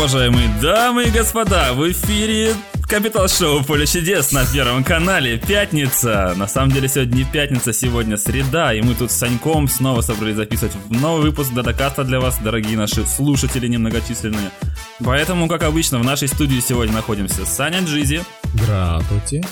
уважаемые 0.00 0.48
дамы 0.62 1.04
и 1.04 1.10
господа! 1.10 1.74
В 1.74 1.92
эфире 1.92 2.54
Капитал 2.88 3.28
Шоу 3.28 3.62
Поле 3.62 3.86
чудес 3.86 4.32
на 4.32 4.46
Первом 4.46 4.82
канале. 4.82 5.36
Пятница. 5.36 6.32
На 6.38 6.48
самом 6.48 6.72
деле 6.72 6.88
сегодня 6.88 7.16
не 7.16 7.24
пятница, 7.24 7.74
сегодня 7.74 8.16
среда. 8.16 8.72
И 8.72 8.80
мы 8.80 8.94
тут 8.94 9.10
с 9.10 9.16
Саньком 9.16 9.68
снова 9.68 10.00
собрались 10.00 10.36
записывать 10.36 10.72
новый 10.88 11.24
выпуск 11.24 11.52
Дадакаста 11.52 12.04
для 12.04 12.18
вас, 12.18 12.38
дорогие 12.38 12.78
наши 12.78 13.04
слушатели 13.04 13.68
немногочисленные. 13.68 14.50
Поэтому, 15.04 15.48
как 15.48 15.64
обычно, 15.64 15.98
в 15.98 16.04
нашей 16.04 16.28
студии 16.28 16.60
сегодня 16.60 16.94
находимся 16.94 17.44
Саня 17.44 17.80
Джизи. 17.80 18.22
Здравствуйте. 18.54 19.44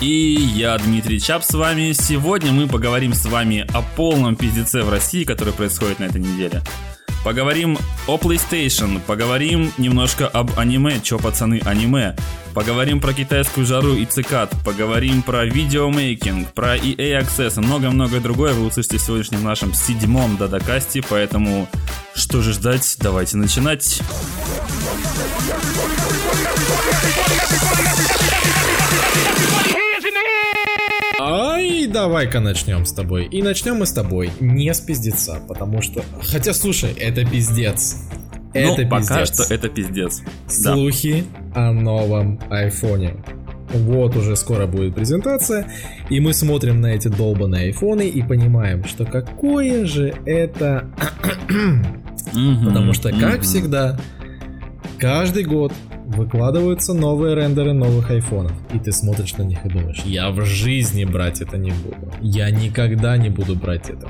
И 0.00 0.06
я, 0.54 0.78
Дмитрий 0.78 1.20
Чап, 1.20 1.42
с 1.42 1.52
вами. 1.52 1.90
Сегодня 1.90 2.52
мы 2.52 2.68
поговорим 2.68 3.14
с 3.14 3.26
вами 3.26 3.66
о 3.74 3.82
полном 3.82 4.36
пиздеце 4.36 4.84
в 4.84 4.90
России, 4.90 5.24
который 5.24 5.52
происходит 5.52 5.98
на 5.98 6.04
этой 6.04 6.20
неделе. 6.20 6.62
Поговорим 7.26 7.76
о 8.06 8.18
PlayStation, 8.18 9.00
поговорим 9.04 9.72
немножко 9.78 10.28
об 10.28 10.56
аниме, 10.56 11.00
чё, 11.00 11.18
пацаны, 11.18 11.60
аниме. 11.64 12.14
Поговорим 12.54 13.00
про 13.00 13.12
китайскую 13.12 13.66
жару 13.66 13.94
и 13.96 14.06
цикад, 14.06 14.54
поговорим 14.64 15.22
про 15.22 15.44
видеомейкинг, 15.44 16.52
про 16.52 16.76
EA 16.76 17.20
Access 17.20 17.60
и 17.60 17.66
много-много 17.66 18.20
другое 18.20 18.52
вы 18.54 18.64
услышите 18.64 18.98
в 18.98 19.00
сегодняшнем 19.00 19.42
нашем 19.42 19.74
седьмом 19.74 20.36
дадакасте, 20.36 21.02
поэтому 21.02 21.68
что 22.14 22.42
же 22.42 22.52
ждать, 22.52 22.94
давайте 23.00 23.38
начинать. 23.38 24.00
Ай, 31.28 31.88
давай-ка 31.88 32.38
начнем 32.38 32.86
с 32.86 32.92
тобой. 32.92 33.24
И 33.24 33.42
начнем 33.42 33.78
мы 33.78 33.86
с 33.86 33.90
тобой 33.90 34.30
не 34.38 34.72
с 34.72 34.80
пиздеца, 34.80 35.40
потому 35.48 35.82
что... 35.82 36.04
Хотя, 36.22 36.54
слушай, 36.54 36.92
это 36.92 37.28
пиздец. 37.28 37.96
Ну, 38.54 38.60
Это 38.60 38.86
пока 38.86 39.22
пиздец. 39.22 39.44
что 39.44 39.52
это 39.52 39.68
пиздец. 39.68 40.20
Да. 40.20 40.74
Слухи 40.74 41.24
о 41.52 41.72
новом 41.72 42.38
айфоне. 42.48 43.16
Вот 43.72 44.14
уже 44.14 44.36
скоро 44.36 44.68
будет 44.68 44.94
презентация, 44.94 45.68
и 46.10 46.20
мы 46.20 46.32
смотрим 46.32 46.80
на 46.80 46.94
эти 46.94 47.08
долбанные 47.08 47.64
айфоны 47.64 48.06
и 48.06 48.22
понимаем, 48.22 48.84
что 48.84 49.04
какое 49.04 49.84
же 49.84 50.14
это... 50.26 50.88
Потому 52.30 52.92
что, 52.92 53.10
как 53.10 53.42
всегда, 53.42 53.98
каждый 55.00 55.42
год 55.42 55.72
выкладываются 56.06 56.94
новые 56.94 57.34
рендеры 57.34 57.72
новых 57.72 58.10
айфонов. 58.10 58.52
И 58.72 58.78
ты 58.78 58.92
смотришь 58.92 59.36
на 59.36 59.42
них 59.42 59.64
и 59.64 59.68
думаешь, 59.68 60.02
я 60.04 60.30
в 60.30 60.44
жизни 60.44 61.04
брать 61.04 61.40
это 61.40 61.58
не 61.58 61.72
буду. 61.72 62.12
Я 62.20 62.50
никогда 62.50 63.16
не 63.16 63.28
буду 63.28 63.56
брать 63.56 63.90
это. 63.90 64.08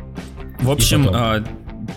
В 0.61 0.71
общем, 0.71 1.07
потом. 1.07 1.47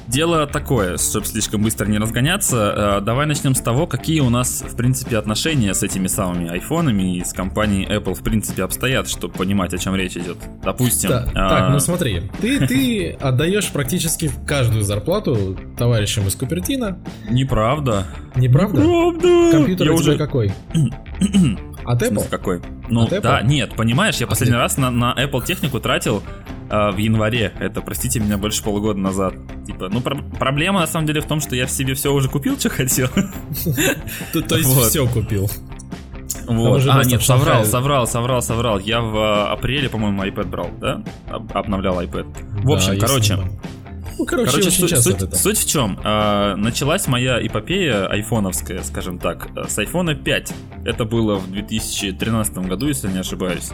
Дело 0.07 0.47
такое, 0.47 0.97
чтобы 0.97 1.25
слишком 1.25 1.61
быстро 1.63 1.85
не 1.87 1.97
разгоняться. 1.97 2.97
а, 2.97 3.01
Давай 3.01 3.25
начнем 3.25 3.55
с 3.55 3.61
того, 3.61 3.87
какие 3.87 4.19
у 4.21 4.29
нас, 4.29 4.63
в 4.67 4.75
принципе, 4.75 5.17
отношения 5.17 5.73
с 5.73 5.83
этими 5.83 6.07
самыми 6.07 6.49
айфонами 6.49 7.17
и 7.17 7.23
с 7.23 7.33
компанией 7.33 7.85
Apple, 7.87 8.13
в 8.13 8.23
принципе, 8.23 8.63
обстоят, 8.63 9.09
чтобы 9.09 9.33
понимать, 9.33 9.73
о 9.73 9.77
чем 9.77 9.95
речь 9.95 10.17
идет. 10.17 10.37
Допустим. 10.63 11.09
Да, 11.09 11.25
а, 11.35 11.49
Так, 11.49 11.69
ну 11.71 11.79
смотри, 11.79 12.23
ты, 12.41 12.65
ты 12.67 13.11
отдаешь 13.19 13.69
практически 13.69 14.31
каждую 14.47 14.83
зарплату 14.83 15.57
товарищам 15.77 16.27
из 16.27 16.35
Купертина, 16.35 16.99
Неправда. 17.29 18.05
не 18.35 18.49
правда? 18.49 18.81
Правда. 18.81 19.51
Компьютер 19.51 19.87
Я 19.87 19.93
у 19.93 19.97
тебя 19.97 20.11
уже... 20.11 20.17
какой? 20.17 20.51
От 21.89 22.03
Apple? 22.03 22.07
смысле, 22.09 22.29
какой? 22.29 22.61
Ну, 22.87 23.03
От 23.05 23.13
Apple? 23.13 23.21
да, 23.21 23.41
нет, 23.41 23.75
понимаешь, 23.75 24.17
я 24.17 24.27
А 24.27 24.29
последний 24.29 24.53
ты- 24.53 24.59
раз 24.59 24.77
на, 24.77 24.91
на 24.91 25.15
Apple 25.17 25.43
технику 25.43 25.79
тратил 25.79 26.21
а, 26.69 26.91
в 26.91 26.97
январе. 26.97 27.51
Это, 27.59 27.81
простите 27.81 28.19
меня, 28.19 28.37
больше 28.37 28.61
полугода 28.63 28.99
назад. 28.99 29.33
Типа, 29.65 29.89
ну, 29.91 29.99
про- 29.99 30.21
проблема 30.37 30.81
на 30.81 30.87
самом 30.87 31.07
деле 31.07 31.21
в 31.21 31.25
том, 31.25 31.41
что 31.41 31.55
я 31.55 31.65
в 31.65 31.71
себе 31.71 31.95
все 31.95 32.13
уже 32.13 32.29
купил, 32.29 32.59
что 32.59 32.69
хотел. 32.69 33.07
То, 34.33 34.55
есть 34.55 34.69
все 34.89 35.07
купил. 35.07 35.49
Вот. 36.47 36.83
А, 36.87 37.03
нет, 37.03 37.23
соврал, 37.23 37.65
соврал, 37.65 38.05
соврал, 38.05 38.41
соврал. 38.43 38.77
Я 38.79 39.01
в 39.01 39.17
а, 39.17 39.51
апреле, 39.51 39.89
по-моему, 39.89 40.23
iPad 40.23 40.45
брал, 40.47 40.69
да? 40.79 41.03
Об- 41.27 41.57
Обновлял 41.57 41.99
iPad. 42.01 42.27
В 42.63 42.71
общем, 42.71 42.99
короче. 42.99 43.39
Ну, 44.19 44.25
короче, 44.25 44.51
короче, 44.51 44.69
суть, 44.71 44.97
суть- 45.01 45.35
суть 45.35 45.57
в 45.57 45.67
чем? 45.67 45.97
А, 46.03 46.55
началась 46.55 47.07
моя 47.07 47.39
эпопея 47.45 48.05
айфоновская, 48.07 48.83
скажем 48.83 49.17
так, 49.17 49.47
э, 49.55 49.67
с 49.67 49.77
iPhone 49.79 50.13
5. 50.13 50.53
Это 50.85 51.05
было 51.05 51.35
в 51.35 51.49
2013 51.49 52.67
году, 52.67 52.87
если 52.87 53.07
не 53.07 53.19
ошибаюсь. 53.19 53.69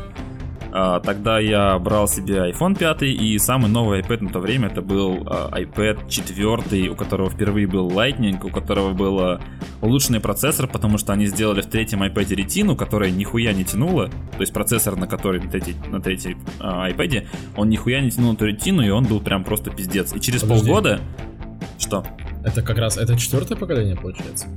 А, 0.78 1.00
Тогда 1.00 1.40
я 1.40 1.80
брал 1.80 2.06
себе 2.06 2.52
iPhone 2.52 2.78
5, 2.78 3.04
и 3.04 3.40
самый 3.40 3.72
новый 3.72 4.02
iPad 4.02 4.26
на 4.26 4.30
то 4.30 4.40
время 4.40 4.68
это 4.68 4.82
был 4.82 5.24
а, 5.26 5.50
iPad 5.58 6.10
4, 6.10 6.90
у 6.90 6.96
которого 6.98 7.30
впервые 7.30 7.66
был 7.66 7.90
Lightning, 7.90 8.46
у 8.46 8.50
которого 8.50 8.92
был 8.92 9.20
а, 9.22 9.40
улучшенный 9.82 10.20
процессор, 10.20 10.68
потому 10.68 10.98
что 10.98 11.14
они 11.14 11.28
сделали 11.28 11.62
в 11.62 11.68
третьем 11.68 12.04
iPad 12.04 12.36
ретину, 12.36 12.76
которая 12.76 13.10
нихуя 13.10 13.54
не 13.54 13.64
тянула, 13.64 14.10
то 14.10 14.42
есть 14.42 14.52
процессор, 14.52 14.98
на 14.98 15.08
который 15.08 15.42
на 15.42 15.50
третьей, 15.50 15.76
на 15.90 16.02
третьей 16.02 16.36
а, 16.60 16.90
iPad, 16.90 17.26
он 17.56 17.70
нихуя 17.70 18.02
не 18.02 18.12
тянул 18.12 18.34
эту 18.34 18.48
ретину, 18.48 18.82
и 18.82 18.90
он 18.90 19.06
был 19.06 19.22
прям 19.22 19.46
просто 19.46 19.72
пиздец. 19.72 20.14
И 20.14 20.20
через 20.20 20.42
Подожди. 20.42 20.66
полгода... 20.66 21.00
Что? 21.78 22.06
Это 22.44 22.62
как 22.62 22.78
раз, 22.78 22.98
это 22.98 23.18
четвертое 23.18 23.56
поколение 23.56 23.96
получается? 23.96 24.48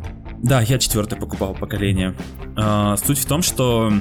Да, 0.42 0.62
я 0.62 0.78
четвертое 0.78 1.16
покупал 1.16 1.54
поколение. 1.54 2.16
А, 2.56 2.96
суть 2.96 3.18
в 3.18 3.26
том, 3.26 3.42
что 3.42 3.92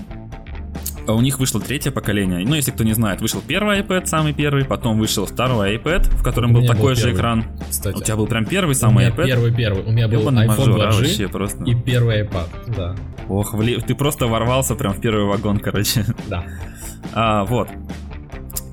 у 1.13 1.21
них 1.21 1.39
вышло 1.39 1.59
третье 1.61 1.91
поколение. 1.91 2.45
Ну, 2.47 2.55
если 2.55 2.71
кто 2.71 2.83
не 2.83 2.93
знает, 2.93 3.21
вышел 3.21 3.41
первый 3.45 3.79
iPad, 3.81 4.05
самый 4.05 4.33
первый, 4.33 4.65
потом 4.65 4.97
вышел 4.99 5.25
второй 5.25 5.75
iPad, 5.77 6.03
в 6.09 6.23
котором 6.23 6.51
У 6.51 6.53
был 6.55 6.65
такой 6.65 6.89
был 6.89 6.95
же 6.95 7.01
первый, 7.03 7.15
экран. 7.17 7.45
Кстати. 7.69 7.95
У 7.97 8.01
тебя 8.01 8.15
был 8.15 8.27
прям 8.27 8.45
первый 8.45 8.71
У 8.71 8.75
самый 8.75 9.05
меня 9.05 9.15
iPad? 9.15 9.25
первый 9.25 9.53
первый. 9.55 9.83
У 9.83 9.91
меня 9.91 10.07
был 10.07 10.27
iPhone 10.29 10.47
мажор, 10.47 10.69
а, 10.81 10.89
2G 10.89 10.95
вообще 10.97 11.27
просто. 11.27 11.63
и 11.65 11.75
первый 11.75 12.21
iPad. 12.23 12.47
Да, 12.75 12.95
Ох, 13.29 13.53
вли- 13.53 13.81
ты 13.85 13.93
просто 13.95 14.27
ворвался 14.27 14.75
прям 14.75 14.93
в 14.93 15.01
первый 15.01 15.25
вагон, 15.25 15.59
короче. 15.59 16.05
да. 16.27 16.43
А, 17.13 17.45
вот. 17.45 17.69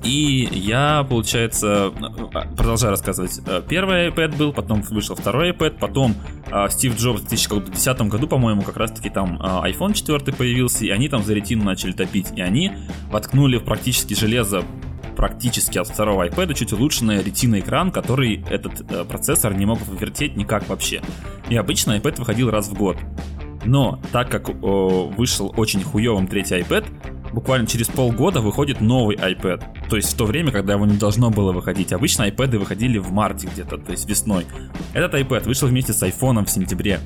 И 0.05 0.47
я, 0.51 1.05
получается, 1.09 1.91
а, 2.33 2.47
продолжаю 2.55 2.91
рассказывать. 2.91 3.39
А, 3.47 3.61
Первый 3.61 4.09
iPad 4.09 4.37
был, 4.37 4.53
потом 4.53 4.81
вышел 4.81 5.15
второй 5.15 5.51
iPad, 5.51 5.79
потом 5.79 6.15
а, 6.51 6.69
Стив 6.69 6.95
Джобс 6.97 7.21
в 7.21 7.27
2010 7.27 8.01
году, 8.03 8.27
по-моему, 8.27 8.61
как 8.61 8.77
раз-таки 8.77 9.09
там 9.09 9.39
а, 9.41 9.67
iPhone 9.67 9.93
4 9.93 10.19
появился, 10.33 10.85
и 10.85 10.89
они 10.89 11.09
там 11.09 11.23
за 11.23 11.33
ретину 11.33 11.63
начали 11.63 11.91
топить. 11.91 12.27
И 12.35 12.41
они 12.41 12.71
воткнули 13.11 13.57
в 13.57 13.63
практически 13.65 14.13
железо 14.13 14.63
практически 15.15 15.77
от 15.77 15.87
второго 15.87 16.27
iPad 16.27 16.53
чуть 16.53 16.73
улучшенный 16.73 17.23
ретина 17.23 17.59
экран, 17.59 17.91
который 17.91 18.43
этот 18.49 18.81
э, 18.91 19.05
процессор 19.05 19.53
не 19.53 19.65
мог 19.65 19.79
вертеть 19.87 20.35
никак 20.35 20.67
вообще. 20.67 21.01
И 21.49 21.55
обычно 21.55 21.97
iPad 21.97 22.19
выходил 22.19 22.49
раз 22.49 22.67
в 22.67 22.73
год. 22.73 22.97
Но 23.63 23.99
так 24.11 24.29
как 24.29 24.49
о, 24.49 25.07
вышел 25.07 25.53
очень 25.57 25.81
хуевым 25.81 26.27
третий 26.27 26.55
iPad, 26.55 26.85
буквально 27.31 27.67
через 27.67 27.87
полгода 27.87 28.41
выходит 28.41 28.81
новый 28.81 29.15
iPad. 29.17 29.63
То 29.89 29.95
есть 29.95 30.13
в 30.13 30.17
то 30.17 30.25
время, 30.25 30.51
когда 30.51 30.73
его 30.73 30.85
не 30.85 30.97
должно 30.97 31.29
было 31.29 31.51
выходить. 31.51 31.93
Обычно 31.93 32.27
iPad 32.27 32.57
выходили 32.57 32.97
в 32.97 33.11
марте 33.11 33.47
где-то, 33.51 33.77
то 33.77 33.91
есть 33.91 34.09
весной. 34.09 34.45
Этот 34.93 35.13
iPad 35.13 35.45
вышел 35.45 35.67
вместе 35.67 35.93
с 35.93 36.01
iPhone 36.03 36.45
в 36.45 36.49
сентябре. 36.49 36.99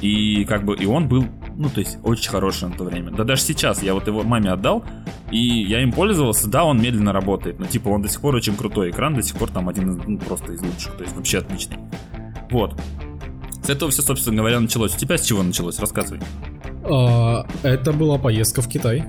И 0.00 0.44
как 0.46 0.64
бы 0.64 0.74
и 0.74 0.84
он 0.84 1.06
был, 1.06 1.26
ну 1.56 1.68
то 1.68 1.78
есть 1.78 1.98
очень 2.02 2.30
хороший 2.30 2.68
на 2.68 2.74
то 2.74 2.84
время. 2.84 3.12
Да 3.12 3.24
даже 3.24 3.42
сейчас 3.42 3.82
я 3.82 3.94
вот 3.94 4.06
его 4.08 4.24
маме 4.24 4.50
отдал, 4.50 4.84
и 5.30 5.38
я 5.38 5.80
им 5.80 5.92
пользовался, 5.92 6.48
да, 6.48 6.64
он 6.64 6.82
медленно 6.82 7.12
работает, 7.12 7.60
но 7.60 7.66
типа 7.66 7.88
он 7.88 8.02
до 8.02 8.08
сих 8.08 8.20
пор 8.20 8.34
очень 8.34 8.56
крутой, 8.56 8.90
экран 8.90 9.14
до 9.14 9.22
сих 9.22 9.36
пор 9.36 9.50
там 9.50 9.68
один 9.68 10.02
ну, 10.06 10.18
просто 10.18 10.52
из 10.52 10.60
лучших, 10.60 10.96
то 10.96 11.04
есть 11.04 11.14
вообще 11.14 11.38
отличный. 11.38 11.78
Вот. 12.50 12.78
С 13.62 13.70
этого 13.70 13.90
все, 13.92 14.02
собственно 14.02 14.38
говоря, 14.38 14.58
началось. 14.58 14.94
У 14.94 14.98
тебя 14.98 15.16
с 15.16 15.22
чего 15.22 15.42
началось? 15.42 15.78
Рассказывай. 15.78 16.20
А, 16.84 17.46
Это 17.62 17.92
была 17.92 18.18
поездка 18.18 18.60
в 18.60 18.68
Китай. 18.68 19.04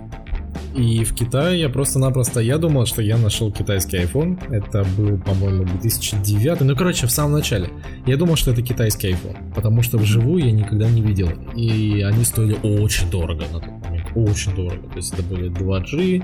И 0.75 1.03
в 1.03 1.13
Китае 1.13 1.59
я 1.59 1.69
просто-напросто, 1.69 2.39
я 2.39 2.57
думал, 2.57 2.87
что 2.87 3.01
я 3.01 3.17
нашел 3.17 3.51
китайский 3.51 3.97
iPhone. 3.97 4.39
Это 4.51 4.83
был, 4.97 5.19
по-моему, 5.19 5.65
2009. 5.65 6.61
Ну, 6.61 6.75
короче, 6.75 7.05
в 7.05 7.11
самом 7.11 7.33
начале. 7.33 7.69
Я 8.07 8.17
думал, 8.17 8.35
что 8.37 8.51
это 8.51 8.63
китайский 8.63 9.11
iPhone. 9.11 9.53
Потому 9.53 9.83
что 9.83 9.99
вживую 9.99 10.43
я 10.43 10.51
никогда 10.51 10.89
не 10.89 11.01
видел. 11.01 11.29
И 11.55 12.01
они 12.01 12.23
стоили 12.23 12.57
очень 12.63 13.09
дорого 13.11 13.45
на 13.53 13.59
тот 13.59 13.69
момент. 13.83 14.07
Очень 14.15 14.55
дорого. 14.55 14.87
То 14.89 14.97
есть 14.97 15.13
это 15.13 15.21
были 15.21 15.51
2G. 15.51 16.23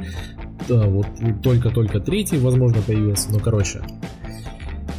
Да, 0.67 0.87
вот 0.87 1.07
только-только 1.43 1.99
третий, 1.99 2.37
возможно, 2.37 2.81
появился. 2.81 3.31
Ну, 3.31 3.39
короче. 3.39 3.81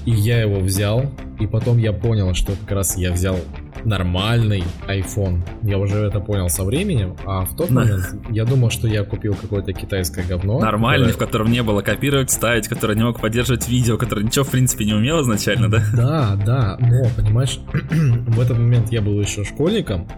И 0.06 0.12
я 0.12 0.40
его 0.40 0.60
взял. 0.60 1.10
И 1.40 1.48
потом 1.48 1.78
я 1.78 1.92
понял, 1.92 2.34
что 2.34 2.52
как 2.52 2.70
раз 2.70 2.96
я 2.96 3.10
взял 3.10 3.36
нормальный 3.84 4.64
iPhone. 4.86 5.40
Я 5.62 5.78
уже 5.78 5.98
это 5.98 6.20
понял 6.20 6.48
со 6.48 6.64
временем, 6.64 7.16
а 7.24 7.44
в 7.44 7.56
тот 7.56 7.70
момент 7.70 8.14
я 8.30 8.44
думал, 8.44 8.70
что 8.70 8.86
я 8.88 9.04
купил 9.04 9.34
какое-то 9.34 9.72
китайское 9.72 10.24
говно. 10.26 10.60
Нормальный, 10.60 11.12
в 11.12 11.18
котором 11.18 11.50
не 11.50 11.62
было 11.62 11.82
копировать, 11.82 12.30
ставить, 12.30 12.68
который 12.68 12.96
не 12.96 13.02
мог 13.02 13.20
поддерживать 13.20 13.68
видео, 13.68 13.96
который 13.96 14.24
ничего 14.24 14.44
в 14.44 14.50
принципе 14.50 14.84
не 14.84 14.94
умел 14.94 15.22
изначально, 15.22 15.70
да? 15.70 15.82
Да, 15.94 16.36
да, 16.46 16.76
но, 16.80 17.08
понимаешь, 17.16 17.60
в 17.72 18.40
этот 18.40 18.58
момент 18.58 18.90
я 18.92 19.00
был 19.02 19.20
еще 19.20 19.44
школьником, 19.44 20.08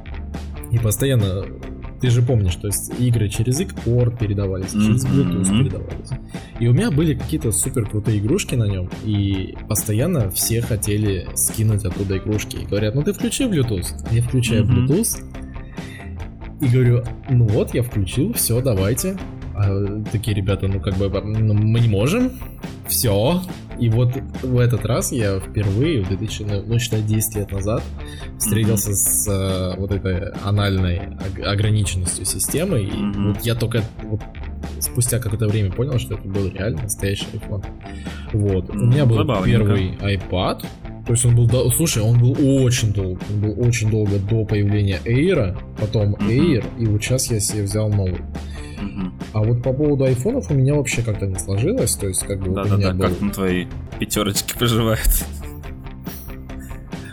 и 0.70 0.78
постоянно 0.78 1.44
ты 2.02 2.10
же 2.10 2.20
помнишь, 2.20 2.56
то 2.56 2.66
есть 2.66 2.92
игры 2.98 3.28
через 3.28 3.60
XPort 3.60 4.18
передавались, 4.18 4.72
через 4.72 5.06
Bluetooth 5.06 5.48
передавались. 5.48 6.10
И 6.58 6.66
у 6.66 6.72
меня 6.72 6.90
были 6.90 7.14
какие-то 7.14 7.52
супер 7.52 7.88
крутые 7.88 8.18
игрушки 8.18 8.56
на 8.56 8.64
нем, 8.64 8.90
и 9.04 9.54
постоянно 9.68 10.28
все 10.32 10.60
хотели 10.62 11.28
скинуть 11.36 11.84
оттуда 11.84 12.18
игрушки. 12.18 12.56
И 12.56 12.66
говорят, 12.66 12.96
ну 12.96 13.04
ты 13.04 13.12
включи 13.12 13.44
Bluetooth. 13.44 13.86
Я 14.10 14.20
включаю. 14.22 14.64
Bluetooth, 14.64 15.24
и 16.60 16.66
говорю, 16.66 17.04
ну 17.30 17.46
вот, 17.46 17.72
я 17.72 17.84
включил, 17.84 18.32
все, 18.32 18.60
давайте. 18.60 19.16
А 19.64 20.02
такие 20.10 20.34
ребята, 20.36 20.66
ну 20.68 20.80
как 20.80 20.94
бы, 20.96 21.08
ну, 21.08 21.54
мы 21.54 21.80
не 21.80 21.88
можем, 21.88 22.32
все. 22.88 23.40
И 23.78 23.88
вот 23.88 24.12
в 24.42 24.58
этот 24.58 24.84
раз 24.84 25.12
я 25.12 25.38
впервые 25.40 26.02
в 26.02 26.08
2000, 26.08 26.42
ну, 26.42 26.62
ну, 26.66 26.78
считай, 26.78 27.02
10 27.02 27.36
лет 27.36 27.52
назад 27.52 27.82
встретился 28.38 28.92
с 28.94 29.26
э, 29.28 29.78
вот 29.78 29.92
этой 29.92 30.30
анальной 30.44 30.98
ог- 30.98 31.46
ограниченностью 31.46 32.24
системы. 32.24 32.82
И 32.82 32.90
Мгм. 32.90 33.32
вот 33.32 33.42
я 33.42 33.54
только 33.54 33.82
вот 34.02 34.20
спустя 34.80 35.18
какое-то 35.18 35.46
время 35.48 35.70
понял, 35.72 35.98
что 35.98 36.14
это 36.14 36.28
был 36.28 36.48
реально 36.48 36.82
настоящий 36.82 37.26
iPhone. 37.32 37.64
Вот. 38.32 38.68
У 38.70 38.72
М, 38.74 38.90
меня 38.90 39.06
был 39.06 39.16
забавненько. 39.16 39.58
первый 39.58 39.90
iPad. 40.16 40.64
То 41.06 41.12
есть 41.12 41.24
он 41.24 41.34
был, 41.34 41.48
до- 41.48 41.68
слушай, 41.70 42.00
он 42.02 42.20
был 42.20 42.36
очень 42.64 42.92
долго, 42.92 43.20
он 43.32 43.40
был 43.40 43.66
очень 43.66 43.90
долго 43.90 44.18
до 44.18 44.44
появления 44.44 45.00
Air, 45.04 45.56
потом. 45.80 46.14
Air, 46.14 46.64
и 46.78 46.86
вот 46.86 47.02
сейчас 47.02 47.28
я 47.30 47.40
себе 47.40 47.62
взял 47.64 47.88
новый. 47.90 48.20
А 49.32 49.40
вот 49.40 49.62
по 49.62 49.72
поводу 49.72 50.04
айфонов 50.04 50.50
у 50.50 50.54
меня 50.54 50.74
вообще 50.74 51.02
как-то 51.02 51.26
не 51.26 51.38
сложилось, 51.38 51.94
то 51.96 52.06
есть 52.06 52.24
как 52.26 52.40
бы 52.40 52.50
вот 52.50 52.66
у 52.66 52.76
меня 52.76 52.76
Да-да-да, 52.76 52.92
был... 52.92 53.08
как 53.08 53.18
там 53.18 53.30
твои 53.30 53.66
пятерочки 53.98 54.56
поживают? 54.58 55.08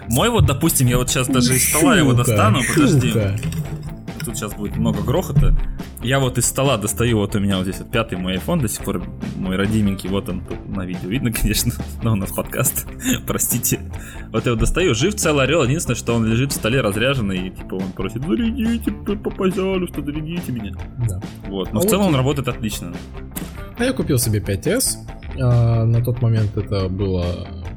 Мой 0.10 0.30
вот, 0.30 0.46
допустим, 0.46 0.88
я 0.88 0.98
вот 0.98 1.10
сейчас 1.10 1.28
даже 1.28 1.56
из 1.56 1.70
стола 1.70 1.98
его 1.98 2.14
достану, 2.14 2.62
подожди. 2.74 3.14
Тут 4.26 4.38
сейчас 4.38 4.54
будет 4.54 4.76
много 4.76 5.02
грохота. 5.02 5.56
Я 6.02 6.20
вот 6.20 6.38
из 6.38 6.46
стола 6.46 6.78
достаю, 6.78 7.18
вот 7.18 7.36
у 7.36 7.40
меня 7.40 7.58
вот 7.58 7.64
здесь 7.64 7.80
вот 7.80 7.92
пятый 7.92 8.18
мой 8.18 8.38
iPhone, 8.38 8.62
до 8.62 8.70
сих 8.70 8.84
пор 8.86 9.04
мой 9.36 9.58
родименький, 9.58 10.10
вот 10.10 10.30
он 10.30 10.42
тут 10.42 10.68
на 10.70 10.86
видео 10.86 11.10
видно, 11.10 11.32
конечно, 11.34 11.74
но 12.02 12.14
у 12.14 12.16
нас 12.16 12.32
подкаст, 12.32 12.88
простите. 13.28 13.80
Вот 14.32 14.46
я 14.46 14.52
его 14.52 14.60
достаю, 14.60 14.94
жив 14.94 15.16
целый 15.16 15.46
орел, 15.46 15.64
единственное, 15.64 15.96
что 15.96 16.14
он 16.14 16.26
лежит 16.26 16.52
в 16.52 16.56
столе 16.56 16.82
разряженный, 16.82 17.48
и 17.48 17.50
типа 17.50 17.76
он 17.76 17.92
просит, 17.94 18.22
зарядите, 18.24 18.92
пожалуйста, 19.36 20.02
зарядите 20.04 20.52
меня. 20.52 20.74
Да. 21.08 21.20
Вот, 21.48 21.74
но 21.74 21.80
А 21.80 21.82
в 21.82 21.84
вот 21.84 21.90
целом 21.90 22.06
и- 22.06 22.08
он 22.10 22.16
работает 22.16 22.48
отлично. 22.48 22.94
А 23.78 23.84
я 23.84 23.94
купил 23.94 24.20
себе 24.20 24.40
5S. 24.40 24.98
а, 25.42 25.86
на 25.86 26.04
тот 26.04 26.22
момент 26.22 26.56
это 26.58 26.90
было, 26.90 27.26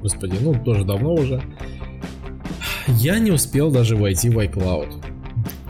господи, 0.02 0.36
ну 0.42 0.54
тоже 0.62 0.84
давно 0.84 1.14
уже. 1.14 1.40
Я 2.88 3.18
не 3.18 3.30
успел 3.30 3.70
даже 3.70 3.96
войти 3.96 4.28
в 4.28 4.38
iCloud. 4.38 4.92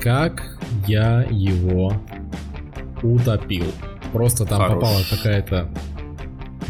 Как 0.00 0.58
я 0.88 1.25
его 1.31 1.93
утопил. 3.02 3.67
Просто 4.12 4.46
там 4.46 4.58
Хорош. 4.62 4.75
попала 4.75 5.00
какая-то... 5.11 5.69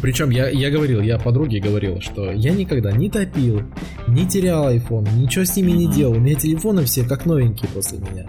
Причем 0.00 0.30
я, 0.30 0.48
я 0.48 0.70
говорил, 0.70 1.00
я 1.00 1.18
подруге 1.18 1.60
говорил, 1.60 2.00
что 2.00 2.32
я 2.32 2.50
никогда 2.50 2.90
не 2.90 3.08
топил, 3.08 3.62
не 4.08 4.26
терял 4.26 4.70
iPhone, 4.70 5.08
ничего 5.14 5.44
с 5.44 5.56
ними 5.56 5.72
не 5.72 5.86
делал. 5.86 6.14
У 6.14 6.20
меня 6.20 6.34
телефоны 6.34 6.84
все 6.84 7.04
как 7.04 7.26
новенькие 7.26 7.70
после 7.70 7.98
меня. 7.98 8.26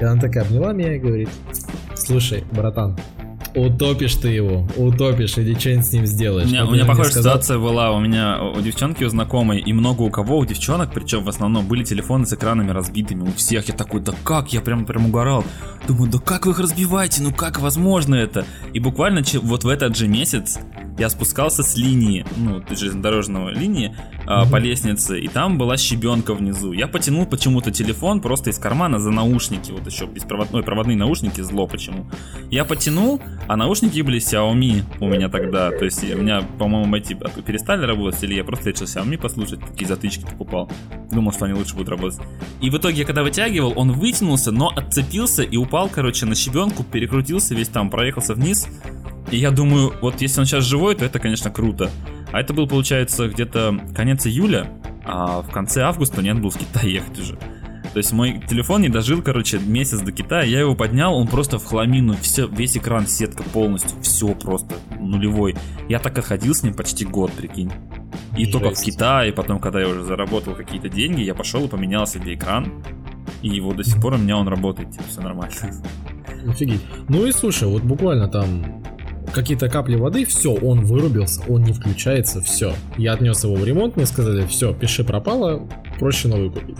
И 0.00 0.04
она 0.04 0.20
такая 0.20 0.44
обняла 0.44 0.72
меня 0.72 0.96
и 0.96 0.98
говорит, 0.98 1.28
слушай, 1.96 2.44
братан, 2.52 2.96
утопишь 3.54 4.14
ты 4.14 4.28
его, 4.28 4.68
утопишь 4.76 5.36
или 5.38 5.58
что-нибудь 5.58 5.86
с 5.86 5.92
ним 5.92 6.06
сделаешь. 6.06 6.50
Вот 6.50 6.70
у 6.70 6.72
меня 6.74 6.84
похожая 6.84 7.12
сказал, 7.12 7.32
ситуация 7.32 7.58
была. 7.58 7.92
У 7.92 8.00
меня 8.00 8.42
у 8.42 8.60
девчонки 8.60 9.04
у 9.04 9.08
знакомой, 9.08 9.58
и 9.58 9.72
много 9.72 10.02
у 10.02 10.10
кого 10.10 10.38
у 10.38 10.44
девчонок, 10.44 10.92
причем 10.92 11.24
в 11.24 11.28
основном 11.28 11.66
были 11.66 11.84
телефоны 11.84 12.26
с 12.26 12.32
экранами 12.32 12.70
разбитыми. 12.70 13.22
У 13.22 13.32
всех 13.32 13.68
я 13.68 13.74
такой, 13.74 14.00
да 14.00 14.12
как? 14.24 14.52
Я 14.52 14.60
прям 14.60 14.84
прям 14.86 15.06
угорал. 15.06 15.44
Думаю, 15.86 16.10
да 16.10 16.18
как 16.18 16.46
вы 16.46 16.52
их 16.52 16.60
разбиваете? 16.60 17.22
Ну 17.22 17.32
как 17.32 17.60
возможно 17.60 18.14
это? 18.14 18.44
И 18.72 18.80
буквально 18.80 19.22
вот 19.42 19.64
в 19.64 19.68
этот 19.68 19.96
же 19.96 20.08
месяц 20.08 20.58
я 20.98 21.08
спускался 21.08 21.62
с 21.62 21.76
линии, 21.76 22.26
ну, 22.36 22.62
железнодорожного 22.68 23.50
линии, 23.50 23.94
Мгм. 24.28 24.50
по 24.50 24.56
лестнице, 24.56 25.18
и 25.20 25.28
там 25.28 25.56
была 25.56 25.76
щебенка 25.78 26.34
внизу. 26.34 26.72
Я 26.72 26.86
потянул 26.86 27.24
почему-то 27.24 27.70
телефон 27.70 28.20
просто 28.20 28.50
из 28.50 28.58
кармана 28.58 28.98
за 28.98 29.10
наушники, 29.10 29.70
вот 29.70 29.86
еще 29.86 30.06
беспроводной, 30.06 30.62
проводные 30.62 30.98
наушники, 30.98 31.40
зло 31.40 31.66
почему. 31.66 32.10
Я 32.50 32.66
потянул, 32.66 33.22
а 33.46 33.56
наушники 33.56 34.02
были 34.02 34.18
Xiaomi 34.18 34.82
у 35.00 35.08
меня 35.08 35.30
тогда. 35.30 35.70
То 35.70 35.86
есть 35.86 36.04
у 36.04 36.18
меня, 36.18 36.42
по-моему, 36.58 36.94
эти 36.94 37.14
перестали 37.46 37.86
работать, 37.86 38.22
или 38.22 38.34
я 38.34 38.44
просто 38.44 38.70
решил 38.70 38.86
Xiaomi 38.86 39.18
послушать, 39.18 39.60
такие 39.60 39.86
затычки 39.86 40.24
покупал. 40.24 40.70
Думал, 41.10 41.32
что 41.32 41.46
они 41.46 41.54
лучше 41.54 41.74
будут 41.74 41.88
работать. 41.88 42.20
И 42.60 42.68
в 42.68 42.76
итоге, 42.76 43.06
когда 43.06 43.22
вытягивал, 43.22 43.72
он 43.76 43.92
вытянулся, 43.92 44.52
но 44.52 44.68
отцепился 44.68 45.42
и 45.42 45.56
упал, 45.56 45.88
короче, 45.88 46.26
на 46.26 46.34
щебенку, 46.34 46.84
перекрутился 46.84 47.54
весь 47.54 47.68
там, 47.68 47.88
проехался 47.88 48.34
вниз. 48.34 48.68
И 49.30 49.36
я 49.36 49.50
думаю, 49.50 49.92
вот 50.00 50.20
если 50.20 50.40
он 50.40 50.46
сейчас 50.46 50.64
живой, 50.64 50.94
то 50.94 51.04
это, 51.04 51.18
конечно, 51.18 51.50
круто. 51.50 51.90
А 52.32 52.40
это 52.40 52.52
был, 52.54 52.66
получается, 52.66 53.28
где-то 53.28 53.78
конец 53.94 54.26
июля, 54.26 54.70
а 55.04 55.42
в 55.42 55.50
конце 55.50 55.82
августа 55.82 56.22
нет 56.22 56.40
был 56.40 56.50
в 56.50 56.58
Китай 56.58 56.90
ехать 56.90 57.18
уже. 57.18 57.38
То 57.92 57.96
есть 57.96 58.12
мой 58.12 58.42
телефон 58.48 58.82
не 58.82 58.88
дожил, 58.88 59.22
короче, 59.22 59.58
месяц 59.58 60.00
до 60.00 60.12
Китая. 60.12 60.42
Я 60.42 60.60
его 60.60 60.74
поднял, 60.74 61.16
он 61.16 61.26
просто 61.26 61.58
в 61.58 61.64
хламину, 61.64 62.16
все, 62.20 62.46
весь 62.46 62.76
экран, 62.76 63.06
сетка 63.06 63.42
полностью, 63.42 64.00
все 64.02 64.34
просто 64.34 64.74
нулевой. 65.00 65.56
Я 65.88 65.98
так 65.98 66.18
отходил 66.18 66.54
с 66.54 66.62
ним 66.62 66.74
почти 66.74 67.04
год, 67.04 67.32
прикинь. 67.32 67.72
И 68.36 68.46
только 68.46 68.70
в 68.70 68.76
Жесть. 68.76 68.84
Китае, 68.84 69.32
потом, 69.32 69.58
когда 69.58 69.80
я 69.80 69.88
уже 69.88 70.04
заработал 70.04 70.54
какие-то 70.54 70.88
деньги, 70.88 71.22
я 71.22 71.34
пошел 71.34 71.64
и 71.64 71.68
поменял 71.68 72.06
себе 72.06 72.34
экран. 72.34 72.84
И 73.42 73.48
его 73.48 73.72
до 73.72 73.82
сих 73.82 74.00
пор 74.00 74.14
у 74.14 74.18
меня 74.18 74.36
он 74.36 74.48
работает, 74.48 74.90
типа, 74.90 75.04
все 75.08 75.20
нормально. 75.20 75.54
Офигеть. 76.46 76.82
Ну 77.08 77.26
и 77.26 77.32
слушай, 77.32 77.66
вот 77.66 77.82
буквально 77.82 78.28
там 78.28 78.84
какие-то 79.32 79.68
капли 79.68 79.96
воды, 79.96 80.24
все, 80.24 80.52
он 80.52 80.84
вырубился, 80.84 81.42
он 81.48 81.62
не 81.62 81.72
включается, 81.72 82.40
все. 82.40 82.74
Я 82.96 83.14
отнес 83.14 83.44
его 83.44 83.54
в 83.54 83.64
ремонт, 83.64 83.96
мне 83.96 84.06
сказали, 84.06 84.46
все, 84.46 84.74
пиши 84.74 85.04
пропало, 85.04 85.68
проще 85.98 86.28
новый 86.28 86.50
купить. 86.50 86.78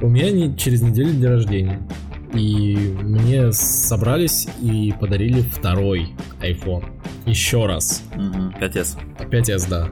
У 0.00 0.08
меня 0.08 0.30
не, 0.30 0.56
через 0.56 0.82
неделю 0.82 1.12
день 1.12 1.26
рождения. 1.26 1.88
И 2.34 2.76
мне 3.02 3.52
собрались 3.52 4.48
и 4.60 4.92
подарили 4.98 5.42
второй 5.42 6.08
iPhone. 6.40 6.84
Еще 7.26 7.66
раз. 7.66 8.02
Мгм, 8.16 8.54
5S. 8.60 8.96
5S, 9.30 9.68
да. 9.68 9.88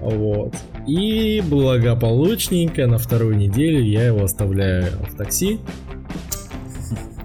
Вот. 0.00 0.56
И 0.86 1.42
благополучненько 1.46 2.86
на 2.86 2.98
вторую 2.98 3.36
неделю 3.36 3.82
я 3.82 4.06
его 4.06 4.24
оставляю 4.24 4.92
в 5.08 5.16
такси. 5.16 5.60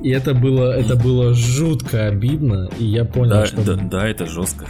И 0.08 0.10
это 0.12 0.34
было, 0.34 0.72
это 0.72 0.96
было 0.96 1.34
жутко 1.34 2.08
обидно, 2.08 2.70
и 2.80 2.86
я 2.86 3.04
понял, 3.04 3.32
Да, 3.32 3.46
что... 3.46 3.62
да, 3.62 3.76
да, 3.76 4.08
это 4.08 4.26
жестко. 4.26 4.66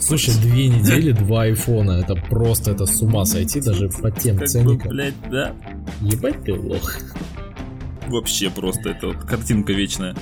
Слушай, 0.00 0.34
две 0.42 0.66
недели, 0.66 1.12
два 1.12 1.42
айфона, 1.42 2.00
это 2.02 2.16
просто, 2.16 2.72
это 2.72 2.84
с 2.84 3.00
ума 3.00 3.24
сойти, 3.24 3.60
даже 3.60 3.88
по 3.88 4.10
тем 4.10 4.34
Как 4.34 4.40
бы, 4.40 4.46
ценникам. 4.48 4.88
блядь, 4.90 5.14
да. 5.30 5.52
Ебать 6.00 6.42
ты 6.42 6.52
лох. 6.52 6.96
Вообще 8.08 8.50
просто, 8.50 8.88
это 8.90 9.06
вот 9.06 9.18
картинка 9.18 9.72
вечная. 9.72 10.16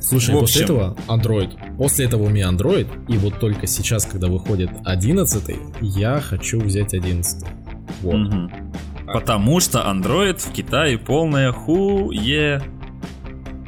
Слушай, 0.00 0.34
В 0.34 0.38
после 0.40 0.62
общем. 0.62 0.74
этого 0.74 0.96
Android. 1.06 1.76
После 1.76 2.06
этого 2.06 2.22
у 2.22 2.28
меня 2.30 2.48
Android, 2.48 2.88
и 3.08 3.18
вот 3.18 3.38
только 3.38 3.66
сейчас, 3.66 4.06
когда 4.06 4.28
выходит 4.28 4.70
11, 4.86 5.54
я 5.82 6.18
хочу 6.22 6.60
взять 6.60 6.94
11. 6.94 7.44
Вот. 8.00 8.14
Мгм. 8.14 8.50
Потому 9.12 9.60
что 9.60 9.80
Android 9.80 10.38
в 10.38 10.50
Китае 10.52 10.96
полная 10.98 11.52
хуе. 11.52 12.62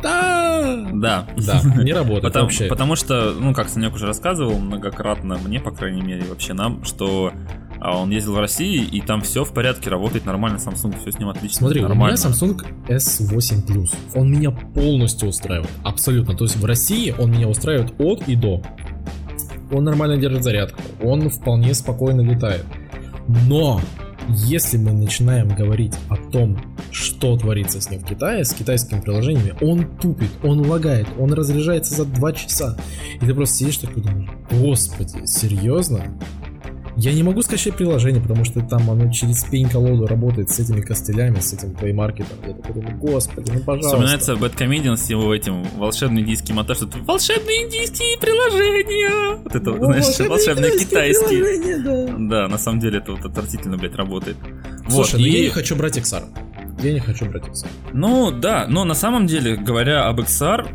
Да! 0.02 0.87
Да. 0.93 1.26
Да, 1.37 1.62
не 1.83 1.93
работает 1.93 2.23
Потому, 2.23 2.45
вообще. 2.45 2.67
потому 2.67 2.97
что, 2.97 3.33
ну, 3.38 3.52
как 3.55 3.69
Санек 3.69 3.95
уже 3.95 4.07
рассказывал 4.07 4.59
многократно, 4.59 5.38
мне, 5.38 5.61
по 5.61 5.71
крайней 5.71 6.02
мере, 6.02 6.25
вообще 6.28 6.52
нам, 6.52 6.85
что 6.85 7.33
а, 7.81 7.99
он 7.99 8.11
ездил 8.11 8.35
в 8.35 8.38
России, 8.38 8.83
и 8.83 9.00
там 9.00 9.23
все 9.23 9.45
в 9.45 9.52
порядке, 9.52 9.90
работает 9.90 10.26
нормально, 10.26 10.57
Samsung, 10.57 11.00
все 11.00 11.12
с 11.12 11.19
ним 11.19 11.28
отлично, 11.28 11.59
Смотри, 11.59 11.81
у 11.85 11.88
нормально. 11.88 12.17
меня 12.17 12.31
Samsung 12.31 12.88
S8 12.88 13.67
Plus. 13.67 13.95
Он 14.14 14.31
меня 14.31 14.50
полностью 14.50 15.28
устраивает. 15.28 15.71
Абсолютно. 15.85 16.37
То 16.37 16.45
есть 16.45 16.57
в 16.57 16.64
России 16.64 17.14
он 17.19 17.31
меня 17.33 17.49
устраивает 17.49 17.93
от 17.99 18.26
и 18.28 18.35
до. 18.37 18.62
Он 19.71 19.85
нормально 19.85 20.17
держит 20.17 20.43
зарядку. 20.43 20.81
Он 21.02 21.28
вполне 21.28 21.75
спокойно 21.75 22.23
летает. 22.23 22.64
Но 23.47 23.81
если 24.28 24.76
мы 24.76 24.92
начинаем 24.92 25.49
говорить 25.49 25.94
о 26.08 26.16
том, 26.16 26.58
что 26.90 27.37
творится 27.37 27.80
с 27.80 27.90
ним 27.90 28.00
в 28.00 28.04
Китае, 28.04 28.44
с 28.44 28.52
китайскими 28.52 29.00
приложениями, 29.00 29.54
он 29.61 29.87
тупит, 29.99 30.30
он 30.42 30.66
лагает, 30.66 31.06
он 31.18 31.32
разряжается 31.32 31.94
за 31.94 32.04
2 32.04 32.32
часа. 32.32 32.76
И 33.20 33.26
ты 33.26 33.35
просто 33.35 33.56
сидишь 33.56 33.78
такой 33.78 34.02
думаешь, 34.02 34.30
господи, 34.50 35.26
серьезно? 35.26 36.04
Я 37.00 37.12
не 37.14 37.23
могу 37.23 37.43
скачать 37.43 37.75
приложение, 37.76 38.21
потому 38.21 38.45
что 38.45 38.61
там 38.61 38.90
оно 38.90 39.11
через 39.12 39.45
пень-колоду 39.45 40.07
работает 40.09 40.50
с 40.50 40.59
этими 40.59 40.81
костылями, 40.81 41.38
с 41.38 41.52
этим 41.52 41.73
плеймаркетом. 41.75 42.37
Я 42.45 42.55
такой 42.55 42.75
думаю, 42.75 42.97
господи, 42.99 43.52
ну 43.52 43.61
пожалуйста. 43.61 43.88
Вспоминается 43.90 44.35
Бэткомедиан 44.37 44.97
с 44.97 45.09
его 45.09 45.33
этим 45.33 45.62
волшебный 45.76 46.23
индийский 46.23 46.52
монтаж, 46.52 46.78
что 46.78 46.88
волшебные 47.07 47.67
индийские 47.67 48.19
приложения. 48.19 49.40
Вот 49.45 49.55
это, 49.55 49.71
О, 49.71 49.76
знаешь, 49.76 50.19
волшебные 50.28 50.78
китайские. 50.78 51.78
да. 51.85 52.14
Да, 52.19 52.49
на 52.49 52.59
самом 52.59 52.81
деле 52.81 52.99
это 52.99 53.12
вот 53.12 53.25
отвратительно, 53.25 53.76
блядь, 53.78 53.95
работает. 53.95 54.37
Слушай, 54.88 55.12
вот, 55.12 55.21
ну 55.21 55.26
я 55.26 55.38
и- 55.38 55.43
не 55.45 55.49
хочу 55.50 55.76
брать 55.76 55.97
XR. 55.99 56.25
Я 56.83 56.93
не 56.93 57.00
хочу 57.00 57.26
брать 57.26 57.45
XR. 57.45 57.67
Ну 57.93 58.31
да, 58.33 58.67
но 58.69 58.85
на 58.85 58.95
самом 58.95 59.26
деле, 59.26 59.57
говоря 59.57 60.07
об 60.09 60.21
XR, 60.21 60.67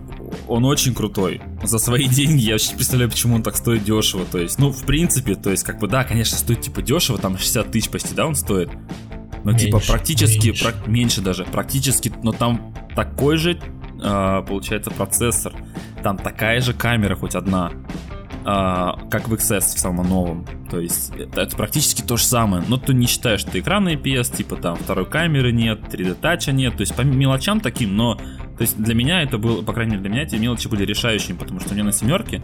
он 0.47 0.65
очень 0.65 0.93
крутой. 0.93 1.41
За 1.63 1.79
свои 1.79 2.07
деньги 2.07 2.41
я 2.41 2.53
вообще 2.53 2.71
не 2.71 2.75
представляю, 2.75 3.09
почему 3.09 3.35
он 3.35 3.43
так 3.43 3.55
стоит 3.55 3.83
дешево. 3.83 4.25
То 4.25 4.39
есть, 4.39 4.59
ну, 4.59 4.71
в 4.71 4.83
принципе, 4.83 5.35
то 5.35 5.49
есть, 5.49 5.63
как 5.63 5.79
бы, 5.79 5.87
да, 5.87 6.03
конечно, 6.03 6.37
стоит 6.37 6.61
типа 6.61 6.81
дешево, 6.81 7.17
там 7.17 7.37
60 7.37 7.71
тысяч 7.71 7.89
почти, 7.89 8.13
да, 8.13 8.25
он 8.25 8.35
стоит. 8.35 8.69
Но 9.43 9.51
типа, 9.51 9.51
меньше, 9.51 9.65
типа 9.65 9.81
практически, 9.87 10.47
меньше. 10.47 10.63
Про, 10.63 10.89
меньше 10.89 11.21
даже, 11.21 11.43
практически, 11.45 12.11
но 12.23 12.31
там 12.31 12.73
такой 12.95 13.37
же, 13.37 13.59
э, 14.01 14.43
получается, 14.47 14.91
процессор. 14.91 15.53
Там 16.01 16.17
такая 16.17 16.61
же 16.61 16.73
камера, 16.73 17.15
хоть 17.15 17.35
одна. 17.35 17.71
Uh, 18.43 19.09
как 19.09 19.29
в 19.29 19.33
XS 19.35 19.61
в 19.61 19.79
самом 19.79 20.09
новом. 20.09 20.45
То 20.69 20.81
есть 20.81 21.13
это, 21.15 21.43
это 21.43 21.55
практически 21.55 22.01
то 22.01 22.17
же 22.17 22.25
самое. 22.25 22.61
Но 22.67 22.75
ты 22.75 22.93
не 22.93 23.07
считаешь, 23.07 23.39
что 23.39 23.57
экран 23.57 23.87
IPS, 23.87 24.35
типа 24.35 24.57
там 24.57 24.75
второй 24.75 25.05
камеры 25.05 25.53
нет, 25.53 25.79
3D 25.79 26.15
тача 26.15 26.51
нет. 26.51 26.75
То 26.75 26.81
есть 26.81 26.93
по 26.93 27.03
мелочам 27.03 27.61
таким, 27.61 27.95
но 27.95 28.19
то 28.63 28.65
есть 28.65 28.77
для 28.81 28.95
меня 28.95 29.21
это 29.21 29.37
было, 29.37 29.61
по 29.61 29.73
крайней 29.73 29.97
мере 29.97 30.03
для 30.03 30.09
меня 30.09 30.23
эти 30.23 30.37
мелочи 30.37 30.69
были 30.69 30.85
решающими, 30.85 31.35
потому 31.35 31.59
что 31.59 31.71
у 31.71 31.73
меня 31.73 31.83
на 31.83 31.91
семерке 31.91 32.41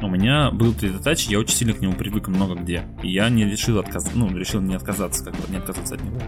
у 0.00 0.06
меня 0.06 0.52
был 0.52 0.70
3D 0.70 1.02
Touch, 1.02 1.28
я 1.28 1.40
очень 1.40 1.56
сильно 1.56 1.72
к 1.74 1.80
нему 1.80 1.94
привык 1.94 2.28
много 2.28 2.54
где. 2.54 2.84
И 3.02 3.10
я 3.10 3.28
не 3.30 3.44
решил 3.44 3.80
отказаться, 3.80 4.16
ну, 4.16 4.32
решил 4.32 4.60
не 4.60 4.76
отказаться, 4.76 5.24
как 5.24 5.34
бы, 5.34 5.50
не 5.50 5.56
отказаться 5.56 5.96
от 5.96 6.04
него. 6.04 6.20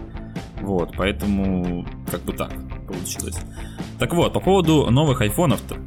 Вот, 0.59 0.95
поэтому 0.97 1.87
как 2.11 2.23
бы 2.23 2.33
так 2.33 2.51
получилось. 2.85 3.37
Так 3.97 4.13
вот, 4.13 4.33
по 4.33 4.41
поводу 4.41 4.91
новых 4.91 5.21
айфонов-то. 5.21 5.77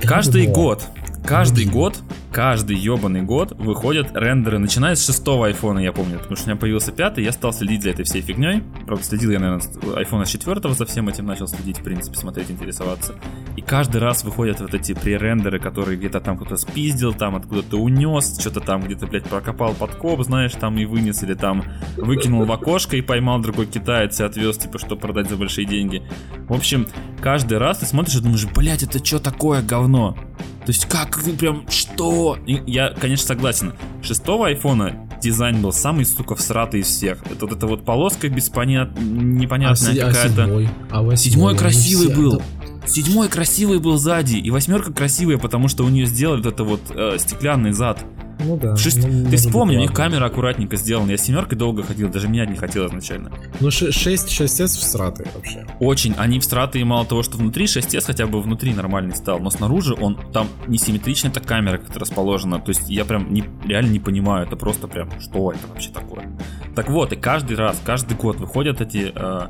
Каждый 0.00 0.46
год, 0.46 0.82
каждый 1.22 1.66
год 1.66 1.98
каждый 2.32 2.76
ебаный 2.76 3.22
год 3.22 3.52
выходят 3.58 4.10
рендеры, 4.14 4.58
начиная 4.58 4.94
с 4.94 5.04
шестого 5.04 5.46
айфона, 5.46 5.78
я 5.80 5.92
помню, 5.92 6.18
потому 6.18 6.36
что 6.36 6.46
у 6.46 6.48
меня 6.50 6.60
появился 6.60 6.92
пятый, 6.92 7.24
я 7.24 7.32
стал 7.32 7.52
следить 7.52 7.82
за 7.82 7.90
этой 7.90 8.04
всей 8.04 8.22
фигней. 8.22 8.62
Правда, 8.86 9.04
следил 9.04 9.30
я, 9.30 9.40
наверное, 9.40 9.96
айфона 9.96 10.24
с 10.24 10.30
четвертого 10.30 10.74
за 10.74 10.86
всем 10.86 11.08
этим 11.08 11.26
начал 11.26 11.48
следить, 11.48 11.78
в 11.78 11.82
принципе, 11.82 12.16
смотреть, 12.16 12.50
интересоваться. 12.50 13.14
И 13.56 13.62
каждый 13.62 14.00
раз 14.00 14.24
выходят 14.24 14.60
вот 14.60 14.74
эти 14.74 14.94
пререндеры, 14.94 15.58
которые 15.58 15.98
где-то 15.98 16.20
там 16.20 16.36
кто-то 16.36 16.56
спиздил, 16.56 17.12
там 17.12 17.36
откуда-то 17.36 17.76
унес, 17.76 18.38
что-то 18.40 18.60
там 18.60 18.82
где-то, 18.82 19.06
блядь, 19.06 19.24
прокопал 19.24 19.74
подкоп, 19.74 20.22
знаешь, 20.24 20.52
там 20.52 20.78
и 20.78 20.84
вынес, 20.84 21.22
или 21.22 21.34
там 21.34 21.64
выкинул 21.96 22.44
в 22.44 22.52
окошко 22.52 22.96
и 22.96 23.02
поймал 23.02 23.40
другой 23.40 23.66
китаец 23.66 24.20
и 24.20 24.24
отвез, 24.24 24.58
типа, 24.58 24.78
что 24.78 24.96
продать 24.96 25.28
за 25.28 25.36
большие 25.36 25.66
деньги. 25.66 26.02
В 26.48 26.52
общем, 26.52 26.86
каждый 27.20 27.58
раз 27.58 27.78
ты 27.78 27.86
смотришь 27.86 28.16
и 28.16 28.20
думаешь, 28.20 28.46
блядь, 28.46 28.82
это 28.82 29.04
что 29.04 29.18
такое 29.18 29.62
говно? 29.62 30.16
То 30.60 30.72
есть 30.72 30.86
как 30.86 31.18
вы 31.22 31.32
прям, 31.32 31.64
что? 31.68 32.19
Я, 32.46 32.90
конечно, 32.90 33.26
согласен. 33.26 33.72
Шестого 34.02 34.48
айфона 34.48 35.08
дизайн 35.20 35.60
был 35.60 35.72
самый, 35.72 36.04
сука, 36.04 36.34
всратый 36.34 36.80
из 36.80 36.86
всех. 36.86 37.22
Это 37.30 37.46
вот 37.46 37.56
эта 37.56 37.66
вот 37.66 37.84
полоска 37.84 38.28
беспонят... 38.28 38.98
непонятная 38.98 39.92
а, 39.92 40.06
какая-то. 40.08 40.44
А 40.44 40.46
седьмой? 40.46 40.68
А 40.90 41.02
восьмой? 41.02 41.16
седьмой 41.16 41.56
красивый 41.56 42.06
все... 42.06 42.16
был. 42.16 42.42
Седьмой 42.86 43.28
красивый 43.28 43.78
был 43.78 43.98
сзади, 43.98 44.36
и 44.36 44.50
восьмерка 44.50 44.92
красивая, 44.92 45.38
потому 45.38 45.68
что 45.68 45.84
у 45.84 45.88
нее 45.88 46.06
сделали 46.06 46.42
вот 46.42 46.52
это 46.52 46.64
вот 46.64 46.80
э, 46.90 47.18
стеклянный 47.18 47.72
зад. 47.72 48.04
Ну 48.44 48.56
да. 48.56 48.76
Шесть... 48.76 49.06
Ну, 49.06 49.30
Ты 49.30 49.36
вспомни, 49.36 49.76
у 49.76 49.80
них 49.80 49.92
камера 49.92 50.26
аккуратненько 50.26 50.76
сделана. 50.76 51.10
Я 51.10 51.16
семеркой 51.16 51.58
долго 51.58 51.82
ходил, 51.82 52.08
даже 52.08 52.28
меня 52.28 52.46
не 52.46 52.56
хотел 52.56 52.86
изначально. 52.86 53.32
Ну 53.60 53.70
6, 53.70 53.92
6S 53.92 54.66
всратый 54.66 55.26
вообще. 55.34 55.66
Очень. 55.80 56.14
Они 56.16 56.40
всратые 56.40 56.84
мало 56.84 57.06
того, 57.06 57.22
что 57.22 57.36
внутри 57.36 57.66
6S 57.66 58.04
хотя 58.04 58.26
бы 58.26 58.40
внутри 58.40 58.74
нормальный 58.74 59.14
стал, 59.14 59.38
но 59.40 59.50
снаружи 59.50 59.94
он 59.94 60.18
там 60.32 60.48
не 60.66 60.78
симметричная 60.78 61.30
эта 61.30 61.40
камера 61.40 61.78
как-то 61.78 62.00
расположена. 62.00 62.60
То 62.60 62.70
есть 62.70 62.88
я 62.88 63.04
прям 63.04 63.32
не, 63.32 63.44
реально 63.64 63.90
не 63.90 64.00
понимаю, 64.00 64.46
это 64.46 64.56
просто 64.56 64.88
прям, 64.88 65.08
что 65.20 65.52
это 65.52 65.66
вообще 65.68 65.90
такое. 65.90 66.28
Так 66.74 66.88
вот, 66.88 67.12
и 67.12 67.16
каждый 67.16 67.56
раз, 67.56 67.80
каждый 67.84 68.16
год 68.16 68.36
выходят 68.36 68.80
эти 68.80 69.12
э, 69.14 69.46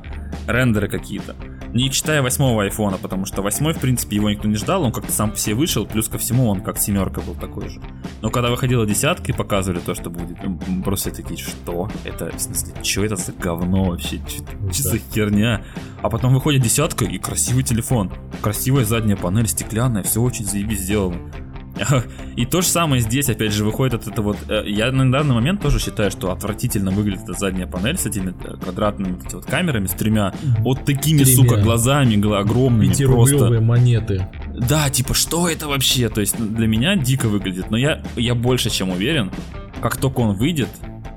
рендеры 0.47 0.89
какие-то. 0.89 1.37
Не 1.73 1.91
читая 1.91 2.21
восьмого 2.21 2.65
айфона, 2.65 2.99
потому 2.99 3.27
что 3.27 3.43
восьмой, 3.43 3.75
в 3.75 3.79
принципе, 3.79 4.17
его 4.17 4.29
никто 4.29 4.49
не 4.49 4.57
ждал, 4.57 4.83
он 4.83 4.91
как-то 4.93 5.13
сам 5.13 5.31
по 5.31 5.37
себе 5.37 5.55
вышел, 5.55 5.87
плюс 5.87 6.09
ко 6.09 6.19
всему 6.19 6.49
он 6.49 6.63
как 6.63 6.79
семерка 6.79 7.21
был 7.21 7.35
такой 7.35 7.69
же. 7.69 7.81
Но 8.23 8.31
когда 8.31 8.51
выходила 8.51 8.85
десятка 8.85 9.31
и 9.31 9.35
показывали 9.35 9.79
то, 9.79 9.95
что 9.95 10.11
будет, 10.11 10.39
просто 10.85 11.13
такие, 11.13 11.39
что? 11.39 11.89
Это, 12.05 12.37
в 12.37 12.41
смысле, 12.41 12.75
что 12.83 13.05
это 13.05 13.17
за 13.17 13.33
говно 13.33 13.85
вообще? 13.85 14.21
Что 14.73 14.83
за 14.83 14.99
херня? 14.99 15.65
А 16.03 16.11
потом 16.11 16.35
выходит 16.35 16.63
десятка 16.63 17.05
и 17.05 17.19
красивый 17.19 17.63
телефон. 17.63 18.13
Красивая 18.43 18.85
задняя 18.85 19.17
панель, 19.17 19.47
стеклянная, 19.47 20.03
все 20.03 20.21
очень 20.21 20.47
заебись 20.47 20.81
сделано. 20.81 21.19
И 22.37 22.47
то 22.47 22.61
же 22.61 22.69
самое 22.69 23.03
здесь, 23.03 23.29
опять 23.29 23.53
же, 23.53 23.65
выходит 23.65 23.95
от 23.95 24.09
этого 24.09 24.33
вот... 24.33 24.39
Э, 24.49 24.63
я 24.67 24.91
на 24.93 25.11
данный 25.11 25.35
момент 25.35 25.61
тоже 25.61 25.79
считаю, 25.79 26.11
что 26.11 26.33
отвратительно 26.33 26.91
выглядит 26.91 27.25
эта 27.25 27.35
задняя 27.35 27.67
панель 27.67 27.99
с 27.99 28.07
этими 28.07 28.35
э, 28.45 28.57
квадратными 28.57 29.13
вот, 29.13 29.33
вот 29.33 29.47
камерами, 29.47 29.87
с 29.87 29.93
тремя 29.93 30.33
вот 30.59 30.85
такими, 30.85 31.25
тремя. 31.25 31.37
сука, 31.37 31.61
глазами 31.61 32.15
огромными 32.39 32.95
просто. 33.05 33.61
монеты. 33.61 34.29
Да, 34.57 34.91
типа, 34.91 35.15
что 35.15 35.49
это 35.49 35.69
вообще? 35.69 36.09
То 36.09 36.21
есть 36.21 36.37
для 36.39 36.67
меня 36.67 36.97
дико 36.97 37.29
выглядит, 37.29 37.71
но 37.71 37.77
я, 37.77 38.03
я 38.17 38.35
больше 38.35 38.71
чем 38.71 38.91
уверен, 38.91 39.31
как 39.81 39.97
только 39.97 40.21
он 40.21 40.37
выйдет, 40.37 40.69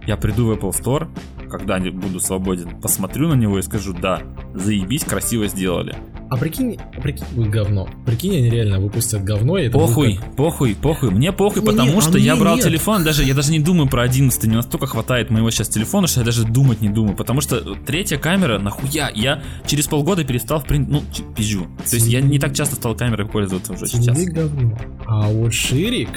я 0.05 0.17
приду 0.17 0.47
в 0.47 0.51
Apple 0.51 0.71
Store, 0.71 1.07
когда 1.49 1.79
буду 1.79 2.19
свободен, 2.19 2.81
посмотрю 2.81 3.29
на 3.29 3.35
него 3.35 3.59
и 3.59 3.61
скажу, 3.61 3.93
да, 3.93 4.21
заебись, 4.53 5.03
красиво 5.03 5.47
сделали. 5.47 5.95
А 6.33 6.37
прикинь, 6.37 6.79
а 6.97 6.99
прикинь, 6.99 7.25
будет 7.35 7.51
говно. 7.51 7.87
Прикинь, 8.07 8.35
они 8.35 8.49
реально 8.49 8.79
выпустят 8.79 9.23
говно, 9.23 9.59
и 9.59 9.67
это 9.67 9.77
Похуй, 9.77 10.15
как... 10.15 10.35
похуй, 10.35 10.73
похуй. 10.73 11.11
Мне 11.11 11.31
похуй, 11.31 11.61
не, 11.61 11.67
потому 11.67 11.93
не, 11.93 12.01
что 12.01 12.17
а 12.17 12.19
я 12.19 12.35
брал 12.35 12.55
нет. 12.55 12.65
телефон, 12.65 13.03
даже 13.03 13.23
я 13.23 13.35
даже 13.35 13.51
не 13.51 13.59
думаю 13.59 13.87
про 13.87 14.01
11, 14.01 14.43
не 14.45 14.55
настолько 14.55 14.87
хватает 14.87 15.29
моего 15.29 15.51
сейчас 15.51 15.69
телефона, 15.69 16.07
что 16.07 16.21
я 16.21 16.25
даже 16.25 16.43
думать 16.43 16.81
не 16.81 16.89
думаю. 16.89 17.15
Потому 17.15 17.39
что 17.39 17.75
третья 17.85 18.17
камера, 18.17 18.57
нахуя, 18.57 19.11
я 19.13 19.43
через 19.67 19.85
полгода 19.85 20.23
перестал, 20.23 20.59
в 20.59 20.65
принципе, 20.65 20.91
ну, 20.91 21.33
пизжу. 21.35 21.67
То 21.87 21.97
есть 21.97 22.07
я 22.07 22.19
не 22.19 22.39
так 22.39 22.55
часто 22.55 22.77
стал 22.77 22.95
камерой 22.95 23.27
пользоваться 23.27 23.73
уже 23.73 23.85
сейчас. 23.85 24.17
говно. 24.23 24.75
А 25.05 25.29
вот 25.29 25.53
ширик, 25.53 26.09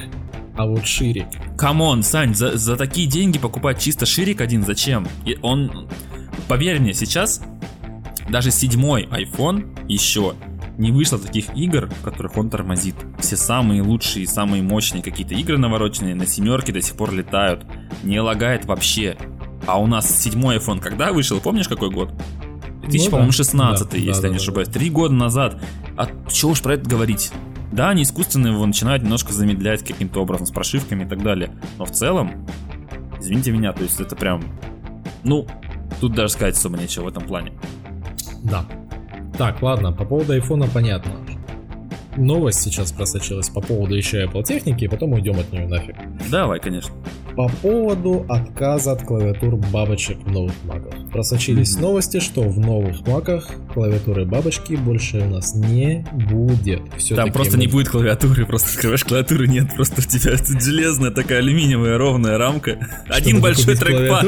а 0.57 0.65
вот 0.65 0.87
ширик. 0.87 1.27
Come 1.59 1.84
on, 1.84 2.03
Сань, 2.03 2.35
за, 2.35 2.57
за 2.57 2.77
такие 2.77 3.07
деньги 3.07 3.39
покупать 3.39 3.81
чисто 3.81 4.07
ширик 4.07 4.41
один 4.41 4.65
зачем? 4.65 5.07
И 5.27 5.37
он, 5.43 5.89
поверь 6.49 6.81
мне, 6.81 6.95
сейчас 6.95 7.43
даже 8.29 8.51
седьмой 8.51 9.05
iPhone 9.07 9.87
еще 9.89 10.35
не 10.79 10.91
вышло 10.91 11.19
таких 11.19 11.57
игр, 11.57 11.89
в 11.89 12.03
которых 12.03 12.37
он 12.37 12.51
тормозит. 12.51 12.97
Все 13.19 13.37
самые 13.37 13.83
лучшие, 13.83 14.27
самые 14.27 14.63
мощные 14.63 15.03
какие-то 15.03 15.35
игры 15.35 15.59
навороченные 15.59 16.15
на 16.15 16.27
семерке 16.27 16.73
до 16.73 16.83
сих 16.83 16.97
пор 16.97 17.13
летают. 17.13 17.65
Не 18.03 18.21
лагает 18.21 18.67
вообще. 18.67 19.17
А 19.67 19.81
у 19.81 19.87
нас 19.87 20.09
седьмой 20.09 20.59
iPhone 20.59 20.81
когда 20.81 21.13
вышел? 21.13 21.41
Помнишь 21.41 21.69
какой 21.69 21.91
год? 21.91 22.13
2000, 22.83 23.05
ну, 23.05 23.11
по-моему, 23.11 23.33
16 23.33 23.91
да, 23.91 23.97
если 23.97 24.23
да, 24.23 24.29
я 24.29 24.33
не 24.33 24.39
ошибаюсь. 24.39 24.69
Три 24.69 24.91
года 24.91 25.15
назад. 25.15 25.61
А 25.97 26.09
что 26.29 26.49
уж 26.49 26.61
про 26.61 26.75
это 26.75 26.89
говорить? 26.89 27.33
Да, 27.73 27.91
они 27.91 28.03
искусственно 28.03 28.49
его 28.49 28.65
начинают 28.65 29.03
немножко 29.03 29.33
замедлять 29.33 29.83
каким-то 29.83 30.21
образом 30.21 30.47
с 30.47 30.51
прошивками 30.51 31.05
и 31.05 31.07
так 31.07 31.23
далее. 31.23 31.51
Но 31.79 31.85
в 31.85 31.91
целом, 31.91 32.47
извините 33.19 33.51
меня, 33.51 33.73
то 33.73 33.83
есть 33.83 34.01
это 34.01 34.15
прям... 34.15 34.45
Ну, 35.25 35.47
тут 36.01 36.15
даже 36.15 36.35
сказать 36.35 36.55
особо 36.55 36.79
нечего 36.79 37.05
в 37.05 37.09
этом 37.09 37.25
плане. 37.25 37.53
Да. 38.51 38.65
Так, 39.37 39.61
ладно, 39.63 39.93
по 39.93 40.05
поводу 40.05 40.33
айфона 40.33 40.67
понятно. 40.73 41.13
Новость 42.17 42.63
сейчас 42.63 42.93
просочилась 42.93 43.51
по 43.51 43.61
поводу 43.61 43.95
еще 43.95 44.25
Apple 44.25 44.43
техники, 44.43 44.85
и 44.85 44.89
потом 44.89 45.13
уйдем 45.13 45.39
от 45.39 45.53
нее 45.53 45.67
нафиг. 45.67 45.97
Давай, 46.31 46.61
конечно. 46.61 46.95
По 47.37 47.49
поводу 47.49 48.25
отказа 48.31 48.93
от 48.93 49.03
клавиатур 49.03 49.57
бабочек 49.57 50.17
в 50.25 50.33
новых 50.33 50.55
маках. 50.65 50.95
Просочились 51.13 51.77
новости, 51.77 52.19
что 52.19 52.41
в 52.43 52.59
новых 52.59 53.07
маках 53.07 53.51
клавиатуры 53.75 54.25
бабочки 54.25 54.73
больше 54.73 55.19
у 55.19 55.29
нас 55.29 55.55
не 55.55 56.07
будет. 56.31 56.81
Там 57.15 57.31
просто 57.33 57.59
мы... 57.59 57.65
не 57.65 57.67
будет 57.67 57.91
клавиатуры, 57.91 58.47
просто 58.47 58.71
открываешь 58.71 59.05
клавиатуру, 59.05 59.45
нет, 59.45 59.75
просто 59.77 60.01
у 60.01 60.05
тебя 60.05 60.37
железная 60.61 61.11
такая 61.11 61.41
алюминиевая 61.41 61.99
ровная 61.99 62.39
рамка. 62.39 62.79
Чтобы 63.05 63.15
Один 63.15 63.41
большой 63.43 63.77
трекпад. 63.77 64.25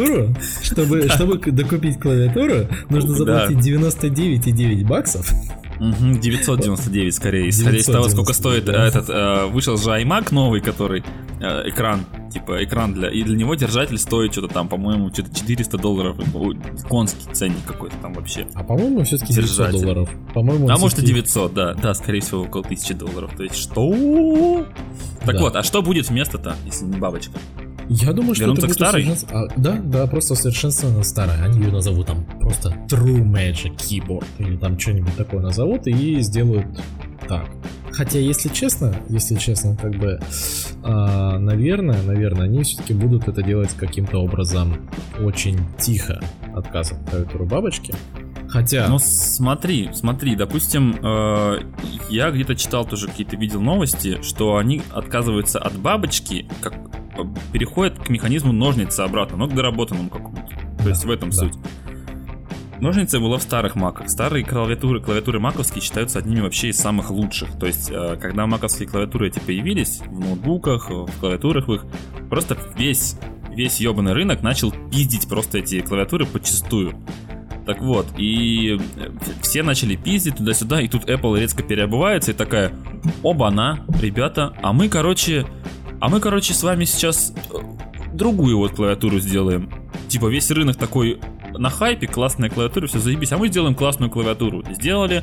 Чтобы, 0.62 1.08
чтобы 1.14 1.38
докупить 1.50 1.98
клавиатуру, 1.98 2.68
нужно 2.90 3.14
заплатить 3.14 3.58
99,9 3.58 4.86
баксов. 4.86 5.32
Угу, 5.80 6.18
999 6.18 7.14
скорее. 7.14 7.52
Скорее 7.52 7.82
того, 7.82 8.08
сколько 8.08 8.32
стоит 8.32 8.68
этот... 8.68 9.08
Э, 9.08 9.46
вышел 9.46 9.76
же 9.76 9.90
iMac 9.90 10.28
новый, 10.32 10.60
который... 10.60 11.04
Э, 11.40 11.68
экран. 11.68 12.04
Типа 12.32 12.64
экран 12.64 12.94
для... 12.94 13.10
И 13.10 13.22
для 13.22 13.36
него 13.36 13.54
держатель 13.54 13.98
стоит 13.98 14.32
что-то 14.32 14.48
там, 14.48 14.68
по-моему, 14.68 15.12
что-то 15.12 15.34
400 15.34 15.78
долларов. 15.78 16.16
Конский 16.88 17.32
ценник 17.32 17.64
какой-то 17.64 17.96
там 18.02 18.12
вообще. 18.14 18.46
А 18.54 18.64
по-моему, 18.64 19.04
все-таки 19.04 19.32
900 19.32 19.70
долларов. 19.70 20.10
По-моему, 20.34 20.68
а 20.68 20.76
может 20.78 20.98
и 20.98 21.06
900, 21.06 21.54
да. 21.54 21.74
Да, 21.74 21.94
скорее 21.94 22.20
всего, 22.20 22.42
около 22.42 22.64
1000 22.64 22.94
долларов. 22.94 23.30
То 23.36 23.44
есть 23.44 23.56
что? 23.56 24.66
Так 25.24 25.34
да. 25.34 25.40
вот, 25.40 25.56
а 25.56 25.62
что 25.62 25.82
будет 25.82 26.08
вместо-то, 26.08 26.56
если 26.64 26.84
не 26.84 26.98
бабочка? 26.98 27.38
Я 27.88 28.12
думаю, 28.12 28.34
что 28.34 28.44
Вернуться 28.44 28.66
это 28.66 28.74
будет 28.74 28.76
к 28.76 28.88
старой? 28.88 29.02
Совершенств... 29.02 29.32
А, 29.32 29.46
да, 29.56 29.80
да, 29.82 30.06
просто 30.06 30.34
совершенственно 30.34 31.02
старая. 31.02 31.42
Они 31.42 31.60
ее 31.60 31.72
назовут 31.72 32.06
там 32.06 32.24
просто 32.40 32.70
True 32.88 33.22
Magic 33.24 33.76
Keyboard 33.76 34.26
или 34.38 34.56
там 34.56 34.78
что-нибудь 34.78 35.16
такое 35.16 35.40
назовут 35.40 35.86
и 35.86 36.20
сделают 36.20 36.66
так. 37.26 37.48
Хотя, 37.90 38.18
если 38.18 38.48
честно, 38.48 38.94
если 39.08 39.36
честно, 39.36 39.76
как 39.76 39.96
бы, 39.96 40.20
а, 40.84 41.38
наверное, 41.38 42.02
наверное, 42.02 42.44
они 42.44 42.62
все-таки 42.62 42.94
будут 42.94 43.26
это 43.26 43.42
делать 43.42 43.70
каким-то 43.70 44.18
образом 44.18 44.88
очень 45.18 45.58
тихо, 45.78 46.20
отказ 46.54 46.92
от 46.92 47.48
бабочки. 47.48 47.94
Хотя... 48.48 48.88
Ну 48.88 48.98
смотри, 48.98 49.90
смотри, 49.92 50.34
допустим, 50.34 50.96
э, 51.02 51.60
я 52.08 52.30
где-то 52.30 52.54
читал 52.54 52.86
тоже 52.86 53.08
какие-то, 53.08 53.36
видел 53.36 53.60
новости, 53.60 54.22
что 54.22 54.56
они 54.56 54.82
отказываются 54.90 55.58
от 55.58 55.76
бабочки, 55.78 56.48
как 56.62 56.74
э, 56.74 57.22
переходят 57.52 57.98
к 57.98 58.08
механизму 58.08 58.52
ножницы 58.52 59.00
обратно, 59.00 59.36
но 59.36 59.48
к 59.48 59.54
доработанному 59.54 60.08
какому-то. 60.08 60.48
То 60.78 60.84
Да, 60.84 60.88
есть 60.90 61.04
в 61.04 61.10
этом 61.10 61.30
да. 61.30 61.36
суть. 61.36 61.54
Ножницы 62.80 63.18
было 63.18 63.38
в 63.38 63.42
старых 63.42 63.74
маках. 63.74 64.08
Старые 64.08 64.44
клавиатуры, 64.44 65.00
клавиатуры 65.02 65.40
маковские 65.40 65.82
считаются 65.82 66.20
одними 66.20 66.40
вообще 66.40 66.68
из 66.68 66.78
самых 66.78 67.10
лучших. 67.10 67.58
То 67.58 67.66
есть, 67.66 67.90
э, 67.90 68.16
когда 68.16 68.46
маковские 68.46 68.88
клавиатуры 68.88 69.28
эти 69.28 69.40
появились, 69.40 70.00
в 70.06 70.20
ноутбуках, 70.20 70.88
в 70.88 71.10
клавиатурах 71.20 71.68
в 71.68 71.74
их, 71.74 71.84
просто 72.30 72.56
весь, 72.76 73.16
весь 73.50 73.78
ебаный 73.80 74.12
рынок 74.12 74.42
начал 74.42 74.70
пиздить 74.90 75.28
просто 75.28 75.58
эти 75.58 75.80
клавиатуры 75.80 76.24
подчистую. 76.24 76.94
Так 77.68 77.82
вот, 77.82 78.06
и 78.16 78.78
э, 78.96 79.10
все 79.42 79.62
начали 79.62 79.94
пиздить 79.94 80.36
туда-сюда, 80.36 80.80
и 80.80 80.88
тут 80.88 81.04
Apple 81.04 81.38
резко 81.38 81.62
переобувается 81.62 82.30
и 82.30 82.34
такая, 82.34 82.72
оба-на, 83.22 83.84
ребята, 84.00 84.56
а 84.62 84.72
мы, 84.72 84.88
короче, 84.88 85.44
а 86.00 86.08
мы, 86.08 86.18
короче, 86.20 86.54
с 86.54 86.62
вами 86.62 86.86
сейчас 86.86 87.34
э, 87.52 87.58
другую 88.14 88.56
вот 88.56 88.72
клавиатуру 88.72 89.18
сделаем. 89.18 89.70
Типа 90.08 90.28
весь 90.28 90.50
рынок 90.50 90.76
такой 90.76 91.20
на 91.58 91.68
хайпе, 91.68 92.06
классная 92.06 92.48
клавиатура, 92.48 92.86
все 92.86 93.00
заебись, 93.00 93.32
а 93.32 93.36
мы 93.36 93.48
сделаем 93.48 93.74
классную 93.74 94.10
клавиатуру. 94.10 94.64
Сделали, 94.72 95.22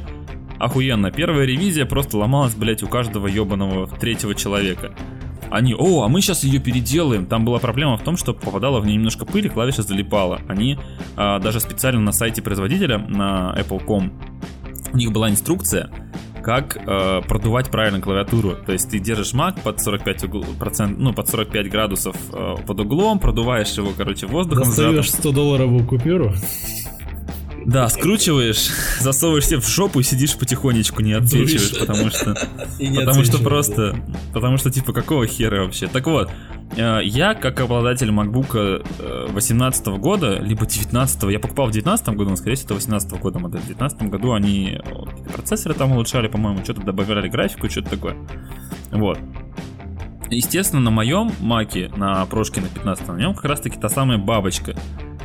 охуенно. 0.59 1.09
Первая 1.09 1.47
ревизия 1.47 1.87
просто 1.87 2.19
ломалась, 2.19 2.53
блять, 2.53 2.83
у 2.83 2.87
каждого 2.87 3.25
ебаного 3.25 3.87
третьего 3.87 4.35
человека. 4.35 4.93
Они, 5.49 5.73
о, 5.73 6.03
а 6.03 6.07
мы 6.07 6.21
сейчас 6.21 6.43
ее 6.43 6.59
переделаем. 6.59 7.25
Там 7.25 7.45
была 7.45 7.59
проблема 7.59 7.97
в 7.97 8.01
том, 8.01 8.17
что 8.17 8.33
попадала 8.33 8.79
в 8.79 8.85
нее 8.85 8.97
немножко 8.97 9.25
пыль, 9.25 9.45
и 9.45 9.49
клавиша 9.49 9.83
залипала. 9.83 10.41
Они 10.47 10.77
а, 11.15 11.39
даже 11.39 11.59
специально 11.59 12.01
на 12.01 12.11
сайте 12.11 12.41
производителя, 12.41 12.97
на 12.97 13.55
Apple.com, 13.57 14.11
у 14.93 14.97
них 14.97 15.11
была 15.11 15.29
инструкция, 15.29 15.89
как 16.43 16.77
э, 16.77 17.21
продувать 17.27 17.71
правильно 17.71 17.99
клавиатуру. 17.99 18.55
То 18.65 18.71
есть 18.71 18.89
ты 18.91 18.99
держишь 18.99 19.33
Mac 19.33 19.61
под 19.63 19.81
45 19.81 20.23
угл- 20.25 20.45
процент, 20.59 20.97
ну 20.99 21.11
под 21.11 21.27
45 21.27 21.69
градусов 21.71 22.15
э, 22.31 22.55
под 22.65 22.79
углом, 22.79 23.19
продуваешь 23.19 23.71
его, 23.71 23.89
короче, 23.97 24.27
воздухом. 24.27 24.65
Достаешь 24.65 25.11
100 25.11 25.31
долларовую 25.31 25.85
купюру. 25.87 26.33
Да, 27.65 27.89
скручиваешь, 27.89 28.69
засовываешь 29.00 29.48
себе 29.48 29.60
в 29.60 29.67
жопу 29.67 30.00
и 30.00 30.03
сидишь 30.03 30.38
потихонечку, 30.38 31.01
не 31.01 31.13
отсвечиваешь, 31.13 31.72
Дуешь. 31.72 31.79
потому 31.79 32.10
что 32.10 32.36
Потому 32.95 33.24
что 33.24 33.39
просто, 33.39 33.95
потому 34.34 34.57
что 34.57 34.69
типа 34.69 34.93
какого 34.93 35.25
хера 35.25 35.63
вообще. 35.63 35.88
Так 35.88 36.05
вот, 36.05 36.29
э, 36.77 37.00
я 37.03 37.34
как 37.34 37.60
обладатель 37.60 38.10
MacBook 38.10 39.31
18 39.31 39.88
года, 39.88 40.38
либо 40.39 40.65
19 40.65 41.24
я 41.31 41.39
покупал 41.39 41.67
в 41.67 41.72
19 41.72 42.10
году, 42.10 42.29
но 42.31 42.36
скорее 42.36 42.55
всего 42.55 42.67
это 42.67 42.74
18 42.75 43.19
года 43.19 43.39
модель. 43.39 43.62
В 43.62 43.67
19 43.67 44.03
году 44.03 44.34
они 44.34 44.79
э, 44.84 45.31
процессоры 45.34 45.74
там 45.74 45.91
улучшали, 45.93 46.27
по-моему, 46.27 46.63
что-то 46.63 46.81
добавляли 46.81 47.29
графику, 47.29 47.67
что-то 47.69 47.89
такое. 47.89 48.15
Вот. 48.91 49.17
Естественно, 50.29 50.81
на 50.81 50.91
моем 50.91 51.31
маке, 51.39 51.91
на 51.95 52.25
прошке 52.25 52.62
на 52.62 52.67
15 52.67 53.07
на 53.07 53.17
нем 53.17 53.34
как 53.34 53.45
раз 53.45 53.60
таки 53.62 53.79
та 53.79 53.89
самая 53.89 54.17
бабочка, 54.17 54.75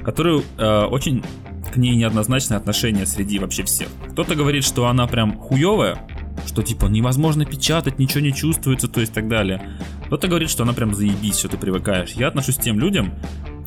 которую 0.05 0.43
э, 0.57 0.85
очень 0.85 1.23
к 1.73 1.77
ней 1.77 1.95
неоднозначное 1.97 2.59
отношение 2.59 3.07
среди 3.07 3.39
вообще 3.39 3.65
всех. 3.65 3.89
Кто-то 4.11 4.35
говорит, 4.35 4.65
что 4.65 4.87
она 4.87 5.07
прям 5.07 5.37
хуевая, 5.39 5.99
что 6.47 6.63
типа 6.63 6.87
невозможно 6.87 7.45
печатать, 7.45 7.99
ничего 7.99 8.21
не 8.21 8.33
чувствуется, 8.33 8.89
то 8.89 9.01
есть 9.01 9.13
так 9.13 9.29
далее. 9.29 9.63
Кто-то 10.07 10.29
говорит, 10.29 10.51
что 10.51 10.65
она 10.65 10.73
прям 10.73 10.95
заебись, 10.95 11.39
что 11.39 11.49
ты 11.49 11.57
привыкаешь. 11.57 12.13
Я 12.13 12.29
отношусь 12.29 12.57
к 12.57 12.61
тем 12.61 12.79
людям, 12.81 13.15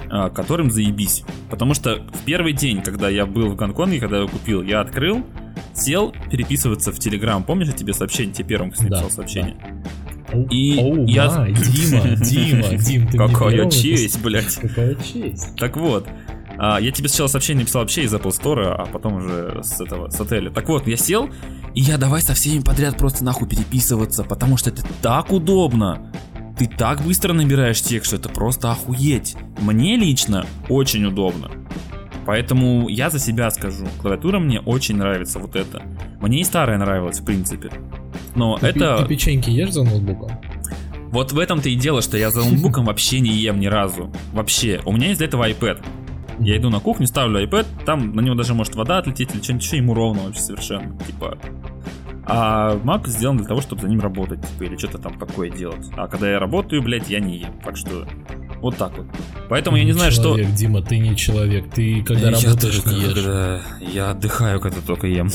а, 0.10 0.30
которым 0.30 0.70
заебись. 0.70 1.24
Потому 1.50 1.74
что 1.74 2.06
в 2.14 2.26
первый 2.26 2.54
день, 2.54 2.82
когда 2.82 3.10
я 3.10 3.26
был 3.26 3.50
в 3.50 3.56
Гонконге, 3.56 4.00
когда 4.00 4.22
я 4.22 4.28
купил, 4.28 4.62
я 4.62 4.82
открыл, 4.82 5.26
сел 5.74 6.14
переписываться 6.30 6.92
в 6.92 7.00
Телеграм. 7.00 7.44
Помнишь, 7.44 7.68
я 7.68 7.74
тебе 7.74 7.94
сообщение, 7.94 8.34
тебе 8.34 8.50
первым 8.50 8.72
Да, 8.72 8.84
написал 8.84 9.10
сообщение? 9.10 9.56
Оу, 10.34 10.48
И 10.50 10.78
оу, 10.80 11.06
я- 11.06 11.30
май, 11.32 11.54
Дима, 11.54 12.16
Дима, 12.16 12.78
Дим, 12.78 13.08
ты 13.08 13.18
Какая 13.18 13.70
честь, 13.70 14.22
блядь. 14.22 14.56
Какая 14.56 14.96
честь. 14.96 15.56
Так 15.58 15.78
вот, 15.78 16.08
а, 16.58 16.80
я 16.80 16.92
тебе 16.92 17.10
сначала 17.10 17.28
сообщение 17.28 17.62
написал 17.62 17.82
вообще 17.82 18.04
из 18.04 18.14
Apple 18.14 18.32
Store, 18.32 18.74
а 18.74 18.86
потом 18.86 19.16
уже 19.16 19.62
с 19.64 19.82
этого, 19.82 20.10
с 20.10 20.20
отеля. 20.20 20.50
Так 20.52 20.70
вот, 20.70 20.88
я 20.88 20.98
сел, 20.98 21.30
и 21.74 21.82
я 21.82 21.98
давай 21.98 22.22
со 22.22 22.34
всеми 22.34 22.62
подряд 22.62 22.98
просто 22.98 23.24
нахуй 23.24 23.48
переписываться, 23.48 24.24
потому 24.24 24.58
что 24.58 24.70
это 24.70 24.84
так 25.02 25.32
удобно. 25.32 26.12
Ты 26.58 26.68
так 26.68 27.02
быстро 27.02 27.34
набираешь 27.34 27.82
текст, 27.82 28.08
что 28.08 28.16
это 28.18 28.30
просто 28.30 28.72
охуеть. 28.72 29.36
Мне 29.60 29.98
лично 29.98 30.46
очень 30.70 31.06
удобно. 31.06 31.50
Поэтому 32.26 32.88
я 32.88 33.10
за 33.10 33.20
себя 33.20 33.50
скажу, 33.52 33.86
клавиатура 34.00 34.40
мне 34.40 34.60
очень 34.60 34.96
нравится 34.96 35.40
вот 35.40 35.56
это. 35.56 35.82
Мне 36.22 36.42
и 36.42 36.44
старая 36.44 36.78
нравилась, 36.78 37.20
в 37.20 37.26
принципе. 37.26 37.72
Но 38.36 38.58
Ты, 38.58 38.68
это... 38.68 39.00
ты 39.02 39.08
печеньки 39.08 39.50
ешь 39.50 39.72
за 39.72 39.84
ноутбуком? 39.84 40.32
Вот 41.12 41.32
в 41.32 41.38
этом-то 41.38 41.70
и 41.70 41.76
дело, 41.76 42.02
что 42.02 42.18
я 42.18 42.32
за 42.32 42.40
ноутбуком 42.40 42.86
вообще 42.86 43.20
не 43.20 43.32
ем 43.32 43.60
ни 43.60 43.68
разу. 43.68 44.12
Вообще. 44.32 44.82
У 44.86 44.92
меня 44.92 45.08
есть 45.08 45.20
для 45.20 45.28
этого 45.28 45.48
iPad. 45.48 45.84
Я 46.40 46.58
иду 46.58 46.70
на 46.70 46.80
кухню, 46.80 47.08
ставлю 47.08 47.46
iPad, 47.46 47.66
там 47.86 48.14
на 48.14 48.22
него 48.22 48.36
даже 48.36 48.54
может 48.54 48.76
вода 48.76 48.98
отлететь 48.98 49.34
или 49.34 49.42
что-нибудь 49.42 49.66
еще, 49.66 49.78
ему 49.78 49.94
ровно 49.94 50.24
вообще 50.24 50.42
совершенно. 50.42 50.98
Типа. 51.00 51.38
А 52.26 52.76
Mac 52.78 53.08
сделан 53.08 53.38
для 53.38 53.46
того, 53.46 53.62
чтобы 53.62 53.82
за 53.82 53.90
ним 53.90 54.00
работать, 54.00 54.42
типа, 54.42 54.64
или 54.64 54.78
что-то 54.78 54.98
там 54.98 55.20
такое 55.20 55.50
делать. 55.50 55.90
А 55.98 56.08
когда 56.08 56.30
я 56.30 56.40
работаю, 56.40 56.82
блядь, 56.82 57.10
я 57.10 57.20
не 57.20 57.40
ем. 57.40 57.54
Так 57.64 57.76
что 57.76 58.08
вот 58.64 58.78
так 58.78 58.98
вот. 58.98 59.06
Поэтому 59.50 59.76
я 59.76 59.84
не 59.84 59.92
знаю, 59.92 60.12
что... 60.14 60.24
человек, 60.24 60.54
Дима, 60.54 60.82
ты 60.82 60.98
не 60.98 61.18
человек. 61.18 61.70
Ты 61.70 62.02
когда 62.02 62.30
Я 62.30 62.40
работаешь, 62.40 62.86
не 62.86 63.02
ешь. 63.02 63.14
когда- 63.14 63.62
Я 63.82 64.12
отдыхаю, 64.12 64.62
когда 64.62 64.80
только 64.80 65.08
ем. 65.08 65.30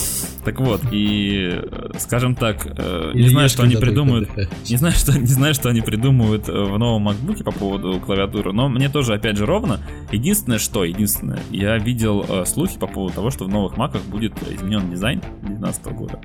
Так 0.46 0.58
вот, 0.60 0.80
и, 0.90 1.50
э, 1.52 1.90
скажем 1.98 2.34
так, 2.34 2.66
э, 2.66 3.10
не 3.14 3.20
Или 3.20 3.28
знаю, 3.28 3.50
что 3.50 3.64
они 3.64 3.76
придумают 3.76 4.30
не 4.68 4.76
знаю, 4.76 4.94
что, 4.94 5.12
не 5.18 5.26
знаю, 5.26 5.52
что 5.52 5.68
они 5.68 5.82
придумают 5.82 6.48
э, 6.48 6.52
в 6.52 6.78
новом 6.78 7.06
MacBook 7.08 7.44
по 7.44 7.52
поводу 7.52 8.00
клавиатуры, 8.00 8.52
но 8.54 8.70
мне 8.70 8.88
тоже, 8.88 9.12
опять 9.12 9.36
же, 9.36 9.44
ровно. 9.44 9.80
Единственное, 10.10 10.58
что, 10.58 10.84
единственное, 10.84 11.40
я 11.50 11.76
видел 11.76 12.46
слухи 12.46 12.78
по 12.78 12.86
поводу 12.86 13.14
того, 13.14 13.30
что 13.30 13.44
в 13.44 13.48
новых 13.48 13.76
маках 13.76 14.02
будет 14.04 14.32
изменен 14.50 14.90
дизайн 14.90 15.20
2019 15.42 15.84
года. 15.92 16.20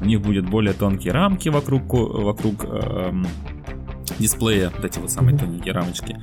У 0.00 0.04
них 0.04 0.20
будет 0.20 0.48
более 0.50 0.72
тонкие 0.72 1.12
рамки 1.12 1.48
вокруг, 1.48 1.84
вокруг 1.92 2.64
эм, 2.64 3.26
дисплея, 4.18 4.70
вот 4.74 4.84
эти 4.84 4.98
вот 4.98 5.10
самые 5.10 5.36
тоненькие 5.38 5.72
рамочки. 5.72 6.18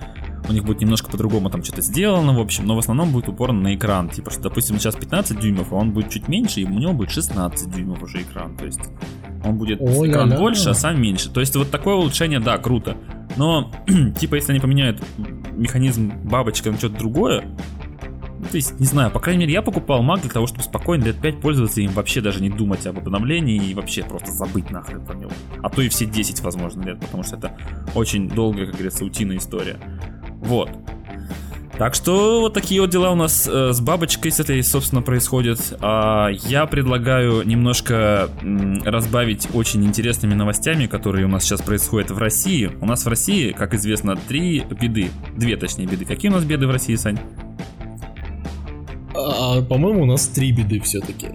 У 0.48 0.54
них 0.54 0.64
будет 0.64 0.82
немножко 0.82 1.10
по-другому 1.10 1.50
там 1.50 1.64
что-то 1.64 1.82
сделано, 1.82 2.38
в 2.38 2.40
общем, 2.40 2.66
но 2.66 2.76
в 2.76 2.80
основном 2.80 3.12
будет 3.12 3.30
упор 3.30 3.52
на 3.52 3.76
экран. 3.76 4.10
Типа, 4.10 4.32
что, 4.32 4.42
допустим, 4.44 4.78
сейчас 4.80 4.96
15 4.96 5.40
дюймов, 5.40 5.72
а 5.72 5.76
он 5.76 5.92
будет 5.92 6.10
чуть 6.10 6.28
меньше, 6.28 6.62
и 6.62 6.66
у 6.66 6.70
него 6.70 6.94
будет 6.94 7.12
16 7.12 7.72
дюймов 7.72 8.02
уже 8.04 8.22
экран. 8.22 8.56
То 8.58 8.66
есть 8.66 8.82
он 9.44 9.58
будет 9.58 9.80
Ой, 9.82 10.10
экран 10.10 10.30
ля-ля. 10.30 10.40
больше, 10.40 10.70
а 10.70 10.74
сам 10.74 11.02
меньше. 11.02 11.30
То 11.30 11.40
есть 11.40 11.56
вот 11.56 11.72
такое 11.72 11.96
улучшение, 11.96 12.40
да, 12.40 12.58
круто. 12.58 12.98
Но, 13.38 13.72
типа, 14.20 14.36
если 14.36 14.52
они 14.52 14.60
поменяют 14.60 15.02
механизм 15.54 16.12
бабочка 16.24 16.72
на 16.72 16.78
что-то 16.78 16.98
другое, 16.98 17.44
ну, 18.46 18.52
то 18.52 18.58
есть, 18.58 18.80
не 18.80 18.86
знаю, 18.86 19.10
по 19.10 19.20
крайней 19.20 19.42
мере, 19.42 19.54
я 19.54 19.62
покупал 19.64 20.04
Mac 20.04 20.22
для 20.22 20.30
того, 20.30 20.46
чтобы 20.46 20.64
спокойно 20.64 21.06
лет 21.06 21.20
5 21.20 21.42
пользоваться 21.42 21.82
им, 21.82 21.92
вообще 21.92 22.22
даже 22.22 22.42
не 22.44 22.50
думать 22.50 22.86
об 22.86 23.00
обновлении 23.00 23.56
и 23.58 23.74
вообще 23.74 24.04
просто 24.04 24.32
забыть 24.32 24.70
нахрен 24.70 25.04
про 25.04 25.16
него. 25.16 25.32
А 25.64 25.70
то 25.70 25.82
и 25.82 25.90
все 25.90 26.06
10, 26.06 26.42
возможно, 26.42 26.84
лет, 26.84 27.00
потому 27.00 27.24
что 27.24 27.38
это 27.38 27.58
очень 27.96 28.30
долгая, 28.30 28.66
как 28.66 28.76
говорится, 28.76 29.04
утиная 29.04 29.38
история. 29.38 29.78
Вот. 30.46 30.70
Так 31.78 31.94
что 31.94 32.40
вот 32.40 32.54
такие 32.54 32.80
вот 32.80 32.90
дела 32.90 33.12
у 33.12 33.16
нас 33.16 33.50
э, 33.52 33.74
с 33.74 33.82
бабочкой 33.82 34.32
с 34.32 34.40
этой, 34.40 34.64
собственно, 34.64 35.02
происходят. 35.02 35.60
А, 35.82 36.30
я 36.30 36.66
предлагаю 36.68 37.46
немножко 37.46 38.30
м, 38.42 38.82
разбавить 38.84 39.50
очень 39.54 39.84
интересными 39.84 40.34
новостями, 40.36 40.86
которые 40.86 41.26
у 41.26 41.28
нас 41.28 41.44
сейчас 41.44 41.62
происходят 41.62 42.12
в 42.12 42.18
России. 42.18 42.72
У 42.80 42.86
нас 42.86 43.04
в 43.04 43.10
России, 43.10 43.52
как 43.52 43.74
известно, 43.74 44.16
три 44.16 44.62
беды. 44.62 45.10
Две, 45.36 45.58
точнее, 45.58 45.86
беды. 45.86 46.06
Какие 46.06 46.32
у 46.32 46.36
нас 46.36 46.46
беды 46.46 46.66
в 46.66 46.72
России, 46.72 46.96
Сань? 46.96 47.20
А, 49.14 49.62
по-моему, 49.62 50.04
у 50.04 50.06
нас 50.06 50.28
три 50.28 50.54
беды 50.54 50.80
все-таки. 50.80 51.28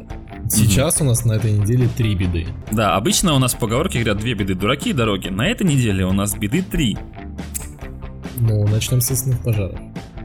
Сейчас 0.48 1.00
у 1.02 1.04
нас 1.04 1.24
на 1.26 1.34
этой 1.34 1.52
неделе 1.52 1.86
три 1.96 2.14
беды. 2.14 2.46
Да, 2.72 2.96
обычно 2.96 3.34
у 3.34 3.38
нас 3.38 3.52
в 3.52 3.58
поговорке 3.58 3.98
говорят 4.00 4.18
две 4.18 4.34
беды 4.34 4.54
дураки 4.54 4.90
и 4.90 4.92
дороги. 4.94 5.28
На 5.28 5.46
этой 5.46 5.66
неделе 5.66 6.06
у 6.06 6.12
нас 6.12 6.34
беды 6.34 6.62
три. 6.62 6.96
Ну, 8.40 8.66
начнем 8.66 9.00
с 9.00 9.10
лесных 9.10 9.42
пожаров. 9.42 9.78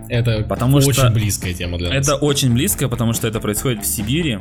Это 0.08 0.45
Потому 0.47 0.78
очень 0.78 0.93
что 0.93 1.10
близкая 1.10 1.54
тема 1.54 1.78
для 1.78 1.89
нас. 1.89 2.08
Это 2.08 2.15
очень 2.15 2.54
близко, 2.54 2.88
потому 2.88 3.13
что 3.13 3.28
это 3.28 3.39
происходит 3.39 3.84
в 3.84 3.88
Сибири. 3.88 4.39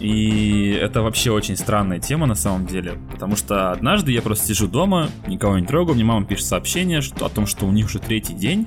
И 0.00 0.78
это 0.80 1.02
вообще 1.02 1.30
очень 1.30 1.56
странная 1.56 1.98
тема 1.98 2.26
на 2.26 2.34
самом 2.34 2.66
деле. 2.66 2.98
Потому 3.10 3.36
что 3.36 3.72
однажды 3.72 4.12
я 4.12 4.22
просто 4.22 4.46
сижу 4.46 4.68
дома, 4.68 5.08
никого 5.26 5.58
не 5.58 5.66
трогаю, 5.66 5.94
мне 5.94 6.04
мама 6.04 6.26
пишет 6.26 6.46
сообщение 6.46 7.00
что, 7.00 7.26
о 7.26 7.28
том, 7.28 7.46
что 7.46 7.66
у 7.66 7.72
них 7.72 7.86
уже 7.86 7.98
третий 7.98 8.34
день 8.34 8.66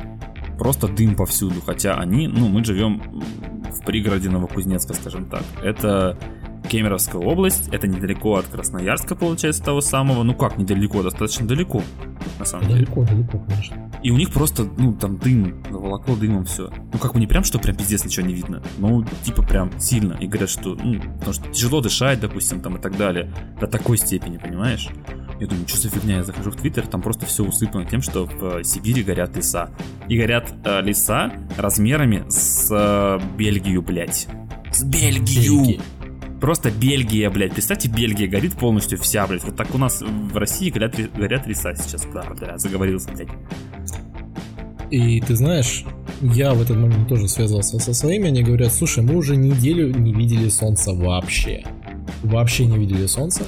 просто 0.57 0.87
дым 0.87 1.15
повсюду. 1.15 1.61
Хотя 1.65 1.95
они, 1.95 2.27
ну, 2.27 2.49
мы 2.49 2.63
живем 2.65 3.01
в 3.71 3.85
пригороде 3.85 4.29
Новокузнецка, 4.29 4.93
скажем 4.93 5.29
так. 5.29 5.43
Это 5.63 6.17
Кемеровская 6.69 7.21
область, 7.21 7.67
это 7.69 7.87
недалеко 7.87 8.35
от 8.35 8.47
Красноярска, 8.47 9.15
получается, 9.15 9.63
того 9.63 9.81
самого. 9.81 10.23
Ну 10.23 10.33
как 10.33 10.57
недалеко, 10.57 11.03
достаточно 11.03 11.47
далеко, 11.47 11.81
на 12.39 12.45
самом 12.45 12.67
деле. 12.67 12.85
Далеко, 12.85 13.03
далеко, 13.03 13.39
конечно. 13.39 13.91
И 14.03 14.09
у 14.09 14.17
них 14.17 14.31
просто, 14.31 14.67
ну, 14.77 14.93
там 14.93 15.17
дым 15.17 15.63
заволокло 15.69 16.15
дымом 16.15 16.45
все. 16.45 16.71
Ну, 16.91 16.97
как 16.97 17.13
бы 17.13 17.19
не 17.19 17.27
прям, 17.27 17.43
что 17.43 17.59
прям 17.59 17.75
пиздец 17.75 18.03
ничего 18.03 18.25
не 18.25 18.33
видно. 18.33 18.63
Ну, 18.79 19.05
типа 19.23 19.43
прям 19.43 19.71
сильно. 19.79 20.13
И 20.13 20.27
говорят, 20.27 20.49
что, 20.49 20.75
ну, 20.75 20.99
потому 21.19 21.33
что 21.33 21.49
тяжело 21.49 21.81
дышать, 21.81 22.19
допустим, 22.19 22.61
там 22.61 22.77
и 22.77 22.81
так 22.81 22.97
далее. 22.97 23.31
До 23.59 23.67
такой 23.67 23.97
степени, 23.97 24.37
понимаешь? 24.37 24.89
Я 25.39 25.47
думаю, 25.47 25.67
что 25.67 25.77
за 25.77 25.89
фигня, 25.89 26.17
я 26.17 26.23
захожу 26.23 26.51
в 26.51 26.55
Твиттер, 26.55 26.87
там 26.87 27.01
просто 27.01 27.25
все 27.25 27.43
усыпано 27.43 27.85
тем, 27.85 28.01
что 28.01 28.25
в 28.25 28.59
э, 28.59 28.63
Сибири 28.63 29.03
горят 29.03 29.35
леса. 29.35 29.69
И 30.07 30.17
горят 30.17 30.53
э, 30.63 30.81
леса 30.81 31.31
размерами 31.57 32.23
с 32.29 32.69
э, 32.71 33.19
Бельгию, 33.37 33.81
блядь. 33.81 34.27
С 34.71 34.83
Бельгию! 34.83 35.63
Бельгии. 35.63 35.81
Просто 36.41 36.71
Бельгия, 36.71 37.29
блядь. 37.29 37.53
Представьте, 37.53 37.87
Бельгия 37.87 38.27
горит 38.27 38.55
полностью 38.55 38.97
вся, 38.97 39.27
блядь. 39.27 39.43
Вот 39.43 39.55
так 39.55 39.73
у 39.75 39.77
нас 39.77 40.01
в 40.01 40.35
России 40.35 40.71
горят, 40.71 40.95
горят 41.15 41.45
леса 41.45 41.75
сейчас. 41.75 42.07
Да, 42.11 42.25
да, 42.39 42.57
заговорился, 42.57 43.11
блядь. 43.11 43.29
И 44.89 45.21
ты 45.21 45.35
знаешь, 45.35 45.85
я 46.21 46.53
в 46.53 46.61
этот 46.61 46.77
момент 46.77 47.07
тоже 47.07 47.27
связался 47.27 47.79
со 47.79 47.93
своими, 47.93 48.27
они 48.27 48.43
говорят, 48.43 48.73
слушай, 48.73 49.03
мы 49.03 49.15
уже 49.15 49.37
неделю 49.37 49.95
не 49.95 50.13
видели 50.13 50.49
солнца 50.49 50.93
вообще. 50.93 51.63
Вообще 52.23 52.65
не 52.65 52.77
видели 52.77 53.05
солнца. 53.05 53.43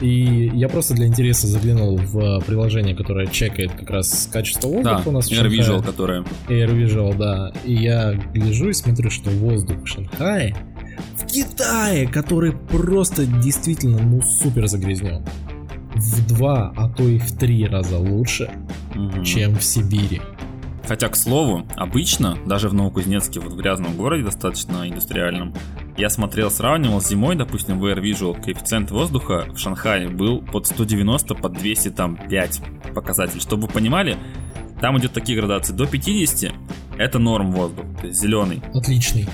И 0.00 0.50
я 0.54 0.68
просто 0.68 0.94
для 0.94 1.06
интереса 1.06 1.46
заглянул 1.46 1.98
в 1.98 2.40
приложение, 2.46 2.96
которое 2.96 3.26
чекает 3.26 3.72
как 3.72 3.90
раз 3.90 4.28
качество 4.32 4.68
воздуха 4.68 5.02
да, 5.04 5.10
у 5.10 5.12
нас 5.12 5.28
в 5.28 5.32
Air 5.32 5.48
Visual, 5.48 5.84
которое. 5.84 6.24
Air 6.48 6.74
Visual, 6.74 7.14
да. 7.16 7.52
И 7.64 7.74
я 7.74 8.14
гляжу 8.14 8.70
и 8.70 8.72
смотрю, 8.72 9.10
что 9.10 9.28
воздух 9.30 9.82
в 9.82 9.86
Шанхае, 9.86 10.56
в 11.16 11.26
Китае, 11.26 12.06
который 12.06 12.52
просто 12.52 13.26
действительно, 13.26 13.98
ну, 14.00 14.22
супер 14.22 14.66
загрязнен. 14.66 15.24
В 15.94 16.26
два, 16.28 16.72
а 16.76 16.88
то 16.88 17.02
и 17.02 17.18
в 17.18 17.36
три 17.36 17.66
раза 17.66 17.98
лучше, 17.98 18.50
угу. 18.94 19.24
чем 19.24 19.56
в 19.56 19.62
Сибири. 19.62 20.20
Хотя, 20.86 21.08
к 21.08 21.16
слову, 21.16 21.66
обычно, 21.76 22.36
даже 22.46 22.68
в 22.68 22.74
Новокузнецке, 22.74 23.38
вот 23.40 23.52
в 23.52 23.56
грязном 23.56 23.96
городе, 23.96 24.24
достаточно 24.24 24.88
индустриальном, 24.88 25.54
я 25.96 26.10
смотрел, 26.10 26.50
сравнивал 26.50 27.00
с 27.00 27.08
зимой, 27.08 27.36
допустим, 27.36 27.78
в 27.78 27.84
Air 27.86 28.02
Visual, 28.02 28.42
коэффициент 28.42 28.90
воздуха 28.90 29.46
в 29.52 29.58
Шанхае 29.58 30.08
был 30.08 30.40
под 30.40 30.66
190, 30.66 31.34
под 31.34 31.52
205 31.52 32.62
показатель. 32.94 33.40
Чтобы 33.40 33.66
вы 33.66 33.72
понимали, 33.72 34.16
там 34.80 34.98
идет 34.98 35.12
такие 35.12 35.38
градации. 35.38 35.74
До 35.74 35.86
50 35.86 36.52
это 36.98 37.18
норм 37.18 37.52
воздух, 37.52 37.84
то 38.00 38.06
есть 38.06 38.20
зеленый. 38.20 38.62
Отличный. 38.74 39.26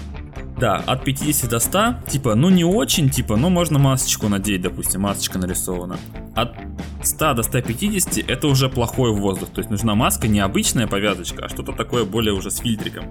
Да, 0.59 0.83
от 0.87 1.05
50 1.05 1.51
до 1.51 1.61
100, 1.61 1.95
типа, 2.09 2.35
ну 2.35 2.49
не 2.49 2.64
очень, 2.64 3.11
типа, 3.11 3.37
ну 3.37 3.51
можно 3.51 3.79
масочку 3.79 4.29
надеть, 4.29 4.62
допустим, 4.62 5.03
масочка 5.03 5.38
нарисована. 5.38 5.99
От 6.35 6.55
100 7.03 7.35
до 7.35 7.42
150 7.42 8.31
это 8.31 8.47
уже 8.47 8.71
плохой 8.71 9.12
воздух, 9.12 9.51
то 9.51 9.61
есть 9.61 9.71
нужна 9.71 9.95
маска 9.95 10.29
не 10.29 10.40
обычная 10.40 10.87
повязочка, 10.87 11.45
а 11.45 11.49
что-то 11.51 11.73
такое 11.73 12.05
более 12.05 12.33
уже 12.33 12.51
с 12.51 12.59
фильтриком. 12.59 13.05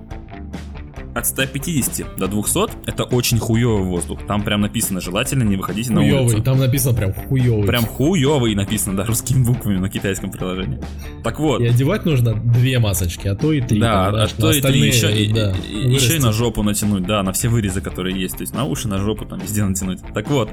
От 1.15 1.27
150 1.27 2.17
до 2.17 2.27
200 2.27 2.89
это 2.89 3.05
очень 3.05 3.39
хуёвый 3.39 3.85
воздух. 3.85 4.19
Там 4.27 4.43
прям 4.43 4.61
написано, 4.61 4.99
желательно 4.99 5.43
не 5.43 5.55
выходите 5.55 5.93
хуёвый, 5.93 6.11
на 6.11 6.21
улицу. 6.21 6.43
там 6.43 6.59
написано 6.59 6.93
прям 6.93 7.13
хуёвый. 7.13 7.67
Прям 7.67 7.85
хуёвый 7.85 8.53
написано, 8.53 8.97
да, 8.97 9.05
русскими 9.05 9.43
буквами 9.43 9.77
на 9.77 9.89
китайском 9.89 10.29
приложении. 10.29 10.79
Так 11.23 11.39
вот. 11.39 11.61
И 11.61 11.67
одевать 11.67 12.05
нужно 12.05 12.33
две 12.33 12.79
масочки, 12.79 13.29
а 13.29 13.35
то 13.35 13.53
и 13.53 13.61
три. 13.61 13.79
Да, 13.79 14.11
там, 14.11 14.15
а 14.15 14.27
то 14.27 14.51
и 14.51 14.61
три, 14.61 14.81
еще, 14.81 15.15
и, 15.15 15.31
да, 15.31 15.53
и, 15.69 15.89
еще 15.89 16.17
и 16.17 16.19
на 16.19 16.33
жопу 16.33 16.63
натянуть, 16.63 17.05
да, 17.07 17.23
на 17.23 17.31
все 17.31 17.47
вырезы, 17.47 17.79
которые 17.79 18.19
есть. 18.19 18.35
То 18.35 18.41
есть 18.41 18.53
на 18.53 18.65
уши, 18.65 18.89
на 18.89 18.97
жопу, 18.97 19.25
там 19.25 19.39
везде 19.39 19.63
натянуть. 19.63 20.01
Так 20.13 20.29
вот, 20.29 20.49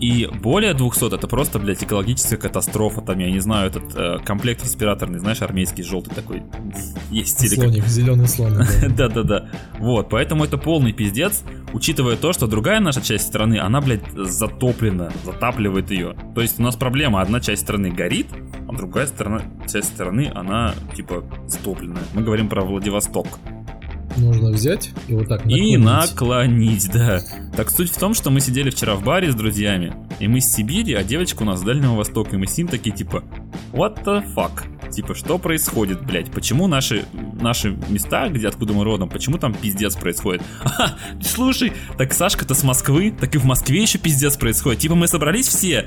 и 0.00 0.28
более 0.42 0.74
200 0.74 1.14
это 1.14 1.26
просто, 1.26 1.58
блядь, 1.58 1.82
экологическая 1.82 2.36
катастрофа. 2.36 3.00
Там, 3.00 3.18
я 3.18 3.30
не 3.30 3.40
знаю, 3.40 3.68
этот 3.68 3.84
э, 3.94 4.18
комплект 4.24 4.62
респираторный, 4.62 5.18
знаешь, 5.18 5.42
армейский, 5.42 5.82
желтый 5.82 6.14
такой. 6.14 6.42
Есть. 7.10 7.48
Слоник, 7.54 7.86
зеленый 7.86 8.28
слоник. 8.28 8.94
Да-да-да. 8.96 9.48
Вот, 9.78 10.03
поэтому 10.04 10.44
это 10.44 10.58
полный 10.58 10.92
пиздец, 10.92 11.42
учитывая 11.72 12.16
то, 12.16 12.32
что 12.32 12.46
другая 12.46 12.80
наша 12.80 13.00
часть 13.00 13.26
страны, 13.26 13.58
она, 13.58 13.80
блядь, 13.80 14.10
затоплена, 14.12 15.10
затапливает 15.24 15.90
ее. 15.90 16.16
То 16.34 16.40
есть 16.40 16.58
у 16.58 16.62
нас 16.62 16.76
проблема, 16.76 17.20
одна 17.20 17.40
часть 17.40 17.62
страны 17.62 17.90
горит, 17.90 18.28
а 18.68 18.72
другая 18.72 19.06
сторона, 19.06 19.42
часть 19.70 19.88
страны, 19.88 20.30
она, 20.34 20.74
типа, 20.94 21.24
затопленная. 21.46 22.04
Мы 22.14 22.22
говорим 22.22 22.48
про 22.48 22.62
Владивосток 22.62 23.26
нужно 24.16 24.50
взять 24.50 24.90
и 25.08 25.14
вот 25.14 25.28
так 25.28 25.44
наклонить. 25.44 25.74
И 25.74 25.76
наклонить, 25.76 26.90
да. 26.92 27.22
Так 27.56 27.70
суть 27.70 27.90
в 27.90 27.98
том, 27.98 28.14
что 28.14 28.30
мы 28.30 28.40
сидели 28.40 28.70
вчера 28.70 28.94
в 28.94 29.04
баре 29.04 29.30
с 29.30 29.34
друзьями, 29.34 29.94
и 30.20 30.28
мы 30.28 30.40
с 30.40 30.52
Сибири, 30.52 30.94
а 30.94 31.04
девочка 31.04 31.42
у 31.42 31.46
нас 31.46 31.60
с 31.60 31.62
Дальнего 31.62 31.94
Востока, 31.94 32.36
и 32.36 32.38
мы 32.38 32.46
с 32.46 32.56
ним 32.56 32.68
такие 32.68 32.94
типа, 32.94 33.24
what 33.72 34.04
the 34.04 34.24
fuck? 34.34 34.62
Типа, 34.90 35.14
что 35.14 35.38
происходит, 35.38 36.04
блядь? 36.06 36.30
Почему 36.30 36.68
наши, 36.68 37.04
наши 37.40 37.76
места, 37.88 38.28
где 38.28 38.46
откуда 38.46 38.72
мы 38.74 38.84
родом, 38.84 39.08
почему 39.08 39.38
там 39.38 39.52
пиздец 39.54 39.96
происходит? 39.96 40.42
А, 40.76 40.96
слушай, 41.22 41.72
так 41.96 42.12
Сашка-то 42.12 42.54
с 42.54 42.64
Москвы, 42.64 43.14
так 43.18 43.34
и 43.34 43.38
в 43.38 43.44
Москве 43.44 43.82
еще 43.82 43.98
пиздец 43.98 44.36
происходит. 44.36 44.80
Типа, 44.80 44.94
мы 44.94 45.08
собрались 45.08 45.48
все, 45.48 45.86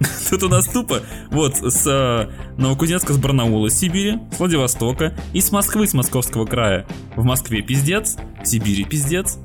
Тут 0.30 0.42
у 0.44 0.48
нас 0.48 0.66
тупо 0.66 1.00
вот 1.30 1.56
с 1.56 1.86
э, 1.86 2.30
Новокузнецка, 2.56 3.12
с 3.12 3.18
Барнаула, 3.18 3.68
с 3.68 3.78
Сибири, 3.78 4.18
с 4.32 4.38
Владивостока 4.38 5.14
и 5.32 5.40
с 5.40 5.50
Москвы, 5.50 5.86
с 5.86 5.94
Московского 5.94 6.46
края. 6.46 6.86
В 7.16 7.24
Москве 7.24 7.62
пиздец, 7.62 8.16
в 8.42 8.46
Сибири 8.46 8.84
пиздец 8.84 9.38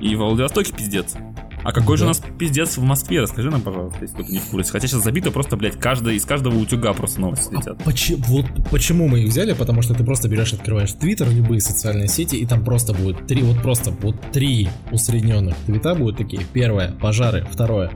и 0.00 0.14
в 0.14 0.18
Владивостоке 0.18 0.72
пиздец. 0.72 1.14
А 1.64 1.72
какой 1.72 1.96
да. 1.96 2.00
же 2.00 2.04
у 2.04 2.08
нас 2.08 2.22
пиздец 2.38 2.76
в 2.76 2.82
Москве? 2.82 3.20
Расскажи 3.20 3.50
нам, 3.50 3.62
пожалуйста, 3.62 3.98
если 4.02 4.14
кто-то 4.14 4.30
не 4.30 4.38
в 4.38 4.44
курсе. 4.44 4.70
Хотя 4.70 4.86
сейчас 4.86 5.02
забито 5.02 5.30
просто, 5.30 5.56
блядь, 5.56 5.78
каждый, 5.78 6.16
из 6.16 6.24
каждого 6.24 6.56
утюга 6.56 6.92
просто 6.92 7.20
новости 7.20 7.52
летят. 7.52 7.80
А 7.80 7.84
почему, 7.84 8.22
вот 8.28 8.46
почему 8.70 9.08
мы 9.08 9.20
их 9.20 9.30
взяли? 9.30 9.54
Потому 9.54 9.80
что 9.80 9.94
ты 9.94 10.04
просто 10.04 10.28
берешь, 10.28 10.52
открываешь 10.52 10.92
Твиттер, 10.92 11.30
любые 11.30 11.60
социальные 11.60 12.08
сети, 12.08 12.36
и 12.36 12.46
там 12.46 12.64
просто 12.64 12.92
будет 12.92 13.26
три, 13.26 13.42
вот 13.42 13.62
просто 13.62 13.90
вот 13.90 14.16
три 14.32 14.68
усредненных 14.92 15.56
твита 15.66 15.94
будут 15.94 16.18
такие. 16.18 16.42
Первое, 16.52 16.92
пожары. 16.92 17.46
Второе, 17.50 17.92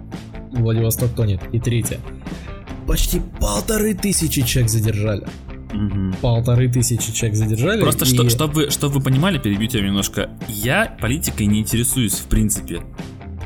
Владивосток 0.53 1.15
тонет. 1.15 1.43
И 1.53 1.61
третье. 1.61 2.01
Почти 2.87 3.21
полторы 3.39 3.93
тысячи 3.95 4.41
человек 4.43 4.71
задержали. 4.71 5.27
Угу. 5.75 6.17
Полторы 6.23 6.71
тысячи 6.71 7.13
человек 7.13 7.37
задержали. 7.37 7.83
Просто 7.83 8.07
и... 8.07 8.09
что, 8.09 8.29
чтобы, 8.31 8.71
чтобы 8.71 8.95
вы 8.95 9.01
понимали, 9.03 9.39
перебью 9.39 9.69
тебя 9.69 9.85
немножко. 9.85 10.31
Я 10.49 10.97
политикой 11.01 11.47
не 11.47 11.61
интересуюсь 11.61 12.15
в 12.15 12.29
принципе. 12.29 12.81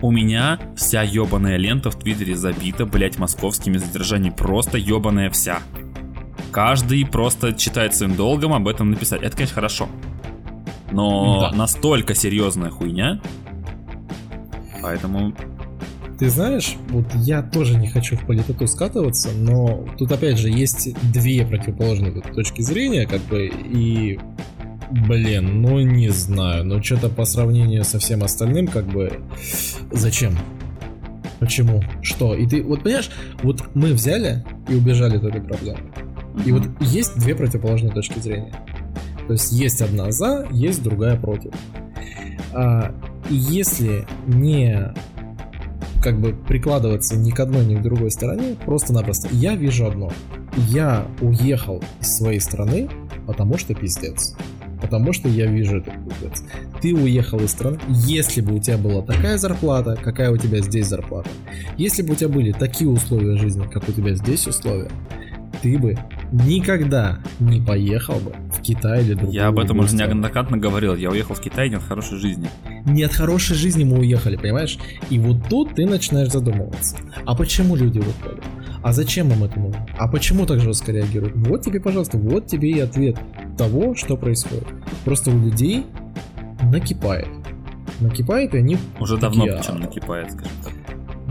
У 0.03 0.11
меня 0.11 0.59
вся 0.77 1.03
ебаная 1.03 1.57
лента 1.57 1.93
в 1.93 1.97
Твиттере 1.97 2.37
забита, 2.37 2.87
блять, 2.87 3.19
московскими 3.19 3.77
задержаниями. 3.77 4.35
Просто 4.37 4.77
ебаная 4.77 5.31
вся. 5.31 5.61
Каждый 6.51 7.07
просто 7.07 7.53
читает 7.53 7.95
своим 7.95 8.17
долгом 8.17 8.53
об 8.53 8.67
этом 8.67 8.91
написать. 8.91 9.23
Это, 9.23 9.37
конечно, 9.37 9.55
хорошо. 9.55 9.89
Но 10.91 11.51
да. 11.51 11.57
настолько 11.57 12.15
серьезная 12.15 12.71
хуйня. 12.71 13.21
Поэтому 14.83 15.35
ты 16.19 16.29
знаешь, 16.29 16.77
вот 16.89 17.07
я 17.15 17.43
тоже 17.43 17.77
не 17.77 17.89
хочу 17.89 18.17
в 18.17 18.27
политоту 18.27 18.67
скатываться, 18.67 19.31
но 19.33 19.87
тут 19.99 20.13
опять 20.13 20.39
же 20.39 20.51
есть 20.51 20.95
две 21.13 21.47
противоположные 21.47 22.13
точки 22.13 22.61
зрения, 22.61 23.07
как 23.07 23.21
бы, 23.23 23.47
и 23.47 24.19
Блин, 24.93 25.63
ну 25.63 25.81
не 25.81 26.11
знаю, 26.11 26.67
но 26.67 26.83
что-то 26.83 27.09
по 27.09 27.25
сравнению 27.25 27.83
со 27.83 27.99
всем 27.99 28.23
остальным, 28.23 28.67
как 28.67 28.85
бы, 28.85 29.21
зачем? 29.91 30.37
Почему? 31.41 31.83
Что? 32.03 32.35
И 32.35 32.47
ты, 32.47 32.63
вот 32.63 32.83
понимаешь, 32.83 33.11
вот 33.43 33.75
мы 33.75 33.95
взяли 33.95 34.45
и 34.69 34.75
убежали 34.75 35.17
от 35.17 35.25
этой 35.25 35.41
проблемы. 35.41 35.81
И 36.45 36.53
вот 36.53 36.65
есть 36.81 37.19
две 37.19 37.35
противоположные 37.35 37.93
точки 37.93 38.19
зрения. 38.19 38.55
То 39.27 39.33
есть 39.33 39.51
есть 39.53 39.81
одна 39.81 40.13
за, 40.13 40.47
есть 40.51 40.83
другая 40.83 41.17
против. 41.17 41.53
А, 42.53 42.95
если 43.31 44.07
не 44.27 44.93
как 46.03 46.21
бы 46.21 46.35
прикладываться 46.35 47.17
ни 47.17 47.31
к 47.31 47.41
одной, 47.41 47.65
ни 47.65 47.77
к 47.77 47.83
другой 47.83 48.11
стороне, 48.11 48.57
просто-напросто. 48.67 49.29
Я 49.33 49.55
вижу 49.55 49.87
одно. 49.87 50.13
Я 50.69 51.07
уехал 51.23 51.83
из 52.01 52.15
своей 52.15 52.41
страны, 52.41 52.91
потому 53.27 53.57
что 53.57 53.75
пиздец. 53.75 54.37
Потому 54.83 55.13
что 55.13 55.29
я 55.29 55.47
вижу 55.47 55.79
это 55.79 55.93
пиздец. 55.93 56.45
Ты 56.83 56.95
уехал 56.95 57.39
из 57.39 57.51
страны. 57.51 57.79
Если 57.89 58.41
бы 58.41 58.57
у 58.57 58.59
тебя 58.59 58.77
была 58.77 59.03
такая 59.03 59.39
зарплата, 59.39 59.97
какая 60.03 60.31
у 60.31 60.37
тебя 60.37 60.61
здесь 60.61 60.89
зарплата. 60.89 61.31
Если 61.79 62.03
бы 62.03 62.13
у 62.13 62.17
тебя 62.17 62.29
были 62.29 62.53
такие 62.53 62.91
условия 62.91 63.39
жизни, 63.39 63.67
как 63.73 63.89
у 63.89 63.93
тебя 63.93 64.15
здесь 64.15 64.47
условия, 64.47 64.91
ты 65.63 65.79
бы 65.79 65.97
никогда 66.33 67.21
не 67.39 67.61
поехал 67.61 68.19
бы 68.19 68.33
в 68.53 68.61
Китай 68.63 69.05
или 69.05 69.15
другую 69.15 69.33
Я 69.33 69.47
об 69.49 69.59
этом 69.61 69.79
уже 69.79 69.95
неоднократно 69.95 70.57
говорил. 70.57 70.97
Я 70.97 71.11
уехал 71.11 71.35
в 71.35 71.41
Китай 71.41 71.69
не 71.69 71.77
от 71.77 71.85
хорошей 71.85 72.19
жизни. 72.19 72.49
Не 72.85 73.05
от 73.05 73.13
хорошей 73.13 73.55
жизни 73.55 73.85
мы 73.85 74.01
уехали, 74.01 74.37
понимаешь? 74.37 74.79
И 75.09 75.19
вот 75.19 75.49
тут 75.49 75.75
ты 75.75 75.87
начинаешь 75.87 76.33
задумываться. 76.33 76.97
А 77.25 77.37
почему 77.37 77.77
люди 77.77 78.01
выходят? 78.01 78.43
А 78.83 78.93
зачем 78.93 79.31
им 79.31 79.45
это 79.45 79.61
нужно? 79.61 79.87
А 79.97 80.09
почему 80.09 80.47
так 80.47 80.61
жестко 80.61 80.93
реагируют? 80.93 81.35
Вот 81.37 81.63
тебе, 81.63 81.81
пожалуйста, 81.81 82.19
вот 82.19 82.47
тебе 82.47 82.71
и 82.71 82.81
ответ 82.81 83.17
того, 83.57 83.95
что 83.95 84.17
происходит. 84.17 84.67
Просто 85.05 85.31
у 85.31 85.39
людей 85.39 85.87
накипает. 86.63 87.29
Накипает, 88.01 88.55
и 88.55 88.59
они... 88.59 88.79
Уже 88.99 89.17
давно 89.17 89.45
причем 89.45 89.81
накипает, 89.81 90.33
скажем 90.33 90.53
так. 90.65 90.73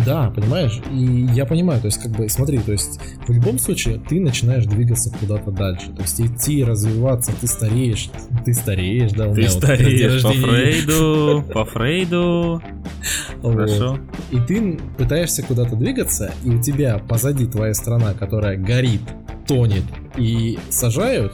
Да, 0.06 0.30
понимаешь? 0.30 0.80
И 0.92 1.28
я 1.34 1.46
понимаю, 1.46 1.82
то 1.82 1.88
есть, 1.88 2.02
как 2.02 2.12
бы, 2.12 2.30
смотри, 2.30 2.60
то 2.60 2.72
есть, 2.72 3.00
в 3.28 3.32
любом 3.32 3.60
случае, 3.60 4.02
ты 4.08 4.20
начинаешь 4.20 4.66
двигаться 4.66 5.14
куда-то 5.20 5.52
дальше. 5.52 5.92
То 5.92 6.02
есть, 6.02 6.20
идти, 6.20 6.64
развиваться, 6.64 7.32
ты 7.40 7.48
стареешь. 7.48 8.10
Ты 8.46 8.54
стареешь, 8.54 9.12
да, 9.12 9.28
у 9.28 9.36
Ты 9.36 9.50
стареешь 9.50 10.22
по 10.24 10.34
Фрейду, 10.34 11.46
по 11.54 11.66
Фрейду. 11.66 12.62
Хорошо. 13.42 14.00
И 14.32 14.40
ты 14.40 14.80
пытаешься 14.98 15.44
куда-то 15.44 15.76
двигаться, 15.76 16.32
и 16.44 16.50
у 16.50 16.62
тебя 16.62 17.00
позади 17.00 17.46
твоя 17.46 17.74
страна, 17.74 18.14
которая 18.14 18.58
горит, 18.58 19.02
тонет 19.48 19.84
и 20.18 20.60
сажают, 20.70 21.34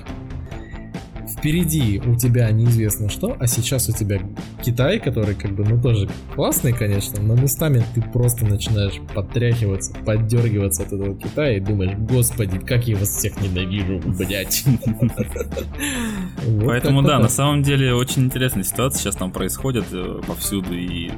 впереди 1.48 2.02
у 2.06 2.16
тебя 2.16 2.52
неизвестно 2.52 3.10
что, 3.10 3.38
а 3.40 3.48
сейчас 3.48 3.88
у 3.88 3.94
тебя 3.94 4.20
Китай, 4.62 5.00
который 5.00 5.34
как 5.34 5.56
бы, 5.56 5.64
ну 5.64 5.82
тоже 5.82 6.10
классный, 6.36 6.74
конечно, 6.74 7.22
но 7.22 7.36
местами 7.36 7.82
ты 7.96 8.02
просто 8.02 8.46
начинаешь 8.46 9.00
подтряхиваться, 9.16 9.94
поддергиваться 10.06 10.84
от 10.84 10.92
этого 10.92 11.16
Китая 11.16 11.56
и 11.56 11.62
думаешь, 11.62 11.98
господи, 11.98 12.60
как 12.60 12.86
я 12.86 12.98
вас 12.98 13.10
всех 13.10 13.40
ненавижу, 13.40 14.02
блять. 14.18 14.66
Поэтому 16.66 17.02
да, 17.02 17.18
на 17.18 17.30
самом 17.30 17.64
деле 17.64 17.94
очень 17.94 18.26
интересная 18.26 18.66
ситуация 18.66 19.00
сейчас 19.00 19.16
там 19.16 19.32
происходит 19.32 19.86
э, 19.94 20.20
повсюду 20.28 20.74
и 20.74 21.12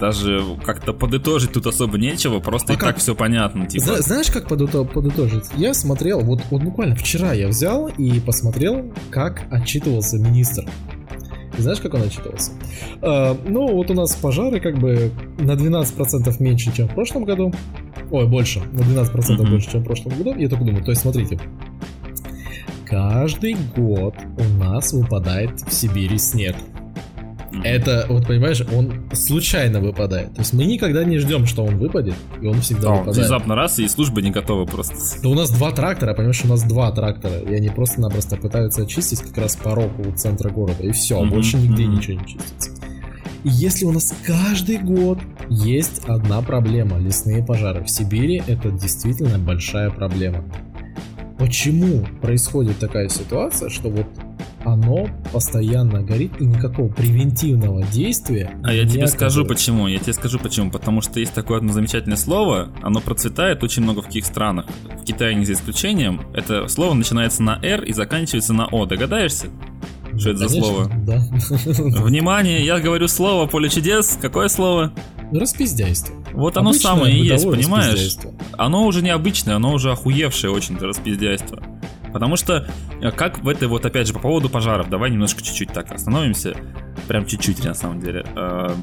даже 0.00 0.42
как-то 0.64 0.92
подытожить 0.92 1.52
тут 1.52 1.66
особо 1.66 1.98
нечего, 1.98 2.40
просто 2.40 2.72
а 2.72 2.76
и 2.76 2.78
как? 2.78 2.88
так 2.88 2.98
все 2.98 3.14
понятно. 3.14 3.66
Типа. 3.66 3.84
Зна- 3.84 4.00
знаешь, 4.00 4.30
как 4.30 4.48
подытожить? 4.48 5.44
Я 5.56 5.74
смотрел, 5.74 6.20
вот, 6.20 6.42
вот 6.50 6.62
буквально 6.62 6.96
вчера 6.96 7.32
я 7.32 7.48
взял 7.48 7.88
и 7.88 8.20
посмотрел, 8.20 8.92
как 9.10 9.42
отчитывался 9.50 10.18
министр. 10.18 10.64
знаешь, 11.56 11.80
как 11.80 11.94
он 11.94 12.02
отчитывался? 12.02 12.52
А, 13.02 13.36
ну, 13.46 13.72
вот 13.72 13.90
у 13.90 13.94
нас 13.94 14.14
пожары 14.14 14.60
как 14.60 14.78
бы 14.78 15.12
на 15.38 15.52
12% 15.52 16.34
меньше, 16.40 16.74
чем 16.74 16.88
в 16.88 16.94
прошлом 16.94 17.24
году. 17.24 17.52
Ой, 18.10 18.26
больше. 18.26 18.60
На 18.72 18.80
12% 18.80 19.12
mm-hmm. 19.12 19.50
больше, 19.50 19.70
чем 19.70 19.82
в 19.82 19.84
прошлом 19.84 20.16
году. 20.16 20.34
Я 20.36 20.48
только 20.48 20.64
думаю, 20.64 20.84
то 20.84 20.90
есть 20.90 21.02
смотрите. 21.02 21.38
Каждый 22.86 23.54
год 23.76 24.14
у 24.38 24.44
нас 24.58 24.94
выпадает 24.94 25.60
в 25.60 25.72
Сибири 25.72 26.16
снег. 26.16 26.56
Это, 27.64 28.06
вот 28.08 28.26
понимаешь, 28.26 28.62
он 28.72 28.92
случайно 29.12 29.80
выпадает. 29.80 30.34
То 30.34 30.40
есть 30.40 30.52
мы 30.52 30.64
никогда 30.64 31.04
не 31.04 31.18
ждем, 31.18 31.46
что 31.46 31.64
он 31.64 31.78
выпадет, 31.78 32.14
и 32.40 32.46
он 32.46 32.60
всегда 32.60 32.88
а, 32.88 32.92
выпадает. 32.96 33.16
Внезапно 33.16 33.54
раз, 33.54 33.78
и 33.78 33.88
служба 33.88 34.20
не 34.20 34.30
готова 34.30 34.66
просто. 34.66 34.94
Да 35.22 35.28
у 35.28 35.34
нас 35.34 35.50
два 35.50 35.72
трактора, 35.72 36.14
понимаешь, 36.14 36.44
у 36.44 36.48
нас 36.48 36.62
два 36.62 36.90
трактора, 36.92 37.38
и 37.38 37.54
они 37.54 37.68
просто-напросто 37.68 38.36
пытаются 38.36 38.82
очистить 38.82 39.20
как 39.20 39.38
раз 39.38 39.56
порог 39.56 39.90
у 39.98 40.12
центра 40.12 40.50
города, 40.50 40.82
и 40.82 40.92
все, 40.92 41.22
mm-hmm. 41.22 41.28
больше 41.28 41.56
нигде 41.56 41.84
mm-hmm. 41.84 41.86
ничего 41.86 42.20
не 42.20 42.26
чистится. 42.26 42.70
И 43.44 43.48
если 43.50 43.84
у 43.84 43.92
нас 43.92 44.12
каждый 44.26 44.78
год 44.78 45.18
есть 45.48 46.02
одна 46.06 46.42
проблема, 46.42 46.98
лесные 46.98 47.44
пожары 47.44 47.84
в 47.84 47.88
Сибири, 47.88 48.42
это 48.46 48.70
действительно 48.70 49.38
большая 49.38 49.90
проблема. 49.90 50.44
Почему 51.38 52.04
происходит 52.20 52.78
такая 52.78 53.08
ситуация, 53.08 53.68
что 53.70 53.90
вот 53.90 54.06
оно 54.72 55.08
постоянно 55.32 56.02
горит 56.02 56.40
и 56.40 56.44
никакого 56.44 56.88
превентивного 56.88 57.82
действия. 57.84 58.58
А 58.64 58.72
я 58.72 58.82
тебе 58.82 59.04
оказывает. 59.04 59.10
скажу 59.10 59.44
почему. 59.44 59.86
Я 59.86 59.98
тебе 59.98 60.12
скажу 60.12 60.38
почему. 60.38 60.70
Потому 60.70 61.00
что 61.00 61.20
есть 61.20 61.34
такое 61.34 61.58
одно 61.58 61.72
замечательное 61.72 62.16
слово, 62.16 62.70
оно 62.82 63.00
процветает 63.00 63.62
очень 63.62 63.82
много 63.82 64.02
в 64.02 64.06
каких 64.06 64.24
странах. 64.24 64.66
В 65.00 65.04
Китае 65.04 65.34
не 65.34 65.44
за 65.44 65.54
исключением. 65.54 66.22
Это 66.34 66.68
слово 66.68 66.94
начинается 66.94 67.42
на 67.42 67.58
R 67.62 67.84
и 67.84 67.92
заканчивается 67.92 68.52
на 68.52 68.66
О. 68.66 68.86
Догадаешься? 68.86 69.48
Что 70.18 70.30
это 70.30 70.46
Конечно, 70.46 70.48
за 70.48 70.60
слово? 70.60 70.92
Да. 71.06 71.18
Внимание, 72.02 72.64
я 72.64 72.80
говорю 72.80 73.08
слово 73.08 73.46
поле 73.46 73.68
чудес. 73.68 74.18
Какое 74.20 74.48
слово? 74.48 74.92
Распиздяйство. 75.32 76.14
Вот 76.32 76.56
оно 76.56 76.70
Обычное 76.70 76.90
самое 76.90 77.18
и 77.18 77.24
есть, 77.24 77.44
понимаешь? 77.44 78.16
Оно 78.56 78.86
уже 78.86 79.02
необычное, 79.02 79.56
оно 79.56 79.72
уже 79.72 79.92
охуевшее 79.92 80.50
очень-то 80.50 80.86
распиздяйство. 80.86 81.62
Потому 82.12 82.36
что, 82.36 82.68
э, 83.00 83.10
как 83.10 83.42
в 83.42 83.48
этой 83.48 83.68
вот, 83.68 83.84
опять 83.84 84.06
же, 84.06 84.12
по 84.12 84.20
поводу 84.20 84.48
пожаров, 84.48 84.88
давай 84.88 85.10
немножко 85.10 85.42
чуть-чуть 85.42 85.72
так 85.72 85.92
остановимся, 85.92 86.56
прям 87.06 87.26
чуть-чуть, 87.26 87.64
на 87.64 87.74
самом 87.74 88.00
деле. 88.00 88.24
Э, 88.36 88.74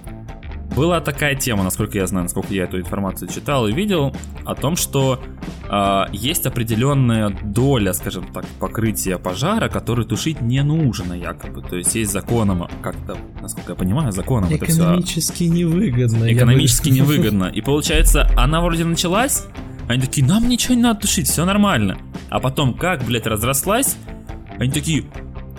была 0.75 0.99
такая 0.99 1.35
тема, 1.35 1.63
насколько 1.63 1.97
я 1.97 2.05
знаю, 2.05 2.23
насколько 2.23 2.53
я 2.53 2.65
эту 2.65 2.79
информацию 2.79 3.29
читал 3.29 3.67
и 3.67 3.71
видел, 3.71 4.13
о 4.43 4.55
том, 4.55 4.75
что 4.75 5.21
э, 5.69 6.03
есть 6.11 6.45
определенная 6.45 7.29
доля, 7.29 7.93
скажем 7.93 8.27
так, 8.33 8.45
покрытия 8.59 9.17
пожара, 9.17 9.69
который 9.69 10.05
тушить 10.05 10.41
не 10.41 10.61
нужно 10.63 11.13
якобы. 11.13 11.61
То 11.61 11.77
есть 11.77 11.95
есть 11.95 12.11
законом, 12.11 12.67
как-то, 12.81 13.17
насколько 13.41 13.71
я 13.71 13.75
понимаю, 13.75 14.11
законом 14.11 14.49
это 14.51 14.65
все... 14.65 14.81
Экономически 14.81 15.43
невыгодно. 15.45 16.33
Экономически 16.33 16.89
невыгодно. 16.91 17.45
И 17.45 17.61
получается, 17.61 18.29
она 18.35 18.61
вроде 18.61 18.83
началась, 18.83 19.47
они 19.88 20.02
такие, 20.02 20.26
нам 20.26 20.48
ничего 20.50 20.74
не 20.74 20.82
надо 20.82 21.02
тушить, 21.02 21.28
все 21.28 21.45
нормально. 21.45 21.98
А 22.30 22.39
потом, 22.39 22.74
как, 22.74 23.04
блядь, 23.04 23.28
разрослась, 23.28 23.98
они 24.60 24.71
такие, 24.71 25.06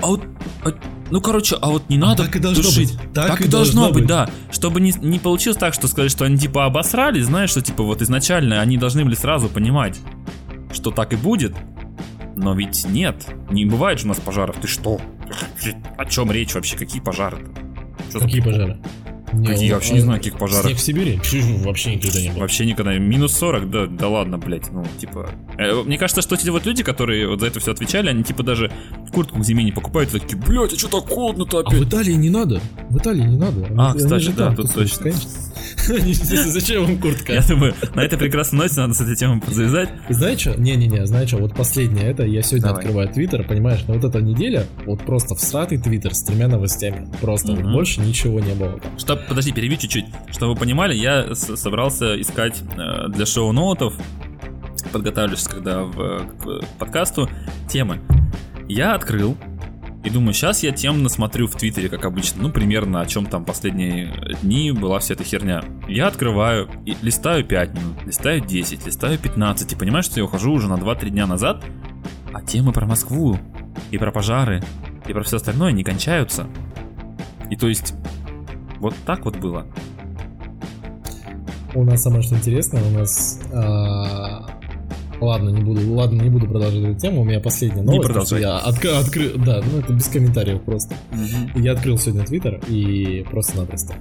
а 0.03 0.07
вот, 0.07 0.25
а, 0.65 0.73
ну, 1.11 1.21
короче, 1.21 1.57
а 1.61 1.69
вот 1.69 1.89
не 1.89 1.99
надо 1.99 2.25
так 2.25 2.37
и 2.37 2.39
должно 2.39 2.63
тушить. 2.63 2.97
Быть. 2.97 3.13
Так, 3.13 3.29
так 3.29 3.41
и, 3.41 3.45
и 3.45 3.49
должно, 3.49 3.83
должно 3.83 3.95
быть, 3.95 4.03
быть, 4.03 4.09
да. 4.09 4.29
Чтобы 4.51 4.81
не, 4.81 4.93
не 5.01 5.19
получилось 5.19 5.59
так, 5.59 5.75
что 5.75 5.89
сказать, 5.89 6.11
что 6.11 6.25
они 6.25 6.37
типа 6.37 6.65
обосрались, 6.65 7.27
знаешь, 7.27 7.51
что 7.51 7.63
типа 7.63 7.85
вот 7.85 8.03
изначально 8.03 8.61
они 8.61 8.77
должны 8.77 9.05
были 9.05 9.15
сразу 9.15 9.49
понимать, 9.49 9.99
что 10.73 10.91
так 10.91 11.13
и 11.13 11.17
будет. 11.17 11.55
Но 12.35 12.55
ведь 12.55 12.87
нет, 12.89 13.27
не 13.51 13.65
бывает 13.65 14.01
же 14.01 14.07
у 14.07 14.09
нас 14.09 14.19
пожаров. 14.19 14.57
Ты 14.61 14.69
что? 14.69 15.01
О 15.97 16.05
чем 16.05 16.31
речь 16.31 16.55
вообще? 16.55 16.77
Какие 16.77 17.01
пожары-то? 17.01 17.51
Какие 18.19 18.41
пожары? 18.41 18.79
Не, 19.37 19.67
я 19.67 19.75
вообще 19.75 19.95
не 19.95 20.01
знаю, 20.01 20.19
каких 20.19 20.39
пожаров. 20.39 20.67
Снег 20.67 20.79
в 20.79 20.81
Сибири? 20.81 21.21
вообще 21.65 21.97
никогда 21.97 22.21
не 22.21 22.31
было. 22.31 22.41
Вообще 22.41 22.67
никогда. 22.67 22.99
Минус 22.99 23.33
40, 23.37 23.71
да, 23.71 23.87
да 23.87 24.09
ладно, 24.09 24.39
блядь. 24.39 24.71
Ну, 24.73 24.85
типа... 24.99 25.31
Э, 25.59 25.83
мне 25.83 25.99
кажется, 25.99 26.23
что 26.23 26.35
эти 26.35 26.49
вот 26.49 26.67
люди, 26.67 26.83
которые 26.83 27.29
вот 27.29 27.41
за 27.41 27.47
это 27.47 27.61
все 27.61 27.73
отвечали, 27.73 28.09
они 28.09 28.25
типа 28.25 28.43
даже 28.43 28.73
в 29.07 29.13
куртку 29.13 29.39
к 29.39 29.45
зиме 29.45 29.65
не 29.65 29.73
покупают, 29.73 30.11
такие, 30.11 30.37
блядь, 30.37 30.73
а 30.73 30.79
что 30.79 30.89
так 30.89 31.09
холодно-то 31.09 31.59
опять? 31.59 31.81
А 31.81 31.85
в 31.85 31.89
Италии 31.89 32.15
не 32.15 32.31
надо. 32.31 32.61
В 32.89 32.99
Италии 32.99 33.23
не 33.23 33.37
надо. 33.37 33.67
А, 33.77 33.91
они, 33.93 33.99
кстати, 33.99 34.33
да, 34.37 34.55
тут 34.55 34.73
точно. 34.73 35.05
Конечно. 35.05 35.31
Зачем 35.77 36.85
вам 36.85 36.99
куртка? 36.99 37.33
Я 37.33 37.43
думаю, 37.43 37.75
на 37.95 38.01
этой 38.01 38.19
прекрасной 38.19 38.61
ноте 38.61 38.81
надо 38.81 38.95
с 38.95 39.01
этой 39.01 39.17
темой 39.17 39.41
подзавязать. 39.41 39.91
Знаешь 40.09 40.41
что? 40.41 40.61
Не-не-не, 40.61 41.07
знаешь 41.07 41.29
что, 41.29 41.39
вот 41.39 41.55
последнее 41.55 42.11
это, 42.11 42.25
я 42.25 42.43
сегодня 42.43 42.71
открываю 42.71 43.09
твиттер, 43.09 43.47
понимаешь, 43.47 43.85
но 43.87 43.95
вот 43.95 44.05
эта 44.05 44.21
неделя, 44.21 44.67
вот 44.85 45.03
просто 45.03 45.35
всратый 45.35 45.79
твиттер 45.79 46.15
с 46.15 46.23
тремя 46.25 46.49
новостями. 46.49 47.09
Просто 47.21 47.53
больше 47.55 48.01
ничего 48.01 48.41
не 48.41 48.55
было. 48.55 48.81
Что, 48.99 49.17
подожди, 49.17 49.53
переви 49.53 49.79
чуть-чуть. 49.79 50.07
Чтобы 50.31 50.55
вы 50.55 50.59
понимали, 50.59 50.95
я 50.95 51.35
собрался 51.35 52.21
искать 52.21 52.61
э, 52.77 53.09
для 53.09 53.27
шоу-ноутов, 53.27 53.95
подготавливаюсь 54.93 55.45
когда 55.45 55.83
в, 55.83 56.27
к 56.39 56.65
подкасту, 56.79 57.29
темы. 57.69 58.01
Я 58.69 58.95
открыл 58.95 59.37
и 60.07 60.11
думаю, 60.11 60.35
сейчас 60.35 60.63
я 60.63 60.71
тем 60.71 61.03
насмотрю 61.03 61.49
в 61.49 61.57
Твиттере, 61.57 61.89
как 61.89 62.05
обычно. 62.05 62.45
Ну, 62.45 62.51
примерно 62.53 63.01
о 63.01 63.07
чем 63.07 63.27
там 63.27 63.45
последние 63.45 64.15
дни 64.41 64.71
была 64.71 65.01
вся 65.01 65.15
эта 65.15 65.25
херня. 65.25 65.65
Я 65.89 66.07
открываю, 66.07 66.71
и 66.85 66.97
листаю 67.03 67.45
5 67.45 67.75
минут, 67.75 68.07
листаю 68.07 68.41
10, 68.41 68.87
листаю 68.87 69.19
15. 69.19 69.73
И 69.73 69.75
понимаю, 69.75 70.05
что 70.05 70.21
я 70.21 70.25
ухожу 70.25 70.53
уже 70.53 70.69
на 70.69 70.75
2-3 70.75 71.11
дня 71.11 71.27
назад, 71.27 71.65
а 72.33 72.41
темы 72.41 72.71
про 72.71 72.87
Москву, 72.87 73.37
и 73.91 73.99
про 73.99 74.13
пожары, 74.13 74.63
и 75.09 75.13
про 75.13 75.25
все 75.25 75.39
остальное 75.39 75.73
не 75.73 75.83
кончаются. 75.83 76.47
И 77.51 77.57
то 77.57 77.67
есть, 77.67 77.95
вот 78.79 78.95
так 79.07 79.25
вот 79.25 79.37
было. 79.39 79.67
У 81.75 81.83
нас 81.83 82.05
самое 82.05 82.23
что 82.23 82.37
интересное, 82.37 82.81
у 82.81 82.91
нас 82.91 83.41
а, 83.53 84.56
Ладно, 85.21 85.49
не 85.51 85.63
буду, 85.63 85.95
ладно, 85.95 86.21
не 86.23 86.31
буду 86.31 86.47
продолжать 86.47 86.83
эту 86.83 86.99
тему. 87.01 87.23
У 87.23 87.25
меня 87.25 87.41
последняя 87.41 87.83
новость. 87.83 87.99
Не 87.99 88.01
продолжай. 88.01 88.41
Я 88.43 88.63
отк- 88.67 89.01
открыл, 89.01 89.33
да, 89.37 89.63
ну 89.71 89.79
это 89.81 89.93
без 89.93 90.07
комментариев 90.09 90.63
просто. 90.63 90.95
Угу. 91.13 91.61
Я 91.63 91.73
открыл 91.73 91.99
сегодня 91.99 92.25
Твиттер 92.25 92.61
и 92.69 93.25
просто-напросто. 93.31 93.95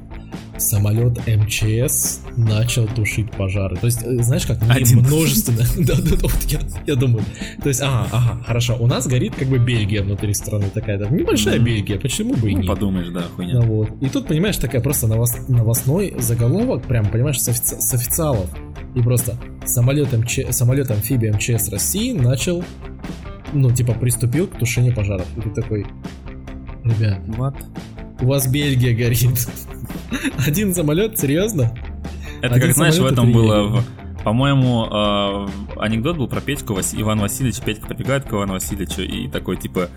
Самолет 0.58 1.20
МЧС 1.28 2.22
начал 2.38 2.88
тушить 2.88 3.30
пожары. 3.32 3.76
То 3.76 3.88
есть, 3.88 4.04
э, 4.04 4.24
знаешь, 4.24 4.46
как 4.46 4.60
Один. 4.70 5.00
множественно. 5.00 5.64
да, 5.86 5.96
да, 5.96 6.16
да, 6.16 6.28
я, 6.48 6.60
я 6.88 6.96
думаю. 6.96 7.26
То 7.62 7.68
есть, 7.70 7.82
ага, 7.82 8.08
ага, 8.12 8.44
хорошо. 8.46 8.78
У 8.80 8.88
нас 8.88 9.06
горит 9.06 9.36
как 9.36 9.50
бы 9.50 9.58
Бельгия 9.58 10.02
внутри 10.02 10.34
страны 10.34 10.66
такая, 10.74 10.98
да, 10.98 11.10
небольшая 11.10 11.60
Бельгия, 11.60 12.00
почему 12.00 12.36
бы 12.36 12.50
и 12.50 12.54
ну, 12.54 12.60
нет? 12.60 12.68
подумаешь, 12.68 13.10
да, 13.10 13.24
хуйня. 13.36 13.56
Ну, 13.56 13.64
вот. 13.64 13.90
И 14.02 14.08
тут, 14.08 14.28
понимаешь, 14.28 14.56
такая 14.58 14.82
просто 14.82 15.08
новостной 15.08 16.14
заголовок, 16.20 16.84
прям, 16.84 17.06
понимаешь, 17.08 17.42
с, 17.42 17.50
офици- 17.50 17.80
с 17.80 17.94
официалов. 17.94 18.50
И 18.96 19.02
просто 19.02 19.38
самолет, 19.66 20.12
МЧ... 20.14 20.52
самолет 20.52 20.90
амфибия 20.90 21.34
МЧС 21.34 21.70
России 21.70 22.14
начал, 22.14 22.64
ну, 23.54 23.70
типа, 23.70 23.94
приступил 23.94 24.48
к 24.48 24.58
тушению 24.58 24.96
пожаров. 24.96 25.28
И 25.38 25.42
ты 25.42 25.50
такой, 25.50 25.86
ребят, 26.84 27.20
What? 27.28 27.56
у 28.22 28.28
вас 28.28 28.48
Бельгия 28.48 28.94
горит. 28.94 29.48
Один 30.48 30.74
самолет, 30.74 31.20
серьезно? 31.20 31.76
Это 32.42 32.56
Один 32.56 32.68
как, 32.68 32.76
знаешь, 32.76 32.98
в 32.98 33.06
этом 33.06 33.32
было... 33.32 33.84
По-моему, 34.24 34.88
э, 34.90 35.48
анекдот 35.78 36.18
был 36.18 36.28
про 36.28 36.42
Петьку 36.42 36.74
Вас... 36.74 36.96
Иван 36.98 37.20
Васильевич. 37.20 37.60
Петька 37.60 37.86
прибегает 37.86 38.24
к 38.24 38.34
Ивану 38.34 38.54
Васильевичу 38.54 39.02
и 39.02 39.28
такой, 39.28 39.56
типа, 39.56 39.90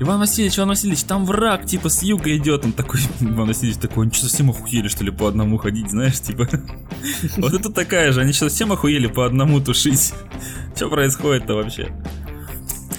Иван 0.00 0.20
Васильевич, 0.20 0.58
Иван 0.58 0.68
Васильевич, 0.68 1.02
там 1.02 1.24
враг, 1.24 1.66
типа, 1.66 1.88
с 1.88 2.02
юга 2.02 2.36
идет. 2.36 2.64
Он 2.64 2.72
такой, 2.72 3.00
Иван 3.20 3.48
Васильевич 3.48 3.80
такой, 3.80 4.04
они 4.04 4.12
что, 4.12 4.28
совсем 4.28 4.50
охуели, 4.50 4.88
что 4.88 5.04
ли, 5.04 5.10
по 5.10 5.26
одному 5.26 5.58
ходить, 5.58 5.90
знаешь, 5.90 6.20
типа. 6.20 6.48
Вот 7.36 7.52
это 7.52 7.70
такая 7.70 8.12
же, 8.12 8.20
они 8.20 8.32
что, 8.32 8.48
совсем 8.48 8.72
охуели 8.72 9.08
по 9.08 9.26
одному 9.26 9.60
тушить? 9.60 10.12
Что 10.76 10.88
происходит-то 10.88 11.54
вообще? 11.54 11.92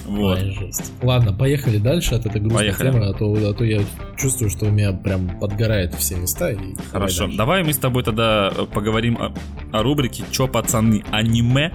Вот. 0.04 0.38
Ладно, 1.02 1.32
поехали 1.32 1.78
дальше 1.78 2.16
от 2.16 2.26
этой 2.26 2.40
грустной 2.40 2.64
поехали. 2.64 2.90
темы, 2.90 3.06
а 3.06 3.14
то, 3.14 3.32
а 3.32 3.54
то 3.54 3.64
я 3.64 3.80
чувствую, 4.18 4.50
что 4.50 4.66
у 4.66 4.70
меня 4.70 4.92
прям 4.92 5.38
подгорает 5.38 5.94
все 5.94 6.16
места. 6.16 6.50
И 6.50 6.74
Хорошо, 6.90 7.22
давай, 7.22 7.36
давай 7.36 7.64
мы 7.64 7.72
с 7.72 7.78
тобой 7.78 8.02
тогда 8.02 8.52
э, 8.54 8.66
поговорим 8.66 9.16
о, 9.18 9.32
о 9.72 9.82
рубрике 9.82 10.24
«Чё, 10.32 10.48
пацаны, 10.48 11.04
аниме?» 11.12 11.72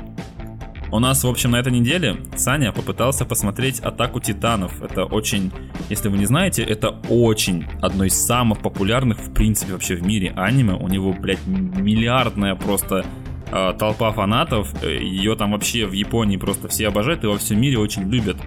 У 0.95 0.99
нас, 0.99 1.25
в 1.25 1.27
общем, 1.27 1.51
на 1.51 1.57
этой 1.57 1.73
неделе 1.73 2.15
Саня 2.37 2.71
попытался 2.71 3.25
посмотреть 3.25 3.81
«Атаку 3.81 4.21
титанов». 4.21 4.81
Это 4.81 5.03
очень, 5.03 5.51
если 5.89 6.07
вы 6.07 6.17
не 6.17 6.25
знаете, 6.25 6.63
это 6.63 6.91
очень 7.09 7.65
одно 7.81 8.05
из 8.05 8.13
самых 8.13 8.59
популярных, 8.59 9.17
в 9.17 9.33
принципе, 9.33 9.73
вообще 9.73 9.95
в 9.95 10.03
мире 10.03 10.31
аниме. 10.37 10.75
У 10.75 10.87
него, 10.87 11.11
блядь, 11.11 11.45
миллиардная 11.45 12.55
просто 12.55 13.05
э, 13.51 13.73
толпа 13.77 14.13
фанатов. 14.13 14.69
Ее 14.85 15.35
там 15.35 15.51
вообще 15.51 15.85
в 15.85 15.91
Японии 15.91 16.37
просто 16.37 16.69
все 16.69 16.87
обожают 16.87 17.25
и 17.25 17.27
во 17.27 17.37
всем 17.37 17.59
мире 17.59 17.77
очень 17.77 18.09
любят. 18.09 18.37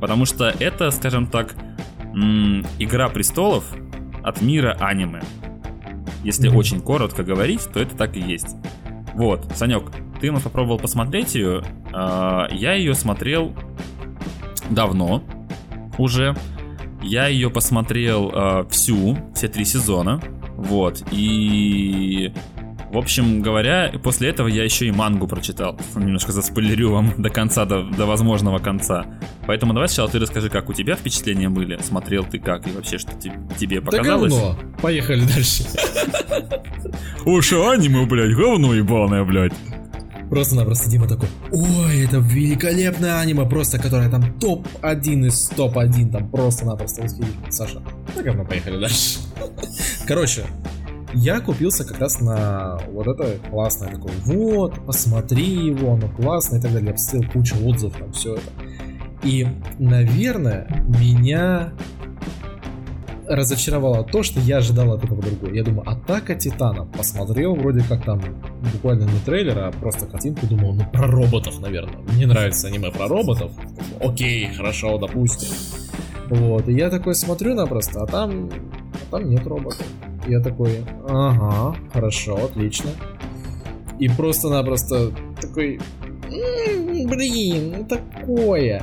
Потому 0.00 0.24
что 0.24 0.54
это, 0.60 0.92
скажем 0.92 1.26
так, 1.26 1.56
м- 2.14 2.64
Игра 2.78 3.08
престолов 3.08 3.64
от 4.22 4.40
мира 4.40 4.76
аниме. 4.78 5.22
Если 6.22 6.48
mm-hmm. 6.48 6.56
очень 6.56 6.80
коротко 6.80 7.24
говорить, 7.24 7.68
то 7.74 7.80
это 7.80 7.96
так 7.96 8.16
и 8.16 8.20
есть. 8.20 8.54
Вот, 9.14 9.50
Санек, 9.56 9.82
ты 10.20 10.30
у 10.30 10.32
нас 10.32 10.42
попробовал 10.42 10.78
посмотреть 10.78 11.34
ее. 11.34 11.62
Э, 11.92 12.46
я 12.52 12.74
ее 12.74 12.94
смотрел 12.94 13.54
давно 14.70 15.22
уже. 15.98 16.36
Я 17.02 17.28
ее 17.28 17.50
посмотрел 17.50 18.30
э, 18.34 18.64
всю, 18.70 19.16
все 19.34 19.48
три 19.48 19.64
сезона. 19.64 20.20
Вот. 20.56 21.04
И 21.12 22.32
в 22.90 22.96
общем 22.96 23.42
говоря, 23.42 23.92
после 24.02 24.30
этого 24.30 24.48
я 24.48 24.64
еще 24.64 24.86
и 24.86 24.90
мангу 24.90 25.28
прочитал. 25.28 25.78
Немножко 25.94 26.32
заспойлерю 26.32 26.92
вам 26.92 27.12
до 27.18 27.28
конца, 27.28 27.64
до, 27.66 27.82
до 27.82 28.06
возможного 28.06 28.58
конца. 28.58 29.06
Поэтому 29.46 29.74
давай 29.74 29.88
сначала 29.88 30.08
ты 30.08 30.18
расскажи, 30.18 30.48
как 30.48 30.70
у 30.70 30.72
тебя 30.72 30.94
впечатления 30.94 31.50
были, 31.50 31.78
смотрел 31.82 32.24
ты 32.24 32.38
как 32.38 32.66
и 32.66 32.70
вообще, 32.70 32.98
что 32.98 33.12
тебе 33.58 33.80
показалось. 33.80 34.32
Да 34.32 34.40
говно. 34.40 34.58
Поехали 34.80 35.24
дальше. 35.24 35.64
Уж 37.26 37.52
аниме, 37.52 38.06
блядь, 38.06 38.34
говно 38.34 38.74
ебаное, 38.74 39.24
блядь. 39.24 39.52
Просто-напросто 40.30 40.90
Дима 40.90 41.08
такой, 41.08 41.28
ой, 41.52 42.04
это 42.04 42.18
великолепное 42.18 43.18
аниме, 43.18 43.46
просто 43.48 43.78
которое 43.78 44.10
там 44.10 44.38
топ-1 44.38 45.26
из 45.26 45.48
топ-1, 45.48 46.10
там 46.10 46.28
просто-напросто. 46.30 47.06
Саша, 47.48 47.82
ну 48.14 48.22
говно, 48.22 48.44
поехали 48.44 48.78
дальше. 48.78 49.20
Короче, 50.06 50.44
я 51.14 51.40
купился 51.40 51.84
как 51.84 51.98
раз 51.98 52.20
на 52.20 52.78
вот 52.92 53.06
это 53.06 53.38
классное 53.48 53.90
такое, 53.90 54.12
вот, 54.26 54.84
посмотри 54.84 55.66
его, 55.66 55.94
оно 55.94 56.08
классное 56.08 56.58
и 56.58 56.62
так 56.62 56.72
далее. 56.72 56.88
Я 56.88 56.92
посмотрел 56.92 57.30
кучу 57.32 57.56
отзывов, 57.66 57.96
там 57.96 58.12
все 58.12 58.34
это. 58.34 58.52
И, 59.22 59.46
наверное, 59.78 60.84
меня 60.86 61.72
разочаровало 63.28 64.04
то, 64.04 64.22
что 64.22 64.40
я 64.40 64.58
ожидал 64.58 64.92
от 64.92 65.04
этого 65.04 65.22
другого. 65.22 65.52
Я 65.52 65.64
думаю, 65.64 65.88
Атака 65.88 66.34
Титанов. 66.34 66.90
Посмотрел 66.92 67.54
вроде 67.54 67.82
как 67.88 68.04
там 68.04 68.20
буквально 68.72 69.04
не 69.04 69.18
трейлер, 69.24 69.58
а 69.58 69.72
просто 69.72 70.06
картинку. 70.06 70.46
Думал, 70.46 70.74
ну 70.74 70.84
про 70.90 71.06
роботов, 71.06 71.60
наверное. 71.60 71.98
Мне 72.14 72.26
нравится 72.26 72.68
аниме 72.68 72.90
про 72.90 73.08
роботов. 73.08 73.52
Окей, 74.00 74.52
хорошо, 74.54 74.98
допустим. 74.98 75.48
Вот, 76.30 76.68
и 76.68 76.74
я 76.74 76.90
такой 76.90 77.14
смотрю 77.14 77.54
на 77.54 77.66
просто, 77.66 78.02
а 78.02 78.06
там, 78.06 78.50
а 78.92 79.10
там 79.10 79.30
нет 79.30 79.46
роботов. 79.46 79.86
Я 80.26 80.40
такой, 80.40 80.84
ага, 81.08 81.74
хорошо, 81.92 82.36
отлично. 82.44 82.90
И 83.98 84.08
просто-напросто 84.08 85.10
такой, 85.40 85.80
блин, 86.28 87.74
ну 87.78 87.84
такое. 87.84 88.82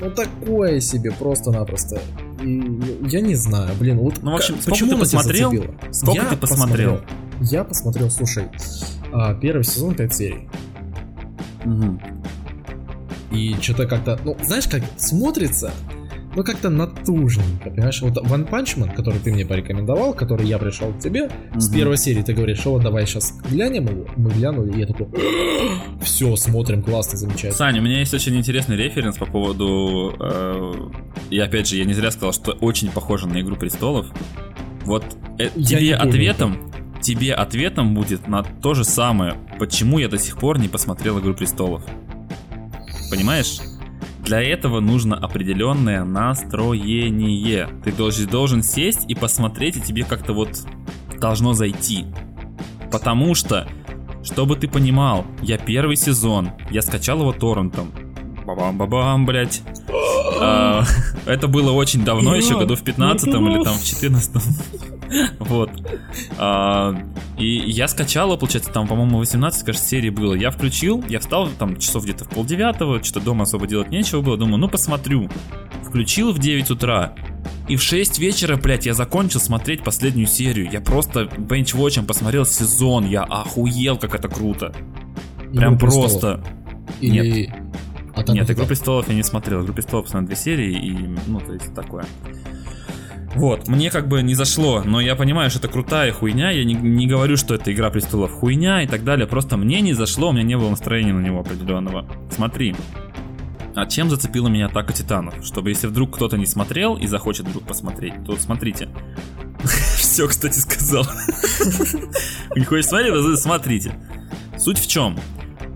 Ну 0.00 0.10
такое 0.10 0.80
себе, 0.80 1.12
просто-напросто. 1.12 2.00
Я 2.44 3.20
не 3.20 3.34
знаю, 3.34 3.74
блин, 3.78 3.98
вот 3.98 4.22
ну, 4.22 4.32
в 4.32 4.34
общем, 4.36 4.56
почему 4.66 4.90
ты 4.90 4.98
посмотрел? 4.98 5.50
Сколько 5.92 6.22
я 6.22 6.28
ты 6.28 6.36
посмотрел? 6.36 6.98
посмотрел? 6.98 7.00
Я 7.40 7.64
посмотрел, 7.64 8.10
слушай, 8.10 8.48
а, 9.12 9.34
первый 9.34 9.64
сезон 9.64 9.94
5 9.94 10.14
серий. 10.14 10.48
Угу. 11.64 12.00
И 13.32 13.56
что-то 13.60 13.86
как-то, 13.86 14.20
ну, 14.24 14.36
знаешь, 14.42 14.68
как 14.68 14.82
смотрится, 14.96 15.72
ну 16.34 16.42
как-то 16.42 16.70
натужненько, 16.70 17.70
понимаешь? 17.70 18.00
Вот 18.02 18.16
One 18.16 18.48
Punch 18.48 18.78
Man, 18.78 18.94
который 18.94 19.20
ты 19.20 19.32
мне 19.32 19.44
порекомендовал, 19.44 20.14
который 20.14 20.46
я 20.46 20.58
пришел 20.58 20.92
к 20.92 20.98
тебе, 20.98 21.26
mm-hmm. 21.26 21.60
с 21.60 21.72
первой 21.72 21.96
серии 21.96 22.22
ты 22.22 22.32
говоришь, 22.32 22.58
что 22.58 22.72
вот 22.72 22.82
давай 22.82 23.06
сейчас 23.06 23.38
глянем 23.50 23.86
его, 23.86 24.06
мы 24.16 24.30
глянули, 24.30 24.72
и 24.76 24.80
я 24.80 24.86
такой, 24.86 25.08
все, 26.02 26.34
смотрим, 26.36 26.82
классно, 26.82 27.18
замечательно. 27.18 27.54
Саня, 27.54 27.80
у 27.80 27.84
меня 27.84 28.00
есть 28.00 28.14
очень 28.14 28.36
интересный 28.36 28.76
референс 28.76 29.16
по 29.16 29.26
поводу, 29.26 30.14
э, 30.18 30.74
и 31.30 31.38
опять 31.38 31.68
же, 31.68 31.76
я 31.76 31.84
не 31.84 31.94
зря 31.94 32.10
сказал, 32.10 32.32
что 32.32 32.52
очень 32.52 32.90
похоже 32.90 33.26
на 33.28 33.40
Игру 33.40 33.56
Престолов. 33.56 34.06
Вот 34.84 35.04
э, 35.38 35.48
тебе 35.50 35.94
ответом, 35.94 36.72
тебе 37.00 37.34
ответом 37.34 37.94
будет 37.94 38.28
на 38.28 38.42
то 38.42 38.74
же 38.74 38.84
самое, 38.84 39.34
почему 39.58 39.98
я 39.98 40.08
до 40.08 40.18
сих 40.18 40.36
пор 40.36 40.58
не 40.58 40.68
посмотрел 40.68 41.18
Игру 41.20 41.34
Престолов. 41.34 41.82
Понимаешь? 43.10 43.58
Для 44.20 44.42
этого 44.42 44.80
нужно 44.80 45.16
определенное 45.16 46.04
настроение. 46.04 47.68
Ты 47.84 47.92
должен, 47.92 48.26
должен 48.26 48.62
сесть 48.62 49.04
и 49.08 49.14
посмотреть, 49.14 49.76
и 49.76 49.80
тебе 49.80 50.04
как-то 50.04 50.32
вот 50.32 50.66
должно 51.20 51.52
зайти. 51.52 52.06
Потому 52.90 53.34
что, 53.34 53.68
чтобы 54.22 54.56
ты 54.56 54.68
понимал, 54.68 55.26
я 55.42 55.58
первый 55.58 55.96
сезон, 55.96 56.52
я 56.70 56.82
скачал 56.82 57.20
его 57.20 57.32
торрентом. 57.32 57.92
Бабам-бабам, 58.46 59.26
блять. 59.26 59.62
А, 60.40 60.84
это 61.26 61.48
было 61.48 61.72
очень 61.72 62.04
давно, 62.04 62.34
еще 62.34 62.58
году 62.58 62.76
в 62.76 62.82
15 62.82 63.28
или 63.28 63.64
там 63.64 63.74
в 63.74 63.84
14 63.84 64.42
Вот. 65.40 65.70
А, 66.38 66.94
и 67.36 67.70
я 67.70 67.88
скачал, 67.88 68.36
получается, 68.38 68.70
там, 68.70 68.86
по-моему, 68.86 69.18
18, 69.18 69.64
кажется, 69.64 69.88
серий 69.88 70.10
было. 70.10 70.34
Я 70.34 70.50
включил, 70.50 71.02
я 71.08 71.18
встал 71.18 71.48
там 71.58 71.76
часов 71.78 72.04
где-то 72.04 72.24
в 72.24 72.28
полдевятого, 72.28 73.02
что-то 73.02 73.24
дома 73.24 73.42
особо 73.42 73.66
делать 73.66 73.90
нечего 73.90 74.20
было. 74.20 74.36
Думаю, 74.36 74.58
ну 74.58 74.68
посмотрю. 74.68 75.28
Включил 75.82 76.32
в 76.32 76.38
9 76.38 76.70
утра. 76.70 77.14
И 77.68 77.76
в 77.76 77.82
6 77.82 78.18
вечера, 78.18 78.56
блядь, 78.56 78.86
я 78.86 78.94
закончил 78.94 79.40
смотреть 79.40 79.82
последнюю 79.82 80.28
серию. 80.28 80.70
Я 80.70 80.80
просто 80.80 81.28
бенчвотчем 81.36 82.06
посмотрел 82.06 82.46
сезон. 82.46 83.06
Я 83.06 83.22
охуел, 83.22 83.96
как 83.96 84.14
это 84.14 84.28
круто. 84.28 84.72
Прям 85.52 85.74
Игру 85.74 85.88
просто. 85.88 86.44
Или... 87.00 87.46
Нет. 87.46 87.54
А 88.14 88.32
Нет, 88.32 88.48
Игру 88.50 88.66
престолов 88.66 89.08
я 89.08 89.14
не 89.14 89.24
смотрел. 89.24 89.62
Игру 89.64 89.74
престолов 89.74 90.12
на 90.12 90.24
две 90.24 90.36
серии 90.36 90.72
и, 90.72 91.16
ну, 91.26 91.40
то 91.40 91.52
есть 91.52 91.74
такое. 91.74 92.04
Вот, 93.34 93.66
мне 93.66 93.90
как 93.90 94.06
бы 94.06 94.22
не 94.22 94.34
зашло, 94.34 94.82
но 94.84 95.00
я 95.00 95.16
понимаю, 95.16 95.50
что 95.50 95.58
это 95.58 95.68
крутая 95.68 96.12
хуйня, 96.12 96.50
я 96.50 96.64
не, 96.64 96.74
не 96.74 97.06
говорю, 97.06 97.36
что 97.36 97.54
это 97.54 97.72
Игра 97.72 97.90
Престолов 97.90 98.30
хуйня 98.30 98.82
и 98.82 98.86
так 98.86 99.02
далее, 99.02 99.26
просто 99.26 99.56
мне 99.56 99.80
не 99.80 99.92
зашло, 99.92 100.28
у 100.28 100.32
меня 100.32 100.44
не 100.44 100.56
было 100.56 100.70
настроения 100.70 101.12
на 101.12 101.20
него 101.20 101.40
определенного. 101.40 102.06
Смотри, 102.30 102.76
а 103.74 103.86
чем 103.86 104.08
зацепила 104.08 104.46
меня 104.46 104.66
Атака 104.66 104.92
Титанов? 104.92 105.44
Чтобы 105.44 105.70
если 105.70 105.88
вдруг 105.88 106.14
кто-то 106.14 106.36
не 106.36 106.46
смотрел 106.46 106.96
и 106.96 107.08
захочет 107.08 107.48
вдруг 107.48 107.64
посмотреть, 107.64 108.14
то 108.24 108.36
смотрите. 108.36 108.88
Все, 109.96 110.28
кстати, 110.28 110.58
сказал. 110.58 111.04
Не 112.54 112.64
хочешь 112.64 112.86
смотреть? 112.86 113.40
Смотрите. 113.40 113.94
Суть 114.58 114.78
в 114.78 114.86
чем? 114.86 115.18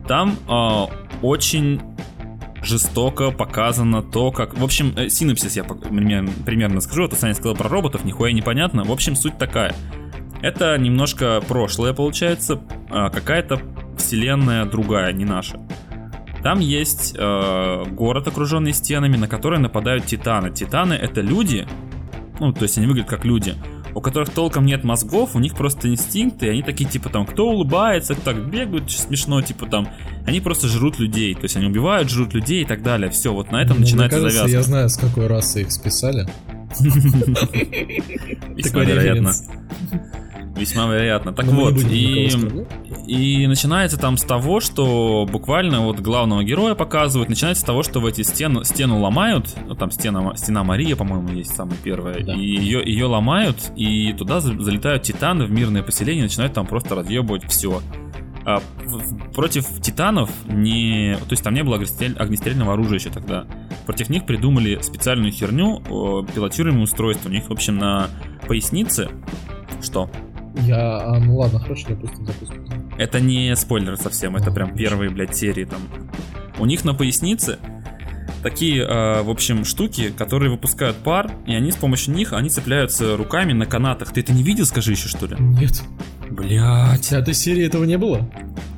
Там 0.07 0.37
а, 0.47 0.89
очень 1.23 1.81
жестоко 2.69 3.31
показано 3.31 4.03
то, 4.03 4.31
как... 4.31 4.57
В 4.57 4.63
общем, 4.63 4.93
э, 4.97 5.09
синопсис 5.09 5.57
я 5.57 5.65
примерно 5.65 6.81
скажу, 6.81 7.05
а 7.05 7.09
то 7.09 7.17
Саня 7.17 7.35
сказал 7.35 7.57
про 7.57 7.69
роботов, 7.69 8.05
нихуя 8.05 8.33
непонятно. 8.33 8.85
В 8.85 8.93
общем, 8.93 9.17
суть 9.17 9.39
такая. 9.39 9.75
Это 10.43 10.79
немножко 10.79 11.43
прошлое, 11.47 11.93
получается, 11.93 12.61
а 12.91 13.11
какая-то 13.11 13.61
вселенная 13.97 14.65
другая, 14.67 15.13
не 15.13 15.25
наша. 15.25 15.61
Там 16.43 16.61
есть 16.61 17.17
э, 17.19 17.85
город, 17.91 18.29
окруженный 18.29 18.73
стенами, 18.73 19.17
на 19.17 19.27
который 19.27 19.59
нападают 19.59 20.07
титаны. 20.07 20.51
Титаны 20.51 20.95
это 20.95 21.21
люди, 21.21 21.67
ну, 22.39 22.53
то 22.53 22.63
есть 22.63 22.79
они 22.79 22.87
выглядят 22.87 23.11
как 23.11 23.25
люди, 23.25 23.57
у 23.99 24.01
которых 24.01 24.31
толком 24.31 24.65
нет 24.65 24.85
мозгов, 24.85 25.35
у 25.35 25.41
них 25.41 25.55
просто 25.55 25.89
инстинкты, 25.89 26.47
и 26.47 26.49
они 26.51 26.63
такие, 26.63 26.89
типа, 26.89 27.09
там, 27.11 27.27
кто 27.27 27.49
улыбается, 27.49 28.15
кто 28.15 28.33
так 28.33 28.49
бегают, 28.49 28.91
смешно, 28.91 29.43
типа, 29.43 29.67
там, 29.67 29.89
они 30.25 30.41
просто 30.41 30.69
жрут 30.69 31.01
людей, 31.01 31.35
то 31.35 31.43
есть 31.43 31.57
они 31.57 31.67
убивают, 31.67 32.09
жрут 32.09 32.33
людей 32.33 32.63
и 32.63 32.65
так 32.65 32.83
далее, 32.83 33.11
все, 33.11 33.33
вот 33.33 33.51
на 33.51 33.61
этом 33.61 33.79
ну, 33.79 33.81
начинается 33.83 34.19
мне 34.19 34.27
кажется, 34.27 34.49
завязка. 34.49 34.57
я 34.57 34.63
знаю, 34.63 34.89
с 34.89 34.97
какой 34.97 35.27
расы 35.27 35.63
их 35.63 35.73
списали. 35.73 36.29
Весьма 38.55 38.85
вероятно. 38.85 39.33
Весьма 40.59 40.87
вероятно. 40.87 41.33
Так 41.33 41.47
Но 41.47 41.53
не 41.53 41.61
вот, 41.61 41.85
и, 41.91 42.31
и 43.07 43.47
начинается 43.47 43.99
там 43.99 44.17
с 44.17 44.23
того, 44.23 44.61
что 44.61 45.27
буквально 45.31 45.81
вот 45.81 46.01
главного 46.01 46.43
героя 46.45 46.75
показывают. 46.75 47.29
Начинается 47.29 47.63
с 47.63 47.65
того, 47.65 47.83
что 47.83 48.01
в 48.01 48.07
эти 48.07 48.23
стену, 48.23 48.65
стену 48.65 49.01
ломают. 49.01 49.55
Ну, 49.67 49.75
там 49.75 49.91
стена, 49.91 50.35
стена 50.37 50.65
Мария, 50.65 50.97
по-моему, 50.97 51.29
есть 51.31 51.55
самая 51.55 51.77
первая. 51.83 52.23
Да. 52.25 52.35
И 52.35 52.41
ее, 52.41 52.83
ее 52.85 53.07
ломают, 53.07 53.71
и 53.77 54.13
туда 54.13 54.41
за- 54.41 54.61
залетают 54.61 55.03
титаны 55.05 55.45
в 55.45 55.51
мирное 55.51 55.83
поселение 55.83 56.25
начинают 56.25 56.53
там 56.55 56.67
просто 56.67 56.95
разъебывать 56.95 57.45
все. 57.49 57.81
А 58.45 58.63
против 59.35 59.67
титанов 59.83 60.31
не... 60.47 61.17
То 61.21 61.33
есть 61.33 61.43
там 61.43 61.53
не 61.53 61.63
было 61.63 61.77
огнестрель- 61.77 62.17
огнестрельного 62.17 62.73
оружия 62.73 62.99
еще 62.99 63.11
тогда. 63.11 63.47
Против 63.85 64.09
них 64.09 64.25
придумали 64.25 64.79
специальную 64.81 65.33
херню, 65.33 65.83
пилотируемое 66.35 66.85
устройство. 66.85 67.29
У 67.29 67.33
них, 67.33 67.49
в 67.49 67.53
общем, 67.53 67.77
на 67.79 68.09
пояснице... 68.47 69.11
Что? 69.83 70.11
Я, 70.59 70.99
а, 70.99 71.19
ну 71.19 71.37
ладно, 71.37 71.61
хорошо, 71.61 71.89
допустим, 71.91 72.25
допустим. 72.25 72.65
Это 72.99 73.21
не 73.21 73.55
спойлер 73.57 73.97
совсем, 73.97 74.37
это 74.37 74.51
А, 74.51 74.55
прям 74.55 74.75
первые, 74.75 75.11
блядь, 75.11 75.37
серии 75.37 75.65
там. 75.65 75.81
У 76.59 76.67
них 76.67 76.85
на 76.85 76.95
пояснице 76.95 77.59
такие, 78.43 78.83
э, 78.83 79.23
в 79.23 79.31
общем, 79.31 79.65
штуки, 79.65 80.11
которые 80.17 80.51
выпускают 80.51 80.97
пар, 80.99 81.31
и 81.47 81.55
они 81.55 81.71
с 81.71 81.77
помощью 81.77 82.15
них, 82.15 82.33
они 82.33 82.49
цепляются 82.49 83.17
руками 83.17 83.53
на 83.53 83.67
канатах. 83.67 84.13
Ты 84.13 84.21
это 84.21 84.33
не 84.33 84.43
видел, 84.43 84.67
скажи 84.67 84.93
еще, 84.93 85.09
что 85.09 85.27
ли? 85.27 85.37
Нет. 85.39 85.83
Блять. 86.31 87.07
В 87.07 87.11
пятой 87.11 87.35
серии 87.35 87.67
этого 87.67 87.85
не 87.85 87.97
было? 87.97 88.29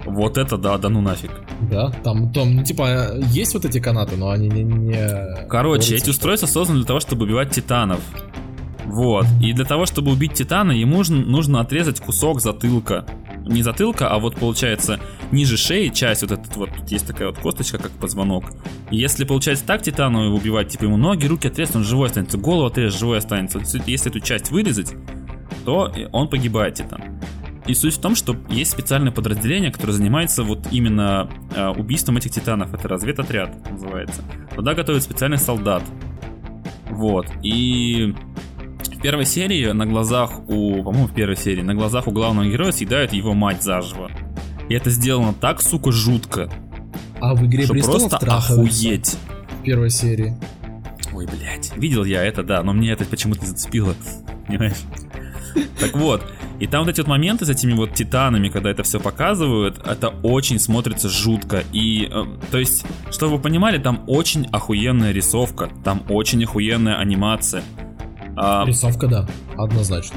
Вот 0.05 0.39
это 0.39 0.57
да, 0.57 0.79
да 0.79 0.89
ну 0.89 1.01
нафиг. 1.01 1.31
Да, 1.71 1.91
там, 1.91 2.33
там, 2.33 2.57
ну, 2.57 2.65
типа, 2.65 3.17
есть 3.33 3.55
вот 3.55 3.65
эти 3.65 3.81
канаты, 3.81 4.17
но 4.17 4.31
они 4.31 4.49
не... 4.49 4.63
не 4.63 5.47
Короче, 5.49 5.97
эти 5.97 6.11
устройства 6.11 6.47
созданы 6.47 6.79
для 6.79 6.87
того, 6.87 7.01
чтобы 7.01 7.25
убивать 7.25 7.51
титанов. 7.51 8.01
Вот. 8.91 9.25
И 9.41 9.53
для 9.53 9.65
того, 9.65 9.87
чтобы 9.87 10.11
убить 10.11 10.35
титана, 10.35 10.73
ему 10.73 10.97
нужно, 10.97 11.17
нужно 11.17 11.61
отрезать 11.61 12.01
кусок 12.01 12.41
затылка. 12.41 13.07
Не 13.47 13.63
затылка, 13.63 14.09
а 14.09 14.19
вот 14.19 14.35
получается 14.35 14.99
ниже 15.31 15.57
шеи 15.57 15.89
часть, 15.89 16.23
вот 16.23 16.33
этот 16.33 16.57
вот, 16.57 16.71
есть 16.89 17.07
такая 17.07 17.29
вот 17.29 17.39
косточка, 17.39 17.79
как 17.79 17.93
позвонок. 17.93 18.45
И 18.91 18.97
если 18.97 19.25
получается 19.25 19.65
так 19.65 19.83
титану 19.83 20.25
его 20.25 20.37
убивать, 20.37 20.71
типа 20.71 20.85
ему 20.85 20.97
ноги, 20.97 21.27
руки 21.27 21.47
отрезать, 21.47 21.77
он 21.77 21.85
живой 21.85 22.09
останется, 22.09 22.37
голову 22.37 22.67
отрезать, 22.67 22.99
живой 22.99 23.19
останется. 23.19 23.61
Если 23.87 24.11
эту 24.11 24.19
часть 24.19 24.51
вырезать, 24.51 24.93
то 25.65 25.93
он 26.11 26.29
погибает 26.29 26.75
титан. 26.75 27.21
И 27.67 27.75
суть 27.75 27.95
в 27.95 28.01
том, 28.01 28.17
что 28.17 28.37
есть 28.49 28.73
специальное 28.73 29.13
подразделение, 29.13 29.71
которое 29.71 29.93
занимается 29.93 30.43
вот 30.43 30.67
именно 30.73 31.31
э, 31.55 31.69
убийством 31.69 32.17
этих 32.17 32.33
титанов. 32.33 32.75
Это 32.75 32.89
разведотряд 32.89 33.71
называется. 33.71 34.25
Туда 34.57 34.75
готовят 34.75 35.05
специальных 35.05 35.41
солдат. 35.41 35.85
Вот. 36.91 37.27
И 37.45 38.15
в 39.01 39.03
первой 39.03 39.25
серии 39.25 39.73
на 39.73 39.87
глазах 39.87 40.47
у, 40.47 40.83
по-моему, 40.83 41.07
в 41.07 41.15
первой 41.15 41.35
серии 41.35 41.63
на 41.63 41.75
глазах 41.75 42.07
у 42.07 42.11
главного 42.11 42.47
героя 42.47 42.71
съедают 42.71 43.15
его 43.15 43.33
мать 43.33 43.63
заживо. 43.63 44.11
И 44.69 44.75
это 44.75 44.91
сделано 44.91 45.33
так, 45.33 45.63
сука, 45.63 45.91
жутко, 45.91 46.53
А 47.19 47.35
в 47.35 47.47
«Игре 47.47 47.65
что 47.65 47.73
престолов» 47.73 48.11
просто 48.11 48.37
охуеть. 48.37 49.17
в 49.59 49.63
первой 49.65 49.89
серии. 49.89 50.37
Ой, 51.15 51.27
блядь. 51.27 51.75
Видел 51.79 52.05
я 52.05 52.23
это, 52.23 52.43
да, 52.43 52.63
но 52.63 52.75
мне 52.75 52.91
это 52.91 53.07
почему-то 53.07 53.47
зацепило. 53.47 53.95
Понимаешь? 54.47 54.77
Так 55.81 55.95
вот, 55.95 56.23
и 56.59 56.67
там 56.67 56.85
вот 56.85 56.91
эти 56.91 57.01
вот 57.01 57.09
моменты 57.09 57.47
с 57.47 57.49
этими 57.49 57.73
вот 57.73 57.95
титанами, 57.95 58.51
когда 58.51 58.71
это 58.71 58.83
все 58.83 59.01
показывают, 59.01 59.79
это 59.79 60.09
очень 60.09 60.59
смотрится 60.59 61.09
жутко. 61.09 61.65
И, 61.73 62.07
э, 62.13 62.25
то 62.51 62.59
есть, 62.59 62.85
чтобы 63.11 63.37
вы 63.37 63.43
понимали, 63.43 63.79
там 63.79 64.05
очень 64.07 64.47
охуенная 64.53 65.13
рисовка, 65.13 65.71
там 65.85 66.03
очень 66.11 66.45
охуенная 66.45 66.97
анимация. 66.99 67.63
А, 68.37 68.65
Рисовка, 68.67 69.07
да, 69.07 69.27
однозначно. 69.57 70.17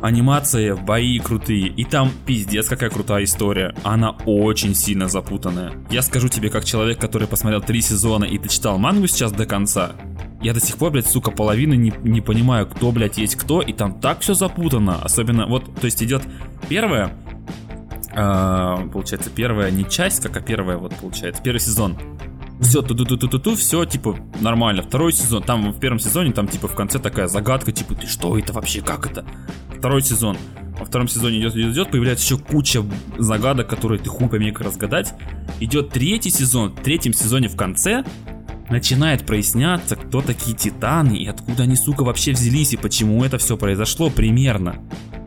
анимация, 0.00 0.76
бои 0.76 1.18
крутые, 1.18 1.68
и 1.68 1.84
там 1.84 2.10
пиздец 2.26 2.68
какая 2.68 2.90
крутая 2.90 3.24
история. 3.24 3.74
Она 3.84 4.10
очень 4.26 4.74
сильно 4.74 5.08
запутанная. 5.08 5.72
Я 5.90 6.02
скажу 6.02 6.28
тебе, 6.28 6.50
как 6.50 6.64
человек, 6.64 6.98
который 6.98 7.26
посмотрел 7.26 7.60
три 7.62 7.80
сезона 7.80 8.24
и 8.24 8.38
дочитал 8.38 8.78
мангу 8.78 9.06
сейчас 9.06 9.32
до 9.32 9.46
конца, 9.46 9.92
я 10.42 10.52
до 10.52 10.60
сих 10.60 10.76
пор, 10.76 10.90
блядь, 10.90 11.06
сука, 11.06 11.30
половины 11.30 11.74
не, 11.74 11.92
не 12.02 12.20
понимаю, 12.20 12.66
кто, 12.66 12.92
блядь, 12.92 13.16
есть 13.16 13.34
кто, 13.36 13.62
и 13.62 13.72
там 13.72 13.98
так 13.98 14.20
все 14.20 14.34
запутано. 14.34 15.00
Особенно, 15.02 15.46
вот, 15.46 15.74
то 15.74 15.86
есть 15.86 16.02
идет 16.02 16.22
первая, 16.68 17.16
а, 18.14 18.86
получается, 18.88 19.30
первая 19.30 19.70
не 19.70 19.88
часть, 19.88 20.22
как, 20.22 20.36
а 20.36 20.40
первая, 20.40 20.76
вот, 20.76 20.94
получается, 20.96 21.42
первый 21.42 21.60
сезон. 21.60 21.96
Все, 22.60 22.82
ту 22.82 22.94
ту 22.94 23.04
ту 23.04 23.16
ту 23.16 23.28
ту 23.28 23.38
ту 23.38 23.56
все, 23.56 23.84
типа, 23.84 24.16
нормально. 24.40 24.82
Второй 24.82 25.12
сезон, 25.12 25.42
там 25.42 25.72
в 25.72 25.80
первом 25.80 25.98
сезоне, 25.98 26.32
там, 26.32 26.46
типа, 26.46 26.68
в 26.68 26.74
конце 26.74 26.98
такая 26.98 27.26
загадка, 27.26 27.72
типа, 27.72 27.94
ты 27.94 28.06
что 28.06 28.38
это 28.38 28.52
вообще, 28.52 28.80
как 28.80 29.06
это? 29.06 29.24
Второй 29.76 30.02
сезон. 30.02 30.36
Во 30.78 30.84
втором 30.84 31.08
сезоне 31.08 31.40
идет, 31.40 31.56
идет, 31.56 31.72
идет, 31.72 31.90
появляется 31.90 32.24
еще 32.24 32.42
куча 32.42 32.82
загадок, 33.18 33.68
которые 33.68 34.00
ты 34.00 34.08
хуй 34.08 34.28
пойми 34.28 34.50
как 34.50 34.66
разгадать. 34.66 35.14
Идет 35.60 35.90
третий 35.90 36.30
сезон, 36.30 36.72
в 36.72 36.82
третьем 36.82 37.12
сезоне 37.12 37.48
в 37.48 37.56
конце 37.56 38.04
начинает 38.70 39.26
проясняться, 39.26 39.94
кто 39.96 40.20
такие 40.20 40.56
титаны 40.56 41.16
и 41.16 41.26
откуда 41.26 41.64
они, 41.64 41.76
сука, 41.76 42.02
вообще 42.02 42.32
взялись 42.32 42.72
и 42.72 42.76
почему 42.76 43.22
это 43.24 43.38
все 43.38 43.56
произошло 43.56 44.10
примерно. 44.10 44.76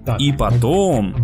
Так, 0.05 0.19
И 0.19 0.31
потом 0.31 1.15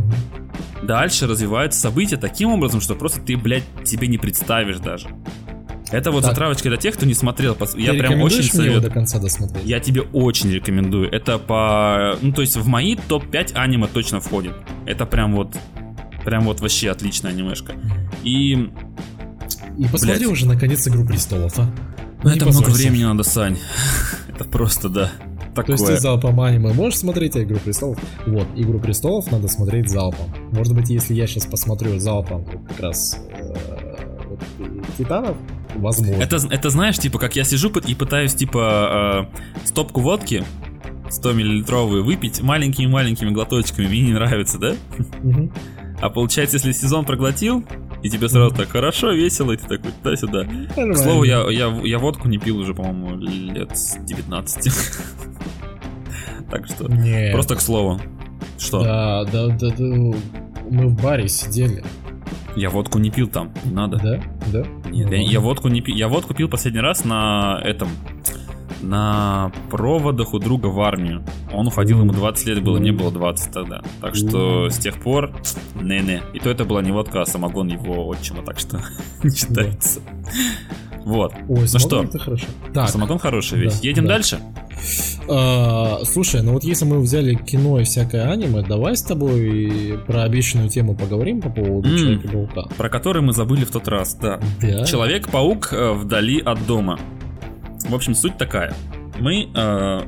дальше 0.83 1.27
развиваются 1.27 1.79
события 1.79 2.17
таким 2.17 2.51
образом, 2.51 2.81
что 2.81 2.95
просто 2.95 3.21
ты, 3.21 3.35
блядь, 3.37 3.63
себе 3.83 4.07
не 4.07 4.17
представишь 4.17 4.79
даже. 4.79 5.09
Это 5.93 6.11
вот 6.11 6.23
Так. 6.23 6.31
затравочка 6.31 6.69
для 6.69 6.77
тех, 6.77 6.95
кто 6.95 7.05
не 7.05 7.13
смотрел. 7.13 7.53
Ты 7.53 7.79
Я 7.79 7.93
прям 7.93 8.19
очень 8.21 8.43
советую. 8.43 8.81
до 8.81 8.89
конца 8.89 9.19
досмотреть? 9.19 9.63
Я 9.63 9.79
тебе 9.79 10.01
очень 10.01 10.51
рекомендую. 10.51 11.09
Это 11.11 11.37
по... 11.37 12.17
Ну, 12.19 12.31
то 12.33 12.41
есть 12.41 12.57
в 12.57 12.67
мои 12.67 12.95
топ-5 12.95 13.53
аниме 13.53 13.87
точно 13.87 14.19
входит. 14.19 14.53
Это 14.87 15.05
прям 15.05 15.35
вот... 15.35 15.55
Прям 16.25 16.45
вот 16.45 16.61
вообще 16.61 16.89
отличная 16.89 17.31
анимешка. 17.31 17.73
И... 18.23 18.71
И 19.77 19.87
посмотри 19.91 20.25
блядь. 20.25 20.31
уже 20.31 20.47
наконец 20.47 20.87
«Игру 20.87 21.05
престолов», 21.05 21.59
а? 21.59 21.69
Ну, 22.23 22.29
это 22.29 22.45
много 22.45 22.69
времени 22.69 23.03
надо, 23.03 23.23
Сань. 23.23 23.57
Это 24.29 24.45
просто, 24.45 24.89
да. 24.89 25.11
То 25.55 25.61
есть 25.61 25.83
ты 25.83 25.91
Такое. 25.93 25.97
залпом 25.99 26.41
аниме 26.41 26.73
можешь 26.73 26.97
смотреть, 26.97 27.35
а 27.35 27.43
«Игру 27.43 27.57
престолов»? 27.57 27.99
Вот, 28.25 28.47
«Игру 28.55 28.79
престолов» 28.79 29.31
надо 29.31 29.47
смотреть 29.47 29.89
залпом. 29.89 30.33
Может 30.51 30.73
быть, 30.73 30.89
если 30.89 31.13
я 31.13 31.27
сейчас 31.27 31.45
посмотрю 31.45 31.99
залпом 31.99 32.45
как 32.45 32.79
раз 32.79 33.19
э, 33.29 33.53
вот, 34.27 34.39
Титанов, 34.97 35.37
возможно. 35.75 36.21
Это, 36.21 36.37
это 36.49 36.69
знаешь, 36.69 36.97
типа, 36.97 37.19
как 37.19 37.35
я 37.35 37.43
сижу 37.43 37.69
и 37.69 37.95
пытаюсь, 37.95 38.33
типа, 38.33 39.29
э, 39.33 39.65
стопку 39.65 40.01
водки 40.01 40.43
100 41.09 41.33
миллилитровую 41.33 42.03
выпить 42.03 42.41
маленькими-маленькими 42.41 43.29
глоточками, 43.31 43.87
мне 43.87 44.01
не 44.01 44.13
нравится, 44.13 44.57
да? 44.57 44.75
А 46.01 46.09
получается, 46.09 46.57
если 46.57 46.71
сезон 46.73 47.05
проглотил, 47.05 47.63
и 48.01 48.09
тебе 48.09 48.27
сразу 48.27 48.53
так 48.53 48.69
хорошо, 48.69 49.11
весело, 49.11 49.53
и 49.53 49.57
ты 49.57 49.67
такой 49.67 49.91
туда-сюда. 49.91 50.43
К 50.43 50.75
Нормально. 50.75 50.95
слову, 50.95 51.23
я, 51.23 51.49
я, 51.49 51.67
я 51.83 51.99
водку 51.99 52.27
не 52.27 52.37
пил 52.37 52.57
уже, 52.57 52.73
по-моему, 52.73 53.15
лет 53.17 53.77
с 53.77 53.97
19. 53.97 54.73
Так 56.51 56.67
что, 56.67 56.87
Нет. 56.87 57.31
просто 57.33 57.55
к 57.55 57.61
слову. 57.61 57.99
Что? 58.59 58.83
Да, 58.83 59.23
да, 59.23 59.47
да, 59.47 59.69
да. 59.69 59.83
Мы 60.69 60.87
в 60.87 61.01
баре 61.01 61.27
сидели. 61.27 61.83
Я 62.55 62.69
водку 62.69 62.99
не 62.99 63.09
пил 63.09 63.27
там, 63.27 63.51
не 63.65 63.71
надо. 63.71 63.97
Да? 63.97 64.21
Да? 64.51 64.63
Нет, 64.93 65.11
я, 65.11 65.17
я 65.17 65.39
водку 65.39 65.67
не 65.69 65.81
пил. 65.81 65.95
Я 65.95 66.07
водку 66.07 66.33
пил 66.33 66.47
последний 66.47 66.81
раз 66.81 67.03
на 67.03 67.59
этом. 67.63 67.89
На 68.81 69.51
проводах 69.69 70.33
у 70.33 70.39
друга 70.39 70.67
в 70.67 70.79
армию. 70.81 71.23
Он 71.53 71.67
уходил, 71.67 72.01
ему 72.01 72.11
20 72.11 72.47
лет 72.47 72.63
было, 72.63 72.79
мне 72.79 72.91
было 72.91 73.11
20 73.11 73.51
тогда. 73.51 73.81
Так 74.01 74.15
что 74.15 74.69
с 74.69 74.77
тех 74.77 75.01
пор, 75.01 75.31
не-не. 75.75 76.21
И 76.33 76.39
то 76.39 76.49
это 76.49 76.65
была 76.65 76.81
не 76.81 76.91
водка, 76.91 77.21
а 77.21 77.25
самогон 77.25 77.69
его 77.69 78.07
отчима, 78.07 78.43
так 78.43 78.59
что 78.59 78.81
не 79.23 79.31
считается. 79.31 80.01
Вот. 81.05 81.33
Ой, 81.49 81.67
самогон 81.67 81.79
что? 81.79 82.03
это 82.03 82.19
хорошо. 82.19 82.45
Так, 82.73 82.89
Самогон 82.89 83.19
хорошая 83.19 83.59
вещь. 83.59 83.73
Да, 83.73 83.79
Едем 83.87 84.03
да. 84.05 84.09
дальше? 84.13 84.39
а, 85.29 85.99
слушай, 86.05 86.41
ну 86.41 86.53
вот 86.53 86.63
если 86.63 86.85
мы 86.85 86.99
взяли 86.99 87.35
кино 87.35 87.79
и 87.79 87.83
всякое 87.83 88.29
аниме, 88.31 88.61
давай 88.61 88.95
с 88.95 89.01
тобой 89.03 89.99
про 90.07 90.23
обещанную 90.23 90.69
тему 90.69 90.95
поговорим 90.95 91.41
по 91.41 91.49
поводу 91.49 91.89
М. 91.89 91.97
Человека-паука. 91.97 92.63
Про 92.77 92.89
который 92.89 93.21
мы 93.21 93.33
забыли 93.33 93.65
в 93.65 93.71
тот 93.71 93.87
раз, 93.87 94.15
да. 94.15 94.39
Да. 94.61 94.85
Человек-паук 94.85 95.69
э, 95.73 95.91
вдали 95.93 96.39
от 96.41 96.65
дома. 96.65 96.99
В 97.87 97.93
общем, 97.95 98.15
суть 98.15 98.37
такая. 98.37 98.73
Мы 99.19 99.49
э, 99.53 100.01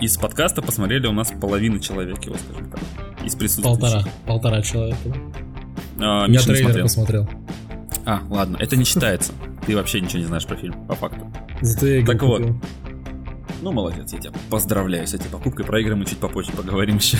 из 0.00 0.16
подкаста 0.16 0.62
посмотрели 0.62 1.06
у 1.06 1.12
нас 1.12 1.32
половину 1.40 1.78
человек 1.78 2.22
его, 2.24 2.36
скажем 2.36 2.70
так. 2.70 2.80
Из 3.24 3.34
присутствующих. 3.34 3.80
Полтора, 3.80 4.04
полтора 4.26 4.62
человека. 4.62 4.98
А, 6.00 6.22
Я 6.22 6.28
Миша 6.28 6.44
трейлер 6.46 6.64
смотрел. 6.66 6.84
посмотрел. 6.84 7.28
А, 8.10 8.22
ладно, 8.30 8.56
это 8.58 8.74
не 8.74 8.84
считается. 8.84 9.32
Ты 9.66 9.76
вообще 9.76 10.00
ничего 10.00 10.20
не 10.20 10.24
знаешь 10.24 10.46
про 10.46 10.56
фильм, 10.56 10.86
по 10.86 10.94
факту. 10.94 11.30
Зато 11.60 11.86
я 11.86 12.06
Так 12.06 12.22
вот. 12.22 12.38
купил. 12.40 12.60
Ну, 13.60 13.72
молодец, 13.72 14.10
я 14.14 14.18
тебя 14.18 14.32
поздравляю 14.48 15.06
с 15.06 15.12
этой 15.12 15.28
покупкой. 15.28 15.66
Про 15.66 15.80
игры 15.80 15.94
мы 15.94 16.06
чуть 16.06 16.16
попозже 16.18 16.50
поговорим 16.52 16.96
еще. 16.96 17.18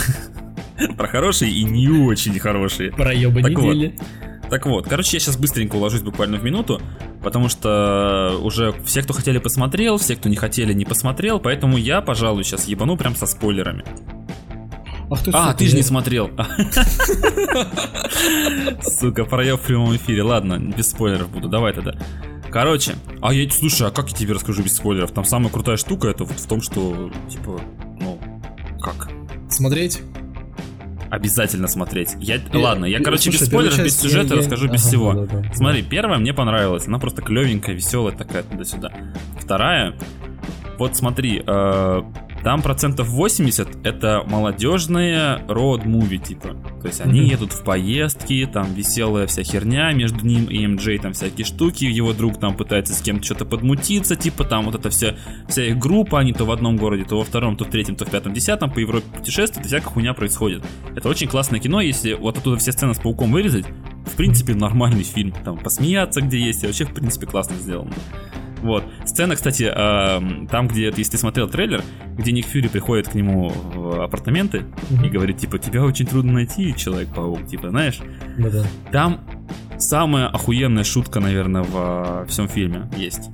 Про 0.96 1.08
хорошие 1.08 1.50
и 1.52 1.62
не 1.64 1.88
очень 1.88 2.38
хорошие. 2.38 2.90
Проебы 2.92 3.42
Так 3.42 3.52
вот. 3.58 3.74
недели. 3.74 3.98
Так 4.48 4.64
вот, 4.64 4.88
короче, 4.88 5.16
я 5.16 5.20
сейчас 5.20 5.36
быстренько 5.36 5.76
уложусь 5.76 6.00
буквально 6.00 6.38
в 6.38 6.44
минуту, 6.44 6.80
потому 7.22 7.50
что 7.50 8.38
уже 8.42 8.72
все, 8.86 9.02
кто 9.02 9.12
хотели, 9.12 9.36
посмотрел, 9.36 9.98
все, 9.98 10.16
кто 10.16 10.30
не 10.30 10.36
хотели, 10.36 10.72
не 10.72 10.86
посмотрел, 10.86 11.38
поэтому 11.38 11.76
я, 11.76 12.00
пожалуй, 12.00 12.44
сейчас 12.44 12.66
ебану 12.66 12.96
прям 12.96 13.14
со 13.14 13.26
спойлерами. 13.26 13.84
А, 15.10 15.16
кто, 15.16 15.30
а 15.34 15.54
ты 15.54 15.66
же 15.66 15.76
не 15.76 15.82
смотрел. 15.82 16.30
Сука, 18.82 19.24
проеб 19.24 19.60
в 19.60 19.62
прямом 19.66 19.96
эфире. 19.96 20.22
Ладно, 20.22 20.58
без 20.58 20.90
спойлеров 20.90 21.30
буду. 21.30 21.48
Давай 21.48 21.72
тогда. 21.72 21.94
Короче, 22.50 22.94
а 23.20 23.32
я, 23.32 23.48
слушай, 23.50 23.86
а 23.86 23.90
как 23.90 24.10
я 24.10 24.16
тебе 24.16 24.34
расскажу 24.34 24.62
без 24.62 24.76
спойлеров? 24.76 25.12
Там 25.12 25.24
самая 25.24 25.50
крутая 25.50 25.76
штука 25.76 26.08
это 26.08 26.24
вот 26.24 26.38
в 26.38 26.46
том, 26.46 26.60
что, 26.60 27.10
типа, 27.28 27.60
ну, 28.00 28.18
как? 28.80 29.10
Смотреть? 29.48 30.00
Обязательно 31.10 31.68
смотреть. 31.68 32.10
Я, 32.18 32.36
и, 32.36 32.56
ладно, 32.56 32.84
я, 32.84 33.00
короче, 33.00 33.24
слушай, 33.24 33.40
без 33.40 33.46
спойлеров, 33.48 33.78
без 33.78 33.98
сюжета 33.98 34.34
я, 34.34 34.40
расскажу 34.40 34.66
я... 34.66 34.72
без 34.72 34.82
ага, 34.82 34.88
всего. 34.88 35.12
Да, 35.14 35.26
да, 35.26 35.40
да. 35.40 35.54
Смотри, 35.54 35.82
первая 35.82 36.18
мне 36.18 36.34
понравилась. 36.34 36.86
Она 36.86 36.98
просто 36.98 37.22
клевенькая, 37.22 37.74
веселая 37.74 38.14
такая 38.14 38.42
туда-сюда. 38.42 38.92
Вторая, 39.38 39.94
вот 40.78 40.96
смотри, 40.96 41.42
э, 41.46 42.02
там 42.42 42.62
процентов 42.62 43.08
80 43.08 43.86
это 43.86 44.22
молодежные 44.26 45.44
роуд-муви, 45.48 46.18
типа. 46.18 46.56
То 46.80 46.86
есть 46.86 47.00
они 47.00 47.20
mm-hmm. 47.20 47.32
едут 47.32 47.52
в 47.52 47.64
поездки, 47.64 48.48
там 48.52 48.72
веселая 48.74 49.26
вся 49.26 49.42
херня, 49.42 49.92
между 49.92 50.24
ним 50.24 50.46
и 50.46 50.66
МД 50.66 51.02
там 51.02 51.12
всякие 51.12 51.44
штуки, 51.44 51.84
его 51.84 52.12
друг 52.12 52.38
там 52.38 52.56
пытается 52.56 52.94
с 52.94 53.02
кем-то 53.02 53.24
что-то 53.24 53.44
подмутиться, 53.44 54.16
типа 54.16 54.44
там 54.44 54.64
вот 54.64 54.74
эта 54.74 54.90
вся, 54.90 55.16
вся 55.48 55.64
их 55.64 55.78
группа, 55.78 56.20
они 56.20 56.32
то 56.32 56.44
в 56.44 56.50
одном 56.50 56.76
городе, 56.76 57.04
то 57.04 57.18
во 57.18 57.24
втором, 57.24 57.56
то 57.56 57.64
в 57.64 57.70
третьем, 57.70 57.96
то 57.96 58.04
в 58.04 58.10
пятом, 58.10 58.32
десятом 58.32 58.70
по 58.70 58.78
Европе 58.78 59.06
путешествуют, 59.16 59.66
и 59.66 59.68
всякая 59.68 59.90
хуйня 59.90 60.14
происходит. 60.14 60.64
Это 60.94 61.08
очень 61.08 61.28
классное 61.28 61.60
кино, 61.60 61.80
если 61.80 62.14
вот 62.14 62.38
оттуда 62.38 62.56
все 62.58 62.72
сцены 62.72 62.94
с 62.94 62.98
пауком 62.98 63.32
вырезать, 63.32 63.66
в 64.06 64.16
принципе, 64.16 64.54
нормальный 64.54 65.04
фильм. 65.04 65.32
Там 65.44 65.58
посмеяться 65.58 66.20
где 66.20 66.38
есть, 66.38 66.62
и 66.62 66.66
вообще, 66.66 66.84
в 66.84 66.94
принципе, 66.94 67.26
классно 67.26 67.56
сделано. 67.56 67.92
Вот. 68.62 68.84
Сцена, 69.04 69.36
кстати, 69.36 69.70
э, 69.74 70.46
там, 70.50 70.68
где, 70.68 70.86
если 70.86 71.12
ты 71.12 71.18
смотрел 71.18 71.48
трейлер, 71.48 71.82
где 72.16 72.32
Ник 72.32 72.46
Фьюри 72.46 72.68
приходит 72.68 73.08
к 73.08 73.14
нему 73.14 73.48
в 73.50 74.02
апартаменты 74.02 74.58
mm-hmm. 74.58 75.06
и 75.06 75.10
говорит, 75.10 75.38
типа, 75.38 75.58
тебя 75.58 75.84
очень 75.84 76.06
трудно 76.06 76.32
найти, 76.32 76.74
Человек-паук, 76.74 77.46
типа, 77.46 77.70
знаешь? 77.70 78.00
Да-да. 78.36 78.64
Там 78.92 79.20
самая 79.78 80.28
охуенная 80.28 80.84
шутка, 80.84 81.20
наверное, 81.20 81.62
в 81.62 82.26
всем 82.28 82.48
фильме 82.48 82.90
есть. 82.96 83.30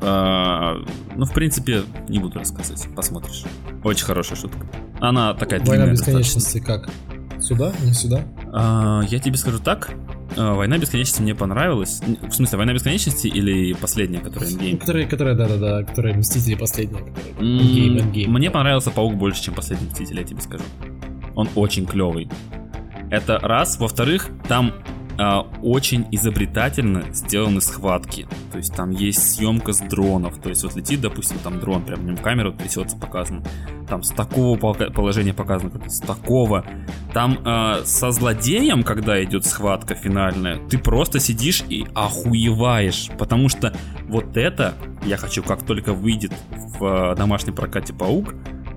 Э, 0.00 0.74
ну, 1.14 1.24
в 1.24 1.32
принципе, 1.32 1.82
не 2.08 2.18
буду 2.18 2.38
рассказывать, 2.38 2.86
посмотришь. 2.94 3.44
Очень 3.82 4.04
хорошая 4.04 4.38
шутка. 4.38 4.66
Она 5.00 5.34
такая 5.34 5.60
Война 5.60 5.86
бесконечности 5.86 6.58
как? 6.58 6.88
Сюда? 7.40 7.72
Не 7.84 7.92
сюда? 7.92 8.24
А, 8.52 9.02
я 9.08 9.18
тебе 9.18 9.36
скажу 9.36 9.58
так. 9.58 9.90
А, 10.36 10.54
Война 10.54 10.78
бесконечности 10.78 11.22
мне 11.22 11.34
понравилась. 11.34 12.00
В 12.00 12.32
смысле, 12.32 12.58
Война 12.58 12.74
бесконечности 12.74 13.26
или 13.26 13.72
последняя, 13.74 14.20
которая 14.20 14.50
Endgame? 14.50 14.78
Которая, 14.78 15.06
которая, 15.06 15.34
да-да-да, 15.34 15.82
которая 15.84 16.16
Мстители 16.16 16.54
последняя. 16.54 17.00
Endgame, 17.38 18.12
Endgame. 18.12 18.28
Мне 18.28 18.50
понравился 18.50 18.90
Паук 18.90 19.14
больше, 19.14 19.42
чем 19.42 19.54
последний 19.54 19.88
Мститель, 19.88 20.18
я 20.18 20.24
тебе 20.24 20.40
скажу. 20.40 20.64
Он 21.34 21.48
очень 21.54 21.86
клевый. 21.86 22.28
Это 23.10 23.38
раз. 23.38 23.78
Во-вторых, 23.78 24.28
там 24.48 24.72
очень 25.62 26.06
изобретательно 26.10 27.04
сделаны 27.12 27.60
схватки. 27.60 28.26
То 28.52 28.58
есть 28.58 28.74
там 28.74 28.90
есть 28.90 29.34
съемка 29.34 29.72
с 29.72 29.78
дронов. 29.80 30.38
То 30.38 30.48
есть 30.50 30.62
вот 30.62 30.76
летит, 30.76 31.00
допустим, 31.00 31.38
там 31.42 31.60
дрон, 31.60 31.82
прям 31.82 32.00
в 32.00 32.04
нем 32.04 32.16
камера 32.16 32.52
трясется, 32.52 32.96
показано. 32.96 33.42
Там 33.88 34.02
с 34.02 34.10
такого 34.10 34.56
положения 34.58 35.32
показано, 35.32 35.70
как 35.70 35.90
с 35.90 36.00
такого. 36.00 36.64
Там 37.12 37.38
э, 37.44 37.82
со 37.84 38.10
злодеем, 38.10 38.82
когда 38.82 39.22
идет 39.22 39.46
схватка 39.46 39.94
финальная, 39.94 40.58
ты 40.68 40.78
просто 40.78 41.20
сидишь 41.20 41.62
и 41.68 41.86
охуеваешь. 41.94 43.10
Потому 43.18 43.48
что 43.48 43.74
вот 44.08 44.36
это 44.36 44.74
я 45.04 45.16
хочу, 45.16 45.42
как 45.42 45.64
только 45.64 45.92
выйдет 45.92 46.32
в 46.78 46.84
э, 46.84 47.16
домашнем 47.16 47.54
прокате 47.54 47.94
паук, 47.94 48.34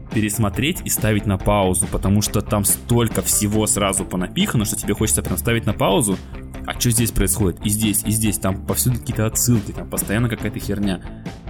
пересмотреть 0.09 0.81
и 0.85 0.89
ставить 0.89 1.25
на 1.25 1.37
паузу, 1.37 1.87
потому 1.91 2.21
что 2.21 2.41
там 2.41 2.65
столько 2.65 3.21
всего 3.21 3.67
сразу 3.67 4.05
понапихано, 4.05 4.65
что 4.65 4.75
тебе 4.75 4.93
хочется 4.93 5.21
прям 5.21 5.37
ставить 5.37 5.65
на 5.65 5.73
паузу. 5.73 6.17
А 6.65 6.79
что 6.79 6.91
здесь 6.91 7.11
происходит? 7.11 7.65
И 7.65 7.69
здесь, 7.69 8.03
и 8.05 8.11
здесь, 8.11 8.37
там 8.37 8.65
повсюду 8.65 8.99
какие-то 8.99 9.25
отсылки, 9.25 9.71
там 9.71 9.89
постоянно 9.89 10.29
какая-то 10.29 10.59
херня. 10.59 11.01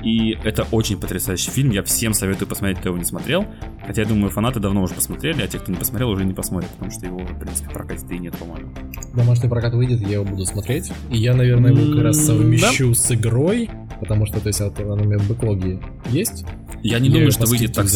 И 0.03 0.37
это 0.43 0.67
очень 0.71 0.99
потрясающий 0.99 1.51
фильм, 1.51 1.71
я 1.71 1.83
всем 1.83 2.13
советую 2.13 2.47
посмотреть, 2.47 2.79
кто 2.79 2.89
его 2.89 2.97
не 2.97 3.05
смотрел. 3.05 3.45
Хотя 3.85 4.03
я 4.03 4.07
думаю, 4.07 4.29
фанаты 4.29 4.59
давно 4.59 4.83
уже 4.83 4.93
посмотрели, 4.93 5.41
а 5.41 5.47
те, 5.47 5.59
кто 5.59 5.71
не 5.71 5.77
посмотрел, 5.77 6.09
уже 6.09 6.25
не 6.25 6.33
посмотрят, 6.33 6.71
потому 6.71 6.91
что 6.91 7.05
его 7.05 7.19
в 7.19 7.39
принципе, 7.39 7.69
прокате 7.69 8.15
и 8.15 8.19
нет, 8.19 8.35
по-моему. 8.37 8.69
Домашний 9.13 9.49
прокат 9.49 9.73
выйдет, 9.73 10.01
я 10.01 10.15
его 10.15 10.25
буду 10.25 10.45
смотреть. 10.45 10.91
И 11.09 11.17
я, 11.17 11.33
наверное, 11.33 11.71
его 11.71 11.93
как 11.93 12.03
раз 12.03 12.25
совмещу 12.25 12.89
да? 12.89 12.93
с 12.95 13.11
игрой, 13.11 13.69
потому 13.99 14.25
что, 14.25 14.39
то 14.39 14.47
есть, 14.47 14.61
оно 14.61 14.93
у 14.93 15.05
меня 15.05 15.17
в 15.17 15.27
бэклоге 15.27 15.79
есть. 16.09 16.45
Я 16.81 16.99
не 16.99 17.09
я 17.09 17.15
думаю, 17.15 17.31
что 17.31 17.45
выйдет 17.45 17.73
так, 17.73 17.87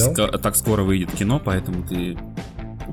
так 0.42 0.56
скоро 0.56 0.84
выйдет 0.84 1.12
кино, 1.12 1.42
поэтому 1.44 1.88
ты 1.88 2.18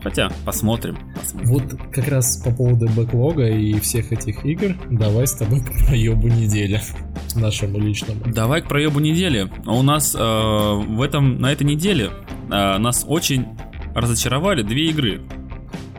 Хотя, 0.02 0.30
посмотрим, 0.44 0.96
посмотрим. 1.14 1.50
Вот 1.50 1.62
как 1.92 2.08
раз 2.08 2.38
по 2.38 2.50
поводу 2.50 2.88
бэклога 2.88 3.48
и 3.48 3.78
всех 3.80 4.12
этих 4.12 4.44
игр, 4.46 4.74
давай 4.90 5.26
с 5.26 5.34
тобой 5.34 5.60
к 5.64 5.86
проебу 5.86 6.28
недели. 6.28 6.80
Нашему 7.34 7.78
личному. 7.78 8.20
Давай 8.26 8.62
к 8.62 8.68
проебу 8.68 9.00
недели. 9.00 9.50
А 9.66 9.74
у 9.74 9.82
нас 9.82 10.14
э, 10.14 10.18
в 10.18 11.02
этом, 11.02 11.38
на 11.38 11.52
этой 11.52 11.64
неделе 11.64 12.10
э, 12.50 12.78
нас 12.78 13.04
очень 13.06 13.46
разочаровали 13.94 14.62
две 14.62 14.88
игры. 14.88 15.20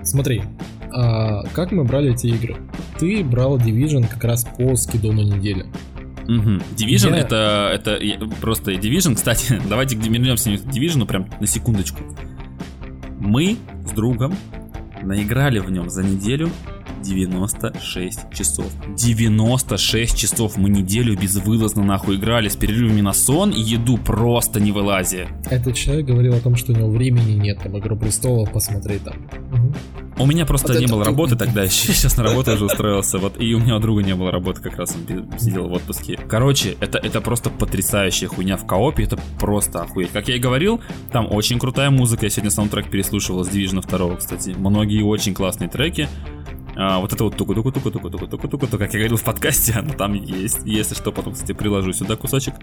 Смотри, 0.04 0.41
а 0.93 1.43
как 1.54 1.72
мы 1.72 1.84
брали 1.84 2.14
эти 2.14 2.28
игры? 2.28 2.58
Ты 2.99 3.24
брал 3.24 3.58
Division 3.58 4.08
как 4.08 4.24
раз 4.24 4.45
по 4.45 4.76
скидону 4.76 5.22
недели. 5.22 5.66
Угу. 6.24 6.62
Division 6.76 7.12
я... 7.12 7.20
это, 7.20 7.70
это 7.72 8.26
просто 8.39 8.74
Division, 8.74 9.16
кстати, 9.16 9.60
давайте 9.70 9.95
вернемся 9.95 10.52
к 10.52 10.66
Division 10.66 11.06
прям 11.06 11.28
на 11.39 11.47
секундочку. 11.47 11.99
Мы 13.24 13.57
с 13.86 13.91
другом 13.91 14.34
наиграли 15.03 15.59
в 15.59 15.69
нем 15.69 15.91
за 15.91 16.01
неделю 16.03 16.49
96 17.02 18.34
часов. 18.34 18.68
96 18.95 20.18
часов 20.18 20.58
мы 20.58 20.70
неделю 20.70 21.18
безвылазно 21.18 21.84
нахуй 21.84 22.16
играли 22.18 22.47
с 22.47 22.56
перерывами 22.56 23.02
на 23.02 23.14
сон 23.14 23.52
и 23.52 23.60
еду 23.60 23.97
просто 23.97 24.60
не 24.60 24.72
вылазя. 24.72 25.28
Этот 25.49 25.76
человек 25.76 26.06
говорил 26.06 26.36
о 26.36 26.39
том, 26.39 26.56
что 26.56 26.74
у 26.74 26.76
него 26.76 26.89
времени 26.89 27.34
нет, 27.34 27.60
там, 27.62 27.78
Игру 27.80 27.97
Престолов 27.97 28.52
посмотреть 28.52 29.04
там. 29.04 29.16
Угу. 29.52 29.74
У 30.22 30.26
меня 30.28 30.45
просто 30.45 30.74
вот 30.74 30.80
не 30.80 30.86
было 30.86 31.04
работы 31.04 31.36
тогда 31.36 31.64
еще. 31.64 31.93
Сейчас 31.93 32.16
на 32.18 32.24
работу 32.24 32.52
уже 32.54 32.66
устроился. 32.66 33.18
Вот, 33.18 33.41
и 33.41 33.56
у 33.56 33.60
меня 33.60 33.78
у 33.78 33.80
друга 33.80 34.04
не 34.04 34.14
было 34.14 34.32
работы, 34.32 34.62
как 34.62 34.78
раз 34.78 34.95
он 34.95 35.39
сидел 35.39 35.68
в 35.68 35.74
отпуске. 35.74 36.20
Короче, 36.30 36.78
это, 36.80 36.99
это 36.99 37.22
просто 37.22 37.49
потрясающая 37.49 38.28
хуйня 38.28 38.58
в 38.58 38.66
коопе. 38.66 39.04
Это 39.04 39.18
просто 39.39 39.82
охуеть. 39.82 40.12
Как 40.12 40.28
я 40.28 40.36
и 40.36 40.39
говорил, 40.39 40.80
там 41.12 41.28
очень 41.32 41.58
крутая 41.58 41.89
музыка. 41.89 42.26
Я 42.26 42.30
сегодня 42.30 42.52
саундтрек 42.52 42.89
переслушивал 42.89 43.43
с 43.43 43.49
Division 43.49 43.82
2, 43.82 44.16
кстати. 44.18 44.54
Многие 44.56 45.02
очень 45.02 45.34
классные 45.34 45.70
треки. 45.70 46.08
А, 46.84 46.97
вот 46.99 47.13
это 47.13 47.23
вот 47.23 47.38
туку 47.38 47.53
туку 47.53 47.71
туку 47.71 47.91
туку 47.91 48.09
туку 48.09 48.27
туку 48.27 48.47
туку 48.47 48.77
как 48.79 48.91
я 48.93 48.99
говорил 48.99 49.15
в 49.15 49.23
подкасте, 49.23 49.73
оно 49.73 49.93
там 49.93 50.13
есть. 50.13 50.61
Если 50.65 50.95
что, 50.95 51.11
потом, 51.11 51.34
кстати, 51.34 51.51
приложу 51.51 51.93
сюда 51.93 52.15
кусочек. 52.15 52.55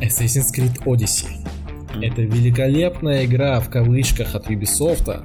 Assassin's 0.00 0.50
Creed 0.54 0.82
Odyssey. 0.86 1.59
Это 2.02 2.22
великолепная 2.22 3.26
игра 3.26 3.60
в 3.60 3.68
кавычках 3.68 4.34
от 4.34 4.48
Ubisoft, 4.48 5.22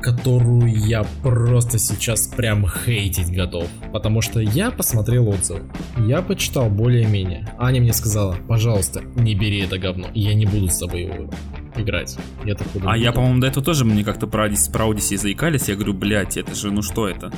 которую 0.00 0.74
я 0.74 1.04
просто 1.22 1.78
сейчас 1.78 2.26
прям 2.26 2.66
хейтить 2.66 3.30
готов. 3.30 3.68
Потому 3.92 4.22
что 4.22 4.40
я 4.40 4.70
посмотрел 4.70 5.28
отзывы, 5.28 5.62
я 5.98 6.22
почитал 6.22 6.70
более-менее. 6.70 7.54
Аня 7.58 7.82
мне 7.82 7.92
сказала, 7.92 8.36
пожалуйста, 8.48 9.02
не 9.14 9.34
бери 9.34 9.60
это 9.60 9.78
говно, 9.78 10.08
я 10.14 10.32
не 10.32 10.46
буду 10.46 10.68
с 10.68 10.78
тобой 10.78 11.02
его 11.02 11.30
играть. 11.76 12.16
Я 12.44 12.54
так 12.54 12.66
а 12.84 12.96
я, 12.96 13.12
по-моему, 13.12 13.40
до 13.40 13.48
этого 13.48 13.64
тоже 13.64 13.84
мне 13.84 14.04
как-то 14.04 14.26
про, 14.26 14.48
про 14.72 14.86
Odyssey 14.86 15.18
заикались, 15.18 15.68
я 15.68 15.74
говорю, 15.74 15.92
блядь, 15.92 16.36
это 16.36 16.54
же, 16.54 16.70
ну 16.70 16.82
что 16.82 17.08
это? 17.08 17.30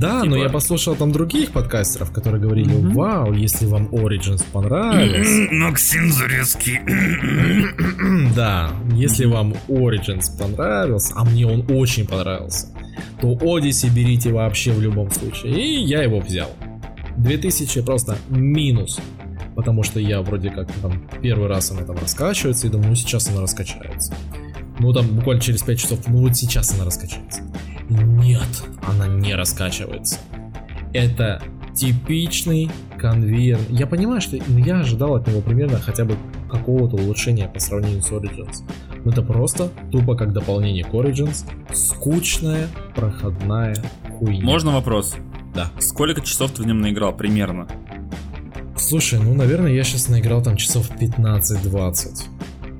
Да, 0.00 0.22
типа... 0.22 0.30
но 0.30 0.36
я 0.38 0.48
послушал 0.48 0.96
там 0.96 1.12
других 1.12 1.52
подкастеров, 1.52 2.10
которые 2.10 2.40
говорили, 2.40 2.74
mm-hmm. 2.74 2.94
вау, 2.94 3.34
если 3.34 3.66
вам 3.66 3.86
Origins 3.88 4.42
понравился... 4.50 5.52
Максим 5.52 6.10
Зарецкий. 6.12 6.80
да, 8.34 8.70
если 8.94 9.26
вам 9.26 9.54
Origins 9.68 10.38
понравился, 10.38 11.12
а 11.16 11.24
мне 11.24 11.46
он 11.46 11.66
очень 11.68 12.06
понравился, 12.06 12.68
то 13.20 13.34
Odyssey 13.34 13.90
берите 13.94 14.32
вообще 14.32 14.72
в 14.72 14.80
любом 14.80 15.10
случае. 15.10 15.52
И 15.52 15.84
я 15.84 16.02
его 16.02 16.20
взял. 16.20 16.50
2000 17.18 17.82
просто 17.82 18.16
минус. 18.30 18.98
Потому 19.54 19.82
что 19.82 20.00
я 20.00 20.22
вроде 20.22 20.48
как 20.48 20.72
там 20.80 21.06
первый 21.20 21.48
раз 21.48 21.72
она 21.72 21.82
там 21.82 21.98
раскачивается, 21.98 22.66
и 22.66 22.70
думаю, 22.70 22.90
ну 22.90 22.94
сейчас 22.94 23.28
она 23.28 23.42
раскачается. 23.42 24.14
Ну 24.78 24.94
там 24.94 25.06
буквально 25.08 25.42
через 25.42 25.62
5 25.62 25.78
часов, 25.78 25.98
ну 26.06 26.22
вот 26.22 26.34
сейчас 26.36 26.72
она 26.72 26.86
раскачается. 26.86 27.42
Нет, 27.90 28.46
она 28.86 29.08
не 29.08 29.34
раскачивается. 29.34 30.18
Это 30.92 31.42
типичный 31.74 32.70
конвейер. 32.98 33.58
Я 33.68 33.86
понимаю, 33.86 34.20
что 34.20 34.38
ну, 34.46 34.58
я 34.58 34.80
ожидал 34.80 35.16
от 35.16 35.26
него 35.26 35.40
примерно 35.40 35.78
хотя 35.78 36.04
бы 36.04 36.16
какого-то 36.50 36.96
улучшения 36.96 37.48
по 37.48 37.58
сравнению 37.58 38.02
с 38.02 38.10
Origins. 38.10 38.62
Но 39.04 39.10
это 39.10 39.22
просто 39.22 39.70
тупо 39.90 40.14
как 40.14 40.32
дополнение 40.32 40.84
к 40.84 40.92
Origins. 40.92 41.44
Скучная, 41.72 42.68
проходная 42.94 43.76
хуйня. 44.18 44.44
Можно 44.44 44.72
вопрос? 44.72 45.16
Да. 45.54 45.70
Сколько 45.80 46.20
часов 46.20 46.52
ты 46.52 46.62
в 46.62 46.66
нем 46.66 46.80
наиграл 46.80 47.16
примерно? 47.16 47.66
Слушай, 48.76 49.18
ну, 49.20 49.34
наверное, 49.34 49.72
я 49.72 49.82
сейчас 49.82 50.08
наиграл 50.08 50.42
там 50.42 50.56
часов 50.56 50.90
15-20. 50.90 52.24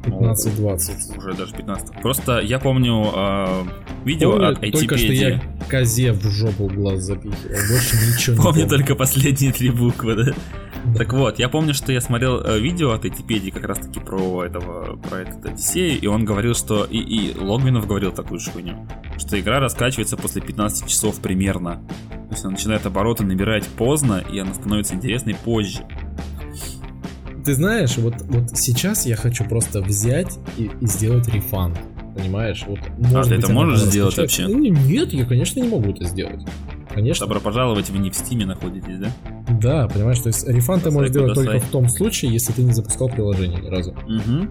15-20. 0.03 1.19
Уже 1.19 1.33
даже 1.35 1.53
15. 1.53 2.03
Просто 2.03 2.41
я 2.41 2.59
помню 2.59 3.11
э, 3.15 3.65
видео 4.05 4.33
Помню 4.33 4.49
от 4.49 4.61
только 4.73 4.97
что 4.97 5.13
я 5.13 5.43
козе 5.69 6.13
в 6.13 6.23
жопу 6.31 6.69
глаз 6.69 7.01
запихивал. 7.01 7.57
Больше 7.71 7.97
ничего 7.97 8.37
не 8.37 8.43
Помню 8.43 8.63
помню. 8.63 8.69
только 8.69 8.95
последние 8.95 9.53
три 9.53 9.71
буквы, 9.71 10.15
да? 10.17 10.35
Так 10.97 11.13
вот, 11.13 11.39
я 11.39 11.49
помню, 11.49 11.75
что 11.75 11.93
я 11.93 12.01
смотрел 12.01 12.41
э, 12.41 12.59
видео 12.59 12.93
от 12.93 13.05
Этипедии 13.05 13.51
как 13.51 13.65
раз 13.65 13.79
таки 13.79 14.01
про 14.01 14.45
этого, 14.45 14.97
про 14.97 15.19
этот 15.19 15.45
Одиссею, 15.45 16.01
и 16.01 16.07
он 16.07 16.25
говорил, 16.25 16.55
что 16.55 16.85
и, 16.85 16.99
и 16.99 17.39
Логвинов 17.39 17.87
говорил 17.87 18.13
такую 18.13 18.41
же 18.41 18.51
хуйню, 18.51 18.89
что 19.19 19.39
игра 19.39 19.61
раскачивается 19.61 20.17
после 20.17 20.41
15 20.41 20.89
часов 20.89 21.21
примерно. 21.21 21.83
То 22.29 22.35
есть 22.35 22.45
она 22.45 22.53
начинает 22.53 22.87
обороты 22.87 23.25
набирать 23.25 23.67
поздно, 23.67 24.25
и 24.33 24.39
она 24.39 24.55
становится 24.55 24.95
интересной 24.95 25.35
позже. 25.35 25.81
Ты 27.45 27.55
знаешь, 27.55 27.97
вот, 27.97 28.15
вот 28.23 28.57
сейчас 28.57 29.07
я 29.07 29.17
хочу 29.17 29.45
просто 29.45 29.81
взять 29.81 30.39
и, 30.57 30.71
и 30.81 30.87
сделать 30.87 31.29
рефанд. 31.29 31.79
Понимаешь? 32.15 32.65
Вот, 32.67 32.81
может 32.99 33.31
ты 33.31 33.37
быть, 33.37 33.45
это 33.45 33.53
можешь 33.53 33.81
сделать 33.81 34.17
вообще? 34.17 34.47
Ну, 34.47 34.59
Нет, 34.59 35.13
я, 35.13 35.25
конечно, 35.25 35.61
не 35.61 35.69
могу 35.69 35.91
это 35.91 36.05
сделать. 36.05 36.45
Конечно. 36.93 37.27
Добро 37.27 37.41
пожаловать, 37.41 37.89
вы 37.91 37.99
не 37.99 38.11
в 38.11 38.17
Стиме 38.17 38.47
находитесь, 38.47 38.99
да? 38.99 39.13
Да, 39.49 39.89
понимаешь, 39.89 40.19
то 40.19 40.27
есть 40.27 40.47
рефанд 40.47 40.83
ты 40.83 40.91
можешь 40.91 41.13
делать 41.13 41.31
кудасай. 41.31 41.55
только 41.55 41.67
в 41.67 41.71
том 41.71 41.89
случае, 41.89 42.33
если 42.33 42.53
ты 42.53 42.63
не 42.63 42.73
запускал 42.73 43.09
приложение 43.09 43.61
ни 43.61 43.69
разу. 43.69 43.93
Угу. 43.93 44.49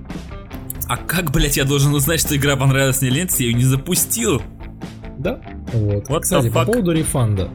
А 0.87 0.97
как, 0.97 1.31
блять, 1.31 1.57
я 1.57 1.65
должен 1.65 1.93
узнать, 1.93 2.21
что 2.21 2.35
игра 2.35 2.55
понравилась 2.55 3.01
мне 3.01 3.11
если 3.11 3.43
я 3.43 3.49
ее 3.49 3.53
не 3.55 3.63
запустил? 3.63 4.41
Да? 5.17 5.41
Вот. 5.73 6.09
What 6.09 6.21
Кстати, 6.21 6.49
по 6.49 6.65
поводу 6.65 6.91
рефанда. 6.91 7.49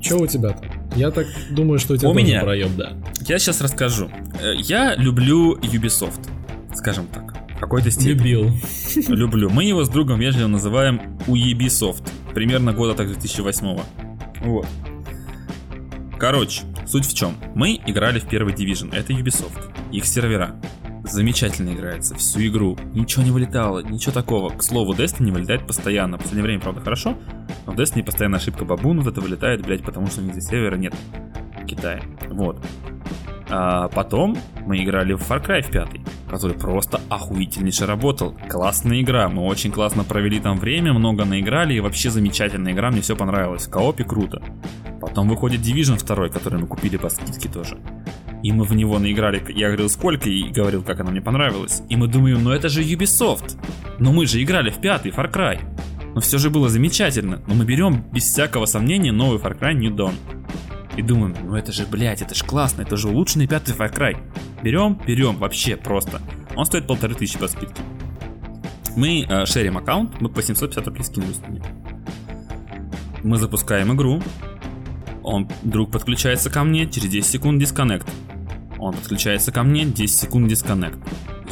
Че 0.00 0.16
у 0.16 0.26
тебя 0.26 0.50
там? 0.50 0.69
Я 0.96 1.10
так 1.10 1.26
думаю, 1.50 1.78
что 1.78 1.94
у 1.94 1.96
тебя 1.96 2.08
У 2.10 2.14
меня. 2.14 2.40
проеб, 2.42 2.70
да. 2.76 2.92
Я 3.26 3.38
сейчас 3.38 3.60
расскажу. 3.60 4.10
Э, 4.40 4.54
Я 4.56 4.94
люблю 4.96 5.56
Ubisoft, 5.56 6.28
скажем 6.74 7.06
так. 7.06 7.34
В 7.56 7.60
какой-то 7.60 7.90
степени. 7.90 8.16
Любил. 8.18 8.50
Люблю. 9.08 9.50
Мы 9.50 9.64
его 9.64 9.84
с 9.84 9.88
другом 9.88 10.18
вежливо 10.18 10.48
называем 10.48 11.00
Ubisoft. 11.26 12.08
Примерно 12.34 12.72
года 12.72 12.94
так 12.94 13.06
2008 13.08 13.78
Вот. 14.42 14.66
Короче, 16.18 16.62
суть 16.86 17.06
в 17.06 17.14
чем. 17.14 17.34
Мы 17.54 17.80
играли 17.86 18.18
в 18.18 18.26
первый 18.28 18.52
Division. 18.54 18.94
Это 18.94 19.12
Ubisoft. 19.12 19.72
Их 19.92 20.04
сервера. 20.06 20.56
Замечательно 21.10 21.74
играется. 21.74 22.14
Всю 22.14 22.46
игру. 22.46 22.78
Ничего 22.94 23.24
не 23.24 23.32
вылетало. 23.32 23.80
Ничего 23.80 24.12
такого. 24.12 24.50
К 24.50 24.62
слову, 24.62 24.94
Destiny 24.94 25.32
вылетает 25.32 25.66
постоянно. 25.66 26.16
В 26.16 26.20
последнее 26.20 26.44
время, 26.44 26.60
правда, 26.60 26.80
хорошо. 26.80 27.18
Но 27.66 27.72
в 27.72 27.76
Destiny 27.76 28.04
постоянно 28.04 28.36
ошибка 28.36 28.64
бабун. 28.64 29.00
Вот 29.00 29.12
это 29.12 29.20
вылетает, 29.20 29.62
блядь, 29.62 29.82
потому 29.82 30.06
что 30.06 30.22
здесь 30.22 30.46
сервера 30.46 30.76
нет. 30.76 30.94
В 31.60 31.66
Китае. 31.66 32.02
Вот. 32.28 32.64
А 33.50 33.88
потом 33.88 34.36
мы 34.64 34.82
играли 34.82 35.14
в 35.14 35.22
Far 35.28 35.44
Cry 35.44 35.62
в 35.62 35.70
5, 35.70 35.88
который 36.28 36.56
просто 36.56 37.00
охуительнейше 37.08 37.84
работал. 37.84 38.36
Классная 38.48 39.00
игра, 39.00 39.28
мы 39.28 39.42
очень 39.42 39.72
классно 39.72 40.04
провели 40.04 40.38
там 40.38 40.58
время, 40.58 40.92
много 40.92 41.24
наиграли, 41.24 41.74
и 41.74 41.80
вообще 41.80 42.10
замечательная 42.10 42.72
игра, 42.72 42.90
мне 42.90 43.00
все 43.00 43.16
понравилось. 43.16 43.66
В 43.66 43.70
коопе 43.70 44.04
круто. 44.04 44.40
Потом 45.00 45.28
выходит 45.28 45.62
Division 45.62 45.98
2, 45.98 46.28
который 46.28 46.60
мы 46.60 46.66
купили 46.66 46.96
по 46.96 47.08
скидке 47.08 47.48
тоже. 47.48 47.78
И 48.42 48.52
мы 48.52 48.64
в 48.64 48.74
него 48.74 48.98
наиграли, 48.98 49.42
я 49.54 49.66
говорил 49.66 49.88
сколько, 49.88 50.28
и 50.28 50.48
говорил, 50.48 50.82
как 50.82 51.00
она 51.00 51.10
мне 51.10 51.20
понравилась. 51.20 51.82
И 51.88 51.96
мы 51.96 52.06
думаем, 52.06 52.44
ну 52.44 52.52
это 52.52 52.68
же 52.68 52.82
Ubisoft. 52.82 53.58
Но 53.98 54.12
мы 54.12 54.26
же 54.26 54.42
играли 54.42 54.70
в 54.70 54.80
пятый 54.80 55.10
Far 55.10 55.30
Cry. 55.30 55.60
Но 56.14 56.20
все 56.20 56.38
же 56.38 56.50
было 56.50 56.68
замечательно. 56.68 57.42
Но 57.46 57.54
мы 57.54 57.64
берем, 57.64 58.04
без 58.12 58.24
всякого 58.24 58.66
сомнения, 58.66 59.12
новый 59.12 59.38
Far 59.38 59.58
Cry 59.58 59.74
New 59.74 59.94
Dawn. 59.94 60.14
И 60.96 61.02
думаем, 61.02 61.36
ну 61.42 61.54
это 61.54 61.72
же, 61.72 61.86
блядь, 61.86 62.22
это 62.22 62.34
же 62.34 62.44
классно, 62.44 62.82
это 62.82 62.96
же 62.96 63.08
улучшенный 63.08 63.46
пятый 63.46 63.74
Far 63.74 63.94
Cry. 63.94 64.16
Берем, 64.62 65.00
берем, 65.06 65.36
вообще 65.36 65.76
просто. 65.76 66.20
Он 66.56 66.64
стоит 66.66 66.86
полторы 66.86 67.14
тысячи 67.14 67.38
по 67.38 67.48
скидке. 67.48 67.82
Мы 68.96 69.24
э, 69.28 69.46
шерим 69.46 69.78
аккаунт, 69.78 70.20
мы 70.20 70.28
по 70.28 70.42
750 70.42 70.86
рублей 70.86 71.04
скинули 71.04 71.32
с 71.32 71.48
ним. 71.48 71.62
Мы 73.22 73.38
запускаем 73.38 73.94
игру. 73.94 74.20
Он, 75.22 75.48
друг 75.62 75.92
подключается 75.92 76.50
ко 76.50 76.64
мне, 76.64 76.88
через 76.88 77.08
10 77.08 77.30
секунд 77.30 77.60
дисконнект. 77.60 78.08
Он 78.78 78.94
подключается 78.94 79.52
ко 79.52 79.62
мне, 79.62 79.84
10 79.84 80.18
секунд 80.18 80.48
дисконнект. 80.48 80.98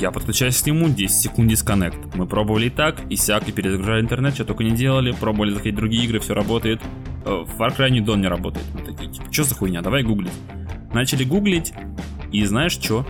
Я 0.01 0.13
подключаюсь 0.13 0.63
к 0.63 0.67
нему, 0.67 0.89
10 0.89 1.21
секунд 1.21 1.49
дисконнект. 1.51 2.15
Мы 2.15 2.27
пробовали 2.27 2.67
и 2.67 2.71
так, 2.71 3.01
и 3.11 3.17
сяк, 3.17 3.49
и 3.49 3.53
перезагружали 3.53 4.01
интернет, 4.01 4.35
что 4.35 4.45
только 4.45 4.63
не 4.63 4.71
делали. 4.71 5.11
Пробовали 5.13 5.51
заходить 5.51 5.75
в 5.75 5.79
другие 5.79 6.05
игры, 6.05 6.21
все 6.21 6.35
работает. 6.35 6.81
Э, 7.25 7.45
В 7.45 7.61
Far 7.61 7.77
Cry 7.77 7.91
New 7.91 8.05
Dawn 8.05 8.21
не 8.21 8.29
работает. 8.29 8.65
Мы 8.75 8.81
такие, 8.83 9.11
типа, 9.11 9.33
что 9.33 9.45
за 9.45 9.55
хуйня, 9.57 9.83
давай 9.83 10.05
гуглить. 10.05 10.33
Начали 10.95 11.25
гуглить, 11.25 11.73
и 12.31 12.45
знаешь 12.45 12.73
что? 12.73 13.07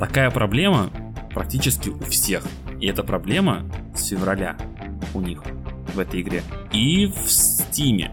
Такая 0.00 0.30
проблема 0.30 0.90
практически 1.34 1.90
у 1.90 2.00
всех. 2.00 2.44
И 2.80 2.86
эта 2.86 3.02
проблема 3.02 3.70
с 3.94 4.08
февраля 4.08 4.56
у 5.12 5.20
них 5.20 5.42
в 5.94 5.98
этой 5.98 6.22
игре. 6.22 6.42
И 6.72 7.06
в 7.06 7.26
Steam, 7.26 8.08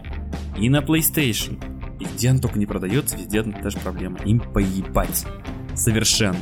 и 0.58 0.68
на 0.68 0.78
PlayStation. 0.78 1.58
И 2.00 2.04
где 2.04 2.30
она 2.30 2.38
только 2.38 2.58
не 2.58 2.66
продается, 2.66 3.16
везде 3.16 3.40
одна 3.40 3.58
та 3.58 3.70
же 3.70 3.78
проблема. 3.78 4.18
Им 4.24 4.40
поебать. 4.40 5.26
Совершенно. 5.74 6.36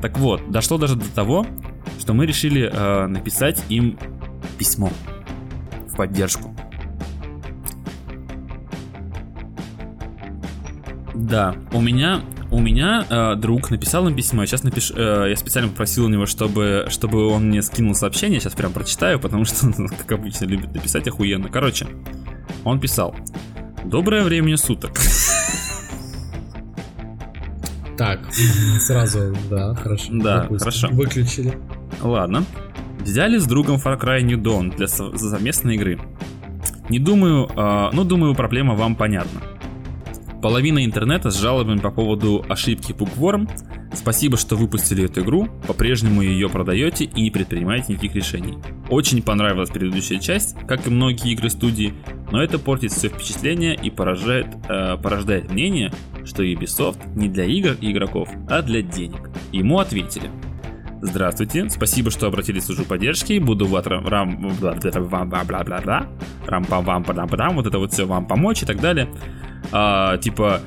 Так 0.00 0.18
вот, 0.18 0.50
дошло 0.50 0.78
даже 0.78 0.96
до 0.96 1.08
того, 1.14 1.46
что 1.98 2.14
мы 2.14 2.26
решили 2.26 2.70
э, 2.72 3.06
написать 3.06 3.62
им 3.68 3.98
письмо 4.58 4.90
в 5.88 5.96
поддержку. 5.96 6.54
Да, 11.14 11.54
у 11.72 11.80
меня 11.80 12.22
у 12.50 12.58
меня 12.58 13.06
э, 13.08 13.36
друг 13.36 13.70
написал 13.70 14.08
им 14.08 14.16
письмо, 14.16 14.42
я 14.42 14.46
сейчас 14.46 14.64
напишу, 14.64 14.94
э, 14.96 15.26
я 15.28 15.36
специально 15.36 15.68
попросил 15.68 16.06
у 16.06 16.08
него, 16.08 16.26
чтобы, 16.26 16.86
чтобы 16.88 17.28
он 17.28 17.48
мне 17.48 17.62
скинул 17.62 17.94
сообщение, 17.94 18.40
сейчас 18.40 18.54
прям 18.54 18.72
прочитаю, 18.72 19.20
потому 19.20 19.44
что 19.44 19.66
он, 19.66 19.88
как 19.88 20.10
обычно, 20.10 20.46
любит 20.46 20.74
написать 20.74 21.06
охуенно. 21.06 21.48
Короче, 21.48 21.86
он 22.64 22.80
писал, 22.80 23.14
доброе 23.84 24.24
время 24.24 24.56
суток. 24.56 24.98
Так, 28.00 28.20
сразу, 28.80 29.36
да, 29.50 29.74
хорошо. 29.74 30.06
Да, 30.10 30.40
допустим. 30.40 30.58
хорошо. 30.58 30.88
Выключили. 30.88 31.58
Ладно. 32.02 32.44
Взяли 33.00 33.36
с 33.36 33.44
другом 33.44 33.76
Far 33.76 34.00
Cry 34.00 34.22
New 34.22 34.40
Dawn 34.40 34.74
для 34.74 34.88
со- 34.88 35.14
совместной 35.18 35.74
игры. 35.74 36.00
Не 36.88 36.98
думаю, 36.98 37.46
э, 37.54 37.90
ну 37.92 38.04
думаю, 38.04 38.34
проблема 38.34 38.74
вам 38.74 38.96
понятна. 38.96 39.42
Половина 40.40 40.82
интернета 40.82 41.30
с 41.30 41.38
жалобами 41.38 41.78
по 41.78 41.90
поводу 41.90 42.42
ошибки 42.48 42.92
Bookworm. 42.92 43.50
Спасибо, 43.92 44.36
что 44.36 44.56
выпустили 44.56 45.04
эту 45.04 45.22
игру, 45.22 45.48
по-прежнему 45.66 46.22
ее 46.22 46.48
продаете 46.48 47.04
и 47.04 47.22
не 47.22 47.30
предпринимаете 47.30 47.92
никаких 47.92 48.14
решений. 48.14 48.56
Очень 48.88 49.22
понравилась 49.22 49.70
предыдущая 49.70 50.20
часть, 50.20 50.56
как 50.66 50.86
и 50.86 50.90
многие 50.90 51.32
игры 51.32 51.50
студии, 51.50 51.92
но 52.30 52.42
это 52.42 52.58
портит 52.58 52.92
все 52.92 53.08
впечатление 53.08 53.74
и 53.74 53.90
поражает, 53.90 54.46
э, 54.68 54.96
порождает 54.96 55.50
мнение, 55.50 55.92
что 56.24 56.44
Ubisoft 56.44 56.98
не 57.16 57.28
для 57.28 57.44
игр 57.44 57.76
и 57.80 57.90
игроков, 57.90 58.28
а 58.48 58.62
для 58.62 58.82
денег. 58.82 59.30
Ему 59.52 59.80
ответили. 59.80 60.30
Здравствуйте, 61.02 61.68
спасибо, 61.70 62.10
что 62.10 62.26
обратились 62.26 62.64
в 62.64 62.66
службу 62.66 62.84
поддержки. 62.84 63.38
Буду 63.38 63.66
вот 63.66 63.86
рам, 63.86 64.06
рам, 64.06 64.36
бла, 64.60 64.74
бла, 64.74 65.24
бла, 65.24 65.44
бла, 65.44 65.64
бла, 65.64 65.80
бла, 65.80 66.06
рам, 66.46 66.64
пам, 66.64 66.84
вам, 66.84 67.04
падам, 67.04 67.28
падам, 67.28 67.56
вот 67.56 67.66
это 67.66 67.78
вот 67.78 67.92
все 67.92 68.04
вам 68.04 68.26
помочь 68.26 68.62
и 68.62 68.66
так 68.66 68.80
далее. 68.80 69.08
А, 69.72 70.18
типа, 70.18 70.60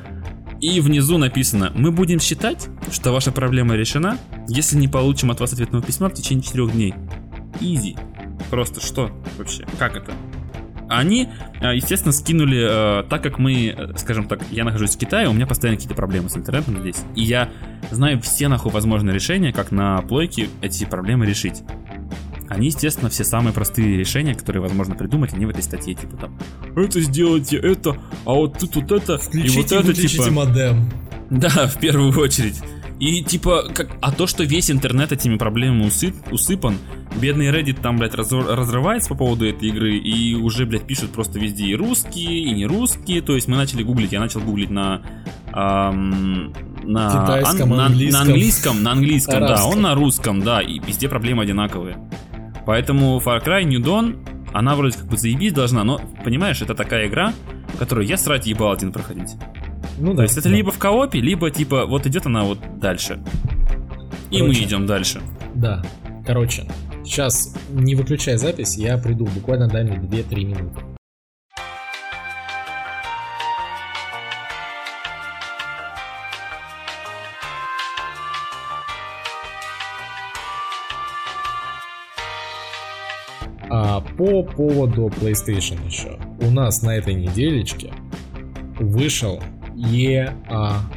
и 0.64 0.80
внизу 0.80 1.18
написано, 1.18 1.74
мы 1.76 1.92
будем 1.92 2.22
считать, 2.22 2.70
что 2.90 3.12
ваша 3.12 3.34
проблема 3.34 3.76
решена, 3.76 4.18
если 4.48 4.78
не 4.78 4.88
получим 4.88 5.30
от 5.30 5.42
вас 5.42 5.52
ответного 5.52 5.84
письма 5.84 6.08
в 6.08 6.14
течение 6.14 6.42
4 6.42 6.68
дней. 6.68 6.94
Изи. 7.60 7.98
Просто 8.50 8.80
что 8.80 9.12
вообще? 9.38 9.66
Как 9.78 9.98
это? 9.98 10.14
Они, 10.88 11.28
э, 11.60 11.76
естественно, 11.76 12.14
скинули, 12.14 13.02
э, 13.02 13.04
так 13.10 13.22
как 13.22 13.40
мы, 13.40 13.76
э, 13.78 13.98
скажем 13.98 14.26
так, 14.26 14.40
я 14.52 14.64
нахожусь 14.64 14.96
в 14.96 14.98
Китае, 14.98 15.28
у 15.28 15.34
меня 15.34 15.48
постоянно 15.48 15.76
какие-то 15.76 15.96
проблемы 15.96 16.30
с 16.30 16.38
интернетом 16.38 16.80
здесь. 16.80 17.04
И 17.14 17.24
я 17.24 17.50
знаю 17.92 18.22
все 18.22 18.48
нахуй 18.48 18.72
возможные 18.72 19.14
решения, 19.14 19.52
как 19.52 19.72
на 19.72 20.02
плойке 20.04 20.48
эти 20.62 20.86
проблемы 20.86 21.26
решить. 21.26 21.62
Они, 22.54 22.68
естественно, 22.68 23.10
все 23.10 23.24
самые 23.24 23.54
простые 23.54 23.98
решения, 23.98 24.36
которые 24.36 24.62
возможно 24.62 24.96
придумать, 24.96 25.34
они 25.34 25.46
в 25.46 25.50
этой 25.50 25.64
статье, 25.64 25.94
типа 25.94 26.18
там, 26.18 26.38
это 26.76 27.02
сделайте 27.02 27.58
это, 27.58 27.98
а 28.26 28.34
вот 28.34 28.60
тут 28.60 28.76
вот 28.76 28.92
это, 28.92 29.20
и 29.34 29.50
вот 29.50 29.72
это, 29.72 29.94
типа... 29.94 30.32
модем. 30.32 30.90
Да, 31.30 31.68
в 31.68 31.80
первую 31.80 32.18
очередь. 32.20 32.62
И 33.00 33.24
типа, 33.24 33.66
как, 33.74 33.90
а 34.02 34.12
то, 34.12 34.28
что 34.28 34.44
весь 34.44 34.70
интернет 34.70 35.12
этими 35.12 35.38
проблемами 35.38 35.88
усып, 35.88 36.16
усыпан, 36.32 36.78
бедный 37.20 37.48
Reddit 37.48 37.82
там, 37.82 37.98
блядь, 37.98 38.14
раз, 38.14 38.32
разрывается 38.32 39.10
по 39.10 39.16
поводу 39.16 39.46
этой 39.48 39.70
игры, 39.70 39.98
и 39.98 40.36
уже, 40.36 40.66
блядь, 40.66 40.86
пишут 40.86 41.12
просто 41.12 41.40
везде 41.40 41.66
и 41.66 41.76
русские, 41.76 42.44
и 42.44 42.52
не 42.52 42.66
русские. 42.66 43.22
То 43.22 43.36
есть 43.36 43.48
мы 43.48 43.58
начали 43.58 43.84
гуглить, 43.84 44.12
я 44.12 44.20
начал 44.20 44.42
гуглить 44.42 44.70
на 44.70 45.02
эм, 45.48 46.54
на, 46.84 47.10
Китайском, 47.10 47.74
ан, 47.74 47.78
на, 47.78 47.86
английском. 47.88 48.14
на 48.14 48.22
английском, 48.22 48.84
на 48.84 48.92
английском, 48.92 49.40
да, 49.42 49.66
он 49.66 49.82
на 49.82 49.96
русском, 49.96 50.42
да, 50.42 50.62
и 50.62 50.80
везде 50.80 51.10
проблемы 51.10 51.44
одинаковые. 51.44 51.98
Поэтому 52.66 53.20
Far 53.20 53.44
Cry 53.44 53.64
New 53.64 53.82
Dawn, 53.82 54.18
она 54.54 54.76
вроде 54.76 54.98
как 54.98 55.08
бы 55.08 55.18
заебись 55.18 55.54
должна, 55.54 55.84
но, 55.84 56.00
понимаешь, 56.24 56.62
это 56.62 56.76
такая 56.76 57.08
игра, 57.08 57.34
которую 57.78 58.08
я 58.08 58.18
срать 58.18 58.48
ебал 58.48 58.72
один 58.72 58.92
проходить. 58.92 59.36
Ну 60.00 60.16
То 60.16 60.24
есть 60.24 60.38
это 60.38 60.50
либо 60.50 60.72
в 60.72 60.80
коопе, 60.80 61.20
либо 61.20 61.52
типа 61.52 61.86
вот 61.86 62.08
идет 62.08 62.26
она 62.26 62.44
вот 62.44 62.60
дальше. 62.80 63.20
И 64.32 64.42
мы 64.42 64.54
идем 64.54 64.86
дальше. 64.86 65.22
Да. 65.54 65.84
Короче, 66.26 66.68
сейчас 67.04 67.56
не 67.70 67.96
выключай 67.96 68.38
запись, 68.38 68.78
я 68.78 68.98
приду, 68.98 69.26
буквально 69.26 69.68
дай 69.68 69.84
мне 69.84 69.98
2-3 69.98 70.46
минуты. 70.46 70.93
по 84.24 84.42
поводу 84.42 85.08
PlayStation 85.08 85.86
еще. 85.86 86.18
У 86.40 86.50
нас 86.50 86.82
на 86.82 86.96
этой 86.96 87.14
неделечке 87.14 87.92
вышел 88.80 89.44
EA 89.76 90.34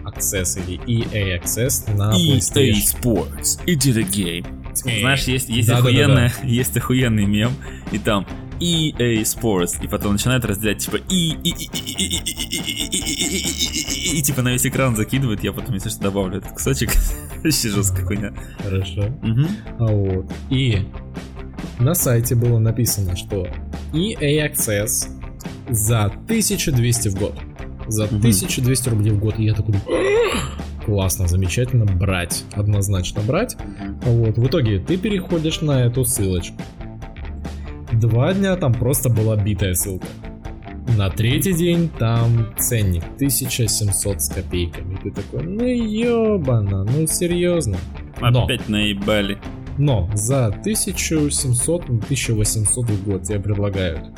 Access 0.05 0.63
или 0.65 0.79
EA 0.87 1.43
Access 1.43 1.93
на 1.97 2.13
EA 2.13 2.39
PlayStation. 2.39 3.03
Sports. 3.03 3.59
It 3.67 3.79
is 3.79 3.99
a 3.99 4.05
game. 4.05 4.47
Знаешь, 4.75 5.25
есть, 5.25 5.49
есть, 5.49 5.69
да, 5.69 5.79
охуенная, 5.79 6.29
да, 6.29 6.35
да, 6.37 6.43
да. 6.43 6.49
есть 6.49 6.77
охуенный 6.77 7.27
мем, 7.27 7.51
и 7.91 7.99
там 7.99 8.25
EA 8.61 9.23
Sports, 9.23 9.83
и 9.83 9.89
потом 9.89 10.13
начинает 10.13 10.45
разделять 10.45 10.79
типа 10.79 10.99
и 11.09 11.31
и 11.43 11.51
и 11.51 11.67
и 14.19 14.23
типа 14.23 14.43
на 14.43 14.51
весь 14.51 14.67
экран 14.67 14.95
закидывает, 14.95 15.43
я 15.43 15.53
потом, 15.53 15.75
если 15.75 15.89
что, 15.89 16.01
добавлю 16.01 16.39
этот 16.39 16.53
кусочек. 16.53 16.93
сижу 17.51 17.83
с 17.83 17.91
какой-то 17.91 18.33
Хорошо. 18.63 19.13
А 19.79 19.87
вот. 19.87 20.33
И 20.51 20.87
на 21.79 21.95
сайте 21.95 22.35
было 22.35 22.59
написано, 22.59 23.17
что 23.17 23.47
EA 23.93 24.51
Access 24.51 25.09
за 25.71 26.05
1200 26.27 27.09
в 27.09 27.19
год. 27.19 27.35
За 27.89 28.07
Мгм. 28.07 28.19
1200 28.19 28.89
рублей 28.89 29.13
в 29.13 29.21
год. 29.21 29.39
И 29.39 29.45
я 29.45 29.55
такой, 29.55 29.75
классно, 30.85 31.29
замечательно, 31.29 31.85
брать. 31.85 32.45
Однозначно 32.53 33.23
брать. 33.23 33.57
Вот, 34.03 34.37
в 34.39 34.47
итоге 34.47 34.79
ты 34.81 34.97
переходишь 34.97 35.61
на 35.61 35.85
эту 35.85 36.05
ссылочку. 36.05 36.57
Два 37.93 38.35
дня 38.35 38.57
там 38.57 38.75
просто 38.75 39.09
была 39.09 39.37
битая 39.37 39.75
ссылка. 39.75 40.07
На 40.97 41.11
третий 41.11 41.53
день 41.53 41.91
там 41.99 42.49
ценник 42.59 43.05
1700 43.17 44.23
с 44.23 44.29
копейками. 44.29 44.95
И 44.95 44.97
ты 44.97 45.11
такой, 45.11 45.43
ну 45.45 45.65
ёбана, 45.67 46.85
ну 46.85 47.07
серьезно. 47.07 47.77
Но. 48.21 48.45
Опять 48.45 48.69
наебали. 48.69 49.36
Но 49.79 50.09
за 50.15 50.47
1700, 50.47 51.89
ну, 51.89 51.97
1800 51.97 52.91
в 52.91 53.05
год 53.05 53.23
тебе 53.25 53.41
предлагают 53.41 54.11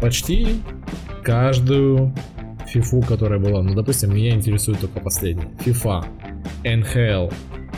почти 0.00 0.62
каждую 1.22 2.12
фифу, 2.66 3.02
которая 3.02 3.38
была. 3.38 3.62
Ну, 3.62 3.74
допустим, 3.74 4.14
меня 4.14 4.34
интересует 4.34 4.80
только 4.80 5.00
последняя. 5.00 5.48
FIFA, 5.64 6.04
NHL, 6.64 7.32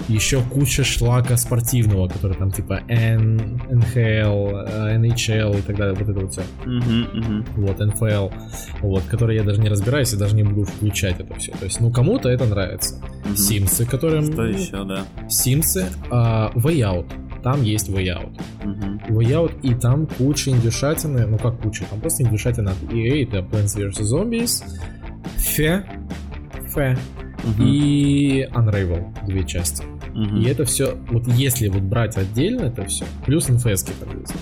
еще 0.09 0.43
куча 0.43 0.85
шлака 0.85 1.37
спортивного, 1.37 2.09
который 2.09 2.37
там 2.37 2.51
типа 2.51 2.83
N, 2.89 3.61
NHL, 3.69 4.97
NHL 4.97 5.59
и 5.59 5.63
так 5.63 5.77
далее, 5.77 5.95
вот 5.95 6.09
это 6.09 6.21
вот 6.21 6.33
все. 6.33 6.43
Мгм, 6.65 7.09
мгм. 7.13 7.47
Вот, 7.57 7.81
NFL, 7.81 8.33
вот, 8.81 9.03
который 9.05 9.37
я 9.37 9.45
даже 9.45 9.61
не 9.61 9.69
разбираюсь 9.69 10.13
и 10.13 10.17
даже 10.17 10.35
не 10.35 10.43
буду 10.43 10.65
включать 10.65 11.21
это 11.21 11.35
все. 11.35 11.53
То 11.53 11.65
есть, 11.65 11.81
ну, 11.81 11.91
кому-то 11.91 12.29
это 12.29 12.47
нравится. 12.47 13.01
Мгм. 13.25 13.37
Симсы, 13.37 13.87
которые... 13.87 14.23
Что 14.23 14.45
еще, 14.45 14.85
да. 14.85 15.05
Симсы, 15.29 15.87
а, 16.11 16.51
Way 16.55 16.79
Out. 16.81 17.43
Там 17.43 17.63
есть 17.63 17.89
Way 17.89 18.07
Out. 18.07 18.41
Мгм. 18.65 19.01
Way 19.09 19.31
Out, 19.31 19.61
и 19.63 19.75
там 19.75 20.07
куча 20.07 20.51
индюшатины, 20.51 21.27
ну 21.27 21.39
как 21.39 21.61
куча, 21.61 21.85
там 21.89 22.01
просто 22.01 22.23
индюшатина 22.23 22.73
от 22.73 22.93
EA, 22.93 23.25
это 23.25 23.39
Plants 23.39 23.77
vs. 23.77 24.03
Zombies, 24.03 24.65
Фе, 25.37 25.85
Фе 26.75 26.99
Мгм. 27.45 27.67
и 27.67 28.47
Unravel, 28.53 29.27
две 29.27 29.45
части. 29.45 29.85
Мгм. 30.15 30.41
И 30.41 30.45
это 30.47 30.65
все, 30.65 30.97
вот 31.11 31.27
если 31.29 31.69
вот 31.69 31.83
брать 31.83 32.17
отдельно 32.17 32.63
это 32.63 32.85
все, 32.87 33.05
плюс 33.25 33.49
NFS 33.49 33.87
есть. 34.21 34.35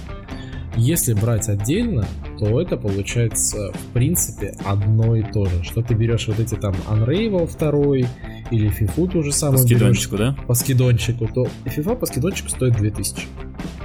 Если 0.78 1.14
брать 1.14 1.48
отдельно, 1.48 2.06
то 2.38 2.60
это 2.60 2.76
получается 2.76 3.72
в 3.72 3.92
принципе 3.94 4.54
одно 4.64 5.16
и 5.16 5.22
то 5.22 5.46
же. 5.46 5.64
Что 5.64 5.80
ты 5.82 5.94
берешь 5.94 6.28
вот 6.28 6.38
эти 6.38 6.54
там 6.54 6.74
Unravel 6.88 7.46
второй 7.46 8.06
или 8.50 8.68
FIFA 8.70 9.10
ту 9.10 9.22
же 9.22 9.30
По 9.30 9.36
самую 9.36 9.64
берешь 9.66 9.78
скидончику, 9.78 10.16
да? 10.18 10.36
по 10.46 10.54
скидончику, 10.54 11.28
то 11.28 11.48
FIFA 11.64 11.96
по 11.96 12.06
скидончику 12.06 12.50
стоит 12.50 12.76
2000. 12.76 13.26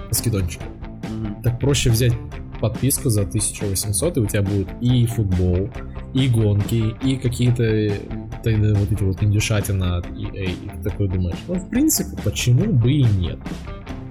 По 0.10 0.16
скидончику. 0.16 0.64
Мгм. 1.10 1.42
Так 1.44 1.60
проще 1.60 1.90
взять 1.90 2.14
подписку 2.62 3.10
за 3.10 3.22
1800, 3.22 4.18
и 4.18 4.20
у 4.22 4.26
тебя 4.26 4.44
будет 4.44 4.70
и 4.80 5.06
футбол, 5.06 5.70
и 6.14 6.28
гонки, 6.28 6.96
и 7.04 7.18
какие-то 7.18 7.64
э, 7.64 8.74
вот 8.74 8.92
эти 8.92 9.04
вот 9.04 9.22
индюшатина 9.22 9.98
от 9.98 10.06
EA. 10.08 10.52
И 10.52 10.70
ты 10.70 10.90
такой 10.90 11.10
думаешь, 11.10 11.38
ну, 11.48 11.56
в 11.56 11.70
принципе, 11.70 12.16
почему 12.24 12.72
бы 12.72 12.92
и 12.92 13.04
нет? 13.04 13.40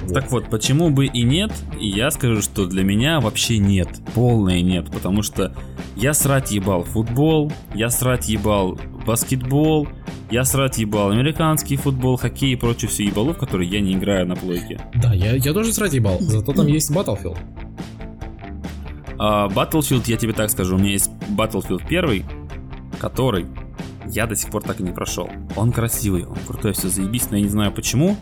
Вот. 0.02 0.14
Так 0.14 0.30
вот, 0.30 0.50
почему 0.50 0.90
бы 0.90 1.06
и 1.06 1.22
нет, 1.22 1.52
и 1.78 1.88
я 1.88 2.10
скажу, 2.10 2.42
что 2.42 2.66
для 2.66 2.82
меня 2.82 3.20
вообще 3.20 3.58
нет, 3.58 3.88
полное 4.14 4.60
нет, 4.62 4.90
потому 4.90 5.22
что 5.22 5.54
я 5.94 6.14
срать 6.14 6.50
ебал 6.50 6.82
футбол, 6.82 7.52
я 7.74 7.90
срать 7.90 8.28
ебал 8.28 8.78
баскетбол, 9.06 9.88
я 10.30 10.44
срать 10.44 10.78
ебал 10.78 11.10
американский 11.10 11.76
футбол, 11.76 12.16
хоккей 12.16 12.52
и 12.52 12.56
прочую 12.56 12.90
всю 12.90 13.04
ебалу, 13.04 13.32
в 13.32 13.38
которой 13.38 13.66
я 13.66 13.80
не 13.80 13.94
играю 13.94 14.26
на 14.26 14.36
плойке. 14.36 14.80
Да, 14.94 15.12
я, 15.12 15.34
я 15.34 15.52
тоже 15.52 15.72
срать 15.72 15.92
ебал, 15.92 16.18
зато 16.20 16.52
там 16.52 16.66
есть 16.66 16.90
Battlefield. 16.90 17.38
А, 19.22 19.48
Battlefield, 19.48 20.04
я 20.06 20.16
тебе 20.16 20.32
так 20.32 20.48
скажу, 20.48 20.76
у 20.76 20.78
меня 20.78 20.92
есть 20.92 21.10
Battlefield 21.36 21.82
1, 21.86 22.24
который 22.98 23.44
я 24.06 24.26
до 24.26 24.34
сих 24.34 24.50
пор 24.50 24.62
так 24.62 24.80
и 24.80 24.82
не 24.82 24.92
прошел. 24.92 25.28
Он 25.56 25.72
красивый, 25.72 26.24
он 26.24 26.38
крутой, 26.46 26.72
все 26.72 26.88
заебись, 26.88 27.28
но 27.30 27.36
я 27.36 27.42
не 27.42 27.50
знаю 27.50 27.70
почему. 27.70 28.16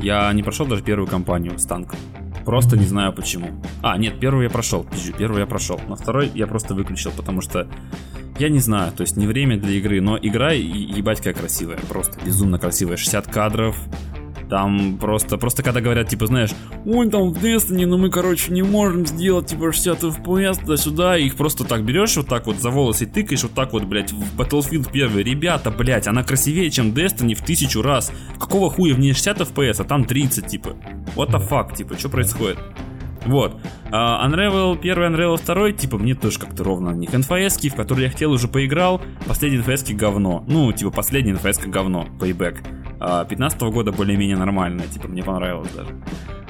Я 0.00 0.32
не 0.32 0.42
прошел 0.42 0.64
даже 0.64 0.82
первую 0.82 1.06
кампанию 1.06 1.58
с 1.58 1.66
танком. 1.66 1.98
Просто 2.46 2.78
не 2.78 2.86
знаю 2.86 3.12
почему. 3.12 3.60
А, 3.82 3.98
нет, 3.98 4.20
первую 4.20 4.44
я 4.44 4.50
прошел, 4.50 4.84
пизжу, 4.84 5.12
первую 5.12 5.40
я 5.40 5.46
прошел. 5.46 5.78
На 5.86 5.96
второй 5.96 6.30
я 6.34 6.46
просто 6.46 6.74
выключил, 6.74 7.10
потому 7.14 7.42
что 7.42 7.68
я 8.38 8.48
не 8.48 8.60
знаю, 8.60 8.92
то 8.92 9.02
есть 9.02 9.18
не 9.18 9.26
время 9.26 9.58
для 9.58 9.72
игры, 9.72 10.00
но 10.00 10.16
игра 10.16 10.52
ебать 10.52 11.18
какая 11.18 11.34
красивая, 11.34 11.78
просто 11.90 12.18
безумно 12.24 12.58
красивая. 12.58 12.96
60 12.96 13.26
кадров, 13.26 13.76
там 14.48 14.98
просто, 14.98 15.36
просто 15.36 15.62
когда 15.62 15.80
говорят, 15.80 16.08
типа, 16.08 16.26
знаешь, 16.26 16.50
ой, 16.86 17.08
там 17.10 17.30
в 17.30 17.42
Destiny, 17.42 17.86
но 17.86 17.98
мы, 17.98 18.10
короче, 18.10 18.52
не 18.52 18.62
можем 18.62 19.06
сделать, 19.06 19.46
типа, 19.46 19.72
60 19.72 20.02
FPS 20.04 20.60
туда-сюда, 20.60 21.18
их 21.18 21.36
просто 21.36 21.64
так 21.64 21.84
берешь, 21.84 22.16
вот 22.16 22.28
так 22.28 22.46
вот 22.46 22.56
за 22.60 22.70
волосы 22.70 23.06
тыкаешь, 23.06 23.42
вот 23.42 23.52
так 23.52 23.72
вот, 23.72 23.84
блядь, 23.84 24.12
в 24.12 24.40
Battlefield 24.40 24.88
1. 24.90 25.18
Ребята, 25.18 25.70
блядь, 25.70 26.08
она 26.08 26.22
красивее, 26.22 26.70
чем 26.70 26.90
Destiny 26.90 27.34
в 27.34 27.42
тысячу 27.42 27.82
раз. 27.82 28.12
Какого 28.38 28.70
хуя 28.70 28.94
в 28.94 28.98
ней 28.98 29.12
60 29.12 29.40
FPS, 29.40 29.82
а 29.82 29.84
там 29.84 30.04
30, 30.04 30.46
типа. 30.46 30.76
What 31.14 31.30
the 31.30 31.48
fuck, 31.48 31.76
типа, 31.76 31.98
что 31.98 32.08
происходит? 32.08 32.58
Вот. 33.26 33.60
А, 33.90 34.26
Unravel 34.26 34.78
1, 34.78 34.94
Unravel 34.96 35.38
2, 35.44 35.72
типа, 35.72 35.98
мне 35.98 36.14
тоже 36.14 36.38
как-то 36.38 36.64
ровно 36.64 36.90
не 36.90 37.06
NFS, 37.06 37.68
в 37.68 37.74
которые 37.74 38.06
я 38.06 38.10
хотел, 38.10 38.32
уже 38.32 38.48
поиграл. 38.48 39.02
Последний 39.26 39.58
NFS 39.58 39.94
говно. 39.94 40.44
Ну, 40.46 40.72
типа, 40.72 40.90
последний 40.90 41.32
NFS 41.32 41.68
говно, 41.68 42.06
payback. 42.18 42.58
А 43.00 43.24
15 43.24 43.60
года 43.62 43.92
более-менее 43.92 44.36
нормальная, 44.36 44.86
типа, 44.86 45.08
мне 45.08 45.22
понравилось 45.22 45.70
даже. 45.76 45.94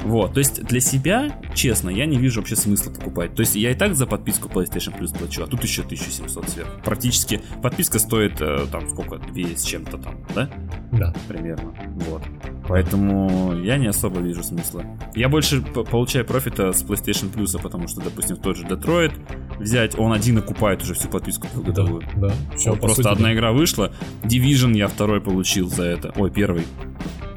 Вот, 0.04 0.34
то 0.34 0.38
есть 0.38 0.64
для 0.64 0.80
себя, 0.80 1.40
честно, 1.54 1.90
я 1.90 2.06
не 2.06 2.18
вижу 2.18 2.40
вообще 2.40 2.56
смысла 2.56 2.90
покупать. 2.90 3.34
То 3.34 3.40
есть 3.40 3.56
я 3.56 3.72
и 3.72 3.74
так 3.74 3.94
за 3.94 4.06
подписку 4.06 4.48
PlayStation 4.48 4.98
Plus 4.98 5.16
плачу, 5.16 5.42
а 5.42 5.46
тут 5.46 5.62
еще 5.64 5.82
1700 5.82 6.48
сверху. 6.48 6.80
Практически 6.84 7.40
подписка 7.62 7.98
стоит 7.98 8.40
э, 8.40 8.66
там 8.70 8.88
сколько, 8.88 9.18
2 9.18 9.56
с 9.56 9.64
чем-то 9.64 9.98
там, 9.98 10.14
да? 10.34 10.48
Да. 10.92 11.14
примерно. 11.26 11.74
Вот. 12.08 12.22
Поэтому 12.68 13.54
я 13.62 13.78
не 13.78 13.86
особо 13.86 14.20
вижу 14.20 14.42
смысла. 14.42 14.84
Я 15.14 15.28
больше 15.30 15.62
получаю 15.62 16.26
профита 16.26 16.72
с 16.72 16.84
PlayStation 16.84 17.32
Plus, 17.32 17.60
потому 17.60 17.88
что, 17.88 18.02
допустим, 18.02 18.36
в 18.36 18.40
тот 18.40 18.56
же 18.58 18.64
Детройт 18.66 19.12
взять, 19.58 19.98
он 19.98 20.12
один 20.12 20.38
окупает 20.38 20.82
уже 20.82 20.92
всю 20.94 21.08
подписку 21.08 21.48
Да, 21.54 21.60
годовую. 21.62 22.02
да. 22.16 22.30
Вот 22.66 22.74
по 22.80 22.86
просто 22.86 23.02
сути, 23.02 23.12
одна 23.12 23.28
да. 23.28 23.34
игра 23.34 23.52
вышла, 23.52 23.92
Division 24.22 24.76
я 24.76 24.86
второй 24.88 25.20
получил 25.22 25.68
за 25.68 25.84
это. 25.84 26.12
Ой, 26.16 26.30
первый. 26.30 26.64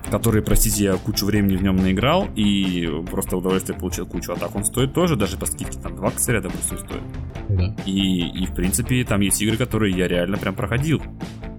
Который, 0.09 0.41
простите, 0.41 0.83
я 0.83 0.93
кучу 0.95 1.25
времени 1.25 1.55
в 1.55 1.63
нем 1.63 1.77
наиграл 1.77 2.27
и 2.35 2.89
просто 3.09 3.37
удовольствие 3.37 3.79
получил 3.79 4.05
кучу. 4.05 4.33
А 4.33 4.35
так 4.35 4.53
он 4.53 4.65
стоит 4.65 4.93
тоже, 4.93 5.15
даже 5.15 5.37
по 5.37 5.45
скидке, 5.45 5.79
там 5.79 5.95
2 5.95 6.11
косаря, 6.11 6.41
допустим, 6.41 6.77
стоит. 6.79 7.03
Да. 7.47 7.73
И, 7.85 8.27
и, 8.27 8.45
в 8.45 8.53
принципе, 8.53 9.05
там 9.05 9.21
есть 9.21 9.41
игры, 9.41 9.55
которые 9.55 9.95
я 9.95 10.09
реально 10.09 10.37
прям 10.37 10.53
проходил. 10.53 11.01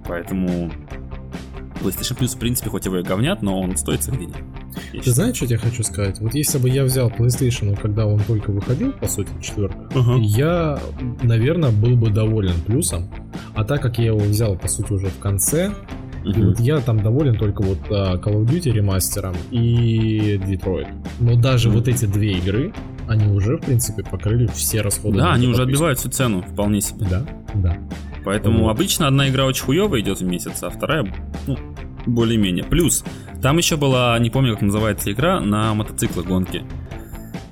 Поэтому 0.06 0.70
PlayStation 1.82 2.18
Plus, 2.18 2.36
в 2.36 2.38
принципе, 2.38 2.70
хоть 2.70 2.86
его 2.86 2.98
и 2.98 3.02
говнят, 3.02 3.42
но 3.42 3.60
он 3.60 3.76
стоит 3.76 4.02
своих 4.02 4.20
денег. 4.20 4.36
Ты 5.04 5.10
знаешь, 5.10 5.36
что 5.36 5.46
я 5.46 5.58
хочу 5.58 5.82
сказать? 5.82 6.20
Вот 6.20 6.34
если 6.34 6.58
бы 6.58 6.68
я 6.68 6.84
взял 6.84 7.10
PlayStation, 7.10 7.78
когда 7.80 8.06
он 8.06 8.20
только 8.20 8.50
выходил, 8.50 8.92
по 8.92 9.08
сути, 9.08 9.30
четверка, 9.40 9.88
uh-huh. 9.94 10.20
я, 10.20 10.78
наверное, 11.22 11.70
был 11.70 11.96
бы 11.96 12.10
доволен 12.10 12.60
плюсом. 12.62 13.08
А 13.54 13.64
так 13.64 13.82
как 13.82 13.98
я 13.98 14.06
его 14.06 14.18
взял, 14.18 14.56
по 14.56 14.68
сути, 14.68 14.92
уже 14.92 15.06
в 15.08 15.18
конце, 15.18 15.72
Uh-huh. 16.24 16.38
И 16.38 16.42
вот 16.44 16.60
я 16.60 16.78
там 16.78 17.02
доволен 17.02 17.36
только 17.36 17.62
вот 17.62 17.78
uh, 17.88 18.22
Call 18.22 18.44
of 18.44 18.46
Duty 18.46 18.70
ремастером 18.70 19.34
и 19.50 20.36
Detroit. 20.36 20.86
Но 21.18 21.34
даже 21.34 21.68
uh-huh. 21.68 21.72
вот 21.72 21.88
эти 21.88 22.04
две 22.04 22.34
игры, 22.34 22.72
они 23.08 23.26
уже, 23.26 23.56
в 23.56 23.60
принципе, 23.60 24.02
покрыли 24.02 24.46
все 24.48 24.80
расходы. 24.80 25.18
Да, 25.18 25.32
они 25.32 25.46
уже 25.46 25.62
отбивают 25.62 25.98
всю 25.98 26.08
цену, 26.08 26.42
вполне 26.42 26.80
себе. 26.80 27.06
Да, 27.08 27.26
да. 27.54 27.78
Поэтому 28.24 28.64
вот. 28.64 28.70
обычно 28.70 29.08
одна 29.08 29.28
игра 29.28 29.44
очень 29.46 29.64
хуевая 29.64 30.00
идет 30.00 30.20
в 30.20 30.24
месяц, 30.24 30.62
а 30.62 30.70
вторая, 30.70 31.12
ну, 31.46 31.58
более-менее. 32.06 32.64
Плюс, 32.64 33.04
там 33.42 33.58
еще 33.58 33.76
была, 33.76 34.18
не 34.18 34.30
помню, 34.30 34.54
как 34.54 34.62
называется 34.62 35.12
игра, 35.12 35.40
на 35.40 35.74
мотоциклах 35.74 36.26
гонки. 36.26 36.64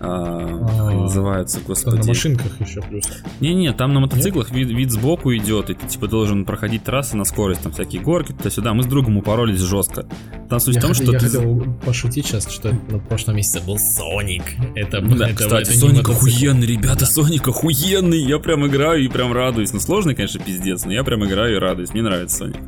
А, 0.03 0.91
называются, 0.95 1.61
господи. 1.61 1.97
На 1.97 2.07
машинках 2.07 2.59
еще 2.59 2.81
плюс. 2.81 3.05
Не-не, 3.41 3.75
там 3.75 3.93
на 3.93 4.01
мотоциклах 4.01 4.51
вид, 4.51 4.71
вид 4.71 4.91
сбоку 4.91 5.35
идет, 5.37 5.69
и 5.69 5.75
ты 5.75 5.87
типа 5.87 6.09
должен 6.09 6.47
проходить 6.47 6.85
трассы 6.85 7.19
на 7.19 7.25
скорость, 7.25 7.63
там 7.63 7.73
всякие 7.73 8.01
горки, 8.01 8.33
туда-сюда. 8.33 8.73
Мы 8.73 8.83
с 8.83 8.87
другом 8.87 9.19
упоролись 9.19 9.61
жестко. 9.61 10.07
Там 10.49 10.59
суть 10.59 10.77
я 10.77 10.81
в 10.81 10.85
том, 10.85 10.95
что 10.95 11.13
я 11.13 11.19
ты... 11.19 11.27
хотел 11.27 11.65
пошутить 11.85 12.27
сейчас, 12.27 12.51
что 12.51 12.73
на 12.89 12.99
прошлом 12.99 13.37
месяце 13.37 13.61
был 13.61 13.79
Соник. 13.79 14.45
Это, 14.75 15.03
да, 15.03 15.29
это, 15.29 15.37
кстати, 15.37 15.69
это 15.69 15.79
Соник 15.79 16.09
охуенный, 16.09 16.67
ребята, 16.67 17.05
Соник 17.05 17.47
охуенный. 17.47 18.23
Я 18.23 18.39
прям 18.39 18.67
играю 18.67 19.05
и 19.05 19.09
прям 19.09 19.35
радуюсь. 19.35 19.75
Ну, 19.75 19.81
сложный, 19.81 20.15
конечно, 20.15 20.41
пиздец, 20.41 20.87
но 20.87 20.93
я 20.93 21.05
прям 21.05 21.27
играю 21.27 21.57
и 21.57 21.59
радуюсь. 21.59 21.93
Мне 21.93 22.03
нравится 22.03 22.39
Соник. 22.39 22.61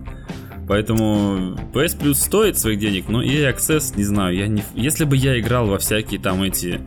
Поэтому 0.69 1.57
PS 1.73 1.99
Plus 1.99 2.15
стоит 2.15 2.59
своих 2.59 2.79
денег, 2.79 3.09
но 3.09 3.23
EA 3.23 3.55
Access, 3.55 3.97
не 3.97 4.05
знаю, 4.05 4.37
я 4.37 4.47
не... 4.47 4.63
Если 4.75 5.05
бы 5.05 5.17
я 5.17 5.39
играл 5.41 5.67
во 5.67 5.79
всякие 5.79 6.21
там 6.21 6.43
эти 6.43 6.81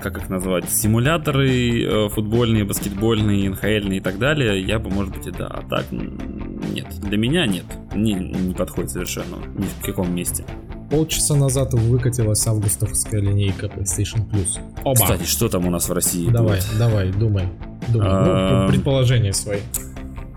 как 0.00 0.18
их 0.18 0.28
назвать, 0.28 0.68
симуляторы 0.70 1.82
э, 1.82 2.08
футбольные, 2.08 2.64
баскетбольные, 2.64 3.50
НХЛ 3.50 3.90
и 3.90 4.00
так 4.00 4.18
далее, 4.18 4.62
я 4.62 4.78
бы, 4.78 4.90
может 4.90 5.14
быть, 5.14 5.26
и 5.26 5.30
да. 5.30 5.46
А 5.46 5.62
так, 5.68 5.86
нет. 5.90 6.86
Для 7.00 7.16
меня 7.16 7.46
нет. 7.46 7.64
Не, 7.94 8.14
не 8.14 8.54
подходит 8.54 8.90
совершенно. 8.90 9.36
Ни 9.56 9.64
в 9.64 9.84
каком 9.84 10.14
месте. 10.14 10.44
Полчаса 10.90 11.34
назад 11.34 11.72
выкатилась 11.72 12.46
августовская 12.46 13.20
линейка 13.20 13.66
PlayStation 13.66 14.28
Plus. 14.30 14.58
Оба. 14.84 14.94
Кстати, 14.94 15.24
что 15.24 15.48
там 15.48 15.66
у 15.66 15.70
нас 15.70 15.88
в 15.88 15.92
России? 15.92 16.28
Давай, 16.28 16.58
будет? 16.58 16.78
давай, 16.78 17.10
думай. 17.10 17.48
думай. 17.88 18.08
А... 18.08 18.66
Ну, 18.66 18.72
предположения 18.72 19.32
свои. 19.32 19.60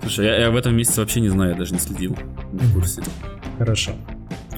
Слушай, 0.02 0.26
я, 0.26 0.38
я 0.38 0.52
в 0.52 0.56
этом 0.56 0.76
месяце 0.76 1.02
вообще 1.02 1.20
не 1.20 1.30
знаю, 1.30 1.52
я 1.52 1.58
даже 1.58 1.74
не 1.74 1.80
следил. 1.80 2.18
Не 2.54 2.60
в 2.60 2.74
курсе. 2.74 3.04
Хорошо. 3.58 3.92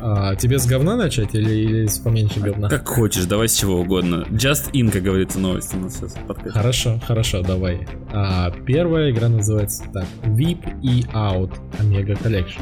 А, 0.01 0.35
тебе 0.35 0.59
с 0.59 0.65
говна 0.65 0.95
начать 0.95 1.35
или, 1.35 1.53
или 1.53 1.85
с 1.85 1.99
поменьше 1.99 2.39
говна? 2.39 2.69
Как 2.69 2.87
хочешь, 2.87 3.25
давай 3.25 3.47
с 3.47 3.57
чего 3.57 3.81
угодно. 3.81 4.25
Just 4.29 4.71
in, 4.71 4.91
как 4.91 5.03
говорится, 5.03 5.39
новости 5.39 5.75
у 5.75 5.79
нас 5.79 5.97
сейчас 5.97 6.15
подкаст. 6.27 6.53
Хорошо, 6.53 6.99
хорошо, 7.05 7.41
давай. 7.41 7.87
А, 8.11 8.51
первая 8.65 9.11
игра 9.11 9.29
называется 9.29 9.83
так. 9.93 10.05
VIP 10.23 10.81
и 10.81 11.03
Out 11.13 11.53
Omega 11.79 12.17
Collection. 12.21 12.61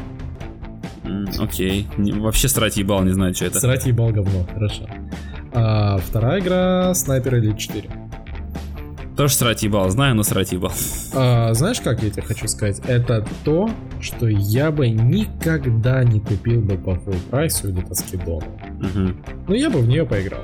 Окей. 1.38 1.86
Okay. 1.96 2.20
Вообще 2.20 2.48
срать 2.48 2.76
ебал, 2.76 3.02
не 3.02 3.12
знаю, 3.12 3.34
что 3.34 3.46
это. 3.46 3.60
Срать 3.60 3.86
ебал 3.86 4.10
говно, 4.10 4.46
хорошо. 4.52 4.88
А, 5.52 5.98
вторая 5.98 6.40
игра 6.40 6.92
Sniper 6.92 7.40
Elite 7.40 7.56
4. 7.56 7.97
Тоже 9.18 9.34
срать 9.34 9.64
ебал, 9.64 9.90
знаю, 9.90 10.14
но 10.14 10.22
срать 10.22 10.52
ебал. 10.52 10.70
А, 11.12 11.52
знаешь, 11.52 11.80
как 11.80 12.00
я 12.04 12.10
тебе 12.10 12.22
хочу 12.22 12.46
сказать? 12.46 12.80
Это 12.86 13.26
то, 13.44 13.68
что 14.00 14.28
я 14.28 14.70
бы 14.70 14.88
никогда 14.88 16.04
не 16.04 16.20
купил 16.20 16.60
бы 16.60 16.78
по 16.78 16.90
full 16.90 17.18
прайсу 17.28 17.72
где-то 17.72 17.96
скидону. 17.96 18.46
Угу. 18.78 19.14
Но 19.48 19.54
я 19.56 19.70
бы 19.70 19.80
в 19.80 19.88
нее 19.88 20.06
поиграл. 20.06 20.42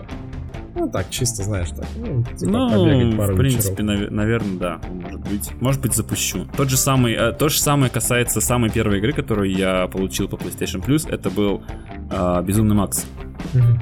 Ну 0.74 0.90
так, 0.90 1.08
чисто 1.08 1.44
знаешь, 1.44 1.68
так. 1.68 1.86
Ну, 1.94 2.24
типа 2.24 2.50
ну 2.50 3.16
пару 3.16 3.34
в 3.34 3.38
принципе, 3.38 3.84
нав- 3.84 4.10
наверное, 4.10 4.58
да, 4.58 4.80
может 4.90 5.20
быть. 5.20 5.50
Может 5.60 5.80
быть, 5.80 5.94
запущу. 5.94 6.44
Тот 6.56 6.68
же 6.68 6.76
самый, 6.76 7.12
э, 7.12 7.30
то 7.30 7.48
же 7.48 7.60
самое 7.60 7.92
касается 7.92 8.40
самой 8.40 8.70
первой 8.70 8.98
игры, 8.98 9.12
которую 9.12 9.52
я 9.52 9.86
получил 9.86 10.26
по 10.26 10.34
PlayStation 10.34 10.84
Plus. 10.84 11.08
Это 11.08 11.30
был 11.30 11.62
э, 12.10 12.42
Безумный 12.44 12.74
Макс. 12.74 13.06
Угу 13.54 13.78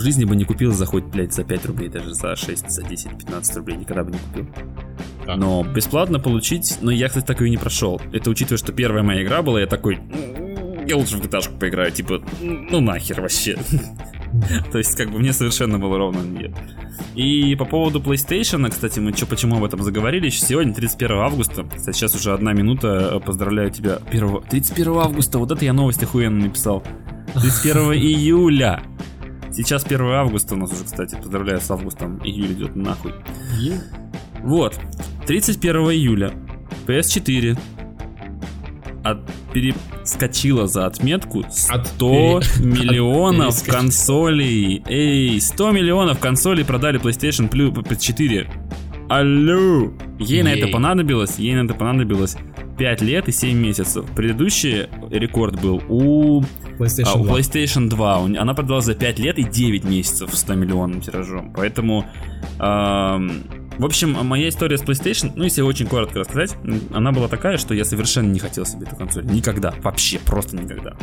в 0.00 0.02
жизни 0.02 0.24
бы 0.24 0.34
не 0.34 0.44
купил 0.44 0.72
за 0.72 0.86
хоть, 0.86 1.04
блядь, 1.04 1.32
за 1.32 1.44
5 1.44 1.66
рублей, 1.66 1.88
даже 1.88 2.14
за 2.14 2.34
6, 2.34 2.70
за 2.70 2.82
10, 2.82 3.18
15 3.18 3.56
рублей 3.56 3.76
никогда 3.76 4.04
бы 4.04 4.12
не 4.12 4.18
купил. 4.18 4.46
Но 5.36 5.62
бесплатно 5.62 6.18
получить, 6.18 6.78
но 6.80 6.90
я, 6.90 7.08
кстати, 7.08 7.26
так 7.26 7.42
и 7.42 7.50
не 7.50 7.58
прошел. 7.58 8.00
Это 8.12 8.30
учитывая, 8.30 8.58
что 8.58 8.72
первая 8.72 9.02
моя 9.02 9.22
игра 9.22 9.42
была, 9.42 9.60
я 9.60 9.66
такой, 9.66 10.00
я 10.86 10.96
лучше 10.96 11.18
в 11.18 11.20
gta 11.20 11.58
поиграю, 11.58 11.92
типа, 11.92 12.22
ну 12.40 12.80
нахер 12.80 13.20
вообще. 13.20 13.58
То 14.72 14.78
есть, 14.78 14.96
как 14.96 15.10
бы 15.10 15.18
мне 15.18 15.32
совершенно 15.32 15.78
было 15.78 15.98
ровно 15.98 16.22
нет. 16.22 16.52
И 17.14 17.54
по 17.56 17.64
поводу 17.64 18.00
PlayStation, 18.00 18.68
кстати, 18.70 19.00
мы 19.00 19.12
чё, 19.12 19.26
почему 19.26 19.56
об 19.56 19.64
этом 19.64 19.82
заговорили, 19.82 20.30
сегодня 20.30 20.72
31 20.72 21.18
августа, 21.18 21.64
кстати, 21.64 21.96
сейчас 21.96 22.14
уже 22.14 22.32
одна 22.32 22.52
минута, 22.52 23.20
поздравляю 23.24 23.70
тебя, 23.70 23.98
1... 24.10 24.42
31 24.48 24.92
августа, 24.92 25.38
вот 25.38 25.50
это 25.50 25.64
я 25.64 25.72
новость 25.72 26.02
охуенно 26.02 26.46
написал. 26.46 26.82
31 27.34 27.92
июля 27.92 28.82
Сейчас 29.52 29.84
1 29.84 30.00
августа 30.00 30.54
у 30.54 30.58
нас 30.58 30.72
уже, 30.72 30.84
кстати, 30.84 31.16
поздравляю 31.16 31.60
с 31.60 31.70
августом, 31.70 32.20
июль 32.24 32.52
идет 32.52 32.76
нахуй. 32.76 33.12
Yeah. 33.60 33.80
Вот, 34.42 34.78
31 35.26 35.76
июля 35.90 36.32
PS4 36.86 37.58
от, 39.04 39.18
перескочила 39.52 40.66
за 40.66 40.86
отметку 40.86 41.44
100 41.48 42.36
от 42.36 42.60
миллионов 42.60 43.64
консолей. 43.64 44.82
Эй, 44.86 45.40
100 45.40 45.70
миллионов 45.72 46.18
консолей 46.20 46.64
продали 46.64 47.00
PlayStation 47.00 47.50
Plus 47.50 47.96
4. 47.98 48.50
Алло! 49.10 49.92
Ей 50.20 50.36
Ей. 50.36 50.42
на 50.44 50.54
это 50.54 50.68
понадобилось, 50.68 51.36
ей 51.36 51.56
на 51.56 51.64
это 51.64 51.74
понадобилось 51.74 52.36
5 52.78 53.02
лет 53.02 53.28
и 53.28 53.32
7 53.32 53.58
месяцев. 53.58 54.06
Предыдущий 54.14 54.86
рекорд 55.10 55.60
был 55.60 55.82
у 55.88 56.42
PlayStation, 56.78 57.02
а, 57.06 57.18
у 57.18 57.24
2. 57.24 57.38
PlayStation 57.38 57.88
2. 57.88 58.16
Она 58.38 58.54
продалась 58.54 58.84
за 58.84 58.94
5 58.94 59.18
лет 59.18 59.40
и 59.40 59.42
9 59.42 59.82
месяцев 59.82 60.30
100 60.32 60.54
миллионным 60.54 61.00
тиражом. 61.00 61.52
Поэтому... 61.52 62.06
Эм, 62.60 63.42
в 63.78 63.84
общем, 63.84 64.12
моя 64.12 64.48
история 64.48 64.78
с 64.78 64.82
PlayStation, 64.82 65.32
ну, 65.34 65.42
если 65.42 65.62
очень 65.62 65.88
коротко 65.88 66.20
рассказать, 66.20 66.56
она 66.94 67.10
была 67.10 67.26
такая, 67.26 67.58
что 67.58 67.74
я 67.74 67.84
совершенно 67.84 68.30
не 68.30 68.38
хотел 68.38 68.64
себе 68.64 68.86
эту 68.86 68.94
консоль. 68.94 69.24
Никогда. 69.24 69.74
Вообще, 69.82 70.20
просто 70.20 70.54
никогда. 70.54 70.94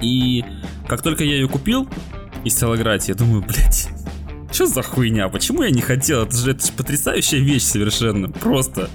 И 0.00 0.44
как 0.86 1.02
только 1.02 1.24
я 1.24 1.34
ее 1.34 1.48
купил 1.48 1.88
и 2.44 2.50
стал 2.50 2.76
играть, 2.76 3.08
я 3.08 3.16
думаю, 3.16 3.42
блядь, 3.42 3.88
что 4.52 4.66
за 4.66 4.82
хуйня? 4.82 5.28
Почему 5.28 5.62
я 5.62 5.70
не 5.70 5.80
хотел? 5.80 6.22
Это 6.22 6.36
же, 6.36 6.50
это 6.50 6.66
же 6.66 6.72
потрясающая 6.72 7.38
вещь 7.38 7.62
совершенно. 7.62 8.28
Просто. 8.28 8.90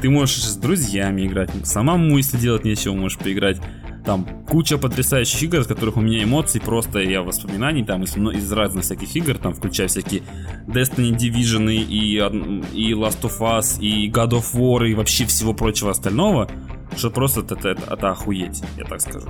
Ты 0.00 0.10
можешь 0.10 0.44
с 0.44 0.54
друзьями 0.54 1.26
играть, 1.26 1.50
самому, 1.64 2.18
если 2.18 2.36
делать 2.36 2.64
нечего, 2.64 2.94
можешь 2.94 3.18
поиграть. 3.18 3.60
Там 4.04 4.44
куча 4.46 4.78
потрясающих 4.78 5.42
игр, 5.42 5.58
из 5.58 5.66
которых 5.66 5.96
у 5.96 6.00
меня 6.00 6.22
эмоций 6.22 6.60
просто, 6.60 7.00
я 7.00 7.22
воспоминаний 7.22 7.84
там 7.84 8.04
из, 8.04 8.16
из 8.16 8.52
разных 8.52 8.84
всяких 8.84 9.14
игр, 9.16 9.36
там 9.36 9.54
включая 9.54 9.88
всякие 9.88 10.22
Destiny 10.66 11.10
Division 11.10 11.70
и, 11.72 12.14
и 12.14 12.92
Last 12.92 13.22
of 13.22 13.40
Us, 13.40 13.80
и 13.80 14.08
God 14.08 14.30
of 14.30 14.54
War, 14.54 14.88
и 14.88 14.94
вообще 14.94 15.26
всего 15.26 15.52
прочего 15.52 15.90
остального, 15.90 16.48
что 16.96 17.10
просто 17.10 17.40
это, 17.40 17.56
это, 17.56 17.92
это 17.92 18.10
охуеть, 18.10 18.62
я 18.76 18.84
так 18.84 19.00
скажу. 19.00 19.28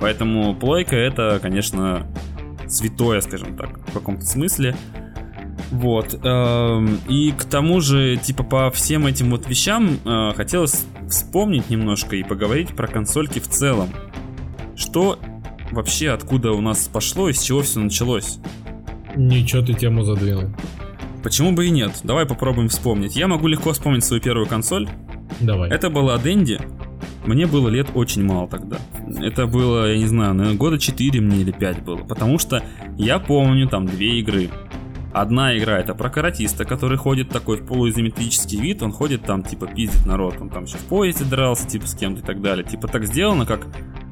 Поэтому 0.00 0.54
плойка 0.54 0.96
это, 0.96 1.38
конечно, 1.40 2.06
святое, 2.66 3.20
скажем 3.20 3.56
так, 3.56 3.78
в 3.88 3.92
каком-то 3.92 4.24
смысле. 4.24 4.74
Вот. 5.70 6.18
Эм, 6.24 6.98
и 7.08 7.32
к 7.32 7.44
тому 7.44 7.80
же, 7.80 8.16
типа, 8.16 8.42
по 8.42 8.70
всем 8.70 9.06
этим 9.06 9.30
вот 9.30 9.48
вещам 9.48 9.98
э, 10.04 10.32
хотелось 10.34 10.86
вспомнить 11.08 11.68
немножко 11.70 12.16
и 12.16 12.22
поговорить 12.22 12.68
про 12.74 12.86
консольки 12.86 13.38
в 13.38 13.48
целом. 13.48 13.90
Что 14.76 15.18
вообще 15.70 16.10
откуда 16.10 16.52
у 16.52 16.60
нас 16.60 16.88
пошло 16.88 17.28
и 17.28 17.32
с 17.32 17.42
чего 17.42 17.62
все 17.62 17.80
началось? 17.80 18.38
Ничего 19.16 19.62
ты 19.62 19.74
тему 19.74 20.04
задвинул. 20.04 20.50
Почему 21.22 21.52
бы 21.52 21.66
и 21.66 21.70
нет? 21.70 21.92
Давай 22.04 22.26
попробуем 22.26 22.68
вспомнить. 22.68 23.16
Я 23.16 23.26
могу 23.26 23.48
легко 23.48 23.72
вспомнить 23.72 24.04
свою 24.04 24.22
первую 24.22 24.46
консоль. 24.46 24.88
Давай. 25.40 25.70
Это 25.70 25.90
была 25.90 26.16
Денди. 26.18 26.60
Мне 27.26 27.46
было 27.46 27.68
лет 27.68 27.88
очень 27.94 28.24
мало 28.24 28.48
тогда. 28.48 28.78
Это 29.20 29.46
было, 29.46 29.92
я 29.92 29.98
не 29.98 30.06
знаю, 30.06 30.34
наверное, 30.34 30.56
года 30.56 30.78
4 30.78 31.20
мне 31.20 31.42
или 31.42 31.50
5 31.50 31.84
было. 31.84 31.98
Потому 31.98 32.38
что 32.38 32.62
я 32.96 33.18
помню 33.18 33.68
там 33.68 33.86
две 33.86 34.20
игры. 34.20 34.48
Одна 35.20 35.58
игра 35.58 35.80
это 35.80 35.96
про 35.96 36.10
каратиста, 36.10 36.64
который 36.64 36.96
ходит 36.96 37.28
такой 37.28 37.56
в 37.56 37.66
полуизометрический 37.66 38.60
вид, 38.60 38.84
он 38.84 38.92
ходит 38.92 39.24
там, 39.24 39.42
типа, 39.42 39.66
пиздит 39.66 40.06
народ, 40.06 40.36
он 40.40 40.48
там 40.48 40.62
еще 40.62 40.78
в 40.78 40.84
поезде 40.84 41.24
дрался, 41.24 41.66
типа, 41.66 41.88
с 41.88 41.96
кем-то 41.96 42.22
и 42.22 42.24
так 42.24 42.40
далее. 42.40 42.64
Типа, 42.64 42.86
так 42.86 43.04
сделано, 43.04 43.44
как, 43.44 43.66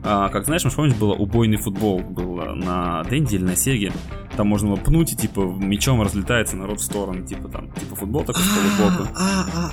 а, 0.05 0.29
как 0.31 0.47
знаешь, 0.47 0.65
может 0.65 0.77
помнишь, 0.77 0.97
было 0.97 1.15
убойный 1.15 1.59
футбол, 1.59 2.01
было 2.01 2.55
на 2.55 3.05
Денди 3.09 3.37
или 3.37 3.45
на 3.45 3.55
Сеге. 3.55 3.93
Там 4.37 4.49
можно 4.49 4.69
было 4.69 4.77
пнуть 4.77 5.13
и 5.13 5.17
типа 5.17 5.41
мечом 5.41 6.03
разлетается 6.03 6.57
народ 6.57 6.81
в 6.81 6.85
сторону, 6.85 7.27
типа 7.27 7.49
там, 7.49 7.71
типа 7.73 7.97
футбол 7.97 8.25
такой 8.25 8.43
с 8.43 8.49
полубоку. 8.49 9.09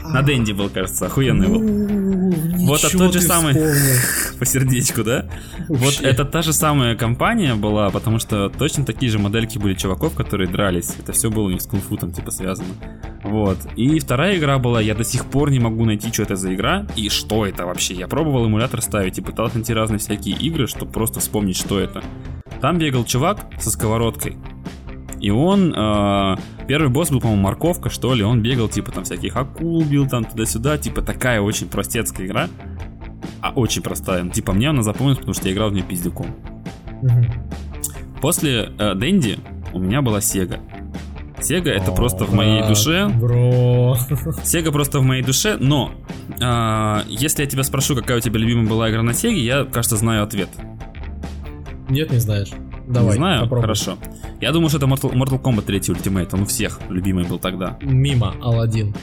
На 0.10 0.22
Дэнди 0.22 0.54
был, 0.54 0.70
кажется, 0.70 1.08
охуенный 1.08 1.48
был. 1.48 2.64
Вот 2.66 2.84
это 2.84 2.98
тот 2.98 3.14
же 3.14 3.22
самый 3.22 3.54
по 4.40 4.46
сердечку, 4.46 5.04
да? 5.04 5.30
Вот 5.68 6.00
это 6.02 6.24
та 6.24 6.42
же 6.42 6.54
самая 6.54 6.96
компания 6.96 7.56
была, 7.56 7.90
потому 7.90 8.20
что 8.20 8.50
точно 8.50 8.86
такие 8.86 9.12
же 9.12 9.20
модельки 9.20 9.58
были 9.58 9.74
чуваков, 9.74 10.16
которые 10.16 10.50
дрались. 10.50 10.96
Это 10.98 11.12
все 11.12 11.30
было 11.30 11.48
у 11.48 11.52
них 11.52 11.62
с 11.62 11.68
кунг-фу 11.68 11.98
там 11.98 12.14
типа 12.14 12.32
связано. 12.32 12.70
Вот. 13.24 13.58
И 13.76 14.00
вторая 14.00 14.38
игра 14.38 14.60
была, 14.60 14.82
я 14.82 14.96
до 14.96 15.04
сих 15.04 15.26
пор 15.26 15.52
не 15.52 15.60
могу 15.60 15.86
найти, 15.86 16.12
что 16.12 16.24
это 16.24 16.36
за 16.36 16.54
игра 16.54 16.88
и 16.96 17.10
что 17.10 17.46
это 17.46 17.66
вообще. 17.66 17.96
Я 17.96 18.08
пробовал 18.08 18.46
эмулятор 18.46 18.82
ставить 18.82 19.18
и 19.18 19.22
пытался 19.22 19.56
найти 19.56 19.74
разные 19.74 20.00
всякие 20.00 20.38
игры, 20.38 20.68
чтобы 20.68 20.92
просто 20.92 21.20
вспомнить, 21.20 21.58
что 21.58 21.80
это. 21.80 22.04
Там 22.62 22.78
бегал 22.78 23.04
чувак 23.06 23.46
со 23.60 23.70
сковородкой. 23.72 24.38
И 25.20 25.30
он, 25.30 25.74
э, 25.74 26.36
первый 26.68 26.90
босс 26.90 27.10
был, 27.10 27.22
по-моему, 27.22 27.44
морковка, 27.44 27.90
что 27.90 28.14
ли, 28.14 28.24
он 28.24 28.42
бегал, 28.42 28.68
типа, 28.68 28.92
там 28.92 29.06
всяких 29.06 29.38
акул 29.38 29.84
бил, 29.84 30.08
там 30.08 30.26
туда-сюда, 30.26 30.78
типа, 30.78 31.02
такая 31.02 31.40
очень 31.40 31.70
простецкая 31.70 32.28
игра, 32.28 32.50
а 33.42 33.52
очень 33.52 33.82
простая, 33.82 34.28
типа, 34.28 34.52
мне 34.52 34.70
она 34.70 34.84
запомнилась, 34.84 35.20
потому 35.20 35.34
что 35.34 35.48
я 35.48 35.54
играл 35.54 35.70
в 35.70 35.74
нее 35.74 35.84
пиздюком. 35.84 36.28
После 38.22 38.72
э, 38.78 38.96
Дэнди 38.96 39.40
у 39.74 39.80
меня 39.80 40.02
была 40.02 40.22
Сега. 40.22 40.60
Сега 41.40 41.72
это 41.72 41.92
О, 41.92 41.96
просто 41.96 42.24
в 42.26 42.34
моей 42.34 42.66
душе. 42.66 43.08
Бро. 43.08 43.98
Сега 44.44 44.72
просто 44.72 45.00
в 45.00 45.04
моей 45.04 45.24
душе, 45.24 45.58
но 45.60 45.92
э, 46.40 47.02
если 47.08 47.44
я 47.44 47.50
тебя 47.50 47.64
спрошу, 47.64 47.96
какая 47.96 48.18
у 48.18 48.22
тебя 48.22 48.40
любимая 48.40 48.68
была 48.68 48.90
игра 48.90 49.04
на 49.04 49.14
Сеге, 49.14 49.44
я, 49.44 49.66
кажется, 49.66 49.98
знаю 49.98 50.24
ответ. 50.24 50.50
Нет, 51.90 52.12
не 52.12 52.20
знаешь. 52.20 52.52
Давай, 52.88 53.12
не 53.12 53.16
знаю, 53.16 53.42
попробуй. 53.44 53.62
хорошо. 53.62 53.98
Я 54.42 54.52
думаю, 54.52 54.70
что 54.70 54.78
это 54.78 54.88
Mortal, 54.88 55.14
Mortal 55.14 55.42
Kombat 55.42 55.64
3 55.64 55.80
Ultimate, 55.80 56.30
он 56.34 56.42
у 56.42 56.46
всех 56.46 56.80
любимый 56.90 57.26
был 57.26 57.40
тогда. 57.40 57.78
Мимо, 57.82 58.34
Алладин. 58.42 58.94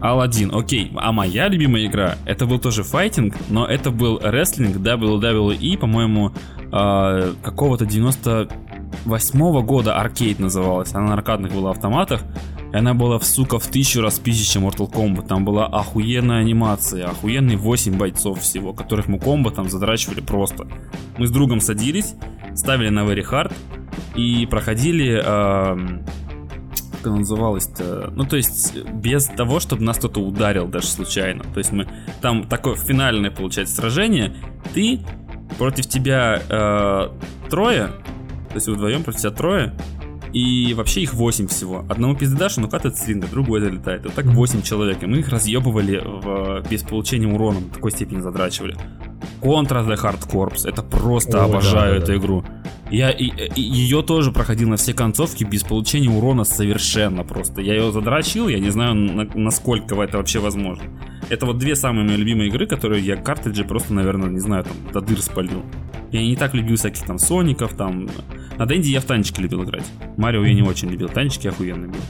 Алладин, 0.00 0.54
окей. 0.54 0.92
А 0.96 1.12
моя 1.12 1.48
любимая 1.48 1.86
игра, 1.86 2.16
это 2.24 2.46
был 2.46 2.58
тоже 2.58 2.82
файтинг, 2.82 3.34
но 3.48 3.66
это 3.66 3.90
был 3.90 4.20
рестлинг 4.22 4.76
WWE, 4.76 5.78
по-моему, 5.78 6.32
э, 6.72 7.32
какого-то 7.42 7.84
98 7.86 9.52
-го 9.52 9.62
года 9.62 9.96
аркейд 9.96 10.38
называлась. 10.38 10.94
Она 10.94 11.08
на 11.08 11.14
аркадных 11.14 11.52
была 11.52 11.70
автоматах. 11.70 12.22
И 12.72 12.76
она 12.76 12.92
была, 12.92 13.18
сука, 13.20 13.58
в 13.58 13.66
тысячу 13.68 14.02
раз 14.02 14.18
пизже, 14.18 14.44
чем 14.44 14.66
Mortal 14.66 14.90
Kombat. 14.90 15.26
Там 15.26 15.44
была 15.44 15.66
охуенная 15.66 16.40
анимация, 16.40 17.06
охуенные 17.06 17.56
8 17.56 17.96
бойцов 17.96 18.40
всего, 18.40 18.72
которых 18.74 19.08
мы 19.08 19.18
комбо 19.18 19.50
там 19.50 19.70
задрачивали 19.70 20.20
просто. 20.20 20.66
Мы 21.16 21.26
с 21.26 21.30
другом 21.30 21.60
садились, 21.60 22.14
ставили 22.54 22.90
на 22.90 23.00
Very 23.00 23.24
Hard 23.28 23.52
и 24.14 24.46
проходили... 24.46 25.20
Э, 25.24 25.76
как 26.98 27.06
она 27.06 27.18
называлась-то? 27.18 28.12
Ну, 28.14 28.24
то 28.24 28.36
есть, 28.36 28.76
без 28.84 29.26
того, 29.26 29.60
чтобы 29.60 29.84
нас 29.84 29.98
кто-то 29.98 30.20
ударил 30.20 30.66
даже 30.66 30.88
случайно. 30.88 31.44
То 31.44 31.58
есть, 31.58 31.72
мы... 31.72 31.86
Там 32.20 32.46
такое 32.48 32.74
финальное, 32.74 33.30
получается, 33.30 33.76
сражение. 33.76 34.34
Ты, 34.74 35.00
против 35.58 35.86
тебя 35.86 36.42
э, 36.48 37.48
трое, 37.48 37.86
то 38.48 38.54
есть, 38.54 38.66
вдвоем 38.66 39.04
против 39.04 39.20
тебя 39.20 39.30
трое, 39.30 39.74
и 40.32 40.74
вообще 40.74 41.02
их 41.02 41.14
8 41.14 41.48
всего. 41.48 41.84
Одному 41.88 42.16
пиздедаш, 42.16 42.58
он 42.58 42.64
укатывает 42.64 42.98
слинга, 42.98 43.26
другой 43.28 43.60
залетает. 43.60 44.04
вот 44.04 44.14
так 44.14 44.26
8 44.26 44.62
человек. 44.62 45.02
И 45.02 45.06
мы 45.06 45.18
их 45.18 45.28
разъебывали 45.28 46.00
в, 46.04 46.64
без 46.70 46.82
получения 46.82 47.28
урона. 47.28 47.60
В 47.60 47.70
такой 47.70 47.90
степени 47.90 48.20
задрачивали. 48.20 48.76
Contra 49.40 49.86
the 49.86 49.96
Hard 49.96 50.28
Corps. 50.30 50.68
Это 50.68 50.82
просто 50.82 51.38
Ой, 51.38 51.44
обожаю 51.44 51.92
да, 51.92 51.96
эту 51.98 52.06
да. 52.06 52.16
игру. 52.16 52.44
Я 52.90 53.10
и, 53.10 53.24
и, 53.26 53.60
ее 53.60 54.02
тоже 54.02 54.32
проходил 54.32 54.68
на 54.68 54.76
все 54.76 54.94
концовки 54.94 55.44
без 55.44 55.62
получения 55.62 56.08
урона 56.08 56.44
совершенно 56.44 57.22
просто. 57.22 57.60
Я 57.60 57.74
ее 57.74 57.92
задрачил, 57.92 58.48
я 58.48 58.58
не 58.58 58.70
знаю, 58.70 58.94
на, 58.94 59.28
насколько 59.34 60.00
это 60.00 60.16
вообще 60.16 60.38
возможно. 60.38 60.84
Это 61.28 61.44
вот 61.44 61.58
две 61.58 61.76
самые 61.76 62.06
мои 62.06 62.16
любимые 62.16 62.48
игры, 62.48 62.66
которые 62.66 63.04
я 63.04 63.16
картриджи 63.16 63.64
просто, 63.64 63.92
наверное, 63.92 64.30
не 64.30 64.40
знаю, 64.40 64.64
там, 64.64 64.74
до 64.92 65.00
дыр 65.00 65.20
спалил. 65.20 65.62
Я 66.10 66.22
не 66.22 66.36
так 66.36 66.54
любил 66.54 66.76
всяких 66.76 67.04
там 67.04 67.18
Соников, 67.18 67.74
там... 67.74 68.08
На 68.56 68.66
Дэнди 68.66 68.88
я 68.88 69.00
в 69.00 69.04
танчики 69.04 69.40
любил 69.40 69.62
играть. 69.64 69.84
Марио 70.16 70.44
я 70.44 70.54
не 70.54 70.62
очень 70.62 70.88
любил, 70.88 71.08
танчики 71.08 71.48
охуенные 71.48 71.88
были. 71.88 72.02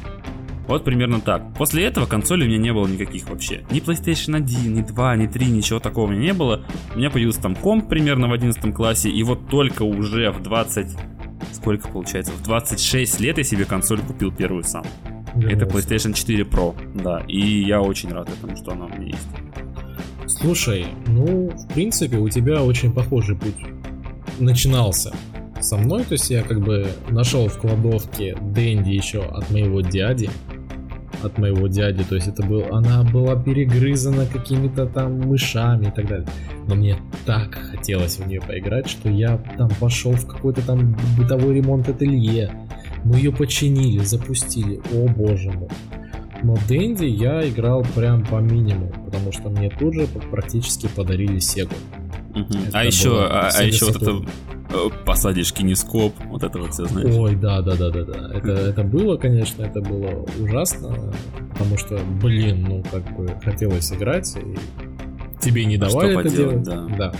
Вот 0.69 0.85
примерно 0.85 1.21
так. 1.21 1.55
После 1.55 1.85
этого 1.85 2.05
консоли 2.05 2.45
у 2.45 2.47
меня 2.47 2.59
не 2.59 2.73
было 2.75 2.87
никаких 2.87 3.29
вообще. 3.29 3.65
Ни 3.71 3.81
PlayStation 3.81 4.37
1, 4.37 4.75
ни 4.75 4.83
2, 4.83 5.17
ни 5.17 5.27
3, 5.27 5.47
ничего 5.47 5.81
такого 5.81 6.07
у 6.07 6.11
меня 6.11 6.21
не 6.21 6.33
было. 6.35 6.63
У 6.95 6.99
меня 6.99 7.09
появился 7.09 7.41
там 7.41 7.57
комп 7.57 7.89
примерно 7.89 8.29
в 8.29 8.33
11 8.33 8.75
классе, 8.75 9.09
и 9.09 9.23
вот 9.23 9.49
только 9.49 9.83
уже 9.83 10.31
в 10.31 10.43
20... 10.43 10.97
Сколько 11.53 11.89
получается? 11.89 12.33
В 12.33 12.43
26 12.43 13.21
лет 13.21 13.39
я 13.39 13.45
себе 13.45 13.65
консоль 13.65 14.01
купил 14.01 14.31
первую 14.31 14.63
сам. 14.63 14.85
Это 15.35 15.65
PlayStation 15.65 16.13
4 16.13 16.45
Pro, 16.45 16.77
да. 16.95 17.25
И 17.27 17.63
я 17.63 17.81
очень 17.81 18.11
рад 18.13 18.29
этому, 18.29 18.55
что 18.57 18.73
она 18.73 18.87
у 18.87 18.89
меня 18.91 19.07
есть. 19.07 19.29
Слушай, 20.27 20.87
ну, 21.07 21.49
в 21.49 21.73
принципе, 21.73 22.19
у 22.19 22.29
тебя 22.29 22.63
очень 22.63 22.93
похожий 22.93 23.37
путь 23.37 23.57
начинался 24.39 25.15
со 25.61 25.77
мной, 25.77 26.05
то 26.05 26.13
есть 26.13 26.31
я 26.31 26.43
как 26.43 26.61
бы 26.61 26.89
нашел 27.09 27.49
в 27.49 27.59
кладовке 27.59 28.37
Дэнди 28.41 28.91
еще 28.91 29.23
от 29.23 29.51
моего 29.51 29.81
дяди, 29.81 30.31
от 31.23 31.39
моего 31.39 31.67
дяди, 31.69 32.05
то 32.05 32.15
есть 32.15 32.29
это 32.29 32.45
был, 32.45 32.65
она 32.73 33.03
была 33.03 33.37
перегрызана 33.37 34.27
какими-то 34.27 34.87
там 34.87 35.21
мышами 35.21 35.87
и 35.87 35.91
так 35.91 36.09
далее. 36.09 36.29
Но 36.67 36.75
мне 36.75 36.97
так 37.27 37.55
хотелось 37.55 38.19
в 38.19 38.27
нее 38.27 38.41
поиграть, 38.41 38.89
что 38.89 39.09
я 39.09 39.39
там 39.57 39.71
пошел 39.81 40.13
в 40.13 40.27
какой-то 40.27 40.65
там 40.67 40.97
бытовой 41.17 41.55
ремонт 41.55 41.89
ателье. 41.89 42.51
Мы 43.05 43.17
ее 43.17 43.33
починили, 43.33 44.05
запустили. 44.05 44.81
О 44.93 45.09
боже 45.09 45.51
мой. 45.51 45.69
Но 46.43 46.57
Дэнди 46.69 47.05
я 47.05 47.49
играл 47.49 47.85
прям 47.95 48.25
по 48.25 48.37
минимуму, 48.37 48.93
потому 49.05 49.33
что 49.33 49.49
мне 49.49 49.71
тут 49.71 49.95
же 49.95 50.07
практически 50.31 50.87
подарили 50.87 51.39
Сегу. 51.39 51.75
Угу. 52.43 52.59
А 52.73 52.85
еще, 52.85 53.27
а, 53.31 53.51
а 53.55 53.63
еще 53.63 53.87
вот 53.87 53.97
это 53.97 54.23
Э, 54.71 54.91
посадишь 55.07 55.53
кинескоп, 55.53 56.13
вот 56.27 56.43
это 56.43 56.59
вот 56.59 56.75
все, 56.75 56.85
знаешь. 56.85 57.15
Ой, 57.17 57.35
да, 57.37 57.63
да, 57.63 57.75
да, 57.75 57.89
да, 57.91 58.05
да. 58.05 58.31
Это, 58.35 58.53
это 58.53 58.83
было, 58.83 59.17
конечно, 59.17 59.63
это 59.63 59.81
было 59.81 60.27
ужасно, 60.39 60.95
потому 61.53 61.79
что, 61.79 61.99
блин, 62.21 62.65
ну 62.69 62.83
как 62.91 63.17
бы 63.17 63.35
хотелось 63.43 63.91
играть, 63.93 64.37
и 64.37 64.59
тебе 65.41 65.65
не 65.65 65.77
а 65.77 65.81
давали 65.81 66.17
а 66.17 66.21
это 66.21 66.29
делать. 66.29 66.63
Да. 66.65 66.87
да. 66.99 67.13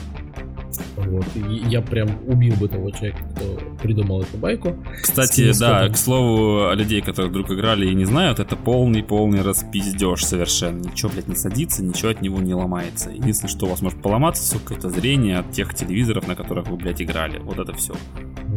Вот. 0.97 1.25
И 1.35 1.63
я 1.69 1.81
прям 1.81 2.09
убил 2.27 2.55
бы 2.57 2.69
того 2.69 2.91
человека, 2.91 3.19
кто 3.35 3.59
придумал 3.83 4.23
эту 4.23 4.37
байку. 4.37 4.77
Кстати, 5.03 5.59
да, 5.59 5.89
к 5.89 5.97
слову, 5.97 6.69
о 6.69 6.75
людей, 6.75 7.01
которые 7.01 7.31
вдруг 7.31 7.51
играли 7.51 7.89
и 7.89 7.95
не 7.95 8.05
знают, 8.05 8.39
это 8.39 8.57
полный-полный 8.57 9.43
распиздеж 9.43 10.25
совершенно. 10.25 10.81
Ничего, 10.81 11.11
блядь, 11.13 11.29
не 11.29 11.37
садится, 11.37 11.83
ничего 11.83 12.11
от 12.11 12.21
него 12.23 12.41
не 12.41 12.55
ломается. 12.55 13.11
Единственное, 13.11 13.51
что 13.51 13.67
у 13.67 13.71
вас 13.71 13.83
может 13.83 14.01
поломаться, 14.03 14.47
сука, 14.47 14.75
это 14.75 14.91
зрение 14.91 15.39
от 15.39 15.53
тех 15.53 15.75
телевизоров, 15.75 16.27
на 16.27 16.35
которых 16.35 16.69
вы, 16.69 16.77
блядь, 16.77 17.01
играли. 17.01 17.39
Вот 17.39 17.59
это 17.59 17.73
все. 17.75 17.95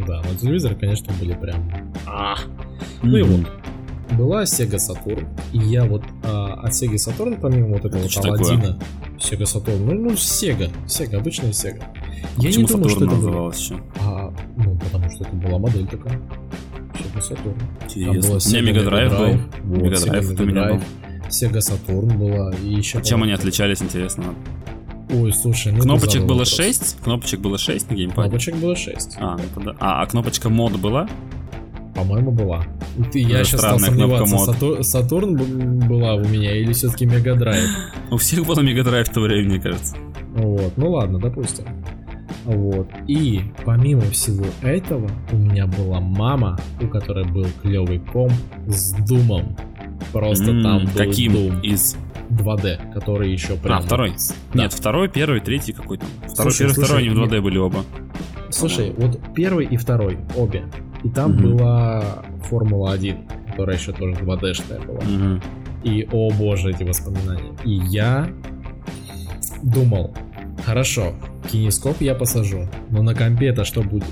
Да, 0.06 0.22
но 0.22 0.34
телевизоры, 0.34 0.74
конечно, 0.74 1.12
были 1.20 1.34
прям... 1.34 1.92
А. 2.06 2.36
Ну 3.02 3.16
и 3.16 3.22
вот, 3.22 3.46
была 4.12 4.44
Sega 4.44 4.76
Saturn, 4.76 5.26
и 5.52 5.58
я 5.58 5.84
вот 5.84 6.02
а, 6.22 6.54
от 6.62 6.72
Sega 6.72 6.94
Saturn, 6.94 7.38
помимо 7.40 7.74
вот 7.74 7.84
этого 7.84 8.02
вот 8.02 8.16
Аладдина, 8.24 8.78
Sega 9.18 9.42
Saturn, 9.42 9.78
ну, 9.78 9.94
ну, 9.94 10.10
Sega, 10.10 10.70
Sega, 10.86 11.16
обычная 11.16 11.50
Sega. 11.50 11.82
А 11.82 12.42
я 12.42 12.50
не 12.50 12.64
думаю, 12.64 12.88
что 12.88 13.04
это 13.04 13.14
называлось 13.14 13.60
еще? 13.60 13.80
А, 14.00 14.32
ну, 14.56 14.78
потому 14.78 15.10
что 15.10 15.24
это 15.24 15.36
была 15.36 15.58
модель 15.58 15.86
такая. 15.86 16.20
Sega 16.94 17.20
Saturn. 17.20 17.62
Интересно. 17.84 18.60
У 18.60 18.62
меня 18.62 18.72
Mega 18.72 18.88
Drive 18.88 19.18
был. 19.18 19.78
Mega 19.78 19.94
Drive 19.94 20.42
у 20.42 20.44
меня 20.44 20.64
был. 20.68 20.80
Sega 21.28 21.58
Saturn 21.58 22.16
была. 22.16 22.52
И 22.62 22.74
еще 22.74 22.98
а 22.98 23.02
чем 23.02 23.22
они 23.22 23.32
отличались, 23.32 23.82
интересно? 23.82 24.34
Ой, 25.12 25.32
слушай, 25.32 25.72
ну 25.72 25.82
Кнопочек 25.82 26.22
было 26.22 26.44
6? 26.44 26.98
Кнопочек 27.02 27.40
было 27.40 27.58
6 27.58 27.90
на 27.90 27.94
геймпаде? 27.94 28.28
Кнопочек 28.28 28.56
было 28.56 28.74
6. 28.74 29.16
А, 29.18 29.38
ну, 29.56 29.74
а, 29.78 30.02
а 30.02 30.06
кнопочка 30.06 30.48
мод 30.48 30.76
была? 30.78 31.08
По-моему, 31.94 32.30
была. 32.30 32.64
Ты, 33.10 33.20
я 33.20 33.44
сейчас 33.44 33.60
стал 33.60 33.78
сомневаться, 33.78 34.38
Сатур, 34.38 34.84
Сатурн 34.84 35.36
была 35.88 36.14
у 36.14 36.24
меня 36.24 36.54
или 36.56 36.72
все-таки 36.72 37.06
Mega 37.06 37.31
Drive? 37.31 37.68
У 38.10 38.16
всех 38.16 38.46
была 38.46 38.62
Mega 38.62 38.82
Drive 38.82 39.08
в 39.08 39.12
то 39.12 39.20
время, 39.20 39.48
мне 39.48 39.60
кажется. 39.60 39.96
Вот, 40.34 40.76
ну 40.76 40.90
ладно, 40.90 41.18
допустим. 41.18 41.64
Вот. 42.44 42.88
И 43.06 43.42
помимо 43.64 44.02
всего 44.02 44.46
этого, 44.62 45.10
у 45.30 45.36
меня 45.36 45.66
была 45.66 46.00
мама, 46.00 46.58
у 46.80 46.88
которой 46.88 47.24
был 47.24 47.46
клевый 47.62 47.98
комп 47.98 48.32
с 48.66 48.92
думом. 49.06 49.56
Просто 50.12 50.50
mm, 50.50 50.62
там 50.62 50.84
был 50.84 50.92
каким 50.94 51.32
Doom. 51.32 51.60
из 51.60 51.96
2D, 52.30 52.92
который 52.92 53.30
еще 53.30 53.56
прям... 53.56 53.78
А, 53.78 53.80
второй? 53.80 54.14
Да. 54.52 54.62
Нет, 54.62 54.72
второй, 54.72 55.08
первый, 55.08 55.40
третий 55.40 55.72
какой-то. 55.72 56.04
Второй, 56.26 56.52
слушай, 56.52 56.58
первый, 56.58 56.74
слушай, 56.74 56.86
второй, 56.86 57.02
они 57.02 57.14
в 57.14 57.18
2D 57.18 57.30
нет. 57.32 57.42
были 57.42 57.58
оба. 57.58 57.84
Слушай, 58.50 58.92
вот 58.96 59.20
первый 59.34 59.66
и 59.66 59.76
второй, 59.76 60.18
обе. 60.36 60.64
И 61.04 61.08
там 61.08 61.32
mm-hmm. 61.32 61.42
была 61.42 62.24
Формула-1, 62.44 63.50
которая 63.50 63.76
еще 63.76 63.92
тоже 63.92 64.14
2D-шная 64.14 64.86
была. 64.86 65.00
Mm-hmm. 65.00 65.42
И, 65.84 66.08
о 66.12 66.30
боже, 66.30 66.70
эти 66.70 66.84
воспоминания. 66.84 67.52
И 67.64 67.72
я 67.72 68.28
думал, 69.62 70.14
хорошо, 70.64 71.14
кинескоп 71.50 72.00
я 72.00 72.14
посажу, 72.14 72.68
но 72.90 73.02
на 73.02 73.14
компе-то 73.14 73.64
что 73.64 73.82
будет? 73.82 74.04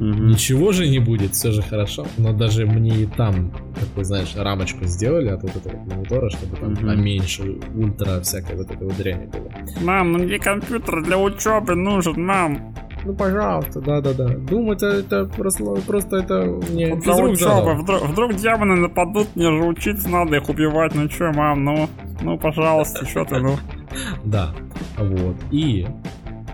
Ничего 0.00 0.70
же 0.72 0.88
не 0.88 1.00
будет, 1.00 1.34
все 1.34 1.50
же 1.50 1.60
хорошо. 1.60 2.06
Но 2.18 2.32
даже 2.32 2.66
мне 2.66 3.02
и 3.02 3.06
там, 3.06 3.50
такой, 3.74 4.04
знаешь, 4.04 4.34
рамочку 4.36 4.84
сделали 4.84 5.28
от 5.28 5.42
вот 5.42 5.56
этого 5.56 5.76
монитора, 5.76 6.30
чтобы 6.30 6.56
там 6.56 6.72
угу. 6.74 6.86
поменьше 6.86 7.58
ультра 7.74 8.20
всякой 8.20 8.56
вот 8.56 8.70
этой 8.70 8.86
вот 8.86 8.96
дряни 8.96 9.26
было. 9.26 9.50
Мам, 9.82 10.12
ну 10.12 10.18
мне 10.18 10.38
компьютер 10.38 11.04
для 11.04 11.18
учебы 11.18 11.74
нужен, 11.74 12.24
мам. 12.24 12.74
Ну, 13.04 13.14
пожалуйста, 13.14 13.80
да-да-да. 13.80 14.28
Думать, 14.28 14.82
это 14.82 15.24
просто, 15.26 15.64
просто 15.86 16.16
это 16.16 16.44
не 16.70 16.94
вот 16.94 17.04
физрук 17.04 17.30
учеба. 17.30 17.74
Вдруг, 17.74 18.02
вдруг 18.08 18.34
демоны 18.34 18.76
нападут, 18.76 19.28
мне 19.34 19.50
же 19.50 19.64
учиться 19.64 20.08
надо 20.08 20.36
их 20.36 20.48
убивать. 20.48 20.94
Ну 20.94 21.08
что, 21.08 21.32
мам, 21.32 21.64
ну, 21.64 21.88
ну, 22.20 22.38
пожалуйста, 22.38 23.06
что 23.06 23.24
ты, 23.24 23.38
ну. 23.38 23.56
Да, 24.24 24.50
вот. 24.98 25.36
И... 25.50 25.86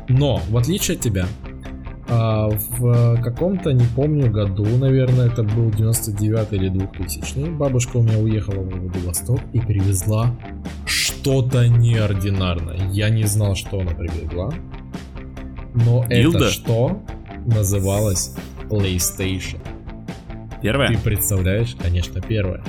Но, 0.08 0.40
в 0.50 0.56
отличие 0.58 0.96
от 0.96 1.02
тебя, 1.02 1.26
а, 2.08 2.48
в 2.48 3.22
каком-то, 3.22 3.72
не 3.72 3.86
помню, 3.96 4.30
году, 4.30 4.64
наверное, 4.64 5.26
это 5.26 5.42
был 5.42 5.70
99 5.70 6.52
или 6.52 6.68
2000 6.68 7.50
бабушка 7.56 7.96
у 7.96 8.02
меня 8.02 8.18
уехала 8.18 8.60
в 8.60 8.68
Владивосток 8.68 9.40
и 9.52 9.60
привезла 9.60 10.36
что-то 10.84 11.66
неординарное. 11.66 12.90
Я 12.90 13.08
не 13.08 13.24
знал, 13.24 13.54
что 13.54 13.80
она 13.80 13.92
привезла. 13.92 14.52
Но 15.74 16.04
Илда? 16.08 16.38
это 16.38 16.50
что 16.50 17.02
называлось 17.46 18.34
PlayStation. 18.68 19.60
Первое? 20.62 20.88
Ты 20.88 20.98
представляешь? 20.98 21.76
Конечно, 21.80 22.20
первое. 22.22 22.62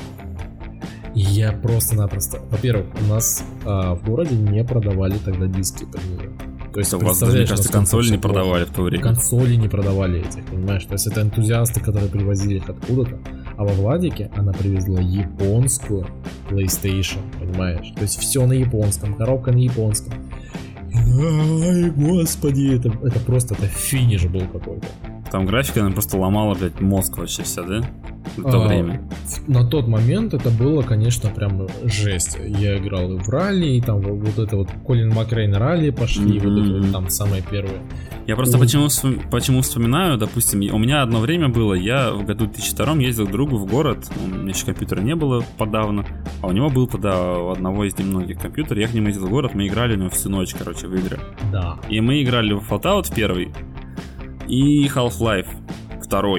Я 1.13 1.53
просто-напросто... 1.53 2.41
Во-первых, 2.51 2.87
у 3.01 3.05
нас 3.05 3.45
а, 3.63 3.95
в 3.95 4.03
городе 4.03 4.35
не 4.35 4.65
продавали 4.65 5.17
тогда 5.23 5.47
диски 5.47 5.85
под 5.85 6.03
нее. 6.03 6.29
То 6.73 6.79
есть, 6.79 6.93
у 6.93 6.99
вас 6.99 7.17
даже, 7.19 7.37
мне 7.37 7.47
кажется, 7.47 7.71
консоли 7.71 8.09
не 8.09 8.17
продавали 8.17 8.65
в 8.65 8.71
то 8.71 8.81
время. 8.81 9.01
Консоли 9.01 9.55
не 9.55 9.69
продавали 9.69 10.19
этих, 10.19 10.45
понимаешь? 10.45 10.83
То 10.83 10.91
есть 10.91 11.07
это 11.07 11.21
энтузиасты, 11.21 11.79
которые 11.79 12.09
привозили 12.09 12.57
их 12.57 12.69
откуда-то. 12.69 13.17
А 13.55 13.63
во 13.63 13.71
Владике 13.71 14.29
она 14.35 14.51
привезла 14.51 14.99
японскую 14.99 16.05
PlayStation, 16.49 17.19
понимаешь? 17.39 17.93
То 17.95 18.01
есть 18.01 18.19
все 18.19 18.45
на 18.45 18.51
японском, 18.51 19.13
коробка 19.13 19.53
на 19.53 19.59
японском. 19.59 20.15
Ай, 20.97 21.89
господи, 21.91 22.75
это, 22.75 22.89
это 23.05 23.19
просто 23.19 23.55
это 23.55 23.67
финиш 23.67 24.25
был 24.25 24.47
какой-то. 24.47 24.87
Там 25.31 25.45
графика, 25.45 25.81
она 25.81 25.91
просто 25.91 26.17
ломала, 26.17 26.55
блядь, 26.55 26.79
мозг 26.81 27.17
вообще 27.17 27.43
вся, 27.43 27.63
да? 27.63 27.81
В 28.37 28.43
то 28.43 28.63
а, 28.63 28.67
время. 28.67 29.07
На 29.47 29.67
тот 29.67 29.87
момент 29.87 30.33
это 30.33 30.49
было, 30.49 30.81
конечно, 30.81 31.29
прям 31.29 31.67
жесть. 31.83 32.37
Я 32.45 32.77
играл 32.77 33.13
и 33.13 33.17
в 33.17 33.29
ралли, 33.29 33.67
и 33.67 33.81
там 33.81 34.01
вот 34.01 34.39
это 34.39 34.57
вот 34.57 34.69
Колин 34.85 35.09
Макрейн 35.09 35.53
ралли 35.53 35.89
пошли, 35.91 36.37
mm-hmm. 36.37 36.49
вот 36.49 36.65
это 36.65 36.73
вот 36.73 36.91
там 36.91 37.09
самое 37.09 37.43
первое. 37.49 37.81
Я 38.27 38.35
просто 38.35 38.57
почему, 38.57 38.87
почему 39.29 39.61
вспоминаю, 39.61 40.17
допустим, 40.17 40.61
у 40.73 40.79
меня 40.79 41.03
одно 41.03 41.19
время 41.19 41.49
было, 41.49 41.75
я 41.75 42.11
в 42.11 42.25
году 42.25 42.45
2002 42.45 42.95
ездил 42.95 43.27
к 43.27 43.31
другу 43.31 43.57
в 43.57 43.67
город, 43.67 44.07
у 44.23 44.27
меня 44.27 44.49
еще 44.49 44.65
компьютера 44.65 45.01
не 45.01 45.15
было 45.15 45.43
подавно, 45.57 46.05
а 46.41 46.47
у 46.47 46.51
него 46.51 46.71
был 46.71 46.87
тогда 46.87 47.37
у 47.37 47.49
одного 47.49 47.85
из 47.85 47.95
немногих 47.99 48.39
компьютеров, 48.39 48.79
я 48.79 48.87
к 48.87 48.93
нему 48.95 49.07
ездил 49.07 49.27
в 49.27 49.29
город, 49.29 49.53
мы 49.53 49.67
играли 49.67 49.95
у 49.95 49.99
него 49.99 50.09
всю 50.09 50.29
ночь, 50.29 50.55
короче, 50.57 50.87
в 50.87 50.95
игры. 50.95 51.19
Да. 51.51 51.77
И 51.87 52.01
мы 52.01 52.23
играли 52.23 52.53
в 52.53 52.67
Fallout 52.67 53.13
первый, 53.15 53.53
и 54.47 54.87
Half-Life 54.87 55.49
2. 56.09 56.37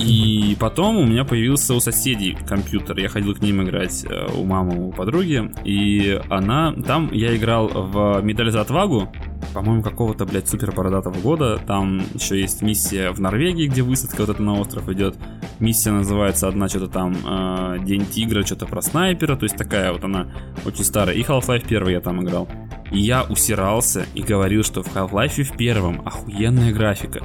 И 0.00 0.56
потом 0.58 0.96
у 0.96 1.06
меня 1.06 1.24
появился 1.24 1.74
у 1.74 1.80
соседей 1.80 2.36
компьютер. 2.46 2.98
Я 2.98 3.08
ходил 3.08 3.34
к 3.34 3.40
ним 3.40 3.62
играть 3.62 4.04
э, 4.04 4.26
у 4.34 4.44
мамы, 4.44 4.88
у 4.88 4.92
подруги. 4.92 5.50
И 5.64 6.20
она... 6.28 6.72
Там 6.72 7.10
я 7.12 7.36
играл 7.36 7.68
в 7.68 8.20
«Медаль 8.22 8.50
за 8.50 8.60
отвагу», 8.60 9.08
по-моему, 9.54 9.82
какого-то, 9.82 10.26
блядь, 10.26 10.48
супер 10.48 10.72
бородатого 10.72 11.14
года. 11.20 11.58
Там 11.64 12.02
еще 12.12 12.40
есть 12.40 12.60
миссия 12.60 13.12
в 13.12 13.20
Норвегии, 13.20 13.68
где 13.68 13.82
высадка 13.82 14.22
вот 14.22 14.30
это 14.30 14.42
на 14.42 14.60
остров 14.60 14.88
идет. 14.88 15.16
Миссия 15.60 15.92
называется 15.92 16.48
одна 16.48 16.68
что-то 16.68 16.88
там 16.88 17.16
э, 17.24 17.78
День 17.84 18.04
тигра, 18.04 18.42
что-то 18.44 18.66
про 18.66 18.82
снайпера. 18.82 19.36
То 19.36 19.44
есть 19.44 19.56
такая 19.56 19.92
вот 19.92 20.02
она 20.04 20.26
очень 20.66 20.84
старая. 20.84 21.14
И 21.14 21.22
Half-Life 21.22 21.66
1 21.66 21.88
я 21.88 22.00
там 22.00 22.22
играл. 22.22 22.48
И 22.90 22.98
я 22.98 23.22
усирался 23.22 24.04
и 24.14 24.22
говорил, 24.22 24.64
что 24.64 24.82
в 24.82 24.94
Half-Life 24.94 25.44
в 25.44 25.56
первом 25.56 26.02
охуенная 26.04 26.72
графика. 26.72 27.22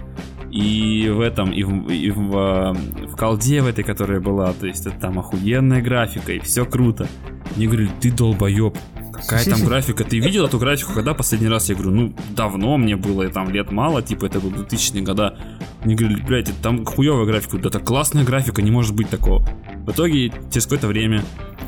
И 0.51 1.09
в 1.09 1.21
этом, 1.21 1.51
и 1.51 1.63
в, 1.63 1.89
и 1.89 2.11
в, 2.11 2.73
в 2.73 3.15
колде 3.15 3.61
в 3.61 3.67
этой, 3.67 3.83
которая 3.83 4.19
была, 4.19 4.51
то 4.53 4.65
есть 4.65 4.85
это 4.87 4.99
там 4.99 5.19
охуенная 5.19 5.81
графика, 5.81 6.31
и 6.31 6.39
все 6.39 6.65
круто. 6.65 7.07
Мне 7.55 7.67
говорили, 7.67 7.91
ты 7.99 8.11
долбоеб, 8.11 8.75
какая 9.21 9.45
там 9.45 9.63
графика? 9.63 10.03
Ты 10.03 10.19
видел 10.19 10.45
эту 10.45 10.59
графику, 10.59 10.93
когда 10.93 11.13
последний 11.13 11.47
раз? 11.47 11.69
Я 11.69 11.75
говорю, 11.75 11.91
ну, 11.91 12.13
давно 12.35 12.77
мне 12.77 12.95
было, 12.95 13.27
там 13.29 13.49
лет 13.49 13.71
мало, 13.71 14.01
типа, 14.01 14.25
это 14.25 14.39
был 14.39 14.51
2000-е 14.51 15.01
года. 15.01 15.37
Мне 15.83 15.95
говорили, 15.95 16.21
блядь, 16.21 16.51
там 16.61 16.85
хуевая 16.85 17.25
графика. 17.25 17.57
Да 17.57 17.69
это 17.69 17.79
классная 17.79 18.23
графика, 18.23 18.61
не 18.61 18.71
может 18.71 18.95
быть 18.95 19.09
такого. 19.09 19.45
В 19.85 19.91
итоге, 19.91 20.31
через 20.51 20.63
какое-то 20.63 20.87
время, 20.87 21.23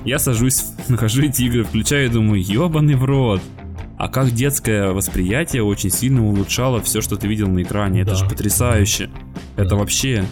я 0.05 0.19
сажусь, 0.19 0.65
нахожу 0.87 1.23
эти 1.23 1.43
игры, 1.43 1.63
включаю 1.63 2.07
и 2.07 2.09
думаю, 2.09 2.41
ебаный 2.41 2.95
в 2.95 3.03
рот 3.05 3.41
а 4.01 4.07
как 4.07 4.31
детское 4.31 4.93
восприятие 4.93 5.61
очень 5.61 5.91
сильно 5.91 6.25
улучшало 6.25 6.81
все, 6.81 7.01
что 7.01 7.17
ты 7.17 7.27
видел 7.27 7.47
на 7.49 7.61
экране. 7.61 8.01
Это 8.01 8.11
да. 8.11 8.15
же 8.15 8.27
потрясающе. 8.27 9.11
Да. 9.55 9.63
Это 9.63 9.75
вообще 9.75 10.25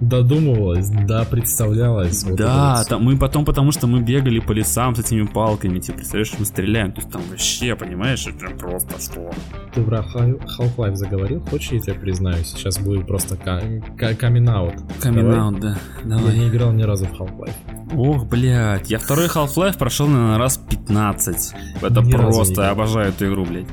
додумывалась, 0.00 0.88
да, 0.88 1.24
представлялась. 1.24 2.24
Вот 2.24 2.36
да, 2.36 2.84
там, 2.88 3.04
мы 3.04 3.16
потом, 3.16 3.44
потому 3.44 3.72
что 3.72 3.86
мы 3.86 4.00
бегали 4.00 4.40
по 4.40 4.52
лесам 4.52 4.94
с 4.94 5.00
этими 5.00 5.24
палками, 5.26 5.78
типа, 5.78 5.98
представляешь, 5.98 6.32
мы 6.38 6.44
стреляем, 6.44 6.92
то 6.92 7.00
есть 7.00 7.10
там 7.10 7.22
вообще, 7.30 7.74
понимаешь, 7.76 8.26
это 8.26 8.54
просто 8.56 9.00
что. 9.00 9.30
Ты 9.74 9.82
про 9.82 9.98
Half-Life 9.98 10.96
заговорил, 10.96 11.40
хочешь 11.40 11.72
я 11.72 11.80
тебе 11.80 11.94
признаю, 11.94 12.44
сейчас 12.44 12.78
будет 12.78 13.06
просто 13.06 13.36
камин-аут. 13.36 14.74
Камин-аут, 15.00 15.60
да, 15.60 15.78
давай. 16.04 16.34
Я 16.34 16.38
не 16.38 16.48
играл 16.48 16.72
ни 16.72 16.82
разу 16.82 17.06
в 17.06 17.12
Half-Life. 17.20 17.54
Ох, 17.94 18.26
блядь, 18.26 18.90
я 18.90 18.98
второй 18.98 19.26
Half-Life 19.26 19.78
прошел, 19.78 20.08
наверное, 20.08 20.38
раз 20.38 20.58
15. 20.58 21.54
Это 21.80 22.00
ни 22.02 22.12
просто, 22.12 22.62
я 22.62 22.70
обожаю 22.70 23.10
эту 23.10 23.26
игру, 23.26 23.44
блядь. 23.44 23.68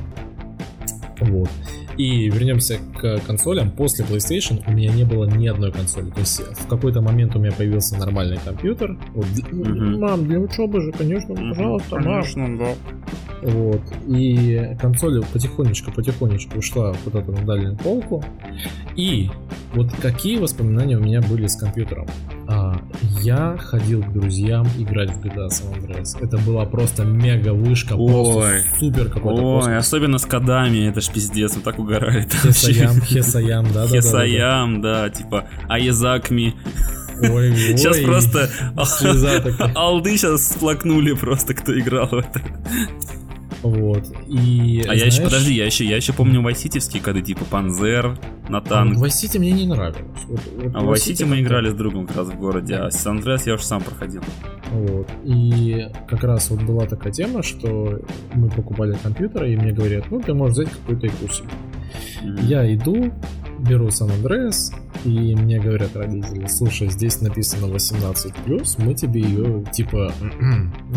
Вот. 1.19 1.49
И 1.98 2.30
вернемся 2.30 2.80
к 3.00 3.20
консолям. 3.26 3.72
После 3.72 4.06
PlayStation 4.06 4.64
у 4.68 4.72
меня 4.72 4.91
не 4.91 5.04
было 5.04 5.26
ни 5.26 5.48
одной 5.48 5.72
консоли. 5.72 6.10
То 6.12 6.20
есть 6.22 6.41
в 6.41 6.68
какой-то 6.68 7.02
момент 7.02 7.36
у 7.36 7.39
меня 7.39 7.52
появился 7.52 7.98
нормальный 7.98 8.38
компьютер. 8.44 8.98
Вот, 9.14 9.26
mm-hmm. 9.26 9.98
Мам, 10.00 10.26
для 10.26 10.39
учебы 10.39 10.82
же, 10.82 10.91
конечно, 10.91 11.36
пожалуйста, 11.36 11.96
mm-hmm. 11.96 12.04
Конечно, 12.04 12.58
да. 12.58 12.76
Вот. 13.44 13.82
И 14.08 14.76
консоль 14.80 15.24
потихонечку-потихонечку 15.34 16.60
ушла 16.60 16.94
куда-то 17.04 17.32
на 17.32 17.46
дальнюю 17.46 17.78
полку. 17.78 18.24
И 18.96 19.30
вот 19.74 19.91
какие 20.02 20.38
воспоминания 20.38 20.98
у 20.98 21.02
меня 21.02 21.22
были 21.22 21.48
с 21.48 21.56
компьютером? 21.56 22.08
А, 22.48 22.80
я 23.22 23.58
ходил 23.58 24.04
к 24.04 24.14
друзьям 24.14 24.68
играть 24.78 25.12
в 25.12 25.22
GTA 25.22 25.48
San 25.48 25.74
Andreas. 25.74 26.18
Это 26.22 26.38
была 26.38 26.66
просто 26.66 27.04
мега 27.04 27.54
вышка, 27.54 27.96
Ой. 27.96 28.12
просто 28.12 28.80
супер 28.80 29.10
какой-то 29.10 29.41
Ой, 29.41 29.60
космос. 29.62 29.88
особенно 29.88 30.18
с 30.20 30.26
кодами, 30.26 30.89
это 30.89 31.02
ж 31.02 31.10
пиздец, 31.10 31.56
мы 31.56 31.62
так 31.62 31.80
угорали. 31.84 32.27
Хесаям, 32.29 33.01
Хесаям, 33.05 33.71
да, 33.73 33.88
да, 33.88 33.88
Хесаям, 33.88 34.81
да, 34.81 35.09
типа 35.09 35.47
Аязакми. 35.67 36.55
Ой, 37.21 37.55
сейчас 37.77 37.97
ой, 37.97 38.03
просто 38.03 38.49
алды 39.75 40.17
сейчас 40.17 40.47
сплакнули 40.47 41.13
просто, 41.13 41.53
кто 41.53 41.77
играл 41.77 42.07
в 42.07 42.15
это. 42.15 42.41
Вот. 43.63 44.03
И, 44.27 44.81
а 44.81 44.84
знаешь, 44.84 45.01
я 45.01 45.05
еще, 45.07 45.23
подожди, 45.23 45.53
я 45.53 45.65
еще, 45.65 45.86
я 45.86 45.95
еще 45.95 46.11
помню 46.11 46.41
вайситевские 46.41 47.01
коды, 47.01 47.21
типа 47.21 47.45
Панзер, 47.45 48.17
Натан. 48.49 48.91
А, 48.91 48.99
Вайсити 48.99 49.38
мне 49.38 49.53
не 49.53 49.65
нравилось. 49.65 50.21
Вот, 50.27 50.41
вот 50.57 50.75
а 50.75 50.81
в 50.81 50.86
Вайсити 50.88 51.23
мы 51.23 51.39
играли 51.39 51.69
с 51.69 51.73
другом 51.73 52.05
как 52.05 52.17
раз 52.17 52.27
в 52.27 52.36
городе, 52.38 52.75
а 52.75 52.89
Андреас 53.05 53.47
я 53.47 53.53
уже 53.53 53.63
сам 53.63 53.81
проходил. 53.81 54.21
Вот. 54.71 55.07
И 55.23 55.88
как 56.09 56.23
раз 56.25 56.49
вот 56.49 56.61
была 56.63 56.86
такая 56.88 57.13
тема, 57.13 57.41
что 57.41 58.01
мы 58.34 58.49
покупали 58.49 58.97
компьютер, 59.01 59.45
и 59.45 59.55
мне 59.55 59.71
говорят, 59.71 60.11
ну 60.11 60.21
ты 60.21 60.34
можешь 60.34 60.57
взять 60.57 60.69
какую-то 60.71 61.07
игру 61.07 61.29
себе. 61.29 61.47
Mm-hmm. 62.24 62.45
Я 62.45 62.74
иду, 62.74 63.11
беру 63.59 63.91
Сан 63.91 64.11
Андреас, 64.11 64.71
и 65.05 65.36
мне 65.36 65.59
говорят 65.59 65.95
родители, 65.95 66.47
слушай, 66.47 66.89
здесь 66.89 67.21
написано 67.21 67.65
18+, 67.65 68.76
мы 68.78 68.93
тебе 68.93 69.21
ее, 69.21 69.65
типа... 69.71 70.13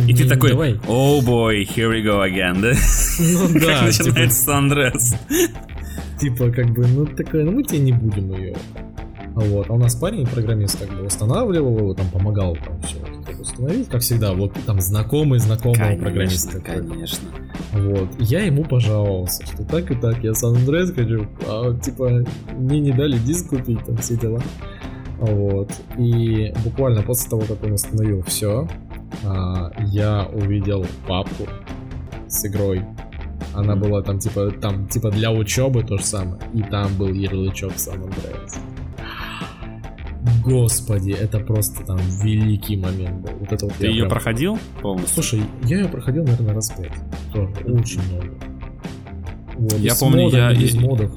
И 0.06 0.14
ты 0.14 0.28
такой, 0.28 0.50
давай. 0.50 0.74
oh 0.86 1.20
boy, 1.20 1.64
here 1.64 1.90
we 1.90 2.02
go 2.04 2.22
again, 2.22 2.60
да? 2.60 2.72
Ну 3.18 3.60
да. 3.60 3.66
Как 3.66 3.86
начинается 3.86 4.04
типа, 4.04 4.30
Сан 4.30 4.64
Андреас. 4.64 5.14
Типа, 6.20 6.50
как 6.50 6.70
бы, 6.70 6.86
ну 6.86 7.06
такой, 7.06 7.44
ну 7.44 7.52
мы 7.52 7.62
тебе 7.62 7.80
не 7.80 7.92
будем 7.92 8.32
ее. 8.32 8.56
Вот. 9.34 9.68
А 9.68 9.74
у 9.74 9.78
нас 9.78 9.94
парень, 9.94 10.26
программист, 10.26 10.78
как 10.78 10.96
бы 10.96 11.04
устанавливал 11.04 11.76
его, 11.76 11.94
там 11.94 12.08
помогал 12.08 12.56
там 12.56 12.75
установить, 13.56 13.88
как 13.88 14.02
всегда, 14.02 14.34
вот 14.34 14.52
там 14.66 14.80
знакомый 14.80 15.38
знакомого 15.38 15.78
конечно, 15.78 16.04
программиста. 16.04 16.60
Конечно. 16.60 17.28
Вот. 17.72 18.08
Я 18.18 18.42
ему 18.42 18.64
пожаловался, 18.64 19.44
что 19.46 19.64
так 19.64 19.90
и 19.90 19.94
так, 19.94 20.22
я 20.22 20.34
Сан 20.34 20.56
Андреас 20.56 20.92
хочу, 20.92 21.26
а 21.46 21.74
типа 21.74 22.24
мне 22.56 22.80
не 22.80 22.92
дали 22.92 23.18
диск 23.18 23.48
купить, 23.48 23.84
там 23.84 23.96
все 23.98 24.16
дела. 24.16 24.40
Вот. 25.18 25.70
И 25.98 26.52
буквально 26.64 27.02
после 27.02 27.30
того, 27.30 27.42
как 27.42 27.62
он 27.64 27.72
установил 27.72 28.22
все, 28.22 28.68
а, 29.24 29.72
я 29.78 30.26
увидел 30.32 30.84
папку 31.06 31.48
с 32.28 32.44
игрой. 32.46 32.82
Она 33.54 33.74
была 33.74 34.02
там 34.02 34.18
типа 34.18 34.50
там 34.60 34.86
типа 34.88 35.10
для 35.10 35.32
учебы 35.32 35.82
то 35.82 35.96
же 35.96 36.04
самое. 36.04 36.40
И 36.52 36.62
там 36.62 36.94
был 36.96 37.08
ярлычок 37.08 37.78
Сан 37.78 38.02
Андреас. 38.02 38.58
Господи, 40.44 41.10
это 41.12 41.40
просто 41.40 41.84
там 41.84 41.98
великий 42.22 42.76
момент 42.76 43.20
был. 43.22 43.32
Вот 43.40 43.52
это 43.52 43.66
вот 43.66 43.74
Ты 43.74 43.86
ее 43.86 44.00
прям- 44.00 44.08
проходил 44.10 44.58
полностью? 44.82 45.14
Слушай, 45.22 45.42
я 45.64 45.78
ее 45.80 45.88
проходил, 45.88 46.24
наверное, 46.24 46.54
раз 46.54 46.70
пять. 46.70 46.92
Очень 47.66 48.00
много. 48.10 48.34
Вот, 49.56 49.78
Я 49.78 49.94
помню, 49.94 50.22
модами, 50.24 50.54
я- 50.54 50.60
без 50.60 50.74
модов. 50.74 51.12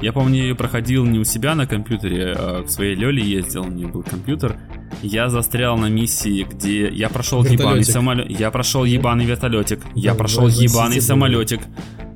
Я 0.00 0.12
помню, 0.12 0.36
я 0.36 0.42
ее 0.44 0.54
проходил 0.56 1.04
не 1.04 1.18
у 1.18 1.24
себя 1.24 1.54
на 1.54 1.66
компьютере, 1.66 2.34
а 2.36 2.62
к 2.64 2.70
своей 2.70 2.94
Лёле 2.96 3.22
ездил, 3.22 3.62
у 3.62 3.68
нее 3.70 3.86
был 3.86 4.02
компьютер. 4.02 4.56
Я 5.02 5.28
застрял 5.28 5.76
на 5.76 5.88
миссии, 5.88 6.46
где 6.50 6.88
я 6.88 7.08
прошел 7.08 7.44
ебаный 7.44 7.84
самолет. 7.84 8.30
Я 8.30 8.50
прошел 8.50 8.84
ебаный 8.84 9.24
вертолетик. 9.24 9.80
Я 9.94 10.12
Да, 10.12 10.18
прошел 10.18 10.48
ебаный 10.48 11.00
самолетик. 11.00 11.60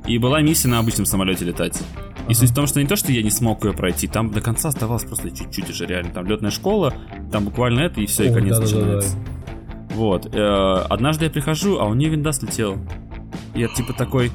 И 0.06 0.18
была 0.18 0.40
миссия 0.40 0.68
на 0.68 0.78
обычном 0.78 1.04
самолете 1.06 1.44
летать. 1.44 1.80
И 2.28 2.34
суть 2.34 2.50
в 2.50 2.54
том, 2.54 2.66
что 2.66 2.80
не 2.80 2.88
то, 2.88 2.96
что 2.96 3.12
я 3.12 3.22
не 3.22 3.30
смог 3.30 3.64
ее 3.64 3.72
пройти, 3.72 4.08
там 4.08 4.30
до 4.30 4.40
конца 4.40 4.68
оставалось 4.68 5.04
просто 5.04 5.30
чуть-чуть 5.30 5.70
уже 5.70 5.86
реально. 5.86 6.10
Там 6.10 6.26
летная 6.26 6.50
школа, 6.50 6.92
там 7.30 7.44
буквально 7.44 7.80
это, 7.80 8.00
и 8.00 8.06
все, 8.06 8.24
и 8.24 8.28
Ой, 8.28 8.34
конец 8.34 8.58
начинается. 8.58 9.16
Вот. 9.94 10.34
э, 10.34 10.38
однажды 10.90 11.24
я 11.26 11.30
прихожу, 11.30 11.78
а 11.78 11.86
у 11.86 11.94
нее 11.94 12.10
винда 12.10 12.32
слетел. 12.32 12.76
Я 13.54 13.68
типа 13.68 13.92
такой... 13.92 14.30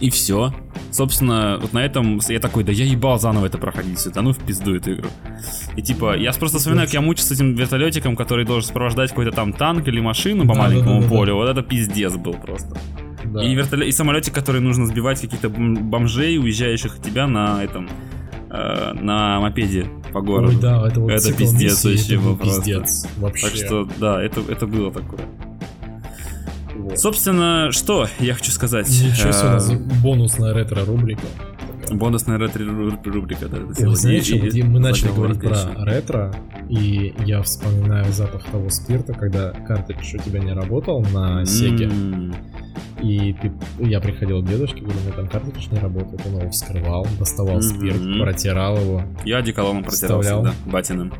И 0.00 0.10
все. 0.10 0.52
Собственно, 0.90 1.58
вот 1.60 1.72
на 1.72 1.84
этом 1.84 2.20
я 2.28 2.40
такой, 2.40 2.64
да 2.64 2.72
я 2.72 2.84
ебал 2.84 3.20
заново 3.20 3.46
это 3.46 3.58
проходить 3.58 3.98
все, 3.98 4.10
да 4.10 4.22
ну 4.22 4.32
в 4.32 4.38
пизду 4.38 4.74
эту 4.74 4.94
игру. 4.94 5.08
И 5.76 5.82
типа, 5.82 6.16
я 6.16 6.32
просто 6.32 6.58
вспоминаю, 6.58 6.88
как 6.88 6.94
я 6.94 7.00
мучился 7.00 7.34
с 7.34 7.36
этим 7.36 7.54
вертолетиком, 7.54 8.16
который 8.16 8.44
должен 8.44 8.66
сопровождать 8.66 9.10
какой-то 9.10 9.30
там 9.30 9.52
танк 9.52 9.86
или 9.86 10.00
машину 10.00 10.48
по 10.48 10.54
Да, 10.54 10.60
маленькому 10.60 11.02
да, 11.02 11.06
да, 11.06 11.14
полю. 11.14 11.34
Вот 11.36 11.48
это 11.48 11.62
пиздец 11.62 12.14
был 12.16 12.32
просто. 12.34 12.76
Да. 13.32 13.42
И, 13.44 13.54
вертолет, 13.54 13.88
и 13.88 13.92
самолетик, 13.92 14.34
который 14.34 14.60
нужно 14.60 14.86
сбивать 14.86 15.20
каких-то 15.20 15.48
бом- 15.48 15.82
бомжей, 15.82 16.38
уезжающих 16.38 16.96
от 16.96 17.02
тебя 17.02 17.26
на 17.26 17.62
этом 17.62 17.88
э, 18.50 18.92
на 18.94 19.40
мопеде 19.40 19.86
по 20.12 20.20
городу. 20.20 20.56
Ой, 20.56 20.62
да, 20.62 20.86
это 20.88 21.00
вот 21.00 21.10
Это 21.10 21.32
пиздец 21.34 21.84
вообще 21.84 22.14
это 22.14 22.22
был 22.24 22.36
просто. 22.36 22.56
пиздец. 22.62 23.06
Вообще. 23.18 23.46
Так 23.46 23.54
что, 23.56 23.88
да, 24.00 24.22
это, 24.22 24.40
это 24.48 24.66
было 24.66 24.90
такое. 24.92 25.20
Вот. 26.76 26.98
Собственно, 26.98 27.70
что 27.72 28.06
я 28.20 28.34
хочу 28.34 28.50
сказать. 28.52 28.88
Ничего 28.88 29.32
себе, 29.32 29.48
у 29.48 29.52
нас 29.52 29.70
Э, 29.70 29.76
бонусная 30.02 30.54
ретро-рубрика. 30.54 31.26
Бонусная 31.90 32.38
ретро-рубрика, 32.38 33.48
да, 33.48 33.56
это 33.58 33.94
знаешь, 33.94 34.28
И- 34.28 34.62
мы 34.62 34.78
начали 34.78 35.08
говорить 35.08 35.40
про 35.40 35.48
конечно. 35.50 35.84
ретро, 35.86 36.34
и 36.68 37.14
я 37.24 37.42
вспоминаю 37.42 38.12
запах 38.12 38.44
того 38.44 38.68
спирта, 38.68 39.14
когда 39.14 39.50
картридж 39.52 40.14
у 40.14 40.18
тебя 40.18 40.38
не 40.40 40.52
работал 40.52 41.00
на 41.02 41.44
Сеге, 41.46 41.86
М, 41.86 42.34
и 43.02 43.32
ты, 43.34 43.52
я 43.78 44.00
приходил 44.00 44.42
к 44.42 44.46
дедушке, 44.46 44.80
говорю, 44.80 44.98
у 45.00 45.02
меня 45.06 45.12
там 45.16 45.28
картридж 45.28 45.68
не 45.70 45.78
работает, 45.78 46.20
он 46.26 46.40
его 46.40 46.50
вскрывал, 46.50 47.06
доставал 47.18 47.56
Мгм. 47.56 47.62
спирт, 47.62 48.00
протирал 48.20 48.76
его, 48.78 49.02
Я 49.24 49.38
одеколоном 49.38 49.84
протирал 49.84 50.20
Вставлял. 50.20 50.44
всегда, 50.52 50.70
батиным. 50.72 51.12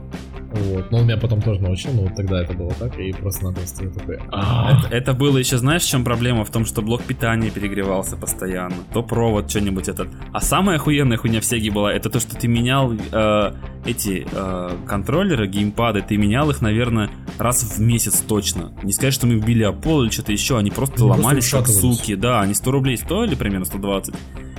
Вот. 0.58 0.90
Но 0.90 0.98
он 0.98 1.04
меня 1.04 1.16
потом 1.16 1.40
тоже 1.42 1.60
научил, 1.60 1.92
но 1.92 2.02
вот 2.02 2.14
тогда 2.14 2.42
это 2.42 2.52
было 2.52 2.70
так, 2.74 2.98
и 2.98 3.12
просто-напросто 3.12 3.84
я 3.84 3.90
такой, 3.90 4.18
«А, 4.30 4.78
Это, 4.84 4.94
это 4.94 5.12
было 5.14 5.38
еще, 5.38 5.58
знаешь, 5.58 5.82
в 5.82 5.88
чем 5.88 6.04
проблема? 6.04 6.44
В 6.44 6.50
том, 6.50 6.64
что 6.66 6.82
блок 6.82 7.02
питания 7.02 7.50
перегревался 7.50 8.16
постоянно. 8.16 8.76
То 8.92 9.02
провод, 9.02 9.50
что-нибудь 9.50 9.88
этот. 9.88 10.08
А 10.32 10.40
самая 10.40 10.76
охуенная 10.76 11.16
хуйня 11.16 11.40
в 11.40 11.44
Сеге 11.44 11.70
была, 11.70 11.92
это 11.92 12.10
то, 12.10 12.20
что 12.20 12.36
ты 12.36 12.48
менял 12.48 12.92
э, 12.92 13.52
эти 13.86 14.26
э, 14.30 14.70
контроллеры, 14.86 15.46
геймпады, 15.48 16.02
ты 16.02 16.16
менял 16.16 16.50
их, 16.50 16.60
наверное, 16.62 17.10
раз 17.38 17.62
в 17.62 17.80
месяц 17.80 18.20
точно. 18.20 18.72
Не 18.82 18.92
сказать, 18.92 19.14
что 19.14 19.26
мы 19.26 19.36
били 19.36 19.62
о 19.62 19.72
пол 19.72 20.02
или 20.02 20.10
что-то 20.10 20.32
еще, 20.32 20.58
они 20.58 20.70
просто 20.70 20.94
Они 20.96 21.06
просто 21.08 21.22
ломались 21.22 21.50
как 21.50 21.62
ушатывались. 21.68 21.98
суки. 21.98 22.14
Да, 22.14 22.40
они 22.40 22.54
100 22.54 22.70
рублей 22.70 22.96
стоили, 22.96 23.34
примерно 23.34 23.64
120. 23.66 24.14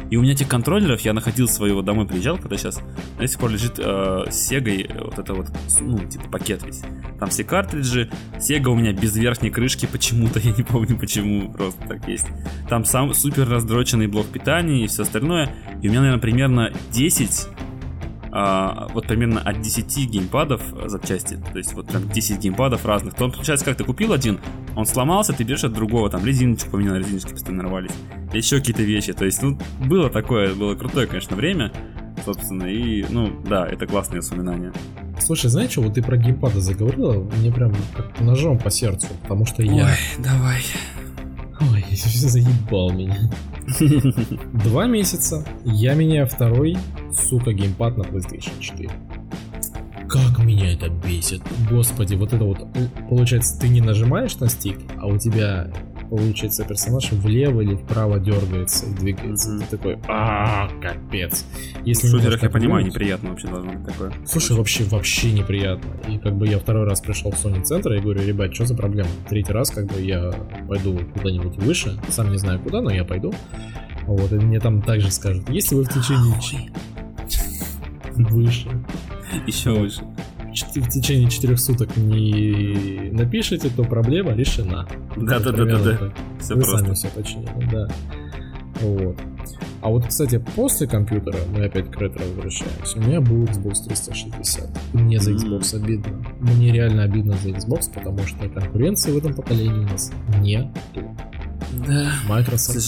И 0.10 0.18
у 0.18 0.22
меня 0.22 0.34
этих 0.34 0.48
контроллеров, 0.48 1.02
я 1.02 1.14
находил 1.14 1.48
своего 1.48 1.82
домой, 1.82 2.08
приезжал, 2.08 2.38
когда 2.38 2.58
сейчас 2.58 2.82
до 3.18 3.28
сих 3.28 3.40
пор 3.40 3.52
лежит 3.52 3.76
э, 3.78 4.26
с 4.30 4.48
Сегой 4.48 4.90
вот 5.00 5.20
это 5.20 5.34
вот, 5.34 5.48
ну, 5.80 6.00
типа 6.00 6.30
пакет 6.30 6.64
весь. 6.64 6.82
Там 7.20 7.30
все 7.30 7.44
картриджи, 7.44 8.10
Сега 8.40 8.72
у 8.72 8.76
меня 8.76 8.94
без 8.94 9.16
верхней 9.16 9.50
крышки 9.50 9.88
почему-то, 9.92 10.40
я 10.44 10.52
не 10.52 10.64
помню 10.64 10.98
почему, 10.98 11.52
просто 11.52 11.88
так 11.88 12.08
есть. 12.08 12.28
Там 12.68 12.86
сам 12.86 13.14
супер 13.14 13.48
раздроченный 13.48 14.08
блок 14.08 14.28
питания 14.28 14.86
и 14.86 14.88
все 14.88 15.04
остальное. 15.04 15.54
И 15.82 15.88
у 15.88 15.92
меня, 15.92 16.02
наверное, 16.02 16.22
примерно 16.22 16.74
10 16.92 17.48
а, 18.32 18.88
вот 18.94 19.08
примерно 19.08 19.42
от 19.42 19.62
10 19.62 20.10
геймпадов 20.10 20.62
э, 20.74 20.90
запчасти, 20.90 21.36
то 21.52 21.58
есть 21.58 21.74
вот 21.74 21.88
прям 21.88 22.08
10 22.10 22.40
геймпадов 22.40 22.86
разных, 22.86 23.16
то 23.16 23.26
он 23.26 23.32
получается 23.32 23.66
как 23.66 23.78
ты 23.78 23.84
купил 23.84 24.14
один, 24.14 24.40
он 24.76 24.86
сломался, 24.86 25.34
ты 25.34 25.44
берешь 25.44 25.64
от 25.64 25.74
другого, 25.74 26.10
там 26.10 26.26
резиночку 26.26 26.72
поменял, 26.72 26.96
резиночки 26.96 27.32
постоянно 27.32 27.64
рвались, 27.64 27.92
и 28.34 28.38
еще 28.38 28.60
какие-то 28.60 28.84
вещи, 28.84 29.14
то 29.14 29.26
есть, 29.26 29.42
ну, 29.42 29.58
было 29.80 30.10
такое, 30.10 30.54
было 30.54 30.76
крутое, 30.76 31.08
конечно, 31.08 31.36
время, 31.36 31.72
собственно, 32.24 32.66
и, 32.66 33.06
ну, 33.10 33.42
да, 33.48 33.68
это 33.68 33.88
классные 33.88 34.20
воспоминания. 34.20 34.74
Слушай, 35.20 35.50
знаешь, 35.50 35.72
что, 35.72 35.82
вот 35.82 35.96
ты 35.96 36.04
про 36.04 36.18
геймпады 36.18 36.62
заговорила, 36.62 37.14
мне 37.38 37.52
прям 37.52 37.74
как 37.96 38.20
ножом 38.22 38.60
по 38.60 38.70
сердцу, 38.70 39.08
потому 39.24 39.46
что 39.46 39.64
я... 39.64 39.90
давай. 40.20 40.62
Ой, 41.62 41.86
заебал 41.94 42.92
меня. 42.92 43.30
Два 44.64 44.88
месяца 44.88 45.46
я 45.66 45.94
меняю 45.94 46.28
второй, 46.28 46.78
сука, 47.12 47.54
геймпад 47.54 47.98
на 47.98 48.04
PlayStation 48.04 48.60
4. 48.60 48.90
Как 50.10 50.40
меня 50.40 50.74
это 50.74 50.90
бесит. 50.90 51.42
Господи, 51.70 52.16
вот 52.16 52.34
это 52.34 52.44
вот, 52.44 52.68
получается, 53.10 53.60
ты 53.60 53.70
не 53.70 53.80
нажимаешь 53.80 54.36
на 54.38 54.50
стик, 54.50 54.80
а 54.98 55.06
у 55.06 55.20
тебя, 55.20 55.72
получается, 56.10 56.66
персонаж 56.66 57.12
влево 57.12 57.62
или 57.62 57.76
вправо 57.76 58.20
дергается 58.20 58.86
и 58.86 58.94
двигается. 58.94 59.52
Мгм. 59.52 59.60
Ты 59.62 59.78
такой, 59.78 60.00
а 60.08 60.70
капец. 60.82 61.46
В 61.82 61.86
Если 61.86 62.08
шутерах, 62.08 62.24
немножко 62.24 62.46
я 62.46 62.52
понимаю, 62.52 62.86
неприятно 62.86 63.30
вообще 63.30 63.48
должно 63.48 63.74
быть 63.74 63.86
такое. 63.86 64.14
Слушай, 64.26 64.58
вообще, 64.58 64.84
вообще 64.86 65.32
неприятно. 65.32 65.90
И 66.08 66.18
как 66.18 66.36
бы 66.36 66.48
я 66.48 66.60
второй 66.60 66.86
раз 66.86 67.02
пришел 67.02 67.32
в 67.32 67.36
Sony 67.36 67.64
центр 67.64 67.94
и 67.94 68.00
говорю, 68.00 68.26
ребят, 68.26 68.54
что 68.54 68.66
за 68.66 68.76
проблема? 68.76 69.10
Третий 69.28 69.54
раз 69.54 69.70
как 69.72 69.86
бы 69.86 70.02
я 70.02 70.32
пойду 70.68 71.00
куда-нибудь 71.14 71.58
выше, 71.58 72.00
сам 72.10 72.32
не 72.32 72.38
знаю 72.38 72.60
куда, 72.60 72.82
но 72.82 72.92
я 72.92 73.06
пойду. 73.06 73.34
Вот, 74.08 74.32
и 74.32 74.36
мне 74.36 74.60
там 74.60 74.82
также 74.82 75.12
скажут, 75.12 75.48
если 75.50 75.76
вы 75.76 75.84
в 75.84 75.90
течение... 75.90 76.36
Выше. 78.16 78.68
Еще 79.48 79.72
выше. 79.72 80.02
В 80.64 80.90
течение 80.90 81.30
четырех 81.30 81.60
суток 81.60 81.96
не 81.98 83.10
напишите, 83.12 83.70
то 83.70 83.84
проблема 83.84 84.34
решена. 84.34 84.88
Так. 86.00 86.14
Все 86.40 86.56
Вы 86.56 86.62
просто. 86.62 86.78
сами 86.80 86.94
все 86.94 87.08
починили, 87.10 87.70
да. 87.72 87.88
Вот. 88.82 89.18
А 89.82 89.90
вот, 89.90 90.08
кстати, 90.08 90.44
после 90.56 90.88
компьютера, 90.88 91.38
мы 91.54 91.66
опять 91.66 91.90
к 91.90 91.98
ретро 91.98 92.24
возвращаемся, 92.26 92.98
у 92.98 93.02
меня 93.02 93.22
был 93.22 93.44
Xbox 93.44 93.86
360. 93.88 94.70
И 94.94 94.98
мне 94.98 95.20
за. 95.20 95.32
Xbox 95.32 95.76
обидно. 95.76 96.22
Мне 96.40 96.72
реально 96.72 97.04
обидно 97.04 97.38
за 97.38 97.50
Xbox, 97.50 97.94
потому 97.94 98.20
что 98.26 98.50
конкуренции 98.50 99.12
в 99.12 99.18
этом 99.18 99.34
поколении 99.34 99.80
у 99.80 99.88
нас 99.88 100.12
нет. 100.42 100.68
Да. 101.88 102.12
к 102.26 102.30
Microsoft 102.30 102.80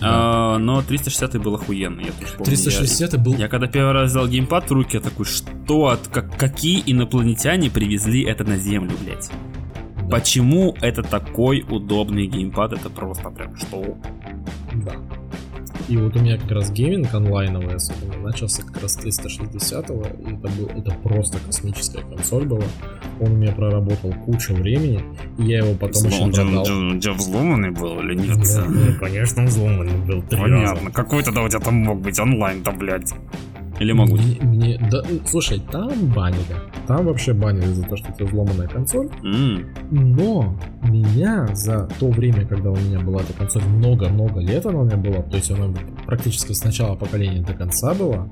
сожалению. 0.00 0.22
А, 0.22 0.58
но 0.58 0.82
360 0.82 1.40
был 1.40 1.54
охуенный, 1.54 2.04
я 2.04 2.12
тоже 2.12 2.32
помню. 2.32 2.44
360 2.44 3.22
был... 3.22 3.34
Я 3.36 3.48
когда 3.48 3.66
первый 3.66 3.92
раз 3.92 4.10
взял 4.10 4.26
геймпад 4.26 4.68
в 4.70 4.72
руки, 4.72 4.96
я 4.96 5.00
такой, 5.00 5.26
что, 5.26 5.88
от, 5.88 6.08
как, 6.08 6.36
какие 6.36 6.82
инопланетяне 6.84 7.70
привезли 7.70 8.24
это 8.24 8.44
на 8.44 8.56
Землю, 8.56 8.92
блядь? 9.04 9.30
Да, 10.02 10.16
Почему 10.16 10.74
это 10.80 11.02
такой 11.02 11.64
удобный 11.68 12.26
геймпад? 12.26 12.72
Это 12.72 12.90
просто 12.90 13.30
прям 13.30 13.56
что? 13.56 13.98
да. 14.74 14.94
И 15.90 15.96
вот 15.96 16.14
у 16.14 16.20
меня 16.20 16.38
как 16.38 16.52
раз 16.52 16.70
гейминг 16.70 17.12
онлайновый 17.12 17.74
особенно 17.74 18.16
начался 18.22 18.62
как 18.62 18.80
раз 18.80 18.92
с 18.92 18.96
360 18.96 19.90
и 19.90 19.92
это, 19.92 20.48
был, 20.48 20.68
это 20.68 20.94
просто 21.02 21.38
космическая 21.44 22.02
консоль 22.02 22.44
была. 22.44 22.62
Он 23.18 23.32
у 23.32 23.34
меня 23.34 23.50
проработал 23.50 24.12
кучу 24.24 24.54
времени, 24.54 25.02
и 25.36 25.46
я 25.46 25.58
его 25.58 25.74
потом 25.74 26.04
еще 26.04 26.30
продал. 26.30 27.14
взломанный 27.14 27.70
был 27.72 28.00
или 28.02 28.16
Да, 28.16 28.64
ну, 28.68 29.00
конечно, 29.00 29.42
взломанный 29.42 29.98
был 30.06 30.22
раза. 30.30 30.90
Какой 30.92 31.24
тогда 31.24 31.42
у 31.42 31.48
тебя 31.48 31.58
там 31.58 31.74
мог 31.74 32.00
быть 32.00 32.20
онлайн-то, 32.20 32.70
блядь? 32.70 33.12
Или 33.80 33.92
мог 33.92 34.10
быть? 34.10 34.40
Мне, 34.42 34.76
мне- 34.78 34.88
да, 34.90 35.02
слушай, 35.26 35.60
там 35.72 35.90
банили. 36.14 36.54
Там 36.86 37.06
вообще 37.06 37.32
банили 37.32 37.72
за 37.72 37.82
то, 37.84 37.96
что 37.96 38.08
это 38.10 38.24
взломанная 38.26 38.68
консоль. 38.68 39.08
М, 39.24 39.66
Но 39.90 40.54
меня 40.82 41.48
за 41.54 41.88
то 41.98 42.08
время, 42.10 42.44
когда 42.46 42.70
у 42.70 42.76
меня 42.76 43.00
была 43.00 43.22
эта 43.22 43.32
консоль, 43.32 43.62
много-много 43.64 44.40
лет 44.40 44.66
она 44.66 44.80
у 44.80 44.84
меня 44.84 44.96
была, 44.96 45.22
то 45.22 45.36
есть 45.36 45.50
она 45.50 45.72
практически 46.06 46.52
с 46.52 46.62
начала 46.64 46.94
поколения 46.94 47.42
до 47.42 47.54
конца 47.54 47.94
была, 47.94 48.28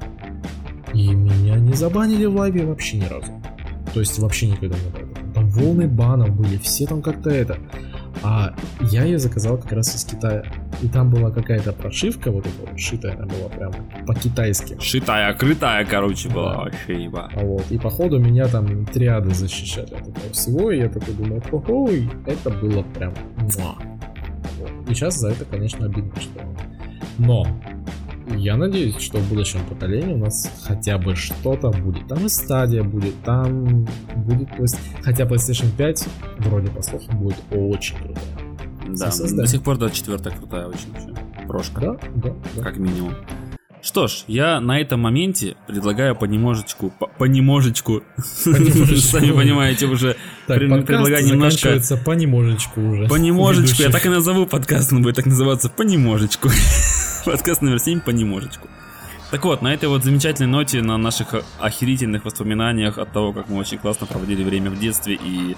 и 0.94 1.08
меня 1.14 1.56
не 1.56 1.72
забанили 1.74 2.26
в 2.26 2.36
лайве 2.36 2.64
вообще 2.66 2.98
ни 2.98 3.04
разу. 3.06 3.32
То 3.94 4.00
есть 4.00 4.18
вообще 4.18 4.48
никогда 4.50 4.76
не 4.76 4.90
было. 4.90 5.08
Там 5.34 5.48
волны 5.50 5.88
банов 5.88 6.30
были, 6.36 6.56
все 6.58 6.86
там 6.86 7.00
как-то 7.02 7.30
это. 7.30 7.58
А 8.22 8.54
я 8.80 9.04
ее 9.04 9.18
заказал 9.18 9.58
как 9.58 9.72
раз 9.72 9.94
из 9.94 10.04
Китая. 10.04 10.44
И 10.82 10.88
там 10.88 11.10
была 11.10 11.30
какая-то 11.30 11.72
прошивка, 11.72 12.30
вот 12.30 12.46
эта 12.46 12.70
вот 12.70 12.78
шитая, 12.78 13.14
она 13.16 13.26
была 13.26 13.48
прям 13.48 13.72
по-китайски. 14.06 14.76
Шитая, 14.80 15.32
крытая, 15.34 15.84
короче, 15.84 16.28
была 16.28 16.52
Да. 16.54 16.58
вообще 16.64 17.04
еба. 17.04 17.30
А 17.34 17.40
Вот. 17.40 17.70
И 17.70 17.78
походу 17.78 18.18
меня 18.18 18.46
там 18.46 18.86
триады 18.86 19.34
защищали 19.34 19.94
от 19.94 20.08
этого 20.08 20.32
всего, 20.32 20.70
и 20.70 20.78
я 20.78 20.88
такой 20.88 21.14
думаю, 21.14 21.42
ой, 21.68 22.10
это 22.26 22.50
было 22.50 22.82
прям 22.82 23.12
муа. 23.38 23.74
Вот. 24.58 24.70
И 24.88 24.94
сейчас 24.94 25.18
за 25.18 25.30
это, 25.30 25.44
конечно, 25.44 25.86
обидно, 25.86 26.12
что... 26.20 26.40
Но 27.18 27.46
я 28.36 28.56
надеюсь, 28.56 28.96
что 28.98 29.18
в 29.18 29.28
будущем 29.28 29.60
поколении 29.68 30.14
у 30.14 30.18
нас 30.18 30.50
хотя 30.64 30.98
бы 30.98 31.14
что-то 31.14 31.70
будет. 31.70 32.06
Там 32.08 32.26
и 32.26 32.28
стадия 32.28 32.82
будет, 32.82 33.14
там 33.22 33.86
будет... 34.16 34.48
Хотя 35.02 35.24
PlayStation 35.24 35.68
5, 35.76 36.08
вроде 36.38 36.70
по 36.70 36.82
слухам, 36.82 37.18
будет 37.18 37.38
очень 37.50 37.96
крутая. 37.96 38.48
Да, 38.88 39.10
до 39.10 39.46
сих 39.46 39.62
пор 39.62 39.78
24 39.78 40.36
крутая 40.36 40.66
очень 40.66 40.92
вообще. 40.92 41.46
Прошка. 41.46 41.80
Да, 41.80 41.98
да, 42.14 42.34
да. 42.56 42.62
Как 42.62 42.78
минимум. 42.78 43.14
Что 43.80 44.08
ж, 44.08 44.24
я 44.26 44.60
на 44.60 44.80
этом 44.80 45.00
моменте 45.00 45.54
предлагаю 45.68 46.16
понемножечку, 46.16 46.92
по, 46.98 47.06
понемножечку, 47.06 48.02
сами 48.16 49.30
понимаете, 49.30 49.86
уже 49.86 50.16
предлагаю 50.46 51.24
немножко... 51.24 51.80
понемножечку 52.04 52.80
уже. 52.80 53.06
Понемножечку, 53.06 53.82
я 53.82 53.90
так 53.90 54.04
и 54.04 54.08
назову 54.08 54.46
подкаст, 54.46 54.92
он 54.92 55.02
будет 55.02 55.16
так 55.16 55.26
называться, 55.26 55.70
понемножечку. 55.70 56.48
Подкаст 57.24 57.62
номер 57.62 57.80
7 57.80 58.00
понемножечку. 58.00 58.68
Так 59.30 59.44
вот, 59.44 59.60
на 59.60 59.74
этой 59.74 59.88
вот 59.88 60.04
замечательной 60.04 60.48
ноте, 60.48 60.80
на 60.82 60.96
наших 60.96 61.34
охерительных 61.58 62.24
воспоминаниях 62.24 62.96
от 62.98 63.12
того, 63.12 63.32
как 63.32 63.48
мы 63.48 63.58
очень 63.58 63.78
классно 63.78 64.06
проводили 64.06 64.42
время 64.42 64.70
в 64.70 64.78
детстве 64.78 65.18
и 65.22 65.56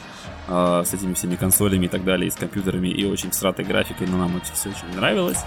э, 0.49 0.82
с 0.85 0.93
этими 0.93 1.15
всеми 1.15 1.37
консолями 1.37 1.87
и 1.87 1.89
так 1.89 2.05
далее, 2.05 2.28
и 2.28 2.31
с 2.31 2.35
компьютерами, 2.35 2.89
и 2.89 3.05
очень 3.05 3.32
сратой 3.32 3.65
графикой, 3.65 4.09
но 4.09 4.16
нам 4.16 4.35
очень 4.35 4.55
все 4.55 4.70
очень 4.70 4.97
нравилось. 4.97 5.39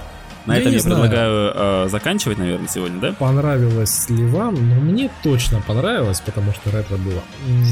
На 0.46 0.56
я 0.56 0.62
этом 0.62 0.74
я 0.74 0.80
знаю. 0.80 1.02
предлагаю 1.02 1.52
э, 1.54 1.90
заканчивать, 1.90 2.38
наверное, 2.38 2.68
сегодня, 2.68 3.00
да? 3.00 3.14
Понравилось 3.14 4.10
ли 4.10 4.26
вам? 4.26 4.56
Ну, 4.56 4.76
мне 4.82 5.10
точно 5.22 5.62
понравилось, 5.62 6.22
потому 6.22 6.54
что 6.54 6.72
ретро 6.72 6.98
было. 6.98 7.22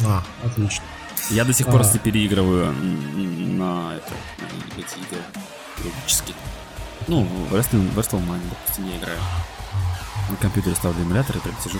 А, 0.05 0.23
отлично. 0.45 0.84
Я 1.30 1.45
до 1.45 1.53
сих 1.53 1.68
пор 1.68 1.81
а... 1.81 1.97
переигрываю 1.97 2.73
на, 2.73 3.93
это, 3.95 4.13
на 4.39 4.80
эти 4.80 4.95
игры 4.95 5.22
периодически. 5.77 6.34
Ну, 7.07 7.23
в 7.23 7.53
Wrestling, 7.53 7.93
WrestleMania, 7.93 8.49
допустим, 8.49 8.89
я 8.89 8.97
играю. 8.97 9.19
На 10.29 10.35
компьютере 10.37 10.75
ставлю 10.75 11.01
эмулятор 11.03 11.37
и 11.37 11.39
прям 11.39 11.55
сижу. 11.63 11.79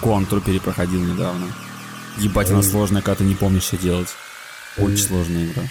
Контур 0.00 0.40
перепроходил 0.40 1.00
недавно. 1.00 1.46
Ебать, 2.18 2.50
она 2.50 2.62
сложная, 2.62 3.02
когда 3.02 3.18
ты 3.18 3.24
не 3.24 3.34
помнишь, 3.34 3.64
что 3.64 3.76
делать. 3.76 4.08
Очень 4.78 4.98
сложная 4.98 5.46
игра. 5.46 5.62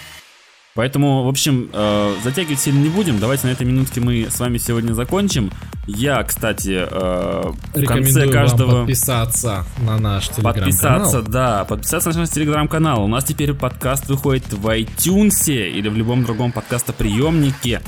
Поэтому, 0.74 1.24
в 1.24 1.28
общем, 1.28 1.68
э, 1.70 2.14
затягивать 2.24 2.60
сильно 2.60 2.82
не 2.82 2.88
будем. 2.88 3.18
Давайте 3.18 3.46
на 3.46 3.52
этой 3.52 3.66
минутке 3.66 4.00
мы 4.00 4.28
с 4.30 4.40
вами 4.40 4.56
сегодня 4.56 4.94
закончим. 4.94 5.50
Я, 5.86 6.22
кстати, 6.22 6.86
э, 6.90 7.52
в 7.74 7.84
конце 7.84 8.28
каждого... 8.28 8.80
Подписаться 8.80 9.66
на 9.80 9.98
наш 9.98 10.28
телеграм-канал. 10.28 10.64
Подписаться, 10.64 11.22
да, 11.22 11.64
подписаться 11.64 12.10
на 12.10 12.20
наш 12.20 12.30
телеграм-канал. 12.30 13.04
У 13.04 13.06
нас 13.06 13.24
теперь 13.24 13.52
подкаст 13.52 14.08
выходит 14.08 14.50
в 14.50 14.66
iTunes 14.66 15.52
или 15.52 15.88
в 15.88 15.96
любом 15.96 16.24
другом 16.24 16.52
подкастоприемнике. 16.52 17.82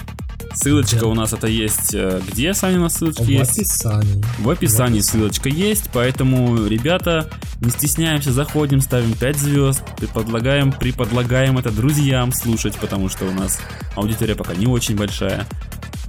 Ссылочка 0.55 1.01
да. 1.01 1.07
у 1.07 1.15
нас 1.15 1.33
это 1.33 1.47
есть. 1.47 1.95
Э, 1.95 2.21
где, 2.27 2.55
Саня, 2.55 2.79
у 2.79 2.83
нас 2.83 2.95
ссылочка 2.95 3.23
в 3.23 3.29
есть? 3.29 3.51
В 3.51 3.59
описании. 3.59 4.25
В 4.39 4.51
описании 4.51 5.01
ссылочка 5.01 5.49
есть, 5.49 5.91
поэтому, 5.93 6.67
ребята, 6.67 7.31
не 7.61 7.71
стесняемся, 7.71 8.33
заходим, 8.33 8.81
ставим 8.81 9.15
5 9.15 9.37
звезд, 9.39 9.83
предлагаем, 9.97 10.73
приподлагаем 10.73 11.59
это 11.59 11.71
друзьям 11.71 12.33
слушать, 12.33 12.77
потому 12.77 13.09
что 13.09 13.25
у 13.25 13.33
нас 13.33 13.61
аудитория 13.97 14.35
пока 14.35 14.55
не 14.55 14.67
очень 14.67 14.97
большая. 14.97 15.47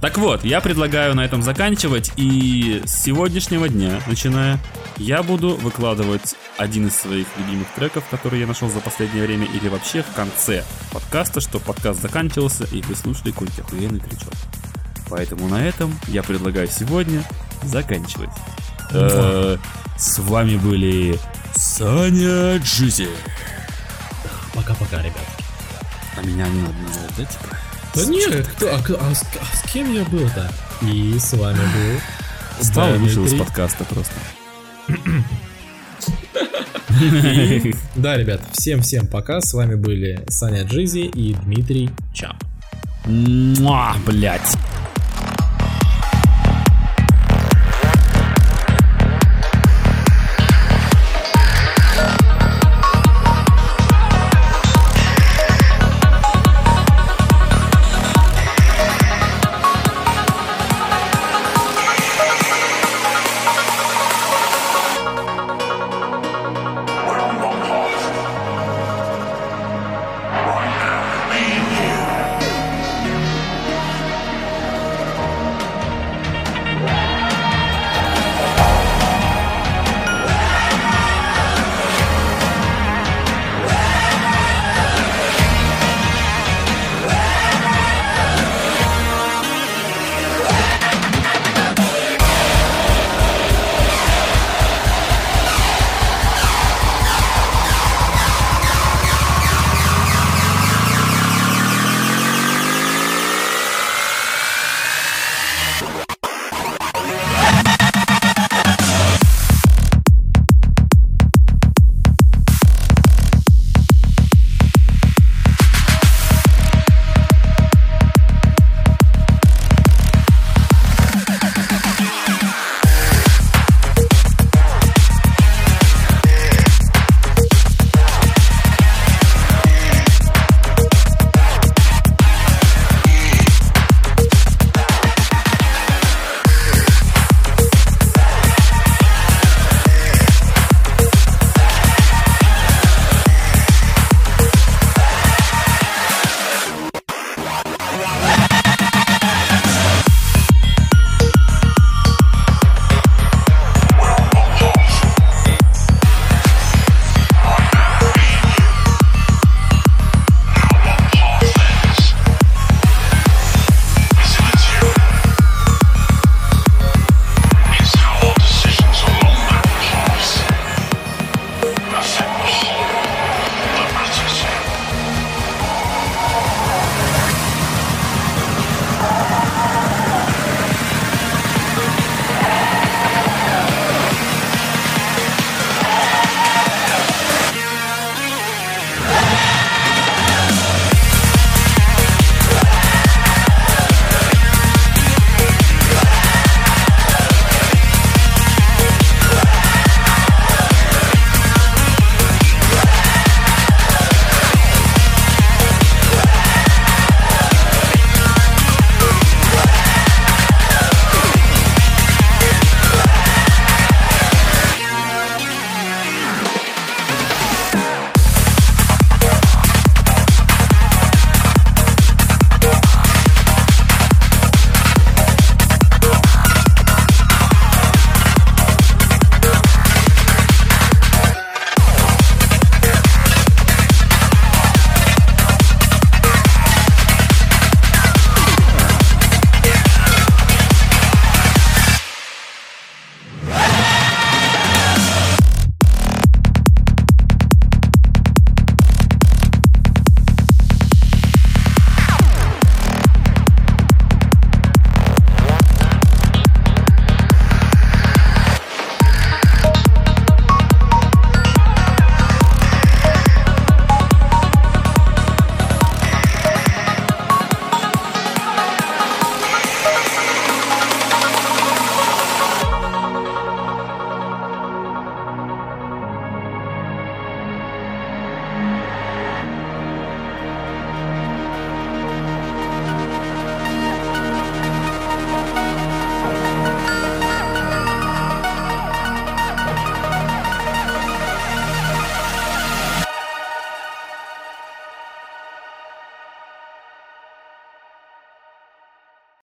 Так 0.00 0.18
вот, 0.18 0.44
я 0.44 0.60
предлагаю 0.60 1.14
на 1.14 1.24
этом 1.24 1.42
заканчивать, 1.42 2.12
и 2.16 2.82
с 2.84 3.02
сегодняшнего 3.02 3.68
дня, 3.68 4.00
начиная, 4.06 4.58
я 4.98 5.22
буду 5.22 5.56
выкладывать 5.56 6.36
один 6.58 6.86
из 6.86 6.96
своих 6.96 7.26
любимых 7.38 7.68
треков, 7.74 8.04
который 8.10 8.40
я 8.40 8.46
нашел 8.46 8.68
за 8.68 8.80
последнее 8.80 9.24
время, 9.24 9.46
или 9.46 9.68
вообще 9.68 10.02
в 10.02 10.12
конце 10.14 10.64
подкаста, 10.92 11.40
что 11.40 11.58
подкаст 11.58 12.00
заканчивался, 12.00 12.64
и 12.64 12.82
вы 12.82 12.94
слушали 12.94 13.30
какой-нибудь 13.30 13.60
охуенный 13.60 14.00
крючок. 14.00 14.32
Поэтому 15.08 15.48
на 15.48 15.62
этом 15.66 15.98
я 16.08 16.22
предлагаю 16.22 16.68
сегодня 16.68 17.22
заканчивать. 17.62 18.30
Э, 18.90 19.56
с 19.98 20.18
вами 20.18 20.56
были 20.56 21.18
Саня 21.54 22.58
Джизи. 22.58 23.08
Пока-пока, 24.54 24.98
ребят. 24.98 25.16
А 26.16 26.22
меня 26.22 26.48
не 26.48 26.60
надо 26.62 26.78
называть, 26.78 27.16
да, 27.16 27.24
типа? 27.24 27.56
Да 27.94 28.04
нет, 28.06 28.46
кто, 28.48 28.68
а, 28.68 28.78
а, 28.78 29.10
а, 29.10 29.14
с 29.14 29.70
кем 29.70 29.92
я 29.92 30.04
был-то? 30.04 30.50
И 30.82 31.18
с 31.18 31.32
вами 31.34 31.58
был... 31.58 32.00
Стал 32.62 32.94
вышел 32.94 33.24
из 33.24 33.34
подкаста 33.34 33.84
просто. 33.84 34.14
Да, 37.96 38.16
ребят, 38.16 38.40
всем-всем 38.52 39.06
пока. 39.06 39.40
С 39.40 39.52
вами 39.54 39.74
были 39.74 40.20
Саня 40.28 40.64
Джизи 40.64 41.06
и 41.06 41.34
Дмитрий 41.34 41.90
Чап. 42.14 42.36
Муа, 43.06 43.94
блять. 44.06 44.56